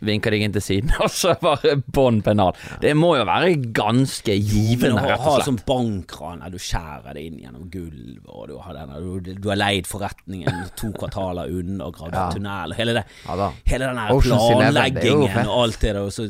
vinker 0.02 0.32
deg 0.32 0.42
inn 0.48 0.54
til 0.56 0.64
siden, 0.64 0.92
og 1.04 1.10
så 1.12 1.36
bare 1.42 1.76
bånn 1.94 2.22
pennal. 2.26 2.56
Det 2.82 2.94
må 2.98 3.12
jo 3.20 3.26
være 3.28 3.52
ganske 3.76 4.36
givende, 4.40 5.02
rett 5.04 5.20
ha 5.20 5.34
og 5.34 5.42
slett. 5.42 5.50
sånn 5.50 5.60
bankran 5.68 6.40
der 6.46 6.50
du 6.56 6.58
skjærer 6.58 7.14
det 7.18 7.26
inn 7.28 7.40
gjennom 7.44 7.68
gulvet, 7.74 8.24
og 8.32 8.48
du 8.50 8.56
har, 8.64 8.74
denne, 8.80 9.02
du, 9.36 9.50
har 9.50 9.60
leid 9.60 9.86
forretningen 9.90 10.64
to 10.80 10.92
kvartaler 10.96 11.52
unna 11.52 11.90
og 11.92 11.98
gravd 12.00 12.16
Ja. 12.16 12.30
tunnel, 12.34 12.72
og 12.72 12.78
hele, 12.80 12.94
det, 13.02 13.06
Ja 13.28 13.52
hele 13.68 13.86
den 13.92 13.98
er 13.98 14.10
jo 14.16 14.22
planleggingen 14.26 15.48
og 15.48 15.58
alt 15.66 15.80
det 15.82 15.94
der, 15.96 16.02
og 16.06 16.12
så 16.16 16.28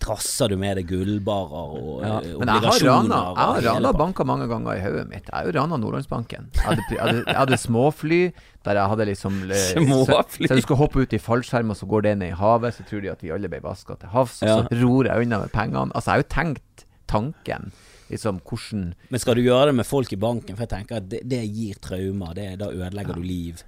trasser 0.00 0.48
du 0.52 0.56
med 0.60 0.76
deg 0.78 0.86
gullbarer 0.90 1.72
og 1.76 2.02
Ja. 2.04 2.18
eh, 2.20 2.36
Men 2.38 2.48
jeg 2.48 2.48
har 2.48 2.56
obligasjoner. 2.56 3.34
jeg 3.36 3.64
har 3.66 3.74
rana 3.74 3.92
banker 3.92 4.24
mange 4.24 4.46
ganger 4.48 4.76
i 4.76 4.80
hodet 4.80 5.08
mitt. 5.08 5.24
Jeg 5.26 5.34
har 5.34 5.44
jo 5.44 5.54
rana 5.60 5.76
Nordlandsbanken. 5.76 6.50
Jeg 6.54 6.62
hadde, 6.62 6.82
jeg, 6.90 7.00
hadde, 7.00 7.24
jeg 7.26 7.36
hadde 7.36 7.58
småfly 7.58 8.20
der 8.66 8.80
jeg 8.80 8.90
hadde 8.92 9.06
liksom 9.08 9.38
eh, 9.50 9.64
Småfly? 9.72 10.46
Så, 10.48 10.52
så 10.52 10.58
du 10.58 10.62
skal 10.66 10.80
hoppe 10.82 11.02
ut 11.06 11.16
i 11.16 11.20
fallskjerm, 11.22 11.70
og 11.72 11.78
så 11.78 11.86
går 11.90 12.06
det 12.08 12.14
ned 12.20 12.34
i 12.34 12.38
havet, 12.38 12.74
så 12.76 12.84
tror 12.88 13.00
de 13.06 13.12
at 13.14 13.22
vi 13.24 13.32
alle 13.34 13.48
ble 13.52 13.62
vaska 13.64 13.96
til 14.02 14.12
havs, 14.12 14.40
og 14.42 14.48
Ja. 14.50 14.56
så 14.66 14.80
ror 14.82 15.08
jeg 15.10 15.26
unna 15.26 15.40
med 15.46 15.52
pengene. 15.54 15.88
Altså, 15.94 16.10
jeg 16.10 16.14
har 16.18 16.24
jo 16.24 16.30
tenkt 16.36 16.86
tanken, 17.08 17.70
liksom 18.10 18.40
hvordan 18.46 18.86
Men 19.10 19.20
skal 19.22 19.34
du 19.38 19.42
gjøre 19.46 19.66
det 19.70 19.74
med 19.80 19.86
folk 19.86 20.12
i 20.12 20.16
banken? 20.20 20.56
For 20.58 20.66
jeg 20.66 20.72
tenker 20.76 20.96
at 21.00 21.08
det, 21.10 21.20
det 21.24 21.42
gir 21.48 21.78
traumer. 21.82 22.34
Det, 22.34 22.48
da 22.60 22.70
ødelegger 22.74 23.14
du 23.14 23.22
liv. 23.22 23.62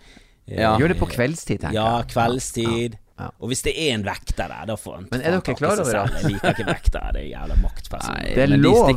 Eh, 0.49 0.59
Ja. 0.61 0.76
Gjør 0.80 0.88
det 0.94 0.99
på 0.99 1.07
kveldstid, 1.12 1.61
tenker 1.61 1.76
jeg. 1.76 1.84
Ja, 1.84 2.03
kveldstid. 2.09 2.99
Ja. 3.19 3.29
Og 3.43 3.51
hvis 3.51 3.64
det 3.66 3.73
er 3.75 3.97
en 3.97 4.05
vekter 4.07 4.51
der, 4.51 4.66
da 4.71 4.77
får 4.79 4.95
han 4.95 5.07
Men 5.11 5.23
er 5.27 5.35
dere 5.35 5.55
klar 5.59 5.81
over 5.83 5.91
det? 5.91 6.21
Jeg 6.23 6.33
liker 6.33 6.53
ikke 6.55 6.66
vektere, 6.69 7.12
det 7.16 7.23
er 7.25 7.31
jævla 7.33 7.57
maktpersoner. 7.64 8.29
Det 8.37 8.45
er 8.45 8.53
lov. 8.55 8.93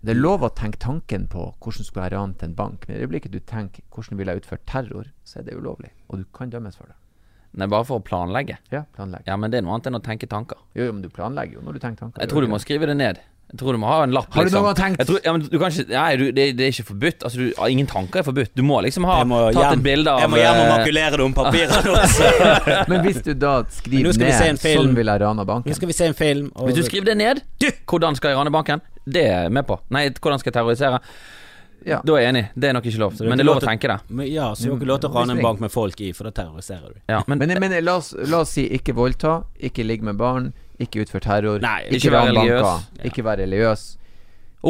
Det 0.00 0.14
er 0.14 0.18
lov 0.18 0.46
å 0.48 0.50
tenke 0.58 0.80
tanken 0.82 1.28
på 1.30 1.44
hvordan 1.62 1.86
skulle 1.86 2.08
jeg 2.08 2.16
rane 2.16 2.48
en 2.48 2.56
bank, 2.58 2.88
men 2.88 2.98
i 2.98 3.04
øyeblikket 3.04 3.34
du 3.36 3.38
tenker 3.40 3.86
hvordan 3.94 4.18
vil 4.18 4.32
jeg 4.32 4.42
utført 4.42 4.66
terror, 4.66 5.12
så 5.24 5.40
er 5.40 5.46
det 5.46 5.54
ulovlig, 5.58 5.92
og 6.08 6.24
du 6.24 6.26
kan 6.34 6.50
dømmes 6.50 6.76
for 6.80 6.90
det. 6.90 6.98
Nei, 7.58 7.66
bare 7.66 7.86
for 7.86 7.98
å 7.98 8.02
planlegge. 8.06 8.60
Ja, 8.70 8.84
planlegge. 8.94 9.26
Ja, 9.26 9.36
men 9.40 9.50
det 9.50 9.58
er 9.58 9.64
noe 9.66 9.74
annet 9.74 9.88
enn 9.90 9.98
å 9.98 10.02
tenke 10.04 10.28
tanker. 10.30 10.58
Jo, 10.78 10.86
jo, 10.86 10.92
men 10.94 11.02
du 11.02 11.10
planlegger 11.10 11.58
jo 11.58 11.64
når 11.66 11.78
du 11.78 11.82
tenker 11.82 12.04
tanker. 12.04 12.22
Jeg 12.22 12.30
tror 12.30 12.46
du 12.46 12.50
må 12.52 12.60
skrive 12.62 12.86
det 12.86 12.94
ned. 12.98 13.18
Jeg 13.50 13.58
tror 13.58 13.74
du 13.74 13.78
må 13.82 13.88
ha 13.90 14.02
en 14.06 14.12
lapp, 14.14 14.28
Har 14.32 14.44
du 14.44 14.48
liksom. 14.48 14.62
noen 14.62 14.74
gang 14.74 14.76
tenkt- 14.80 15.00
Jeg 15.02 15.06
tror, 15.08 15.20
ja, 15.24 15.32
men 15.34 15.42
du 15.42 15.58
kan 15.58 15.72
ikke 15.72 15.88
Nei, 15.90 16.16
du, 16.16 16.24
det, 16.32 16.44
det 16.56 16.66
er 16.66 16.70
ikke 16.70 16.84
forbudt. 16.92 17.24
Altså, 17.26 17.36
du, 17.38 17.64
ingen 17.66 17.86
tanker 17.90 18.20
er 18.20 18.26
forbudt. 18.28 18.52
Du 18.54 18.62
må 18.62 18.78
liksom 18.84 19.04
ha 19.08 19.16
må 19.24 19.40
tatt 19.50 19.58
hjem, 19.64 19.80
et 19.80 19.82
bilde 19.88 20.12
av 20.14 20.20
jeg 20.20 20.30
må 20.30 20.36
hjem 20.38 20.60
og 20.60 20.62
eh, 20.66 20.70
makulere 20.76 21.10
det 21.18 21.24
om 21.26 21.34
papiret 21.34 21.88
også. 21.94 22.86
Men 22.92 23.02
hvis 23.08 23.18
du 23.26 23.32
da 23.34 23.56
skriver 23.68 24.14
ned 24.22 24.60
'Sånn 24.60 24.94
vil 24.94 25.06
jeg 25.12 25.20
rane 25.24 25.44
banken' 25.46 25.70
Nå 25.74 25.74
skal 25.80 25.88
vi 25.90 25.98
se 25.98 26.06
en 26.06 26.14
film. 26.14 26.52
Og 26.54 26.68
Hvis 26.70 26.78
du 26.78 26.82
skriver 26.86 27.10
det 27.10 27.16
ned 27.16 27.42
Hvordan 27.86 28.14
skal 28.16 28.30
jeg 28.30 28.38
rane 28.38 28.50
banken? 28.54 28.80
Det 29.04 29.24
er 29.26 29.42
jeg 29.48 29.52
med 29.52 29.66
på. 29.66 29.80
Nei, 29.90 30.08
hvordan 30.10 30.38
skal 30.38 30.52
jeg 30.52 30.58
terrorisere? 30.60 31.00
Ja. 31.86 32.00
Da 32.04 32.16
er 32.18 32.20
jeg 32.26 32.28
enig. 32.34 32.44
Det 32.54 32.68
er 32.68 32.74
nok 32.76 32.86
ikke 32.86 33.00
lov. 33.00 33.14
Men 33.20 33.38
det 33.38 33.44
er 33.44 33.48
lov 33.48 33.56
lov 33.56 33.62
å 33.62 33.66
tenke 33.66 33.88
det. 33.88 33.98
Men 34.12 34.26
Ja, 34.30 34.50
så 34.54 34.64
du 34.64 34.70
har 34.70 34.78
ikke 34.78 34.90
lov 34.90 35.00
til 35.00 35.10
å 35.10 35.14
rane 35.16 35.36
en 35.36 35.42
bank 35.42 35.60
med 35.60 35.72
folk 35.72 36.00
i, 36.04 36.12
for 36.12 36.28
da 36.28 36.32
terroriserer 36.42 36.92
du. 36.94 36.98
Ja, 37.08 37.22
men, 37.26 37.38
Men, 37.40 37.56
men 37.60 37.84
la, 37.84 37.96
oss, 37.96 38.12
la 38.28 38.42
oss 38.44 38.52
si 38.56 38.66
ikke 38.68 38.94
voldta, 38.94 39.44
ikke 39.58 39.86
ligge 39.86 40.04
med 40.04 40.18
barn, 40.20 40.52
ikke 40.80 41.04
utfør 41.04 41.24
terror, 41.24 41.62
Nei, 41.62 41.78
ikke, 41.88 41.96
ikke 41.98 42.12
være 42.14 42.30
religiøs. 42.30 42.68
Ja. 42.68 43.08
ikke 43.10 43.24
være 43.26 43.44
religiøs. 43.44 43.84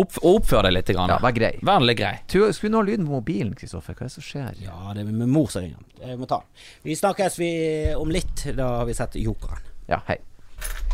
opp, 0.01 0.19
oppfør 0.33 0.67
deg 0.67 0.75
litt. 0.77 0.93
Grann. 0.95 1.13
Ja, 1.13 1.19
vær 1.23 1.35
grei. 1.37 1.53
Vær 1.67 1.87
litt 1.87 1.99
grei. 2.01 2.13
Du 2.31 2.41
ha 2.45 2.83
lyden 2.87 3.07
på 3.07 3.17
mobilen, 3.19 3.55
Kristoffer? 3.59 3.95
Hva 3.95 4.07
er 4.07 4.11
det 4.11 4.17
som 4.17 4.27
skjer? 4.27 4.61
Ja, 4.65 4.95
det 4.95 5.05
er 5.07 5.11
med 5.13 5.29
mor 5.31 5.51
som 5.53 5.63
ringer. 5.65 5.79
Jeg 6.03 6.19
må 6.19 6.29
ta 6.31 6.41
den. 6.43 6.67
Vi 6.87 6.99
snakkes 6.99 7.39
vi 7.41 7.51
om 7.99 8.11
litt. 8.11 8.47
Da 8.57 8.69
har 8.81 8.91
vi 8.91 8.97
sett 8.99 9.19
Jokeren. 9.21 9.63
Ja, 9.91 10.03
hei. 10.11 10.19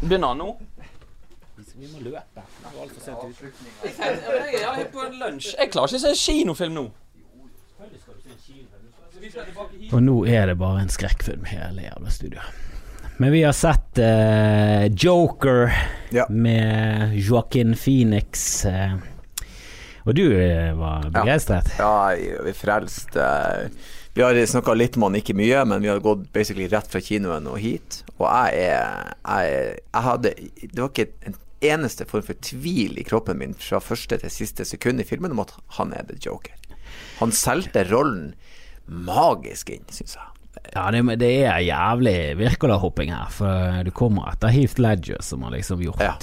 Begynner 0.02 0.34
han 0.34 0.40
nå? 0.44 0.50
Vi 1.76 1.88
må 1.92 2.00
løpe. 2.00 2.42
Det 2.44 2.68
er 2.70 2.78
altfor 2.80 3.02
sent 3.04 3.18
ute. 3.24 3.50
Jeg 4.52 4.62
er 4.64 4.86
på 4.92 5.02
en 5.04 5.18
lunsj. 5.20 5.50
Jeg 5.58 5.72
klarer 5.74 5.92
ikke 5.92 5.98
å 5.98 6.04
se 6.04 6.12
en 6.12 6.22
kinofilm 6.22 6.76
nå. 6.76 6.86
Og 9.92 10.00
nå 10.04 10.16
er 10.30 10.48
det 10.50 10.56
bare 10.60 10.84
en 10.84 10.92
skrekkfilm 10.92 11.44
hele 11.50 11.84
jævla 11.88 12.12
studioet. 12.12 12.65
Men 13.18 13.32
vi 13.32 13.42
har 13.42 13.52
sett 13.52 13.98
uh, 13.98 14.86
Joker 14.86 15.72
Ja. 16.10 16.26
med 16.28 17.16
Joaquin 17.18 17.74
Phoenix. 17.76 18.64
Uh, 18.64 18.98
og 20.04 20.14
du 20.14 20.26
uh, 20.36 20.74
var 20.76 21.08
begeistret? 21.10 21.70
Ja, 21.78 22.12
ja 22.12 22.42
vi 22.44 22.52
frelst. 22.52 23.16
Vi 24.16 24.22
har 24.22 24.46
snakka 24.46 24.74
litt 24.76 24.96
om 24.96 25.08
han, 25.08 25.16
ikke 25.16 25.36
mye, 25.36 25.64
men 25.64 25.80
vi 25.82 25.88
har 25.88 26.04
gått 26.04 26.28
basically 26.32 26.68
rett 26.72 26.88
fra 26.92 27.00
kinoen 27.00 27.48
og 27.48 27.58
hit. 27.60 28.02
Og 28.18 28.28
jeg 28.28 28.68
er 28.68 29.16
Jeg, 29.26 29.80
jeg 29.80 30.02
hadde 30.06 30.30
Det 30.60 30.78
var 30.80 30.92
ikke 30.92 31.08
en 31.28 31.40
eneste 31.66 32.04
form 32.04 32.24
for 32.24 32.36
tvil 32.44 33.00
i 33.00 33.04
kroppen 33.04 33.40
min 33.40 33.56
fra 33.56 33.80
første 33.80 34.20
til 34.20 34.32
siste 34.32 34.64
sekund 34.68 35.00
i 35.00 35.08
filmen 35.08 35.32
om 35.32 35.40
at 35.40 35.56
han 35.80 35.96
er 35.96 36.04
the 36.04 36.20
joker. 36.20 36.52
Han 37.18 37.32
solgte 37.32 37.88
rollen 37.88 38.34
magisk 38.86 39.72
inn, 39.72 39.88
syns 39.90 40.18
jeg. 40.20 40.35
Ja, 40.74 40.90
det, 40.90 41.18
det 41.20 41.30
er 41.46 41.58
jævlig 41.64 42.16
Wirkola-hopping 42.40 43.12
her, 43.14 43.30
for 43.30 43.82
du 43.86 43.90
kommer 43.94 44.30
etter 44.32 44.52
Heath 44.52 44.80
Ledger, 44.82 45.22
som 45.24 45.42
har 45.46 45.54
liksom 45.56 45.82
gjort 45.84 46.02
Ja. 46.02 46.14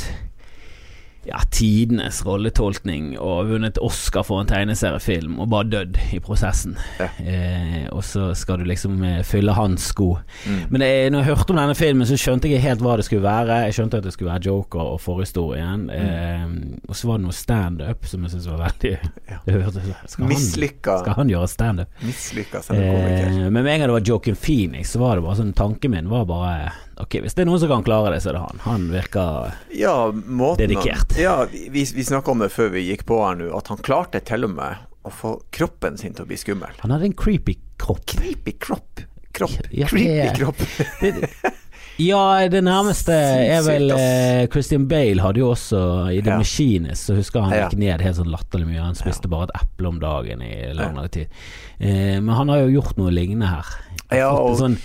Ja, 1.27 1.39
tidenes 1.55 2.21
rolletolkning 2.25 3.13
og 3.21 3.47
vunnet 3.51 3.77
Oscar 3.83 4.25
for 4.27 4.41
en 4.43 4.49
tegneseriefilm, 4.49 5.37
og 5.39 5.49
bare 5.53 5.69
dødd 5.71 5.99
i 6.15 6.19
prosessen. 6.23 6.75
Ja. 6.99 7.07
Eh, 7.23 7.85
og 7.93 8.03
så 8.07 8.31
skal 8.37 8.59
du 8.59 8.67
liksom 8.67 8.99
eh, 9.07 9.21
fylle 9.27 9.55
hans 9.55 9.87
sko. 9.93 10.17
Mm. 10.43 10.59
Men 10.69 10.83
det, 10.83 10.91
når 11.13 11.23
jeg 11.23 11.29
hørte 11.31 11.55
om 11.55 11.61
denne 11.61 11.77
filmen, 11.79 12.07
så 12.09 12.17
skjønte 12.19 12.51
jeg 12.51 12.63
helt 12.65 12.83
hva 12.83 12.97
det 12.99 13.07
skulle 13.07 13.23
være. 13.23 13.61
Jeg 13.69 13.77
skjønte 13.79 14.01
at 14.01 14.07
det 14.07 14.13
skulle 14.15 14.33
være 14.33 14.47
Joker 14.49 14.93
og 14.95 15.01
forhistorien. 15.03 15.87
Eh, 15.93 16.45
og 16.89 16.95
så 16.97 17.09
var 17.09 17.21
det 17.21 17.27
noe 17.29 17.37
standup 17.37 18.07
som 18.09 18.25
jeg 18.25 18.35
syntes 18.35 18.51
var 18.51 18.63
veldig 18.67 18.93
Ja. 19.29 19.39
skal, 20.11 20.23
han, 20.25 20.29
Mislykka. 20.29 20.99
skal 21.03 21.19
han 21.21 21.31
gjøre 21.31 21.47
standup? 21.51 21.99
Mislykka. 22.03 22.63
Eh, 22.75 23.37
men 23.47 23.61
med 23.61 23.73
en 23.73 23.83
gang 23.83 23.89
det 23.89 23.95
var 23.99 24.09
Joaquin 24.11 24.35
Phoenix, 24.35 24.91
så 24.91 24.99
var 25.03 25.17
det 25.17 25.27
bare 25.27 25.39
sånn 25.39 25.53
Tanken 25.55 25.93
min 25.93 26.09
var 26.11 26.25
bare 26.27 26.73
Ok, 27.01 27.17
hvis 27.23 27.33
det 27.33 27.41
er 27.43 27.49
noen 27.49 27.61
som 27.61 27.71
kan 27.71 27.85
klare 27.85 28.11
det, 28.13 28.19
så 28.23 28.29
er 28.31 28.37
det 28.37 28.43
han. 28.43 28.59
Han 28.67 28.83
virker 28.93 29.53
Ja, 29.73 29.95
måten 30.13 30.61
Dedikert. 30.67 31.15
Ja, 31.17 31.39
vi, 31.49 31.83
vi 31.83 32.03
snakka 32.05 32.31
om 32.35 32.43
det 32.43 32.51
før 32.53 32.69
vi 32.75 32.85
gikk 32.91 33.05
på 33.09 33.17
her 33.25 33.39
nå, 33.39 33.49
at 33.57 33.71
han 33.73 33.81
klarte 33.85 34.21
til 34.25 34.45
og 34.45 34.53
med 34.59 34.83
å 35.03 35.11
få 35.11 35.33
kroppen 35.51 35.97
sin 35.99 36.13
til 36.13 36.23
å 36.23 36.29
bli 36.29 36.37
skummel. 36.39 36.77
Han 36.83 36.93
hadde 36.93 37.09
en 37.09 37.17
creepy 37.17 37.57
kropp. 37.81 38.05
Creepy 38.13 38.53
kropp. 38.61 39.01
Kropp. 39.33 39.57
Ja, 39.73 39.89
Creepy 39.89 40.29
kropp. 40.37 40.61
Ja, 42.01 42.49
det 42.49 42.63
nærmeste 42.65 43.13
er 43.55 43.61
vel 43.65 43.91
eh, 43.93 44.47
Christian 44.49 44.87
Bale 44.89 45.21
hadde 45.21 45.43
jo 45.43 45.51
også 45.53 45.81
i 46.09 46.21
The 46.25 46.31
Ja. 46.33 46.37
Machinist, 46.41 47.05
så 47.09 47.17
husker 47.19 47.45
han 47.45 47.53
gikk 47.53 47.75
ned 47.77 48.01
helt 48.01 48.17
sånn 48.17 48.31
latterlig 48.33 48.65
mye. 48.71 48.81
Han 48.81 48.97
spiste 48.97 49.29
bare 49.29 49.49
et 49.51 49.55
eple 49.61 49.91
om 49.91 49.99
dagen 50.01 50.41
i 50.41 50.55
lang, 50.73 50.95
lang 50.97 51.11
tid. 51.13 51.29
Eh, 51.77 52.17
men 52.17 52.33
han 52.33 52.49
har 52.49 52.63
jo 52.63 52.79
gjort 52.79 52.97
noe 52.97 53.13
lignende 53.13 53.51
her. 53.51 53.69
Ja, 54.09 54.31
og 54.33 54.57
sånn, 54.57 54.79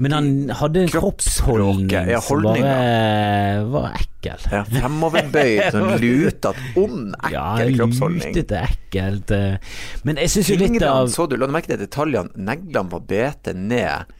men 0.00 0.12
han 0.12 0.28
hadde 0.60 0.82
en 0.84 0.88
kroppsholdning 0.92 2.10
ja, 2.10 2.20
som 2.24 2.42
bare 2.44 3.64
var 3.70 3.94
ekkel. 3.98 4.44
ja, 4.52 4.62
fremoverbøyd, 4.68 5.62
sånn 5.72 5.94
lutet, 6.02 6.60
ond, 6.80 7.14
Ja, 7.32 7.46
ekkel 7.58 7.78
kroppsholdning. 7.80 8.34
lutete, 8.34 8.62
ekkelt. 8.68 9.30
eh. 9.36 9.76
Men 10.04 10.16
jeg 10.20 10.32
syns 10.34 10.50
jo 10.52 10.58
litt 10.60 10.70
Fingrene, 10.74 10.92
av 11.04 11.08
så 11.12 11.26
du, 11.30 11.36
la 11.40 11.46
du 11.48 11.54
merke 11.56 11.72
til 11.72 11.80
detaljene? 11.84 12.30
Neglene 12.36 12.90
var 12.92 13.00
bete 13.08 13.54
ned. 13.56 14.16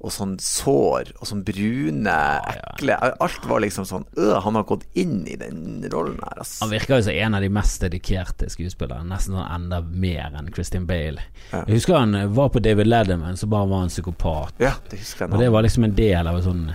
Og 0.00 0.12
sånn 0.14 0.36
sår 0.40 1.12
og 1.18 1.28
sånn 1.28 1.42
brune, 1.44 2.16
ekle 2.48 2.96
Alt 2.96 3.46
var 3.48 3.60
liksom 3.60 3.84
sånn 3.88 4.06
øh, 4.16 4.38
Han 4.44 4.56
har 4.56 4.64
gått 4.68 4.86
inn 4.98 5.26
i 5.28 5.36
den 5.40 5.84
rollen 5.92 6.20
her, 6.24 6.40
ass. 6.40 6.58
Han 6.62 6.72
virker 6.72 6.98
jo 6.98 7.06
som 7.08 7.18
en 7.26 7.36
av 7.36 7.44
de 7.44 7.50
mest 7.52 7.84
dedikerte 7.84 8.48
skuespillerne. 8.52 9.08
Nesten 9.10 9.36
sånn 9.36 9.50
enda 9.58 9.80
mer 9.84 10.36
enn 10.38 10.48
Christian 10.54 10.86
Bale. 10.88 11.26
Ja. 11.50 11.64
Jeg 11.66 11.80
husker 11.80 12.00
han 12.00 12.16
var 12.34 12.52
på 12.54 12.62
David 12.64 12.88
Ledderman, 12.88 13.36
så 13.36 13.48
bare 13.50 13.68
var 13.70 13.84
han 13.84 13.92
psykopat. 13.92 14.56
Ja, 14.62 14.76
det 14.90 15.02
husker 15.02 15.26
jeg 15.26 15.34
Og 15.34 15.44
det 15.44 15.50
var 15.52 15.66
liksom 15.66 15.84
en 15.88 15.98
del 15.98 16.30
av 16.30 16.40
et 16.40 16.48
sånn 16.48 16.70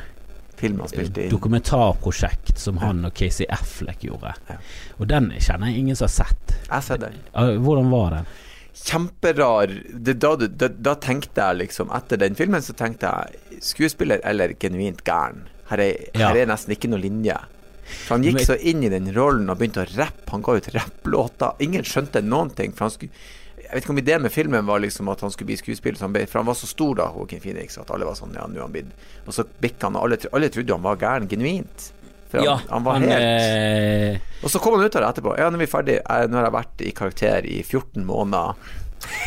dokumentarprosjekt 1.29 2.59
som 2.61 2.77
han 2.79 3.03
og 3.05 3.13
Casey 3.17 3.47
Affleck 3.51 4.05
gjorde. 4.07 4.31
Ja. 4.47 4.55
Og 4.99 5.09
den 5.11 5.31
kjenner 5.35 5.71
jeg 5.71 5.83
ingen 5.83 5.97
som 5.99 6.07
har 6.07 6.13
sett. 6.13 6.55
Jeg 6.61 6.71
har 6.71 6.85
sett 6.85 7.03
den. 7.03 7.17
Hvordan 7.33 7.91
var 7.91 8.19
den? 8.19 8.29
Kjemperar 8.75 9.71
det, 10.03 10.17
da, 10.19 10.35
da, 10.35 10.67
da 10.67 10.93
tenkte 10.99 11.41
jeg 11.41 11.59
liksom 11.63 11.91
Etter 11.95 12.19
den 12.21 12.35
filmen 12.35 12.61
så 12.65 12.75
tenkte 12.77 13.07
jeg 13.07 13.61
skuespiller 13.63 14.19
eller 14.27 14.51
genuint 14.59 15.03
gæren. 15.07 15.45
Her 15.69 15.79
er, 15.81 15.93
Ja. 16.13 16.27
her 16.29 16.41
er 16.43 16.49
nesten 16.51 16.75
ikke 16.75 16.89
noe 16.91 16.99
linje. 17.01 17.37
For 18.05 18.15
han 18.15 18.23
gikk 18.25 18.33
Men- 18.41 18.45
så 18.45 18.57
inn 18.59 18.83
i 18.83 18.89
den 18.89 19.07
rollen 19.15 19.49
og 19.49 19.57
begynte 19.59 19.85
å 19.85 19.97
rappe. 19.97 20.29
Han 20.31 20.41
ga 20.41 20.55
ut 20.57 20.67
rapplåter. 20.73 21.55
Ingen 21.61 21.83
skjønte 21.83 22.21
noen 22.23 22.53
ting. 22.53 22.71
For 22.73 22.85
han 22.85 22.91
skulle 22.91 23.11
jeg 23.65 23.71
vet 23.73 23.83
ikke 23.83 23.89
om 23.95 23.97
ideen 23.97 24.21
med 24.21 24.31
filmen 24.31 24.65
var 24.67 24.79
liksom 24.79 25.09
at 25.11 25.21
han 25.21 25.31
skulle 25.31 25.47
bli 25.47 25.55
skuespiller, 25.57 25.97
han 25.99 26.13
ble, 26.13 26.27
for 26.27 26.37
han 26.37 26.45
var 26.45 26.53
så 26.53 26.67
stor 26.69 26.93
da, 26.95 27.07
Joaquin 27.11 27.39
Phoenix, 27.41 27.79
at 27.79 27.89
alle 27.89 28.05
var 28.05 28.13
sånn 28.13 28.35
Ja, 28.35 28.45
nå 28.45 28.57
er 28.57 28.61
han 28.61 28.71
blitt 28.71 28.91
Og 29.25 29.33
så 29.33 29.43
bikka 29.43 29.87
han, 29.89 29.95
og 29.95 30.03
alle, 30.03 30.17
alle 30.31 30.49
trodde 30.49 30.69
han 30.69 30.83
var 30.83 30.95
gæren 30.97 31.27
genuint. 31.27 31.91
For 32.41 32.51
han, 32.51 32.67
han 32.69 32.83
var 32.83 32.99
helt 32.99 33.11
eh, 33.13 34.19
Og 34.43 34.49
så 34.51 34.59
kom 34.61 34.75
han 34.77 34.85
ut 34.85 34.95
av 34.95 35.01
det 35.05 35.09
etterpå. 35.13 35.37
Ja, 35.39 35.49
nå 35.49 35.57
er 35.59 35.65
vi 35.65 35.71
ferdig. 35.71 35.99
Nå 36.05 36.37
har 36.41 36.49
jeg 36.49 36.57
vært 36.59 36.81
i 36.85 36.91
karakter 36.91 37.45
i 37.49 37.61
14 37.63 38.05
måneder. 38.05 38.53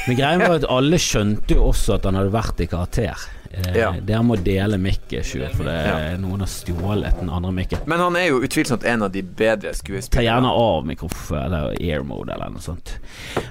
Men 0.08 0.16
greien 0.18 0.40
var 0.42 0.56
at 0.60 0.68
alle 0.70 0.98
skjønte 1.02 1.54
jo 1.58 1.68
også 1.72 1.98
at 1.98 2.06
han 2.08 2.16
hadde 2.18 2.32
vært 2.34 2.60
i 2.64 2.66
karakter. 2.70 3.26
Eh, 3.50 3.76
Ja. 3.78 3.92
Dere 4.04 4.20
må 4.26 4.36
dele 4.44 4.76
mikken, 4.78 5.22
Sjur, 5.24 5.46
for 5.56 5.64
det, 5.64 5.74
Ja. 5.86 6.16
noen 6.20 6.42
har 6.44 6.50
stjålet 6.52 7.16
den 7.22 7.30
andre 7.32 7.52
mikken. 7.56 7.80
Men 7.88 7.98
han 8.02 8.16
er 8.20 8.26
jo 8.28 8.42
utvilsomt 8.44 8.84
en 8.84 9.02
av 9.06 9.10
de 9.14 9.22
bedre 9.22 9.72
Ta 9.72 9.78
skuespillerne. 9.78 10.26
gjerne 10.28 10.50
av 10.52 10.84
mikrofon 10.86 11.38
eller 11.46 11.72
air 11.80 12.02
mode 12.04 12.34
eller 12.34 12.50
noe 12.52 12.60
sånt. 12.60 12.98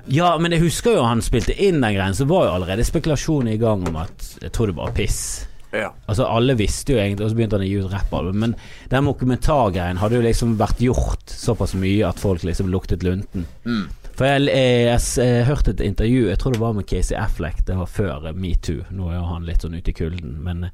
Ja, 0.05 0.35
men 0.37 0.51
jeg 0.53 0.61
husker 0.61 0.93
jo 0.99 1.03
han 1.07 1.21
spilte 1.25 1.55
inn 1.57 1.81
den 1.81 1.95
greien, 1.97 2.13
så 2.13 2.27
var 2.29 2.45
jo 2.45 2.53
allerede 2.59 2.85
spekulasjonen 2.85 3.53
i 3.55 3.57
gang 3.57 3.87
om 3.89 3.95
at 4.03 4.35
jeg 4.41 4.51
tror 4.53 4.67
det 4.71 4.75
var 4.77 4.93
piss. 4.93 5.47
Ja. 5.75 5.89
Altså 6.07 6.23
Alle 6.31 6.55
visste 6.55 6.93
jo 6.95 6.99
egentlig, 7.01 7.25
og 7.25 7.31
så 7.33 7.35
begynte 7.37 7.57
han 7.59 7.65
å 7.65 7.69
gi 7.69 7.77
ut 7.83 7.91
rappalbum. 7.91 8.37
Men 8.39 8.53
den 8.91 9.07
dokumentargreien 9.09 9.97
hadde 9.99 10.15
jo 10.19 10.25
liksom 10.25 10.55
vært 10.59 10.79
gjort 10.81 11.27
såpass 11.33 11.73
mye 11.75 12.07
at 12.07 12.19
folk 12.23 12.43
liksom 12.47 12.69
luktet 12.71 13.03
lunten. 13.03 13.45
Mm. 13.65 13.87
For 14.17 14.25
jeg, 14.25 14.47
jeg, 14.49 14.77
jeg, 14.87 14.95
s- 15.03 15.19
jeg 15.21 15.43
hørte 15.45 15.75
et 15.75 15.81
intervju, 15.85 16.23
jeg 16.31 16.39
tror 16.41 16.55
det 16.55 16.61
var 16.63 16.73
med 16.73 16.87
Casey 16.89 17.13
Affleck, 17.19 17.59
det 17.67 17.75
var 17.77 17.85
før 17.85 18.25
eh, 18.31 18.33
metoo. 18.33 18.79
Nå 18.97 19.11
er 19.13 19.19
han 19.29 19.45
litt 19.45 19.61
sånn 19.61 19.75
ute 19.77 19.91
i 19.91 19.97
kulden, 19.99 20.39
men 20.41 20.63
eh, 20.69 20.71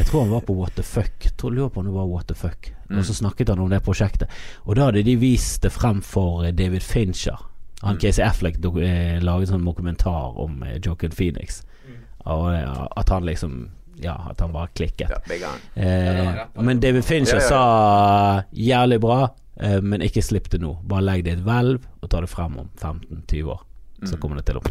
jeg 0.00 0.08
tror 0.08 0.24
han 0.24 0.32
var 0.32 0.42
på 0.48 0.56
What 0.58 0.74
the 0.80 0.82
Fuck. 0.82 1.28
Jeg 1.28 1.36
tror, 1.38 1.54
lurer 1.54 1.70
på 1.70 1.84
om 1.84 1.86
det 1.86 1.94
var 1.94 2.08
What 2.10 2.26
the 2.32 2.34
Fuck. 2.34 2.72
Og 2.90 3.04
så 3.06 3.14
snakket 3.14 3.52
han 3.52 3.60
om 3.62 3.70
det 3.70 3.78
prosjektet. 3.86 4.32
Og 4.66 4.74
da 4.74 4.88
hadde 4.88 5.04
de 5.06 5.14
vist 5.20 5.62
det 5.62 5.70
frem 5.70 6.00
for 6.02 6.42
eh, 6.48 6.50
David 6.56 6.82
Fincher. 6.82 7.38
Han 7.84 8.00
Casey 8.02 8.24
Affleck 8.26 8.58
eh, 8.82 9.20
laget 9.22 9.52
sånn 9.52 9.62
dokumentar 9.64 10.34
om 10.42 10.58
eh, 10.66 10.80
Joaquin 10.82 11.14
Phoenix. 11.14 11.60
Og 12.26 12.50
eh, 12.56 12.82
at 12.98 13.08
han 13.14 13.24
liksom 13.28 13.68
Ja, 14.00 14.14
at 14.30 14.40
han 14.40 14.52
bare 14.54 14.68
klikket. 14.74 15.10
Ja. 15.40 15.52
Eh, 15.74 16.46
men 16.62 16.80
David 16.80 17.04
Fincher 17.04 17.36
Ja, 17.36 17.42
ja, 17.42 17.44
ja. 17.44 17.48
sa 17.48 18.42
jævlig 18.56 19.00
bra, 19.02 19.18
eh, 19.60 19.80
men 19.80 20.00
ikke 20.06 20.22
slipp 20.24 20.48
det 20.50 20.60
nå. 20.62 20.74
Bare 20.88 21.04
legg 21.04 21.24
det 21.26 21.34
i 21.34 21.36
et 21.38 21.44
hvelv 21.44 21.84
og 22.00 22.08
ta 22.10 22.20
det 22.24 22.30
frem 22.32 22.56
om 22.62 22.70
15-20 22.80 23.50
år. 23.52 23.60
Så 24.08 24.16
kommer 24.16 24.36
det 24.40 24.46
til 24.48 24.56
å 24.60 24.62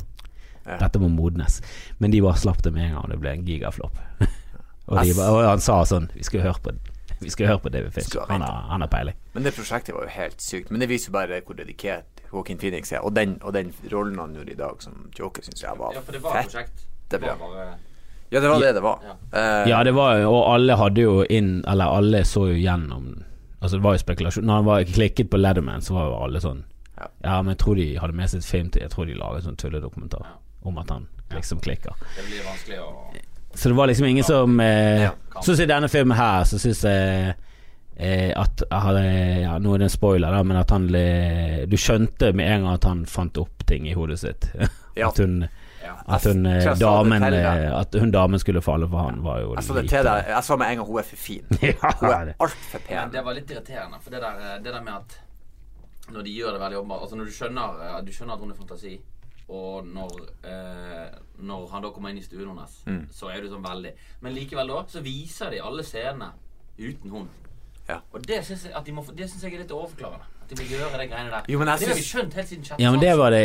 Dette 0.70 1.00
må 1.02 1.08
modnes. 1.10 1.62
Men 1.98 2.12
de 2.12 2.20
bare 2.22 2.38
slapp 2.38 2.62
det 2.62 2.72
med 2.74 2.84
en 2.90 2.94
gang, 2.94 3.04
og 3.04 3.10
det 3.10 3.20
ble 3.22 3.32
en 3.34 3.46
gigaflopp. 3.46 3.96
og, 4.90 5.00
de, 5.04 5.14
bare- 5.18 5.30
og 5.32 5.48
han 5.48 5.60
sa 5.64 5.80
sånn 5.90 6.10
Vi 6.14 6.24
skal 6.28 6.42
høre 6.44 6.62
på 6.62 6.74
Vi 7.24 7.30
skal 7.34 7.48
høre 7.50 7.60
på 7.64 7.72
David 7.74 7.94
Fincher. 7.96 8.26
Han 8.30 8.42
har, 8.46 8.68
han 8.70 8.82
har 8.86 8.88
peiling. 8.92 9.16
Men 9.34 9.44
det 9.48 9.56
prosjektet 9.58 9.96
var 9.96 10.06
jo 10.06 10.14
helt 10.14 10.42
sykt. 10.42 10.70
Men 10.72 10.80
det 10.84 10.90
viser 10.92 11.10
jo 11.10 11.18
bare 11.18 11.42
hvor 11.42 11.58
dedikert 11.58 12.22
Joaquin 12.32 12.58
Phoenix 12.62 12.92
er. 12.94 13.02
Og 13.02 13.16
den, 13.18 13.38
og 13.42 13.54
den 13.58 13.74
rollen 13.92 14.20
han 14.22 14.36
gjorde 14.38 14.54
i 14.54 14.60
dag 14.60 14.82
som 14.86 15.10
Joker, 15.18 15.42
syns 15.48 15.64
jeg 15.66 15.78
var 15.80 15.94
Ja, 15.98 16.02
for 16.06 16.12
det 16.14 16.22
var 16.24 16.38
et 16.38 16.46
fett. 16.46 16.54
prosjekt. 16.54 16.86
Det 17.10 17.22
var- 17.24 17.38
bare 17.42 17.66
Ja, 18.32 18.40
det 18.40 18.50
var 18.52 18.60
det 18.62 18.74
det 18.78 18.82
var. 18.86 19.00
Ja. 19.04 19.14
Eh, 19.40 19.70
Ja, 19.72 19.84
det 19.84 19.92
var 19.98 20.18
jo 20.20 20.30
Og 20.36 20.44
alle 20.54 20.76
hadde 20.78 21.02
jo 21.02 21.24
inn 21.30 21.64
Eller 21.68 21.86
alle 21.98 22.20
så 22.30 22.44
jo 22.52 22.58
gjennom 22.62 23.24
Altså 23.62 23.76
det 23.80 23.84
var 23.84 23.96
jo 23.98 24.02
spekulasjon 24.04 24.46
Når 24.46 24.54
han 24.60 24.66
var 24.68 24.84
klikket 24.84 25.30
på 25.32 25.38
Leatherman, 25.42 25.82
så 25.82 25.94
var 25.98 26.06
jo 26.12 26.20
alle 26.24 26.40
sånn 26.44 26.64
Ja. 27.00 27.08
Ja, 27.24 27.42
men 27.42 27.56
jeg 27.56 27.60
tror 27.64 27.76
de 27.80 27.88
hadde 27.98 28.14
med 28.20 28.30
seg 28.30 28.40
et 28.44 28.46
film 28.52 28.70
til 28.70 28.82
Jeg 28.86 28.92
tror 28.94 29.06
de 29.10 29.18
laget 29.18 29.44
sånn 29.48 29.58
tulledokumentar 29.58 30.22
Ja. 30.28 30.38
om 30.70 30.78
at 30.78 30.90
han 30.94 31.08
liksom 31.34 31.60
klikker. 31.62 31.94
Det 32.16 32.26
blir 32.28 32.46
vanskelig 32.46 32.80
å 32.82 32.90
Så 33.56 33.70
det 33.70 33.76
var 33.78 33.88
liksom 33.88 34.06
ingen 34.10 34.24
som 34.24 34.60
eh, 34.60 35.04
Ja, 35.08 35.12
Sånn 35.42 35.56
som 35.56 35.64
i 35.64 35.70
denne 35.74 35.90
filmen 35.90 36.18
her, 36.18 36.44
så 36.46 36.60
syns 36.62 36.84
jeg 36.86 37.34
eh, 37.98 38.32
at 38.38 38.62
jeg 38.70 38.82
hadde, 38.86 39.04
ja, 39.42 39.58
Nå 39.60 39.74
er 39.74 39.78
det 39.84 39.90
en 39.90 39.96
spoiler, 39.98 40.32
da, 40.32 40.44
men 40.44 40.58
at 40.58 40.70
han 40.72 40.86
Du 41.70 41.76
skjønte 41.78 42.30
med 42.34 42.46
en 42.50 42.64
gang 42.68 42.74
at 42.78 42.84
han 42.90 43.06
fant 43.06 43.38
opp 43.42 43.66
ting 43.66 43.88
i 43.90 43.94
hodet 43.98 44.20
sitt. 44.22 44.50
Ja. 45.00 45.08
At 45.10 45.18
hun 45.22 45.46
Ja. 45.90 45.96
At 46.16 46.26
hun 46.30 46.46
eh, 46.46 46.60
Jeg 46.62 46.76
det 46.78 46.84
damen 46.84 47.24
eh, 47.28 47.70
At 47.80 47.96
hun 48.02 48.12
damen 48.14 48.40
skulle 48.42 48.62
falle 48.62 48.88
for 48.92 49.02
han, 49.08 49.24
var 49.26 49.40
jo 49.42 49.54
jeg 49.56 49.64
så 49.68 49.78
det 49.80 49.86
til 49.90 50.06
deg. 50.06 50.28
Jeg 50.34 50.44
så 50.46 50.58
med 50.62 50.72
en 50.74 50.82
gang 50.82 50.88
hun 50.92 51.00
er 51.02 51.08
for 51.10 51.22
fin. 51.28 51.46
Hun 52.02 52.10
er 52.14 52.34
altfor 52.40 52.84
pen. 52.86 52.96
Men 53.00 53.14
det 53.16 53.24
var 53.26 53.38
litt 53.40 53.54
irriterende, 53.56 54.00
for 54.04 54.14
det 54.16 54.22
der, 54.22 54.44
eh, 54.46 54.58
det 54.64 54.74
der 54.76 54.84
med 54.86 54.94
at 55.00 55.18
når 56.14 56.26
de 56.26 56.32
gjør 56.34 56.56
det 56.56 56.62
veldig 56.62 56.78
åpenbart 56.80 57.02
Altså 57.06 57.18
når 57.20 57.26
du 57.30 57.34
skjønner, 57.38 57.82
eh, 57.88 57.98
du 58.06 58.12
skjønner 58.14 58.34
at 58.38 58.44
hun 58.46 58.52
er 58.54 58.60
fantasi, 58.60 58.94
og 59.50 59.86
når, 59.90 60.16
eh, 60.46 61.20
når 61.50 61.68
han 61.74 61.86
da 61.86 61.92
kommer 61.94 62.14
inn 62.14 62.22
i 62.22 62.26
stuen 62.26 62.48
hennes, 62.52 62.80
Mm. 62.86 63.04
så 63.12 63.30
er 63.34 63.42
du 63.42 63.50
sånn 63.50 63.66
veldig 63.66 63.94
Men 64.22 64.34
likevel 64.38 64.68
da, 64.68 64.84
så 64.88 65.02
viser 65.02 65.50
de 65.54 65.62
alle 65.62 65.84
scenene 65.84 66.32
uten 66.80 67.10
hun. 67.10 67.30
Ja. 67.90 68.00
Og 68.14 68.22
det 68.28 68.44
syns 68.46 68.68
jeg, 68.68 68.74
de 68.86 68.92
det 69.18 69.30
jeg 69.30 69.54
er 69.54 69.64
litt 69.64 69.72
overforklarende. 69.74 70.26
At 70.50 70.58
de 70.58 70.64
må 70.64 70.70
gjøre 70.72 70.98
de 70.98 71.06
greiene 71.12 71.30
der. 71.30 71.44
Jo, 71.48 71.60
men 71.60 71.68
jeg 71.68 71.80
det 71.80 71.88
har 71.90 71.96
vi 72.00 72.02
skjønt 72.08 72.34
helt 72.34 72.48
siden 72.50 72.64
Chat 72.66 72.80
Ja, 72.82 72.92
men 72.92 73.00
det 73.04 73.12
var 73.20 73.30
det 73.30 73.44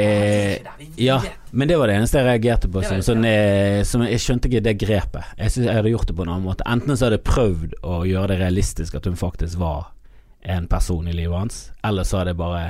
Ja, 0.97 1.19
vet. 1.21 1.33
men 1.53 1.69
det 1.69 1.77
var 1.79 1.87
det 1.91 1.97
eneste 1.99 2.19
jeg 2.23 2.27
reagerte 2.31 2.69
på. 2.73 2.83
Som, 2.85 3.03
sånn, 3.05 3.25
eh, 3.29 3.83
som 3.85 4.01
jeg 4.07 4.19
skjønte 4.25 4.49
ikke 4.49 4.63
det 4.65 4.79
grepet. 4.81 5.25
Jeg 5.37 5.51
synes 5.53 5.67
jeg 5.67 5.75
hadde 5.77 5.91
gjort 5.93 6.07
det 6.09 6.17
på 6.17 6.23
en 6.25 6.33
annen 6.33 6.47
måte. 6.49 6.65
Enten 6.67 6.97
så 6.97 7.07
hadde 7.11 7.19
jeg 7.19 7.25
prøvd 7.29 7.75
å 7.83 7.99
gjøre 8.09 8.29
det 8.33 8.39
realistisk 8.41 8.95
at 8.95 9.05
hun 9.05 9.17
faktisk 9.21 9.59
var 9.61 9.91
en 10.45 10.67
person 10.69 11.07
i 11.09 11.13
livet 11.13 11.37
hans, 11.39 11.71
eller 11.85 12.03
så 12.05 12.19
hadde 12.23 12.33
jeg 12.35 12.41
bare 12.41 12.65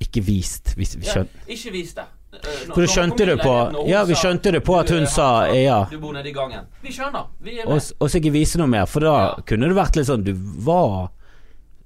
ikke 0.00 0.22
vist 0.24 0.74
hvis 0.76 0.96
vi 0.96 1.06
Ja, 1.06 1.24
ikke 1.48 1.72
vist 1.72 1.96
det. 1.96 2.04
Eh, 2.34 2.38
når- 2.66 2.74
For 2.74 2.80
du 2.82 2.86
skjønte 2.88 3.26
det 3.26 3.38
på- 3.40 3.88
ja, 3.88 4.04
vi 4.04 4.14
skjønte 4.14 4.52
det 4.52 4.64
på 4.64 4.78
at 4.80 4.88
hun 4.90 5.02
eh, 5.04 5.08
sa, 5.08 5.46
ja. 5.54 5.84
Du 5.90 5.98
bor 5.98 6.12
nede 6.12 6.28
i 6.28 6.32
gangen. 6.32 6.66
Vi 6.82 6.90
skjønner. 6.90 7.26
Vi 7.40 7.58
er 7.60 7.66
med. 7.68 7.92
og 8.00 8.08
så 8.10 8.18
ikke 8.20 8.32
vise 8.32 8.58
noe 8.58 8.66
mer, 8.66 8.86
for 8.86 9.00
da 9.00 9.14
Ja. 9.16 9.34
kunne 9.46 9.68
det 9.68 9.76
vært 9.76 9.96
litt 9.96 10.06
sånn 10.06 10.24
Du 10.24 10.32
var 10.34 11.10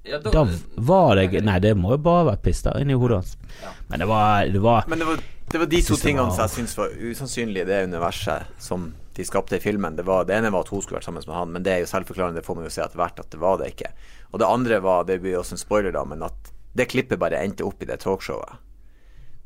Ja, 0.08 0.18
da- 0.24 0.30
Da 0.32 0.44
var 0.76 1.16
det 1.16 1.42
Nei, 1.44 1.58
det 1.60 1.74
må 1.76 1.90
jo 1.94 1.98
bare 1.98 2.24
være 2.32 2.42
pista 2.42 2.72
inni 2.80 2.94
hodet 2.98 3.18
hans. 3.20 3.36
Ja. 3.62 3.72
Men 3.88 4.00
det 4.00 4.08
var, 4.08 4.46
det 4.46 4.62
var 4.64 4.84
Men 4.88 4.98
det 4.98 5.06
var, 5.06 5.16
det 5.52 5.58
var 5.62 5.66
de 5.66 5.82
to 5.82 5.96
tingene 5.96 6.26
var- 6.28 6.36
som 6.36 6.46
jeg 6.46 6.50
syns 6.56 6.76
var 6.78 6.88
usannsynlige 7.10 7.62
i 7.62 7.68
det 7.68 7.84
universet 7.88 8.42
som 8.58 8.92
de 9.14 9.24
skapte 9.24 9.56
i 9.56 9.60
filmen. 9.60 9.96
Det, 9.96 10.04
var, 10.06 10.24
det 10.24 10.36
ene 10.38 10.50
var 10.54 10.60
at 10.60 10.68
hun 10.68 10.80
skulle 10.82 11.00
vært 11.00 11.08
sammen 11.08 11.24
med 11.26 11.34
han, 11.36 11.52
men 11.52 11.62
det 11.66 11.72
er 11.72 11.80
jo 11.82 11.90
selvforklarende, 11.90 12.38
det 12.40 12.46
får 12.46 12.54
man 12.56 12.64
jo 12.64 12.70
se 12.70 12.82
etter 12.84 12.96
hvert 13.00 13.18
at 13.20 13.30
det 13.30 13.40
var 13.40 13.58
det 13.58 13.72
ikke. 13.74 13.90
Og 14.32 14.38
det 14.38 14.46
andre 14.46 14.78
var, 14.84 15.04
det 15.04 15.20
blir 15.22 15.38
også 15.40 15.52
en 15.56 15.58
spoiler, 15.58 15.90
da, 15.92 16.04
men 16.04 16.22
at 16.22 16.52
det 16.76 16.88
klippet 16.88 17.18
bare 17.18 17.40
endte 17.42 17.64
opp 17.66 17.82
i 17.82 17.86
det 17.88 17.98
talkshowet. 18.00 18.56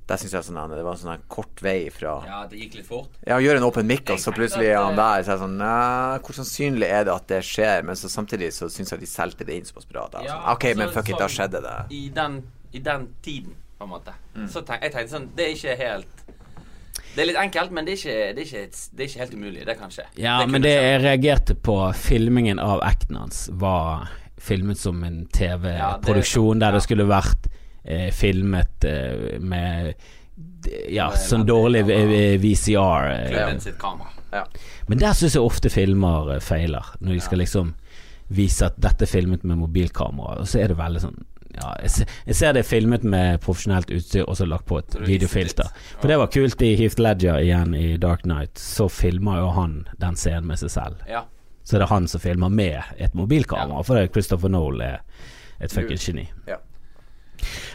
Der 0.08 0.16
syns 0.18 0.32
jeg 0.34 0.44
sånn, 0.44 0.56
det 0.74 0.82
var 0.84 0.96
en 0.96 0.98
sånn 0.98 1.20
kort 1.30 1.60
vei 1.62 1.88
fra 1.94 2.16
Ja, 2.26 2.40
det 2.50 2.58
gikk 2.58 2.74
litt 2.80 2.86
fort. 2.88 3.08
Ja, 3.26 3.36
gjør 3.38 3.56
en 3.60 3.62
open 3.68 3.86
mic, 3.86 4.02
og 4.10 4.18
så 4.18 4.32
plutselig 4.34 4.66
er 4.72 4.80
han 4.82 4.96
der. 4.98 5.22
Så 5.22 5.32
er 5.36 5.38
sånn 5.44 5.58
hvor 6.26 6.34
sannsynlig 6.36 6.88
er 6.90 7.04
det 7.06 7.14
at 7.14 7.26
det 7.30 7.38
skjer? 7.46 7.84
Men 7.86 7.94
så 7.96 8.10
samtidig 8.10 8.50
så 8.52 8.68
syns 8.68 8.90
jeg 8.90 9.00
de 9.00 9.06
solgte 9.06 9.46
det 9.46 9.54
inn 9.60 9.64
såpass 9.64 9.86
bra. 9.88 10.08
Da. 10.12 10.24
Ja, 10.26 10.34
Sånn, 10.40 10.48
ok, 10.56 10.64
men 10.76 10.88
så- 10.88 10.94
fuck 10.98 11.08
it, 11.08 11.18
da 11.18 11.28
skjedde 11.28 11.62
det. 11.62 11.76
I 11.94 12.08
den, 12.10 12.42
I 12.74 12.78
den 12.80 13.08
tiden, 13.22 13.54
på 13.78 13.84
en 13.84 13.90
måte. 13.90 14.12
Mm. 14.36 14.48
Så 14.48 14.62
tenk, 14.66 14.82
jeg 14.82 14.92
tenkte 14.92 15.10
sånn 15.12 15.28
Det 15.36 15.44
er 15.44 15.54
ikke 15.54 15.76
helt 15.78 16.06
Det 17.14 17.22
er 17.22 17.26
litt 17.26 17.36
enkelt, 17.36 17.70
men 17.70 17.84
det 17.84 17.92
er 17.92 17.96
ikke, 17.96 18.34
det 18.34 18.38
er 18.42 18.46
ikke, 18.46 18.88
det 18.96 19.00
er 19.04 19.08
ikke 19.08 19.18
helt 19.20 19.34
umulig. 19.34 19.64
Det 19.66 19.78
kan 19.78 19.90
skje. 19.90 20.04
Ja, 20.16 20.38
det 20.40 20.50
men 20.50 20.62
det 20.62 20.70
skje. 20.72 20.82
jeg 20.82 21.02
reagerte 21.02 21.54
på, 21.54 21.94
filmingen 21.94 22.58
av 22.58 22.80
acten 22.82 23.16
hans 23.16 23.48
var 23.52 24.08
filmet 24.38 24.76
som 24.78 25.02
en 25.04 25.26
TV-produksjon 25.26 26.58
der 26.58 26.66
Ja. 26.66 26.72
det 26.72 26.82
skulle 26.82 27.04
vært 27.06 27.46
eh, 27.84 28.10
filmet 28.14 28.84
eh, 28.84 29.38
med 29.40 29.94
ja, 30.88 31.10
sånn 31.18 31.44
dårlig 31.46 31.84
eh, 31.90 32.38
VCR. 32.40 33.10
eh. 33.28 33.58
Sitt 33.60 33.78
kamera. 33.78 34.08
Ja. 34.32 34.46
Men 34.88 34.98
der 35.02 35.12
syns 35.12 35.34
jeg 35.36 35.44
ofte 35.44 35.70
filmer 35.70 36.34
eh, 36.36 36.40
feiler, 36.40 36.94
når 37.00 37.12
de 37.18 37.20
skal 37.20 37.38
liksom 37.42 37.74
vise 38.32 38.64
at 38.64 38.78
dette 38.80 39.04
er 39.04 39.10
filmet 39.10 39.42
med 39.44 39.58
mobilkamera, 39.60 40.38
og 40.40 40.48
så 40.48 40.62
er 40.62 40.72
det 40.72 40.78
veldig 40.78 41.02
sånn 41.04 41.20
ja, 41.52 41.74
jeg 41.82 41.90
ser, 41.92 42.12
jeg 42.24 42.36
ser 42.38 42.54
det 42.56 42.62
er 42.62 42.64
filmet 42.64 43.02
med 43.04 43.42
profesjonelt 43.44 43.90
utstyr 43.92 44.22
og 44.24 44.38
så 44.38 44.46
lagt 44.48 44.64
på 44.70 44.78
et 44.80 44.94
videofilter. 45.04 45.68
For 46.00 46.08
det 46.08 46.16
var 46.16 46.30
kult 46.32 46.62
i 46.64 46.70
Heath 46.80 46.96
Ledger 46.96 47.42
igjen 47.44 47.74
i 47.76 47.98
Dark 48.00 48.22
Knight. 48.24 48.56
Så 48.56 48.86
filmer 48.88 49.42
jo 49.42 49.50
han 49.52 49.74
den 50.00 50.16
scenen 50.16 50.48
med 50.48 50.62
seg 50.62 50.72
selv. 50.72 51.02
Ja. 51.12 51.26
Så 51.60 51.76
det 51.76 51.84
er 51.84 51.92
han 51.92 52.08
som 52.08 52.22
filmer 52.24 52.48
med 52.48 52.80
et 52.96 53.12
mobilkamera, 53.12 53.82
Ja. 53.82 53.82
for 53.84 54.00
det 54.00 54.06
er 54.06 54.12
Christopher 54.14 54.48
Noel 54.48 54.80
er 54.80 55.02
et 55.60 55.70
fuckings 55.76 56.08
geni. 56.08 56.24
Ja. 56.48 56.56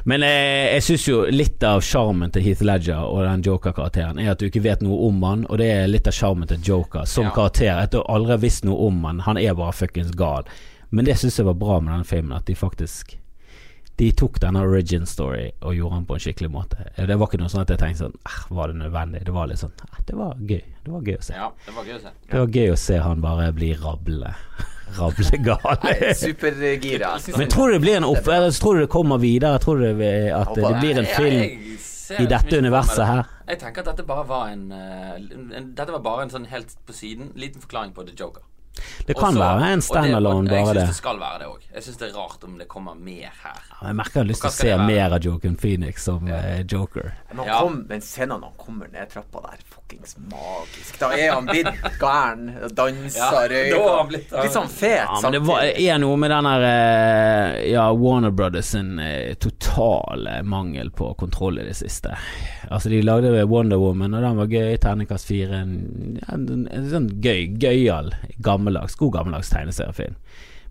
Men 0.05 0.23
eh, 0.23 0.73
jeg 0.77 0.83
syns 0.83 1.07
jo 1.07 1.21
litt 1.31 1.63
av 1.63 1.81
sjarmen 1.85 2.31
til 2.31 2.41
Heath 2.45 2.63
Ledger 2.63 3.03
og 3.03 3.23
den 3.25 3.43
Joker-karakteren 3.45 4.19
er 4.23 4.31
at 4.31 4.39
du 4.39 4.47
ikke 4.47 4.63
vet 4.63 4.81
noe 4.85 5.07
om 5.09 5.21
han, 5.27 5.45
og 5.49 5.57
det 5.61 5.67
er 5.73 5.87
litt 5.91 6.07
av 6.07 6.13
sjarmen 6.17 6.47
til 6.47 6.59
Joker 6.63 7.05
som 7.05 7.25
Ja. 7.27 7.31
karakter. 7.35 7.77
At 7.83 7.91
du 7.91 8.01
aldri 8.07 8.31
har 8.31 8.43
visst 8.43 8.63
noe 8.65 8.87
om 8.87 9.03
han. 9.03 9.19
Han 9.27 9.37
er 9.37 9.53
bare 9.53 9.73
fuckings 9.73 10.11
gal. 10.15 10.43
Men 10.91 11.05
det 11.05 11.17
syns 11.19 11.37
jeg 11.37 11.45
var 11.45 11.53
bra 11.59 11.79
med 11.81 11.93
den 11.93 12.03
filmen, 12.07 12.37
at 12.37 12.45
de 12.45 12.55
faktisk 12.55 13.17
De 13.97 14.11
tok 14.13 14.39
denne 14.39 14.61
origin 14.61 15.05
story 15.09 15.47
og 15.65 15.73
gjorde 15.73 15.95
den 15.95 16.05
på 16.05 16.13
en 16.17 16.21
skikkelig 16.21 16.49
måte. 16.53 16.83
Det 16.95 17.15
var 17.17 17.27
ikke 17.31 17.39
noe 17.41 17.49
sånn 17.49 17.63
at 17.63 17.71
jeg 17.73 17.79
tenkte 17.81 18.03
sånn 18.05 18.17
"Ah, 18.29 18.39
Var 18.53 18.67
det 18.73 18.75
nødvendig? 18.83 19.23
Det 19.25 19.33
var 19.33 19.47
litt 19.49 19.57
sånn 19.63 19.73
ah, 19.89 19.97
Det 20.05 20.15
var 20.15 20.35
gøy. 20.37 20.61
Det 20.85 20.91
var 20.93 21.01
gøy 21.01 21.17
å 21.17 21.23
se. 21.25 21.33
Ja, 21.33 21.51
det 21.65 21.73
var 21.73 21.83
gøy 21.89 21.95
å 21.95 22.01
se. 22.03 22.11
Det 22.29 22.39
var 22.39 22.47
gøy 22.59 22.71
å 22.71 22.77
se 22.77 22.97
han 23.01 23.21
bare 23.21 23.51
bli 23.57 23.73
rable 23.73 24.33
Rablegal. 24.97 25.81
Supergira. 26.15 27.19
Men 27.37 27.49
tror 27.49 27.67
du 27.67 27.73
det 27.73 27.79
blir 27.83 27.97
en 27.97 28.05
opp... 28.07 28.27
Eller 28.27 28.51
tror 28.51 28.75
du 28.75 28.81
det 28.85 28.89
kommer 28.93 29.17
videre? 29.17 29.59
Tror 29.59 29.81
du 29.81 29.89
det, 29.99 30.31
at 30.31 30.53
det 30.55 30.73
blir 30.79 31.01
en 31.01 31.09
film 31.11 32.21
i 32.21 32.27
dette 32.29 32.57
universet 32.61 33.03
her? 33.05 33.25
Jeg 33.47 33.59
tenker 33.59 33.83
at 33.83 33.89
dette 33.91 34.05
bare 34.07 34.23
var 34.27 34.47
en, 34.51 34.71
eh, 34.71 35.17
en 35.57 35.73
Dette 35.75 35.91
var 35.91 35.99
bare 36.05 36.27
en 36.27 36.31
sånn 36.31 36.47
helt 36.51 36.71
på 36.87 36.95
siden 36.95 37.33
liten 37.35 37.61
forklaring 37.63 37.91
på 37.95 38.05
The 38.07 38.15
Joker. 38.15 38.43
Det 39.07 39.15
kan 39.17 39.33
Også- 39.33 39.39
være 39.39 39.73
en 39.73 39.81
standalone, 39.81 40.49
bare 40.49 40.59
det. 40.59 40.65
Jeg 40.67 40.75
det. 40.75 40.81
syns 40.81 40.87
det 40.89 40.95
skal 40.95 41.19
være 41.19 41.39
det 41.39 41.47
òg. 41.47 41.61
Jeg 41.73 41.83
syns 41.83 41.97
det 41.97 42.09
er 42.11 42.17
rart 42.17 42.43
om 42.43 42.57
det 42.57 42.67
kommer 42.67 42.95
mer 42.95 43.31
her. 43.43 43.59
Ja, 43.81 43.87
Jeg 43.87 43.95
merker 43.95 44.11
jeg 44.13 44.23
har 44.23 44.29
lyst 44.29 44.41
til 44.41 44.49
å 44.49 44.53
se 44.53 44.77
mer 44.77 45.13
av 45.13 45.19
Joaquin 45.25 45.55
Phoenix 45.57 46.03
som 46.03 46.27
eh, 46.27 46.63
Joker. 46.71 47.13
Men, 47.29 47.37
han 47.37 47.47
Ja. 47.47 47.59
kom, 47.61 47.85
den 47.87 48.01
scenen 48.01 48.39
når 48.41 48.51
han 48.51 48.57
kommer 48.57 48.87
ned 48.91 49.09
trappa 49.09 49.41
der, 49.41 49.57
fuckings 49.87 50.17
magisk. 50.17 50.99
Da 50.99 51.09
er 51.15 51.31
han 51.33 51.45
blitt 51.47 51.67
gæren, 51.99 52.49
og 52.63 52.73
danser, 52.75 53.19
Ja, 53.19 53.31
da 53.31 53.47
røyker. 53.47 53.97
han 53.97 54.07
blitt- 54.09 54.31
Litt 54.31 54.51
sånn 54.53 54.69
fet 54.69 55.05
Ja, 55.07 55.19
men 55.23 55.31
det 55.31 55.41
var, 55.47 55.61
er 55.63 55.97
noe 55.99 56.17
med 56.17 56.29
den 56.31 56.43
der 56.43 56.63
eh, 56.67 57.71
Ja, 57.71 57.91
Warner 57.93 58.31
Brothers 58.31 58.65
sin 58.65 58.99
eh, 58.99 59.33
totale 59.35 60.41
mangel 60.43 60.89
på 60.91 61.13
kontroll 61.17 61.59
i 61.59 61.63
det 61.63 61.75
siste. 61.75 62.15
Altså, 62.69 62.89
de 62.89 63.01
lagde 63.01 63.45
Wonder 63.47 63.77
Woman, 63.77 64.13
og 64.13 64.21
den 64.21 64.37
var 64.37 64.47
gøy. 64.47 64.77
Terningkast 64.77 65.25
fire. 65.27 65.61
En, 65.63 66.19
en, 66.29 66.67
en 66.71 66.89
sånn 66.91 67.09
gøy, 67.21 67.47
gøyal, 67.57 68.11
gammeldags, 68.43 68.95
god 68.95 69.13
gammeldags 69.13 69.49
tegneseriefilm. 69.49 70.15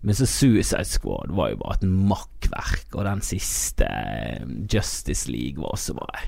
Men 0.03 0.13
så 0.13 0.27
Suicide 0.29 0.85
Squad 0.85 1.31
var 1.33 1.49
jo 1.49 1.57
bare 1.57 1.79
et 1.79 1.87
makkverk, 1.89 2.85
og 2.93 3.03
den 3.07 3.21
siste 3.25 3.87
eh, 3.89 4.43
Justice 4.71 5.27
League 5.31 5.57
var 5.61 5.73
også 5.73 5.95
bare 5.97 6.27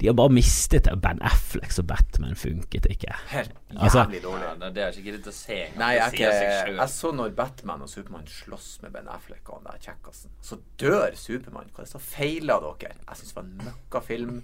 De 0.00 0.08
har 0.10 0.16
bare 0.18 0.32
mistet 0.34 0.84
det. 0.88 0.94
Ben 1.02 1.20
Affleck 1.22 1.72
som 1.72 1.86
Batman 1.86 2.34
funket 2.38 2.86
ikke. 2.90 3.14
Helt 3.30 3.52
Altså- 3.76 4.04
jævlig 4.04 4.22
dårlig. 4.22 4.44
Ja, 4.44 4.70
det, 4.70 4.82
er 4.82 4.92
ikke 4.92 5.10
greit 5.10 5.28
å 5.30 5.32
se. 5.34 5.60
Nei, 5.78 5.92
jeg, 5.94 6.12
ikke, 6.12 6.32
jeg 6.78 6.88
så 6.88 7.12
når 7.12 7.34
Batman 7.34 7.82
og 7.82 7.88
Supermann 7.88 8.26
slåss 8.26 8.82
med 8.82 8.92
Ben 8.92 9.08
Affleck 9.08 9.48
og 9.48 9.60
han 9.62 9.72
der 9.72 9.78
kjekkasen. 9.88 10.30
Så 10.42 10.58
dør 10.80 11.14
Supermann. 11.18 11.70
Hva 11.74 11.82
er 11.82 11.88
det 11.88 11.92
som 11.92 12.00
feiler 12.00 12.60
dere? 12.60 12.94
Jeg 13.08 13.16
syns 13.16 13.32
det 13.32 13.36
var 13.36 13.48
en 13.48 13.56
møkkafilm. 13.64 14.42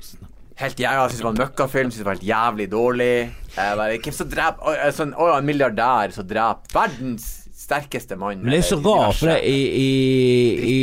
Helt 0.62 0.80
jævlig, 0.80 1.00
jeg 1.00 1.10
syns 1.10 1.18
det 1.18 1.24
var 1.24 1.32
en 1.32 1.42
møkkafilm. 1.42 1.90
Synes 1.90 1.98
det 1.98 2.06
var 2.06 2.18
helt 2.18 2.28
jævlig 2.28 2.70
dårlig. 2.72 3.34
Hvem 3.56 4.12
som 4.12 4.28
dreper 4.28 4.66
Å, 4.68 4.74
er 4.76 4.92
sånn, 4.96 5.14
en 5.16 5.46
milliardær 5.48 6.12
som 6.12 6.28
dreper 6.28 6.76
verdens 6.76 7.41
sterkeste 7.62 8.16
mann. 8.16 8.40
Men 8.42 8.50
det 8.50 8.58
er 8.58 8.68
så 8.68 8.78
rart, 8.82 9.16
for 9.20 9.30
det 9.30 9.40
i, 9.46 9.58
i, 9.82 10.74
i 10.74 10.78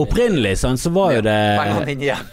Opprinnelig 0.00 0.54
sånn, 0.62 0.78
så 0.80 0.88
var 0.94 1.12
jo 1.18 1.22
det 1.26 1.36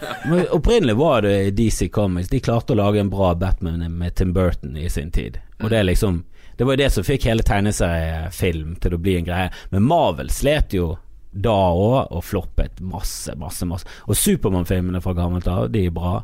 men 0.30 0.46
Opprinnelig 0.56 0.96
var 0.96 1.26
det 1.26 1.50
DC 1.58 1.90
Comics. 1.92 2.30
De 2.32 2.40
klarte 2.40 2.72
å 2.72 2.78
lage 2.80 3.02
en 3.02 3.12
bra 3.12 3.34
Batman 3.36 3.84
med 3.92 4.14
Tim 4.16 4.32
Burton 4.32 4.78
i 4.80 4.88
sin 4.90 5.12
tid. 5.12 5.36
Og 5.60 5.68
det 5.70 5.82
er 5.82 5.90
liksom 5.90 6.22
Det 6.56 6.64
var 6.64 6.76
jo 6.76 6.82
det 6.84 6.90
som 6.94 7.04
fikk 7.04 7.26
hele 7.26 7.42
tegneseriefilm 7.42 8.76
til 8.80 8.94
å 8.94 9.00
bli 9.02 9.16
en 9.18 9.26
greie. 9.26 9.48
Men 9.74 9.88
Marvel 9.90 10.30
slet 10.30 10.76
jo 10.76 10.92
da 11.34 11.56
òg, 11.74 12.12
og 12.14 12.22
floppet 12.22 12.78
masse, 12.78 13.34
masse, 13.36 13.66
masse. 13.66 13.88
Og 14.06 14.14
Supermann-filmene 14.14 15.00
fra 15.02 15.16
gammelt 15.18 15.48
av, 15.50 15.66
de 15.74 15.88
er 15.88 15.94
bra. 15.94 16.20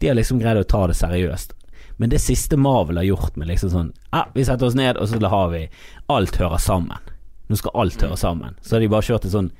De 0.00 0.08
har 0.08 0.16
liksom 0.16 0.40
greid 0.40 0.62
å 0.62 0.64
ta 0.64 0.86
det 0.88 0.96
seriøst. 0.96 1.52
Men 1.96 2.12
det 2.12 2.20
siste 2.20 2.58
Marvel 2.60 3.00
har 3.00 3.08
gjort 3.08 3.36
med 3.40 3.48
liksom 3.48 3.70
sånn 3.72 3.92
ah, 4.10 4.26
Vi 4.34 4.44
setter 4.44 4.68
oss 4.68 4.76
ned, 4.76 4.98
og 5.00 5.08
så 5.08 5.20
har 5.32 5.48
vi 5.54 5.62
Alt 6.12 6.36
hører 6.36 6.60
sammen. 6.60 7.12
Nå 7.46 7.56
skal 7.56 7.76
alt 7.78 8.02
høre 8.02 8.16
sammen. 8.18 8.56
Så 8.60 8.76
har 8.76 8.82
de 8.82 8.90
bare 8.90 9.06
kjørt 9.06 9.24
et 9.24 9.34
sånn 9.34 9.52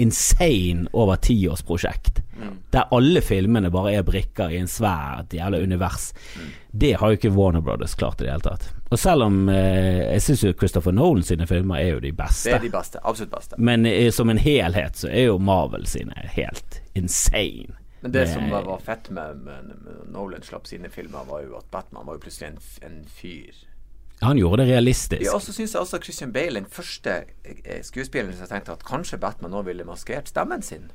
insane 0.00 0.88
over 0.92 1.16
tiårsprosjekt. 1.16 2.22
Der 2.70 2.88
alle 2.92 3.20
filmene 3.24 3.70
bare 3.72 3.94
er 3.96 4.04
brikker 4.04 4.52
i 4.52 4.58
en 4.60 4.68
svært 4.68 5.32
jævla 5.32 5.60
univers. 5.60 6.10
Det 6.72 6.94
har 7.00 7.12
jo 7.12 7.20
ikke 7.20 7.32
Warner 7.32 7.64
Brothers 7.64 7.94
klart 7.96 8.20
i 8.20 8.26
det 8.26 8.34
hele 8.34 8.44
tatt. 8.44 8.68
Og 8.90 9.00
selv 9.00 9.26
om 9.26 9.48
eh, 9.48 10.02
jeg 10.12 10.24
syns 10.26 10.44
jo 10.44 10.52
Christopher 10.52 10.92
Nolan 10.94 11.24
sine 11.24 11.48
filmer 11.48 11.80
er 11.80 11.94
jo 11.94 12.02
de 12.04 12.12
beste. 12.16 12.50
Det 12.50 12.58
er 12.58 12.66
de 12.66 12.72
beste. 12.76 13.00
Absolutt 13.02 13.32
beste. 13.32 13.58
Men 13.58 13.88
eh, 13.88 14.10
som 14.12 14.30
en 14.30 14.40
helhet 14.40 15.00
så 15.00 15.08
er 15.08 15.30
jo 15.30 15.40
Marvel 15.42 15.88
sine 15.88 16.28
helt 16.36 16.80
insane. 16.94 17.72
Men 18.06 18.12
det 18.14 18.26
Med- 18.26 18.34
som 18.34 18.50
var, 18.54 18.62
var 18.68 18.82
fett 18.86 19.08
med, 19.10 19.40
med, 19.42 19.72
med 19.82 20.02
Nolan 20.14 20.44
slapp 20.46 20.66
sine 20.70 20.88
filmer, 20.94 21.24
var 21.26 21.42
jo 21.42 21.56
at 21.58 21.66
Batman 21.74 22.06
var 22.06 22.14
jo 22.18 22.22
plutselig 22.22 22.52
en, 22.52 22.60
en 22.86 23.00
fyr. 23.10 23.64
Han 24.22 24.38
gjorde 24.38 24.62
det 24.62 24.70
realistisk. 24.72 25.24
Ja, 25.26 25.34
og 25.36 25.42
så 25.44 25.52
syns 25.52 25.74
jeg 25.74 25.80
også 25.82 25.98
Christian 26.04 26.30
Bale, 26.32 26.54
den 26.60 26.68
første 26.70 27.16
eh, 27.44 27.82
skuespilleren 27.84 28.32
som 28.36 28.46
jeg 28.46 28.52
tenkte 28.54 28.76
at 28.78 28.84
kanskje 28.86 29.18
Batman 29.20 29.52
nå 29.52 29.64
ville 29.66 29.84
maskert 29.84 30.30
stemmen 30.30 30.62
sin. 30.64 30.86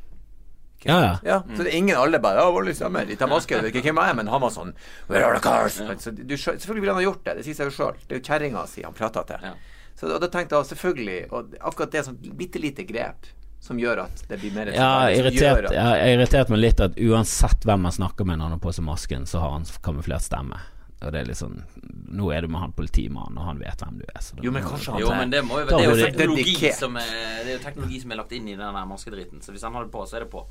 Ja, 0.85 0.95
ja. 1.03 1.11
Ja, 1.27 1.35
Så 1.51 1.61
det 1.61 1.73
er 1.73 1.77
ingen 1.77 1.97
alle 1.99 2.17
bare 2.19 2.41
'Å, 2.41 2.53
voldelig 2.55 2.79
stemme', 2.79 3.03
De 3.05 3.15
tar 3.15 3.29
maske, 3.29 3.53
jeg 3.53 3.61
vet 3.63 3.75
ikke 3.75 3.91
hvem 3.91 3.99
jeg 4.01 4.09
er, 4.09 4.15
men 4.17 4.27
han 4.31 4.41
var 4.41 4.49
sånn 4.49 4.71
'Where 5.07 5.25
are 5.27 5.35
the 5.38 5.43
cars?' 5.43 5.77
Så 6.01 6.09
du, 6.15 6.33
selvfølgelig 6.38 6.81
ville 6.81 6.93
han 6.95 7.03
ha 7.03 7.09
gjort 7.11 7.23
det, 7.27 7.35
det 7.38 7.45
sier 7.45 7.53
seg 7.59 7.69
jo 7.69 7.75
sjøl. 7.75 7.99
Det 8.07 8.15
er 8.15 8.19
jo 8.19 8.25
kjerringa 8.25 8.63
si 8.67 8.81
han 8.81 8.93
prater 8.93 9.27
til. 9.29 9.38
Ja. 9.43 9.53
Så 9.95 10.07
da, 10.09 10.17
da 10.17 10.27
tenkte 10.31 10.55
jeg 10.57 10.65
selvfølgelig 10.71 11.27
Og 11.31 11.53
akkurat 11.59 11.91
det 11.91 11.99
er 11.99 12.03
sånn 12.07 12.17
bitte 12.39 12.57
lite 12.63 12.83
grep 12.88 13.27
som 13.61 13.77
gjør 13.79 13.99
at 14.07 14.23
det 14.27 14.39
blir 14.41 14.51
mer 14.55 14.71
Ja, 14.73 15.07
irritert, 15.13 15.65
at- 15.69 15.73
ja, 15.75 15.83
jeg 15.95 16.01
har 16.01 16.13
irritert 16.17 16.49
meg 16.49 16.59
litt 16.63 16.79
at 16.81 16.95
uansett 16.97 17.61
hvem 17.67 17.81
man 17.88 17.91
snakker 17.93 18.25
med 18.25 18.39
når 18.39 18.49
han 18.49 18.55
har 18.57 18.63
på 18.63 18.73
seg 18.73 18.85
masken, 18.88 19.27
så 19.29 19.39
har 19.43 19.51
han 19.55 19.63
kamuflert 19.85 20.25
stemme. 20.25 20.57
Og 21.01 21.11
det 21.11 21.21
er 21.21 21.25
litt 21.31 21.38
sånn 21.38 21.63
Nå 22.11 22.27
er 22.35 22.41
du 22.41 22.47
med 22.51 22.59
han 22.61 22.73
politimannen, 22.77 23.38
og 23.39 23.45
han 23.47 23.57
vet 23.57 23.79
hvem 23.81 23.97
du 24.01 24.03
er. 24.05 24.19
Så 24.21 24.35
da- 24.35 24.43
Jo, 24.43 24.51
men 24.51 24.63
kanskje 24.63 24.91
han 24.91 24.99
Jo, 24.99 25.09
men 25.15 25.29
det, 25.31 25.43
må 25.45 25.61
jo, 25.61 25.65
det 25.65 25.79
er 25.79 25.89
jo 25.89 25.95
det 25.95 26.13
teknologi 26.17 26.71
som 26.73 26.97
er, 26.97 27.07
det 27.45 27.47
er 27.47 27.57
jo 27.57 27.63
teknologi 27.63 28.01
som 28.01 28.11
er 28.11 28.15
lagt 28.17 28.31
inn 28.33 28.47
i 28.49 28.55
den 28.55 28.73
maskedriten. 28.89 29.41
Så 29.41 29.51
hvis 29.55 29.63
han 29.63 29.73
har 29.73 29.83
det 29.85 29.91
på, 29.91 30.03
så 30.05 30.17
er 30.17 30.19
det 30.25 30.29
på. 30.29 30.45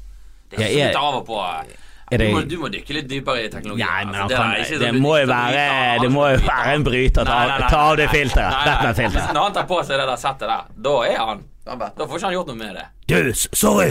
Det 0.51 0.59
er 0.59 0.67
ikke 0.71 0.91
er- 0.91 0.99
av 0.99 1.15
og 1.21 1.27
på. 1.27 1.39
Det- 2.11 2.19
Du 2.19 2.25
må, 2.35 2.41
du 2.49 2.57
må 2.59 2.67
dykke 2.73 2.91
litt 2.95 3.07
dypere 3.09 3.45
i 3.45 3.49
teknologi. 3.49 3.85
Nei, 3.87 4.05
men 4.05 4.15
Altså, 4.15 4.19
han 4.19 4.29
det 4.29 4.37
kan, 4.37 4.51
er 4.51 4.79
det, 4.81 4.91
sånn 4.95 5.01
må 5.01 5.13
jo 5.21 5.27
være 5.31 6.01
Det 6.01 6.11
må 6.11 6.25
jo 6.33 6.39
være 6.49 6.75
en 6.75 6.83
bryter. 6.85 7.25
Ta, 7.25 7.77
av 7.79 7.97
det 7.97 8.09
filteret. 8.11 8.51
Nei. 8.51 8.65
Batman-filteret. 8.67 9.33
Når 9.35 9.43
han 9.45 9.53
tar 9.53 9.67
på 9.71 9.79
seg 9.87 9.97
det 10.01 10.07
der 10.11 10.17
settet 10.17 10.49
der, 10.51 10.65
da 10.83 10.95
er 11.07 11.17
han. 11.19 11.45
Da 11.71 12.07
får 12.07 12.17
ikke 12.19 12.27
han 12.27 12.35
gjort 12.35 12.51
noe 12.51 12.57
med 12.59 12.75
det. 12.75 12.87
Du, 13.07 13.33
sorry! 13.55 13.89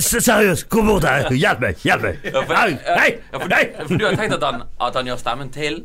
Seriøst, 0.00 0.68
kom 0.72 0.86
bort 0.90 1.04
her! 1.08 1.28
Hjelp 1.34 1.60
meg! 1.66 1.82
Hjelp 1.84 2.02
meg! 2.06 2.24
for- 2.32 2.54
Nei! 2.54 2.70
Nei! 2.86 3.10
Ja, 3.32 3.38
for, 3.42 3.48
nei. 3.50 3.64
for 3.82 3.98
du 4.00 4.04
har 4.06 4.16
tenkt 4.22 4.38
at 4.38 4.42
han, 4.50 4.62
at 4.80 4.94
han 5.02 5.06
gjør 5.12 5.20
stemmen 5.22 5.52
til 5.54 5.84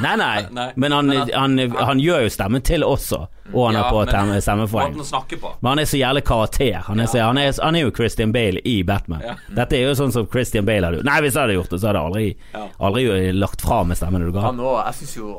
Nei, 0.00 0.14
nei, 0.16 0.46
Nei. 0.56 0.70
men 0.80 0.94
han, 0.96 1.06
Men 1.12 1.28
han, 1.36 1.58
han 1.76 1.98
gjør 2.00 2.22
jo 2.24 2.30
stemmen 2.32 2.62
til 2.64 2.82
også, 2.88 3.18
og 3.52 3.66
han 3.66 3.76
Ja, 3.76 3.82
har 3.84 3.90
på 3.92 3.98
men- 4.00 4.08
stemme- 4.14 4.38
stemmeforheng. 4.46 4.94
måten 4.94 5.04
å 5.04 5.08
snakke 5.10 5.36
på. 5.42 5.50
Men 5.60 5.68
han 5.74 5.82
er 5.82 5.88
så 5.90 5.98
jævlig 6.00 6.22
karakter. 6.24 6.78
Han 6.86 7.00
er, 7.04 7.10
så, 7.12 7.20
han, 7.20 7.38
er, 7.38 7.52
han 7.62 7.76
er 7.76 7.84
jo 7.84 7.90
Christian 7.94 8.32
Bale 8.32 8.62
i 8.64 8.78
Batman. 8.88 9.20
Ja. 9.22 9.34
Dette 9.60 9.76
er 9.76 9.84
jo 9.90 9.92
sånn 10.00 10.14
som 10.16 10.26
Christian 10.32 10.64
Bale 10.64 10.88
hadde 10.88 11.02
gjort. 11.02 11.08
Nei, 11.10 11.18
hvis 11.26 11.36
jeg 11.36 11.42
hadde 11.44 11.58
gjort 11.58 11.74
det, 11.76 11.80
så 11.84 11.90
hadde 11.90 12.00
jeg 12.00 12.08
aldri, 12.08 12.24
Ja. 12.56 12.64
aldri 12.88 13.04
lagt 13.36 13.60
fra 13.66 13.82
med 13.84 14.00
stemmen 14.00 14.24
du 14.24 14.32
ga. 14.32 14.46
Han 14.48 14.58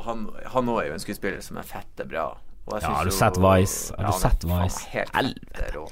han 0.06 0.28
Han 0.54 0.70
òg 0.76 0.82
er 0.84 0.88
jo 0.92 0.94
en 1.00 1.04
skuespiller 1.08 1.42
som 1.42 1.58
er 1.58 1.64
fette 1.66 2.06
bra. 2.08 2.28
Ja, 2.72 2.88
har 2.88 3.06
du 3.06 3.12
sett 3.12 3.38
Vice? 3.38 3.94
Har 3.98 4.06
du 4.08 4.20
sett 4.20 4.44
Vice? 4.44 5.06
Helvete. 5.14 5.86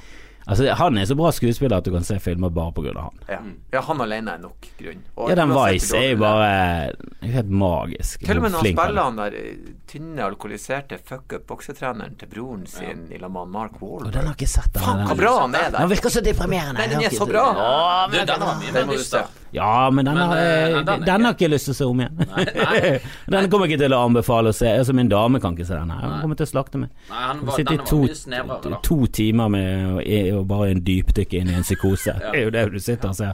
Altså, 0.48 0.68
han 0.76 0.98
er 0.98 1.06
så 1.07 1.15
bra 1.15 1.32
skuespiller 1.32 1.78
at 1.80 1.86
du 1.88 1.91
kan 1.94 2.03
se 2.07 2.18
filmer 2.20 2.49
bare 2.53 2.74
av 2.94 2.98
han. 3.03 3.20
Ja. 3.30 3.40
ja, 3.78 3.82
han 3.88 4.02
alene 4.03 4.34
er 4.36 4.41
nok 4.44 4.68
grunn. 4.80 5.03
Og 5.15 5.30
Ja, 5.32 5.36
den 5.40 5.53
Vice 5.56 5.98
er 5.98 6.10
jo 6.14 6.18
bare 6.24 6.49
helt 7.22 7.49
magisk. 7.49 8.26
Til 8.26 8.38
og 8.38 8.44
med 8.44 8.52
når 8.52 8.57
han 8.60 8.68
er. 8.68 8.74
spiller 8.78 9.03
han 9.03 9.22
der 9.22 9.38
eh, 9.40 9.70
tynne, 9.88 10.24
alkoholiserte 10.26 10.99
fuck 11.03 11.34
up 11.38 11.45
boksetreneren 11.48 12.18
til 12.20 12.28
broren 12.34 12.65
sin 12.68 13.06
i 13.11 13.20
lag 13.22 13.32
med 13.32 13.48
Mark 13.53 13.80
Wall 13.82 14.10
den 14.14 14.28
har 14.28 14.36
ikke 14.36 14.48
sett 14.49 14.72
den. 14.74 14.84
Faen, 14.84 14.98
den 14.99 15.07
hvor 15.11 15.20
bra 15.20 15.32
han 15.41 15.56
er 15.56 15.70
der! 15.72 15.80
Han 15.80 15.90
virker 15.91 16.14
så 16.14 16.22
deprimerende. 16.26 16.80
Nei, 16.80 16.90
den 16.91 17.07
er 17.07 17.15
så 17.15 17.28
bra! 17.30 17.45
Å, 17.53 17.72
Du, 18.11 18.18
men 18.18 18.28
den 18.28 18.44
Den 18.44 18.74
mer 18.76 18.86
må 18.90 18.98
du 18.99 19.03
se. 19.03 19.24
Ja, 19.53 19.90
men 19.94 20.06
den 20.06 20.15
Men, 20.18 20.28
har, 20.30 20.38
eh, 20.38 20.44
eh, 20.44 20.84
den 20.84 20.86
den 20.86 21.03
ikke- 21.03 21.26
har 21.26 21.34
ikke 21.38 21.49
lyst 21.53 21.65
til 21.70 21.74
å 21.74 21.78
se 21.78 21.86
om 21.86 21.99
igjen. 22.02 22.15
nei. 22.18 22.99
den 23.36 23.49
kommer 23.52 23.68
jeg 23.68 23.76
ikke 23.78 23.84
til 23.86 23.94
å 23.94 23.99
anbefale 24.07 24.49
å 24.49 24.56
se. 24.57 24.68
Altså, 24.80 24.94
min 24.98 25.10
dame 25.10 25.40
kan 25.40 25.53
ikke 25.53 25.68
se 25.68 25.78
den 25.78 25.91
her. 25.94 26.02
Hun 26.02 26.22
kommer 26.24 26.36
til 26.40 26.48
å 26.48 26.52
slakte 26.52 26.82
meg. 26.82 26.90
Nei, 27.10 27.22
han 27.22 27.44
var, 27.45 27.57
to, 27.86 27.99
var 27.99 28.07
mye 28.07 28.18
snevrere, 28.18 28.72
da. 28.74 28.80
to 28.82 28.98
timer 29.14 29.49
med 29.53 30.02
å, 30.35 30.41
i- 30.43 30.47
bare 30.49 30.69
en 30.73 30.81
dypdykke 30.85 31.39
inn 31.41 31.49
i 31.51 31.55
en 31.57 31.65
psykose. 31.65 32.14
Det 32.19 32.34
er 32.34 32.43
jo 32.47 32.53
det 32.55 32.65
du 32.73 32.80
sitter 32.84 33.10
og 33.11 33.15
ser. 33.18 33.34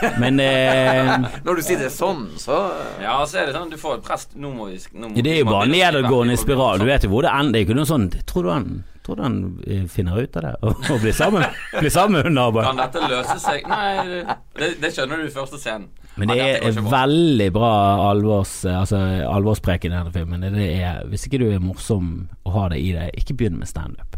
Men 0.22 0.40
eh, 0.40 1.10
Når 1.44 1.58
du 1.58 1.62
sier 1.66 1.78
det 1.82 1.90
sånn, 1.92 2.22
så 2.40 2.56
Ja, 3.02 3.18
så 3.28 3.42
er 3.42 3.50
det 3.50 3.56
sånn 3.58 3.68
du 3.68 3.76
får 3.76 3.98
et 3.98 4.04
prest 4.06 4.30
Nå 4.40 4.48
må 4.54 4.70
vi 4.70 4.78
nå 4.96 5.10
må, 5.10 5.20
det 5.20 5.34
er 5.34 5.42
jo 5.42 5.48
bare 5.50 5.66
å 5.66 5.68
nedadgående 5.68 6.38
spiral. 6.40 6.80
Du 6.80 6.86
vet 6.88 7.04
jo 7.04 7.10
hvor 7.12 7.26
det 7.26 7.34
ender. 7.36 7.52
Det 7.52 7.60
er 7.60 7.66
ikke 7.68 7.76
noe 7.76 7.90
sånn 7.90 8.06
Tror 8.30 8.46
du 8.46 8.50
han, 8.54 8.68
tror 9.04 9.18
du 9.20 9.22
han 9.26 9.36
eh, 9.68 9.82
finner 9.92 10.22
ut 10.22 10.38
av 10.40 10.46
det 10.46 10.54
og, 10.64 10.80
og 10.94 11.02
blir 11.04 11.12
sammen 11.16 11.44
Blir 11.76 11.92
sammen 11.92 12.24
med 12.24 12.32
naboen? 12.38 12.64
Kan 12.70 12.80
dette 12.80 13.02
løse 13.12 13.36
seg? 13.44 13.68
Nei, 13.68 14.22
det, 14.56 14.70
det 14.80 14.92
skjønner 14.96 15.20
du 15.20 15.28
i 15.28 15.34
første 15.34 15.60
scenen. 15.60 15.90
Men 16.20 16.32
det 16.32 16.40
er 16.42 16.80
veldig 16.80 17.46
bra 17.54 17.68
alvors, 18.10 18.56
altså, 18.66 18.98
alvorspreken 19.30 19.92
i 19.92 19.96
denne 20.00 20.12
filmen. 20.12 20.42
Det 20.52 20.66
er, 20.82 21.04
hvis 21.08 21.28
ikke 21.28 21.38
du 21.40 21.46
er 21.52 21.62
morsom 21.62 22.10
og 22.44 22.56
har 22.56 22.72
det 22.74 22.80
i 22.82 22.90
deg, 22.96 23.14
ikke 23.22 23.36
begynn 23.40 23.60
med 23.60 23.70
standup. 23.70 24.16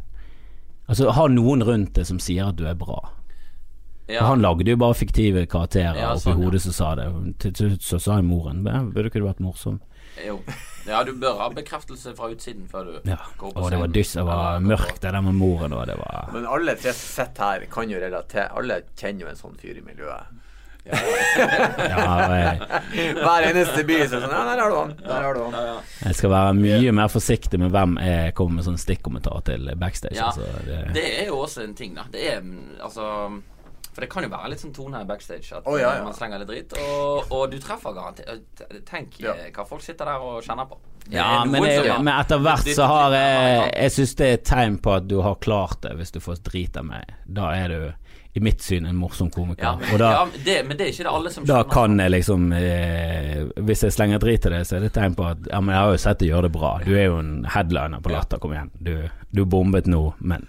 Altså, 0.93 1.09
ha 1.17 1.27
noen 1.33 1.65
rundt 1.65 1.95
deg 1.97 2.05
som 2.09 2.19
sier 2.23 2.51
at 2.53 2.57
du 2.61 2.67
er 2.69 2.77
bra. 2.79 3.01
Ja. 4.11 4.27
han 4.27 4.43
lagde 4.43 4.67
jo 4.69 4.77
bare 4.77 4.97
fiktive 4.99 5.47
karakterer 5.49 5.97
Ja, 5.97 6.09
oppi 6.13 6.25
sånn, 6.27 6.35
ja. 6.41 6.45
hodet 6.45 6.61
som 6.65 6.73
sa 6.77 6.89
det. 6.99 7.07
Til 7.41 7.53
slutt 7.57 7.85
så 7.87 8.01
sa 8.03 8.17
jo 8.19 8.27
moren 8.29 8.59
"Men 8.67 8.91
Burde 8.93 9.09
ikke 9.09 9.23
du 9.23 9.29
vært 9.29 9.41
morsom? 9.41 9.79
Jo. 10.27 10.35
Ja, 10.85 11.03
du 11.07 11.13
bør 11.17 11.39
ha 11.39 11.47
bekreftelse 11.55 12.13
fra 12.19 12.29
utsiden 12.35 12.67
før 12.69 12.85
du 12.91 13.09
Ja. 13.09 13.17
går 13.39 13.53
på 13.55 13.63
Og 13.63 13.71
det 13.71 13.79
var 13.79 13.87
dyss, 13.87 14.09
dyst, 14.13 14.15
det 14.19 14.25
var 14.27 14.59
mørkt, 14.61 15.01
det 15.01 15.13
der 15.15 15.21
med 15.23 15.35
moren 15.39 15.73
og 15.73 15.87
det 15.87 15.97
var 15.97 16.29
Men 16.35 16.45
alle 16.45 16.75
tre 16.75 16.93
som 16.93 17.25
sitter 17.25 17.43
her, 17.45 17.67
kan 17.71 17.89
jo 17.89 17.99
relatere 18.03 18.51
Alle 18.55 18.83
kjenner 18.97 19.21
jo 19.21 19.27
en 19.29 19.37
sånn 19.37 19.57
fyr 19.57 19.79
i 19.79 19.81
miljøet. 19.81 20.27
Ja, 20.85 22.07
Hver 22.93 23.47
eneste 23.51 23.85
by 23.87 23.99
så 24.09 24.19
sånn 24.23 24.33
Ja, 24.35 24.43
der 24.49 24.63
har 24.63 24.73
du 24.73 24.77
han. 24.81 24.95
Der 24.99 25.23
har 25.29 25.37
du 25.37 25.45
han. 25.45 25.55
Ja, 25.55 25.63
ja. 25.69 25.77
jeg 26.09 26.19
skal 26.19 26.33
være 26.35 26.57
mye 26.59 26.93
mer 26.97 27.13
forsiktig 27.13 27.61
med 27.63 27.73
hvem 27.75 27.97
jeg 28.03 28.35
kommer 28.39 28.59
med 28.61 28.67
sånn 28.67 28.81
stikkommentar 28.81 29.45
til 29.47 29.71
backstage. 29.79 30.19
Ja, 30.19 30.33
altså, 30.33 30.49
det, 30.67 30.83
Det 30.97 31.07
er 31.23 31.31
jo 31.31 31.41
også 31.45 31.65
en 31.67 31.75
ting, 31.79 31.95
da. 31.99 32.07
Det 32.13 32.27
er 32.35 32.43
altså 32.83 33.07
For 33.93 34.05
det 34.05 34.09
kan 34.13 34.25
jo 34.25 34.31
være 34.33 34.53
litt 34.55 34.63
sånn 34.65 34.73
tone 34.77 35.01
her 35.03 35.09
backstage. 35.09 35.53
At 35.55 35.67
oh, 35.69 35.77
ja, 35.81 35.95
ja. 35.99 36.05
man 36.07 36.17
slenger 36.17 36.43
litt 36.43 36.51
dritt. 36.51 36.77
Og, 36.81 37.29
og 37.31 37.51
du 37.53 37.59
treffer 37.63 37.93
garantert 37.97 38.63
Tenk 38.89 39.21
Ja. 39.23 39.35
eh, 39.37 39.51
hva 39.53 39.67
folk 39.69 39.85
sitter 39.85 40.09
der 40.09 40.23
og 40.25 40.41
kjenner 40.47 40.69
på. 40.71 40.81
Ja, 41.11 41.43
men, 41.45 41.65
jeg, 41.67 41.83
men 41.99 42.13
etter 42.15 42.39
hvert 42.39 42.69
så 42.77 42.87
har 42.87 43.15
jeg. 43.17 43.73
Jeg 43.75 43.91
syns 43.97 44.13
det 44.21 44.27
er 44.29 44.37
et 44.39 44.45
tegn 44.47 44.77
på 44.83 44.93
at 44.95 45.09
du 45.11 45.17
har 45.25 45.35
klart 45.43 45.81
det, 45.83 45.97
hvis 45.99 46.15
du 46.15 46.21
får 46.23 46.39
drit 46.47 46.77
av 46.79 46.87
meg. 46.87 47.11
Da 47.27 47.49
er 47.59 47.75
du, 47.75 47.81
i 48.33 48.41
mitt 48.41 48.63
syn, 48.65 48.87
en 48.87 48.97
morsom 48.97 49.31
komiker. 49.31 49.65
ja, 49.65 49.79
men, 49.81 49.99
da, 50.01 50.13
ja, 50.13 50.25
men 50.25 50.45
det, 50.45 50.57
men 50.69 50.77
det 50.77 50.87
er 50.87 50.95
ikke 50.95 51.05
det 51.05 51.11
alle 51.13 51.33
som 51.33 51.45
skjønner. 51.45 51.65
da 51.67 51.75
kan 51.75 52.01
jeg 52.01 52.13
liksom 52.15 52.47
eh, 52.57 53.43
Hvis 53.61 53.83
jeg 53.85 53.93
slenger 53.93 54.23
drit 54.23 54.41
til 54.47 54.55
det, 54.57 54.63
så 54.69 54.79
er 54.79 54.87
det 54.87 54.93
tegn 54.97 55.17
på 55.19 55.27
at 55.29 55.51
Ja, 55.51 55.61
men 55.61 55.75
jeg 55.75 55.85
har 55.85 55.93
jo 55.93 56.01
sett 56.01 56.23
deg 56.23 56.33
gjøre 56.33 56.49
det 56.49 56.55
bra. 56.57 56.73
Du 56.87 56.95
er 56.95 57.11
jo 57.11 57.19
en 57.21 57.35
headliner 57.53 58.01
på 58.01 58.15
Latter, 58.15 58.41
kom 58.41 58.55
igjen. 58.57 58.73
Du, 58.81 58.95
du 59.37 59.45
bombet 59.45 59.91
nå, 59.91 60.15
men 60.25 60.49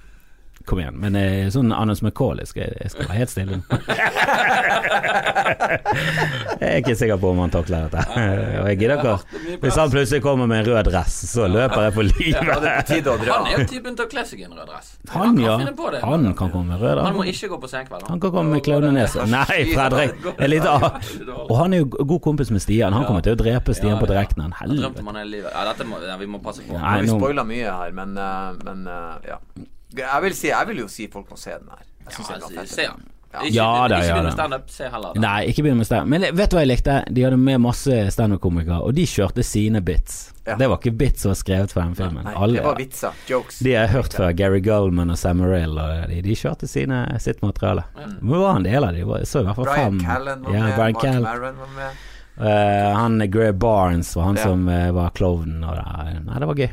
Kom 0.65 0.79
igjen. 0.79 0.95
Men 1.01 1.15
eh, 1.19 1.49
sånn 1.51 1.73
Anders 1.75 2.01
McCauley 2.03 2.47
skal 2.47 2.65
jeg, 2.67 2.77
jeg 2.79 2.93
skal 2.93 3.09
være 3.09 3.19
helt 3.19 3.31
stille 3.33 3.61
jeg 6.63 6.69
er 6.69 6.77
ikke 6.79 6.95
sikker 6.97 7.19
på 7.19 7.31
om 7.33 7.41
han 7.43 7.51
takler 7.53 7.87
dette. 7.87 8.03
Og 8.61 8.67
jeg 8.69 8.79
gidder 8.79 9.01
ikke 9.01 9.15
Hvis 9.63 9.77
han 9.79 9.91
plutselig 9.93 10.21
kommer 10.23 10.47
med 10.49 10.63
en 10.63 10.67
rød 10.71 10.89
dress, 10.89 11.15
så 11.31 11.47
løper 11.51 11.87
jeg 11.87 11.95
for 11.97 12.03
livet. 12.07 12.41
Han 12.43 13.47
er 13.49 13.57
jo 13.57 13.65
typen 13.69 13.97
til 13.97 14.05
å 14.05 14.09
kle 14.11 14.23
seg 14.29 14.43
i 14.43 14.47
en 14.47 14.55
rød 14.55 14.67
dress. 14.69 14.93
Han, 15.13 15.39
ja. 15.41 15.57
Han 16.03 16.29
kan 16.37 16.53
komme 16.53 16.65
med 16.71 16.81
rød 16.81 16.95
dress. 16.95 17.07
Han 17.09 17.19
må 17.19 17.27
ikke 17.29 17.51
gå 17.53 17.59
på 17.65 17.71
senkveld. 17.71 18.07
Han 18.09 18.23
kan 18.23 18.35
komme 18.37 18.55
med 18.55 18.63
klovnenese. 18.65 19.27
Nei, 19.31 19.59
Fredrik. 19.73 20.11
Er 20.37 20.51
litt 20.51 20.67
av. 20.69 20.89
Og 21.49 21.55
han 21.59 21.75
er 21.75 21.83
jo 21.83 21.91
god 21.93 22.21
kompis 22.29 22.53
med 22.53 22.63
Stian. 22.63 22.95
Han 22.95 23.07
kommer 23.09 23.25
til 23.25 23.37
å 23.37 23.39
drepe 23.39 23.75
Stian 23.77 23.99
på 24.01 24.09
direkten. 24.09 24.47
Helvete. 24.63 25.03
man 25.05 25.19
hele 25.19 25.37
livet. 25.37 25.51
Ja, 25.53 25.67
dette 25.71 25.87
må, 25.87 25.99
ja, 26.03 26.17
vi 26.19 26.29
må 26.29 26.41
passe 26.43 26.65
på. 26.65 26.77
Vi 26.77 27.11
spoiler 27.11 27.47
mye 27.47 27.77
her, 27.81 27.95
men, 27.95 28.17
eh, 28.17 28.59
men 28.67 28.87
eh, 28.87 29.31
ja. 29.33 29.39
Jeg 29.97 30.21
vil, 30.23 30.35
si, 30.35 30.47
jeg 30.49 30.67
vil 30.67 30.77
jo 30.83 30.87
si 30.91 31.07
folk 31.11 31.29
må 31.29 31.37
se 31.37 31.51
den 31.57 31.69
her. 31.69 31.83
Jeg 32.05 32.13
synes 32.17 32.29
Ja, 32.29 32.33
den 32.33 32.41
var 32.55 32.61
altså, 32.63 32.75
fett. 32.75 32.85
Ja. 32.87 32.93
Ikke, 33.33 33.49
Ja 33.55 33.87
da, 33.89 33.97
ikke 33.97 34.13
begynn 34.13 34.25
med 34.27 34.33
standup, 34.35 34.65
se 34.69 34.89
heller. 34.93 35.15
Nei, 35.17 35.39
ikke 35.49 35.63
begynn 35.65 35.79
med 35.81 35.87
stand. 35.87 36.09
Men 36.11 36.21
vet 36.37 36.51
du 36.51 36.55
hva 36.57 36.61
jeg 36.61 36.69
likte? 36.69 36.97
De 37.09 37.23
hadde 37.25 37.39
med 37.41 37.61
masse 37.63 37.95
standup-komikere, 38.13 38.77
og 38.85 38.93
de 38.93 39.05
kjørte 39.09 39.41
sine 39.47 39.81
bits. 39.81 40.19
Ja. 40.45 40.53
Det 40.59 40.67
var 40.69 40.77
ikke 40.77 40.91
bits 40.99 41.23
som 41.25 41.31
var 41.31 41.39
skrevet 41.39 41.73
for 41.73 41.81
den 41.81 41.95
filmen. 41.97 42.27
Nei, 42.27 42.33
Alle, 42.37 42.59
det 42.59 42.65
var 42.67 42.77
vitser. 42.77 43.17
Jokes. 43.31 43.57
de 43.65 43.73
har 43.73 43.87
hørt 43.89 44.13
fra 44.13 44.29
Gary 44.37 44.61
Goldman 44.61 45.09
og 45.09 45.17
Samarill, 45.17 45.73
og 45.81 46.05
de, 46.11 46.21
de 46.27 46.35
kjørte 46.37 46.69
sine, 46.69 47.01
sitt 47.23 47.41
materiale. 47.41 47.87
Men 47.97 48.19
det 48.35 48.43
var 48.45 48.59
en 48.61 48.69
del 48.69 48.83
av 48.89 48.93
dem. 48.99 49.13
Så 49.25 49.41
i 49.41 49.47
hvert 49.49 49.55
fall 49.57 49.69
Brian 49.71 49.97
fem. 49.97 49.99
Callen 50.05 50.45
var 50.45 50.53
Ja, 50.53 50.63
med. 50.67 50.77
Brian 50.77 51.21
Mark. 51.23 51.41
Maron 51.41 51.61
var 51.63 51.75
med. 51.79 52.01
Uh, 52.37 52.95
han 52.97 53.19
Greg 53.31 53.57
Barnes 53.61 54.15
var 54.15 54.23
han 54.29 54.37
Ja. 54.37 54.43
som 54.43 54.67
uh, 54.69 54.91
var 54.93 55.09
klovnen. 55.17 55.63
Og 55.63 55.73
det, 55.73 56.21
nei, 56.29 56.39
det 56.39 56.47
var 56.53 56.61
gøy. 56.61 56.71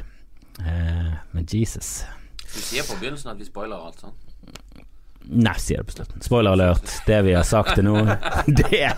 Uh, 0.60 1.12
men 1.32 1.47
Jesus. 1.48 2.02
Du 2.51 2.59
sier 2.59 2.86
på 2.86 2.97
begynnelsen 2.98 3.31
at 3.32 3.39
vi 3.39 3.47
spoiler 3.47 3.78
alt, 3.78 4.01
sant? 4.02 4.31
Nei, 5.31 5.55
sier 5.62 5.82
det 5.82 5.90
på 5.90 5.94
slutten. 5.94 6.22
Spoiler 6.24 6.56
alert. 6.56 6.94
Det 7.06 7.18
vi 7.22 7.35
har 7.36 7.44
sagt 7.47 7.77
til 7.77 7.86
nå, 7.86 8.01
det 8.62 8.89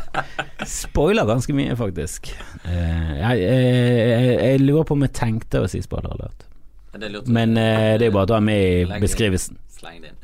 spoiler 0.69 1.29
ganske 1.29 1.53
mye, 1.57 1.75
faktisk. 1.77 2.31
Eh, 2.65 3.13
jeg, 3.19 3.43
jeg, 3.43 4.39
jeg 4.39 4.63
lurer 4.63 4.87
på 4.89 4.97
om 4.97 5.05
jeg 5.05 5.13
tenkte 5.19 5.61
å 5.61 5.69
si 5.69 5.83
spoiler 5.85 6.15
alert. 6.15 6.47
Er? 6.93 7.19
Men 7.27 7.57
eh, 7.57 7.99
det 7.99 8.07
er 8.07 8.11
jo 8.11 8.17
bare 8.17 8.29
å 8.29 8.33
ta 8.35 8.41
med 8.45 8.63
i 8.63 9.01
beskrivelsen. 9.03 9.59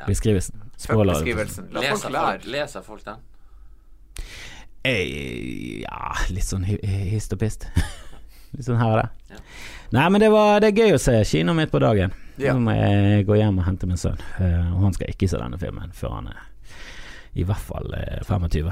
Beskrivelsen. 0.06 0.64
Spoiler 0.78 1.12
alert. 1.12 1.24
beskrivelsen. 1.26 1.70
Folk 1.74 2.48
leser 2.56 2.86
folk 2.86 3.04
den? 3.04 3.24
Eh, 4.86 5.82
ja, 5.82 6.12
litt 6.32 6.46
sånn 6.46 6.64
hist 6.64 7.34
og 7.36 7.42
pist. 7.42 7.68
litt 8.56 8.66
sånn 8.66 8.80
her 8.80 8.94
og 8.94 9.00
der. 9.02 9.10
Ja. 9.32 9.42
Nei, 9.96 10.08
men 10.12 10.20
det, 10.20 10.28
var, 10.34 10.58
det 10.60 10.72
er 10.72 10.82
gøy 10.84 10.96
å 10.96 11.00
se 11.00 11.16
kino 11.28 11.54
midt 11.56 11.72
på 11.72 11.80
dagen. 11.80 12.12
Ja. 12.38 12.52
Nå 12.54 12.66
må 12.66 12.76
jeg 12.76 13.24
gå 13.28 13.38
hjem 13.38 13.58
og 13.62 13.66
hente 13.66 13.88
min 13.88 14.00
sønn. 14.00 14.20
Uh, 14.36 14.76
og 14.76 14.84
han 14.86 14.94
skal 14.96 15.10
ikke 15.10 15.30
se 15.30 15.40
denne 15.40 15.58
filmen 15.60 15.94
før 15.96 16.20
han 16.20 16.30
er 16.34 16.44
i 17.38 17.44
hvert 17.46 17.64
fall 17.70 17.90
uh, 17.94 18.20
25. 18.26 18.70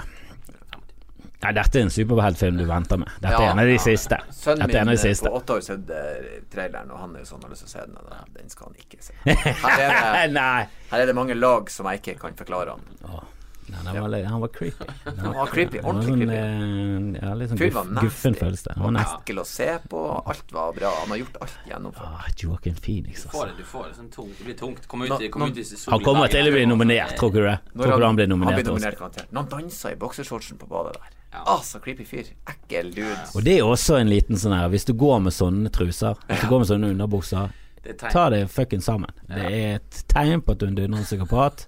Nei, 1.36 1.52
dette 1.52 1.78
er 1.78 1.84
en 1.84 1.92
superheltfilm 1.92 2.56
du 2.58 2.64
venter 2.66 2.98
med. 3.00 3.12
Dette 3.20 3.38
er 3.38 3.50
en 3.52 3.60
av 3.60 3.68
de 3.68 3.76
ja. 3.76 3.82
siste. 3.84 4.18
Sønnen 4.34 4.64
er 4.66 4.72
min 4.72 4.90
de 4.90 4.96
eh, 4.96 5.02
siste. 5.02 5.28
på 5.28 5.40
åtte 5.40 5.58
år 5.58 5.64
sett 5.66 5.90
eh, 5.92 6.28
traileren, 6.52 6.90
og 6.90 7.02
han 7.02 7.12
er 7.14 7.22
jo 7.22 7.28
sånn 7.28 7.44
har 7.44 7.52
lyst 7.52 7.66
til 7.66 7.68
å 7.68 7.74
se 7.74 7.84
den. 7.84 8.28
Den 8.38 8.52
skal 8.52 8.70
han 8.70 8.80
ikke 8.80 9.00
se. 9.04 9.16
Her 9.26 9.84
er, 9.84 10.32
det, 10.32 10.46
her 10.92 11.04
er 11.04 11.10
det 11.10 11.16
mange 11.18 11.36
lag 11.36 11.70
som 11.72 11.88
jeg 11.92 12.00
ikke 12.00 12.16
kan 12.24 12.38
forklare 12.40 12.76
han. 12.76 12.86
Åh, 13.04 13.20
nei, 13.68 13.80
han, 13.84 13.96
var, 14.10 14.14
han 14.30 14.40
var 14.40 14.48
creepy. 14.54 14.86
Han 15.20 15.34
var 15.34 15.46
creepy, 15.50 15.78
Han 15.82 15.84
var 15.84 16.02
ordentlig 16.02 16.28
sånn, 16.28 16.34
creepy. 16.36 17.18
eh, 17.18 17.28
ja, 17.28 17.34
litt 17.34 17.50
sånn 17.50 17.72
var 17.74 17.84
nasty. 17.90 18.06
guffen 18.06 18.34
følelse. 18.40 18.74
Han 18.76 18.84
var 18.86 18.94
nesten 18.96 19.20
Ekkel 19.24 19.40
å 19.42 19.46
se 19.50 19.68
på. 19.90 20.02
Alt 20.32 20.52
var 20.56 20.72
bra. 20.76 20.92
Han 21.00 21.12
har 21.14 21.20
gjort 21.22 21.36
alt 21.42 21.56
gjennomført. 21.70 22.06
ah, 22.20 22.30
Joaquin 22.42 22.74
Phoenix, 22.86 23.22
Du 23.24 23.28
får 23.28 23.42
altså. 23.42 23.56
det, 23.56 23.56
du 23.58 23.68
får 23.72 23.84
det 23.88 23.96
sånn 23.98 24.10
tungt. 24.14 24.38
Det 24.38 24.44
blir 24.48 24.58
tungt. 24.60 24.88
Kom 24.88 25.02
ut, 25.02 25.08
Nå- 25.10 25.30
kom 25.34 25.42
nå- 25.42 25.50
ut 25.50 25.58
i 25.58 25.90
Han 25.90 26.00
kommer 26.06 26.28
til 26.28 26.46
å 26.48 26.54
bli 26.56 26.64
nominert, 26.66 27.16
tror 27.18 27.32
du 27.32 27.40
det? 27.42 27.58
Tror 27.74 27.98
du 27.98 28.06
han 28.06 28.16
blir 28.16 28.26
han 28.28 28.34
nominert 28.38 28.60
blir 28.62 28.70
nominert 28.72 28.98
garantert. 28.98 29.30
Når 29.32 29.42
han 29.42 29.50
dansa 29.56 29.92
i 29.92 29.96
boksershortsen 29.96 30.58
på 30.62 30.66
badet 30.70 30.94
der. 31.00 31.12
Ja. 31.32 31.42
Ah, 31.56 31.60
så 31.60 31.80
creepy 31.82 32.04
fyr. 32.06 32.30
Ekkel 32.48 32.94
dude. 32.94 33.18
Og 33.34 33.42
det 33.44 33.58
er 33.58 33.66
også 33.66 33.98
en 34.00 34.08
liten 34.08 34.38
sånn 34.40 34.54
her 34.56 34.68
Hvis 34.72 34.86
du 34.88 34.94
går 34.94 35.18
med 35.26 35.32
sånne 35.36 35.68
truser, 35.74 36.14
hvis 36.30 36.40
du 36.40 36.48
går 36.48 36.62
med 36.62 36.68
sånne 36.70 36.90
underbukser, 36.94 37.50
er 37.86 37.92
ta 38.10 38.28
det 38.30 38.46
fucking 38.50 38.80
sammen. 38.82 39.10
Det 39.28 39.42
er 39.44 39.74
et 39.76 40.04
tegn 40.08 40.40
på 40.42 40.52
at 40.54 40.58
du 40.58 40.64
er 40.66 40.70
en 40.72 40.78
dundrende 40.78 41.04
psykopat. 41.06 41.66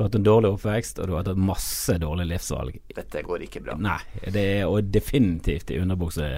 Du 0.00 0.04
har 0.04 0.08
hatt 0.08 0.14
en 0.14 0.22
dårlig 0.24 0.48
oppvekst, 0.54 0.98
og 0.98 1.10
du 1.10 1.12
har 1.12 1.26
hatt 1.26 1.36
masse 1.36 1.92
dårlige 2.00 2.30
livsvalg. 2.30 2.76
Dette 2.96 3.20
går 3.20 3.42
ikke 3.44 3.60
bra. 3.66 3.74
Nei, 3.76 3.98
det 4.32 4.44
er 4.54 4.62
og 4.64 4.86
definitivt 4.88 5.68
i 5.74 5.76
underbukse 5.76 6.28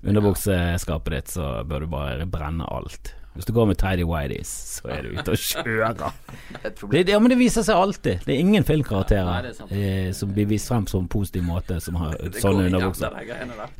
underbukseskapet 0.00 1.12
ditt 1.12 1.34
så 1.34 1.48
bør 1.68 1.84
du 1.84 1.90
bare 1.92 2.24
brenne 2.24 2.64
alt. 2.72 3.10
Hvis 3.34 3.50
du 3.50 3.52
går 3.52 3.66
med 3.68 3.76
tidy 3.82 4.06
whities, 4.08 4.48
så 4.78 4.94
er 4.94 5.04
du 5.04 5.18
ute 5.18 5.34
og 5.34 5.42
kjører. 5.44 6.14
Det, 6.64 7.02
det, 7.02 7.12
ja, 7.12 7.18
men 7.20 7.34
det 7.34 7.36
viser 7.36 7.66
seg 7.66 7.76
alltid. 7.76 8.22
Det 8.24 8.32
er 8.32 8.40
ingen 8.40 8.64
filmkarakterer 8.64 9.50
er 9.50 9.74
eh, 9.76 10.08
som 10.16 10.32
blir 10.32 10.48
vist 10.48 10.72
frem 10.72 10.86
på 10.88 11.02
en 11.02 11.10
positiv 11.12 11.44
måte, 11.44 11.76
som 11.84 11.98
har 12.00 12.16
sånne 12.40 12.70
underbukser. 12.70 13.12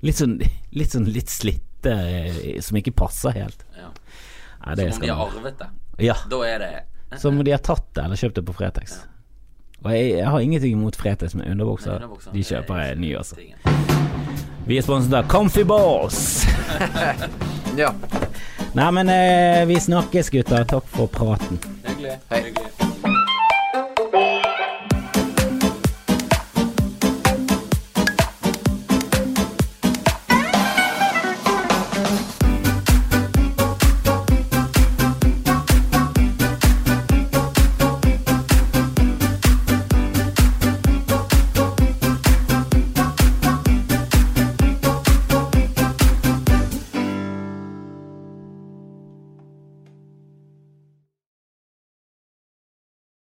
Litt 0.04 0.20
sånn 0.20 0.34
litt, 0.42 0.92
sånn, 0.92 1.08
litt 1.08 1.32
slitte, 1.32 1.94
eh, 1.94 2.60
som 2.60 2.76
ikke 2.82 2.92
passer 3.00 3.32
helt. 3.38 3.64
Ja. 3.80 3.88
Nei, 4.66 4.76
det 4.76 4.90
Som 4.90 5.00
om 5.00 5.08
de 5.08 5.16
har 5.22 5.32
arvet 5.38 5.64
det. 5.64 5.70
Ja, 6.04 6.18
Da 6.28 6.42
er 6.44 6.60
det 6.60 6.70
som 7.20 7.38
om 7.38 7.44
de 7.44 7.52
har 7.54 7.62
tatt 7.64 7.86
det 7.96 8.04
eller 8.04 8.16
kjøpt 8.20 8.40
det 8.40 8.44
på 8.48 8.54
Fretex. 8.56 8.96
Og 9.84 9.90
jeg, 9.92 10.10
jeg 10.18 10.26
har 10.32 10.40
ingenting 10.42 10.72
imot 10.78 10.96
Fretex 10.98 11.34
med 11.38 11.50
underbukser. 11.50 12.00
underbukser. 12.00 12.32
De 12.32 12.44
kjøper 12.44 12.80
jeg 12.82 12.96
ny, 13.02 13.12
altså. 13.16 13.36
Vi 14.66 14.78
er 14.80 14.82
sponset 14.82 15.14
av 15.14 15.28
Comfy 15.30 15.64
Balls. 15.68 16.22
Ja. 17.76 17.90
Nei, 18.72 18.86
men 18.96 19.08
eh, 19.12 19.66
vi 19.68 19.76
snakkes, 19.80 20.30
gutter. 20.32 20.64
Takk 20.64 20.86
for 20.88 21.10
praten. 21.12 21.58
Hyggelig. 21.84 22.16
Hei. 22.30 22.40
Hyggelig. 22.48 22.75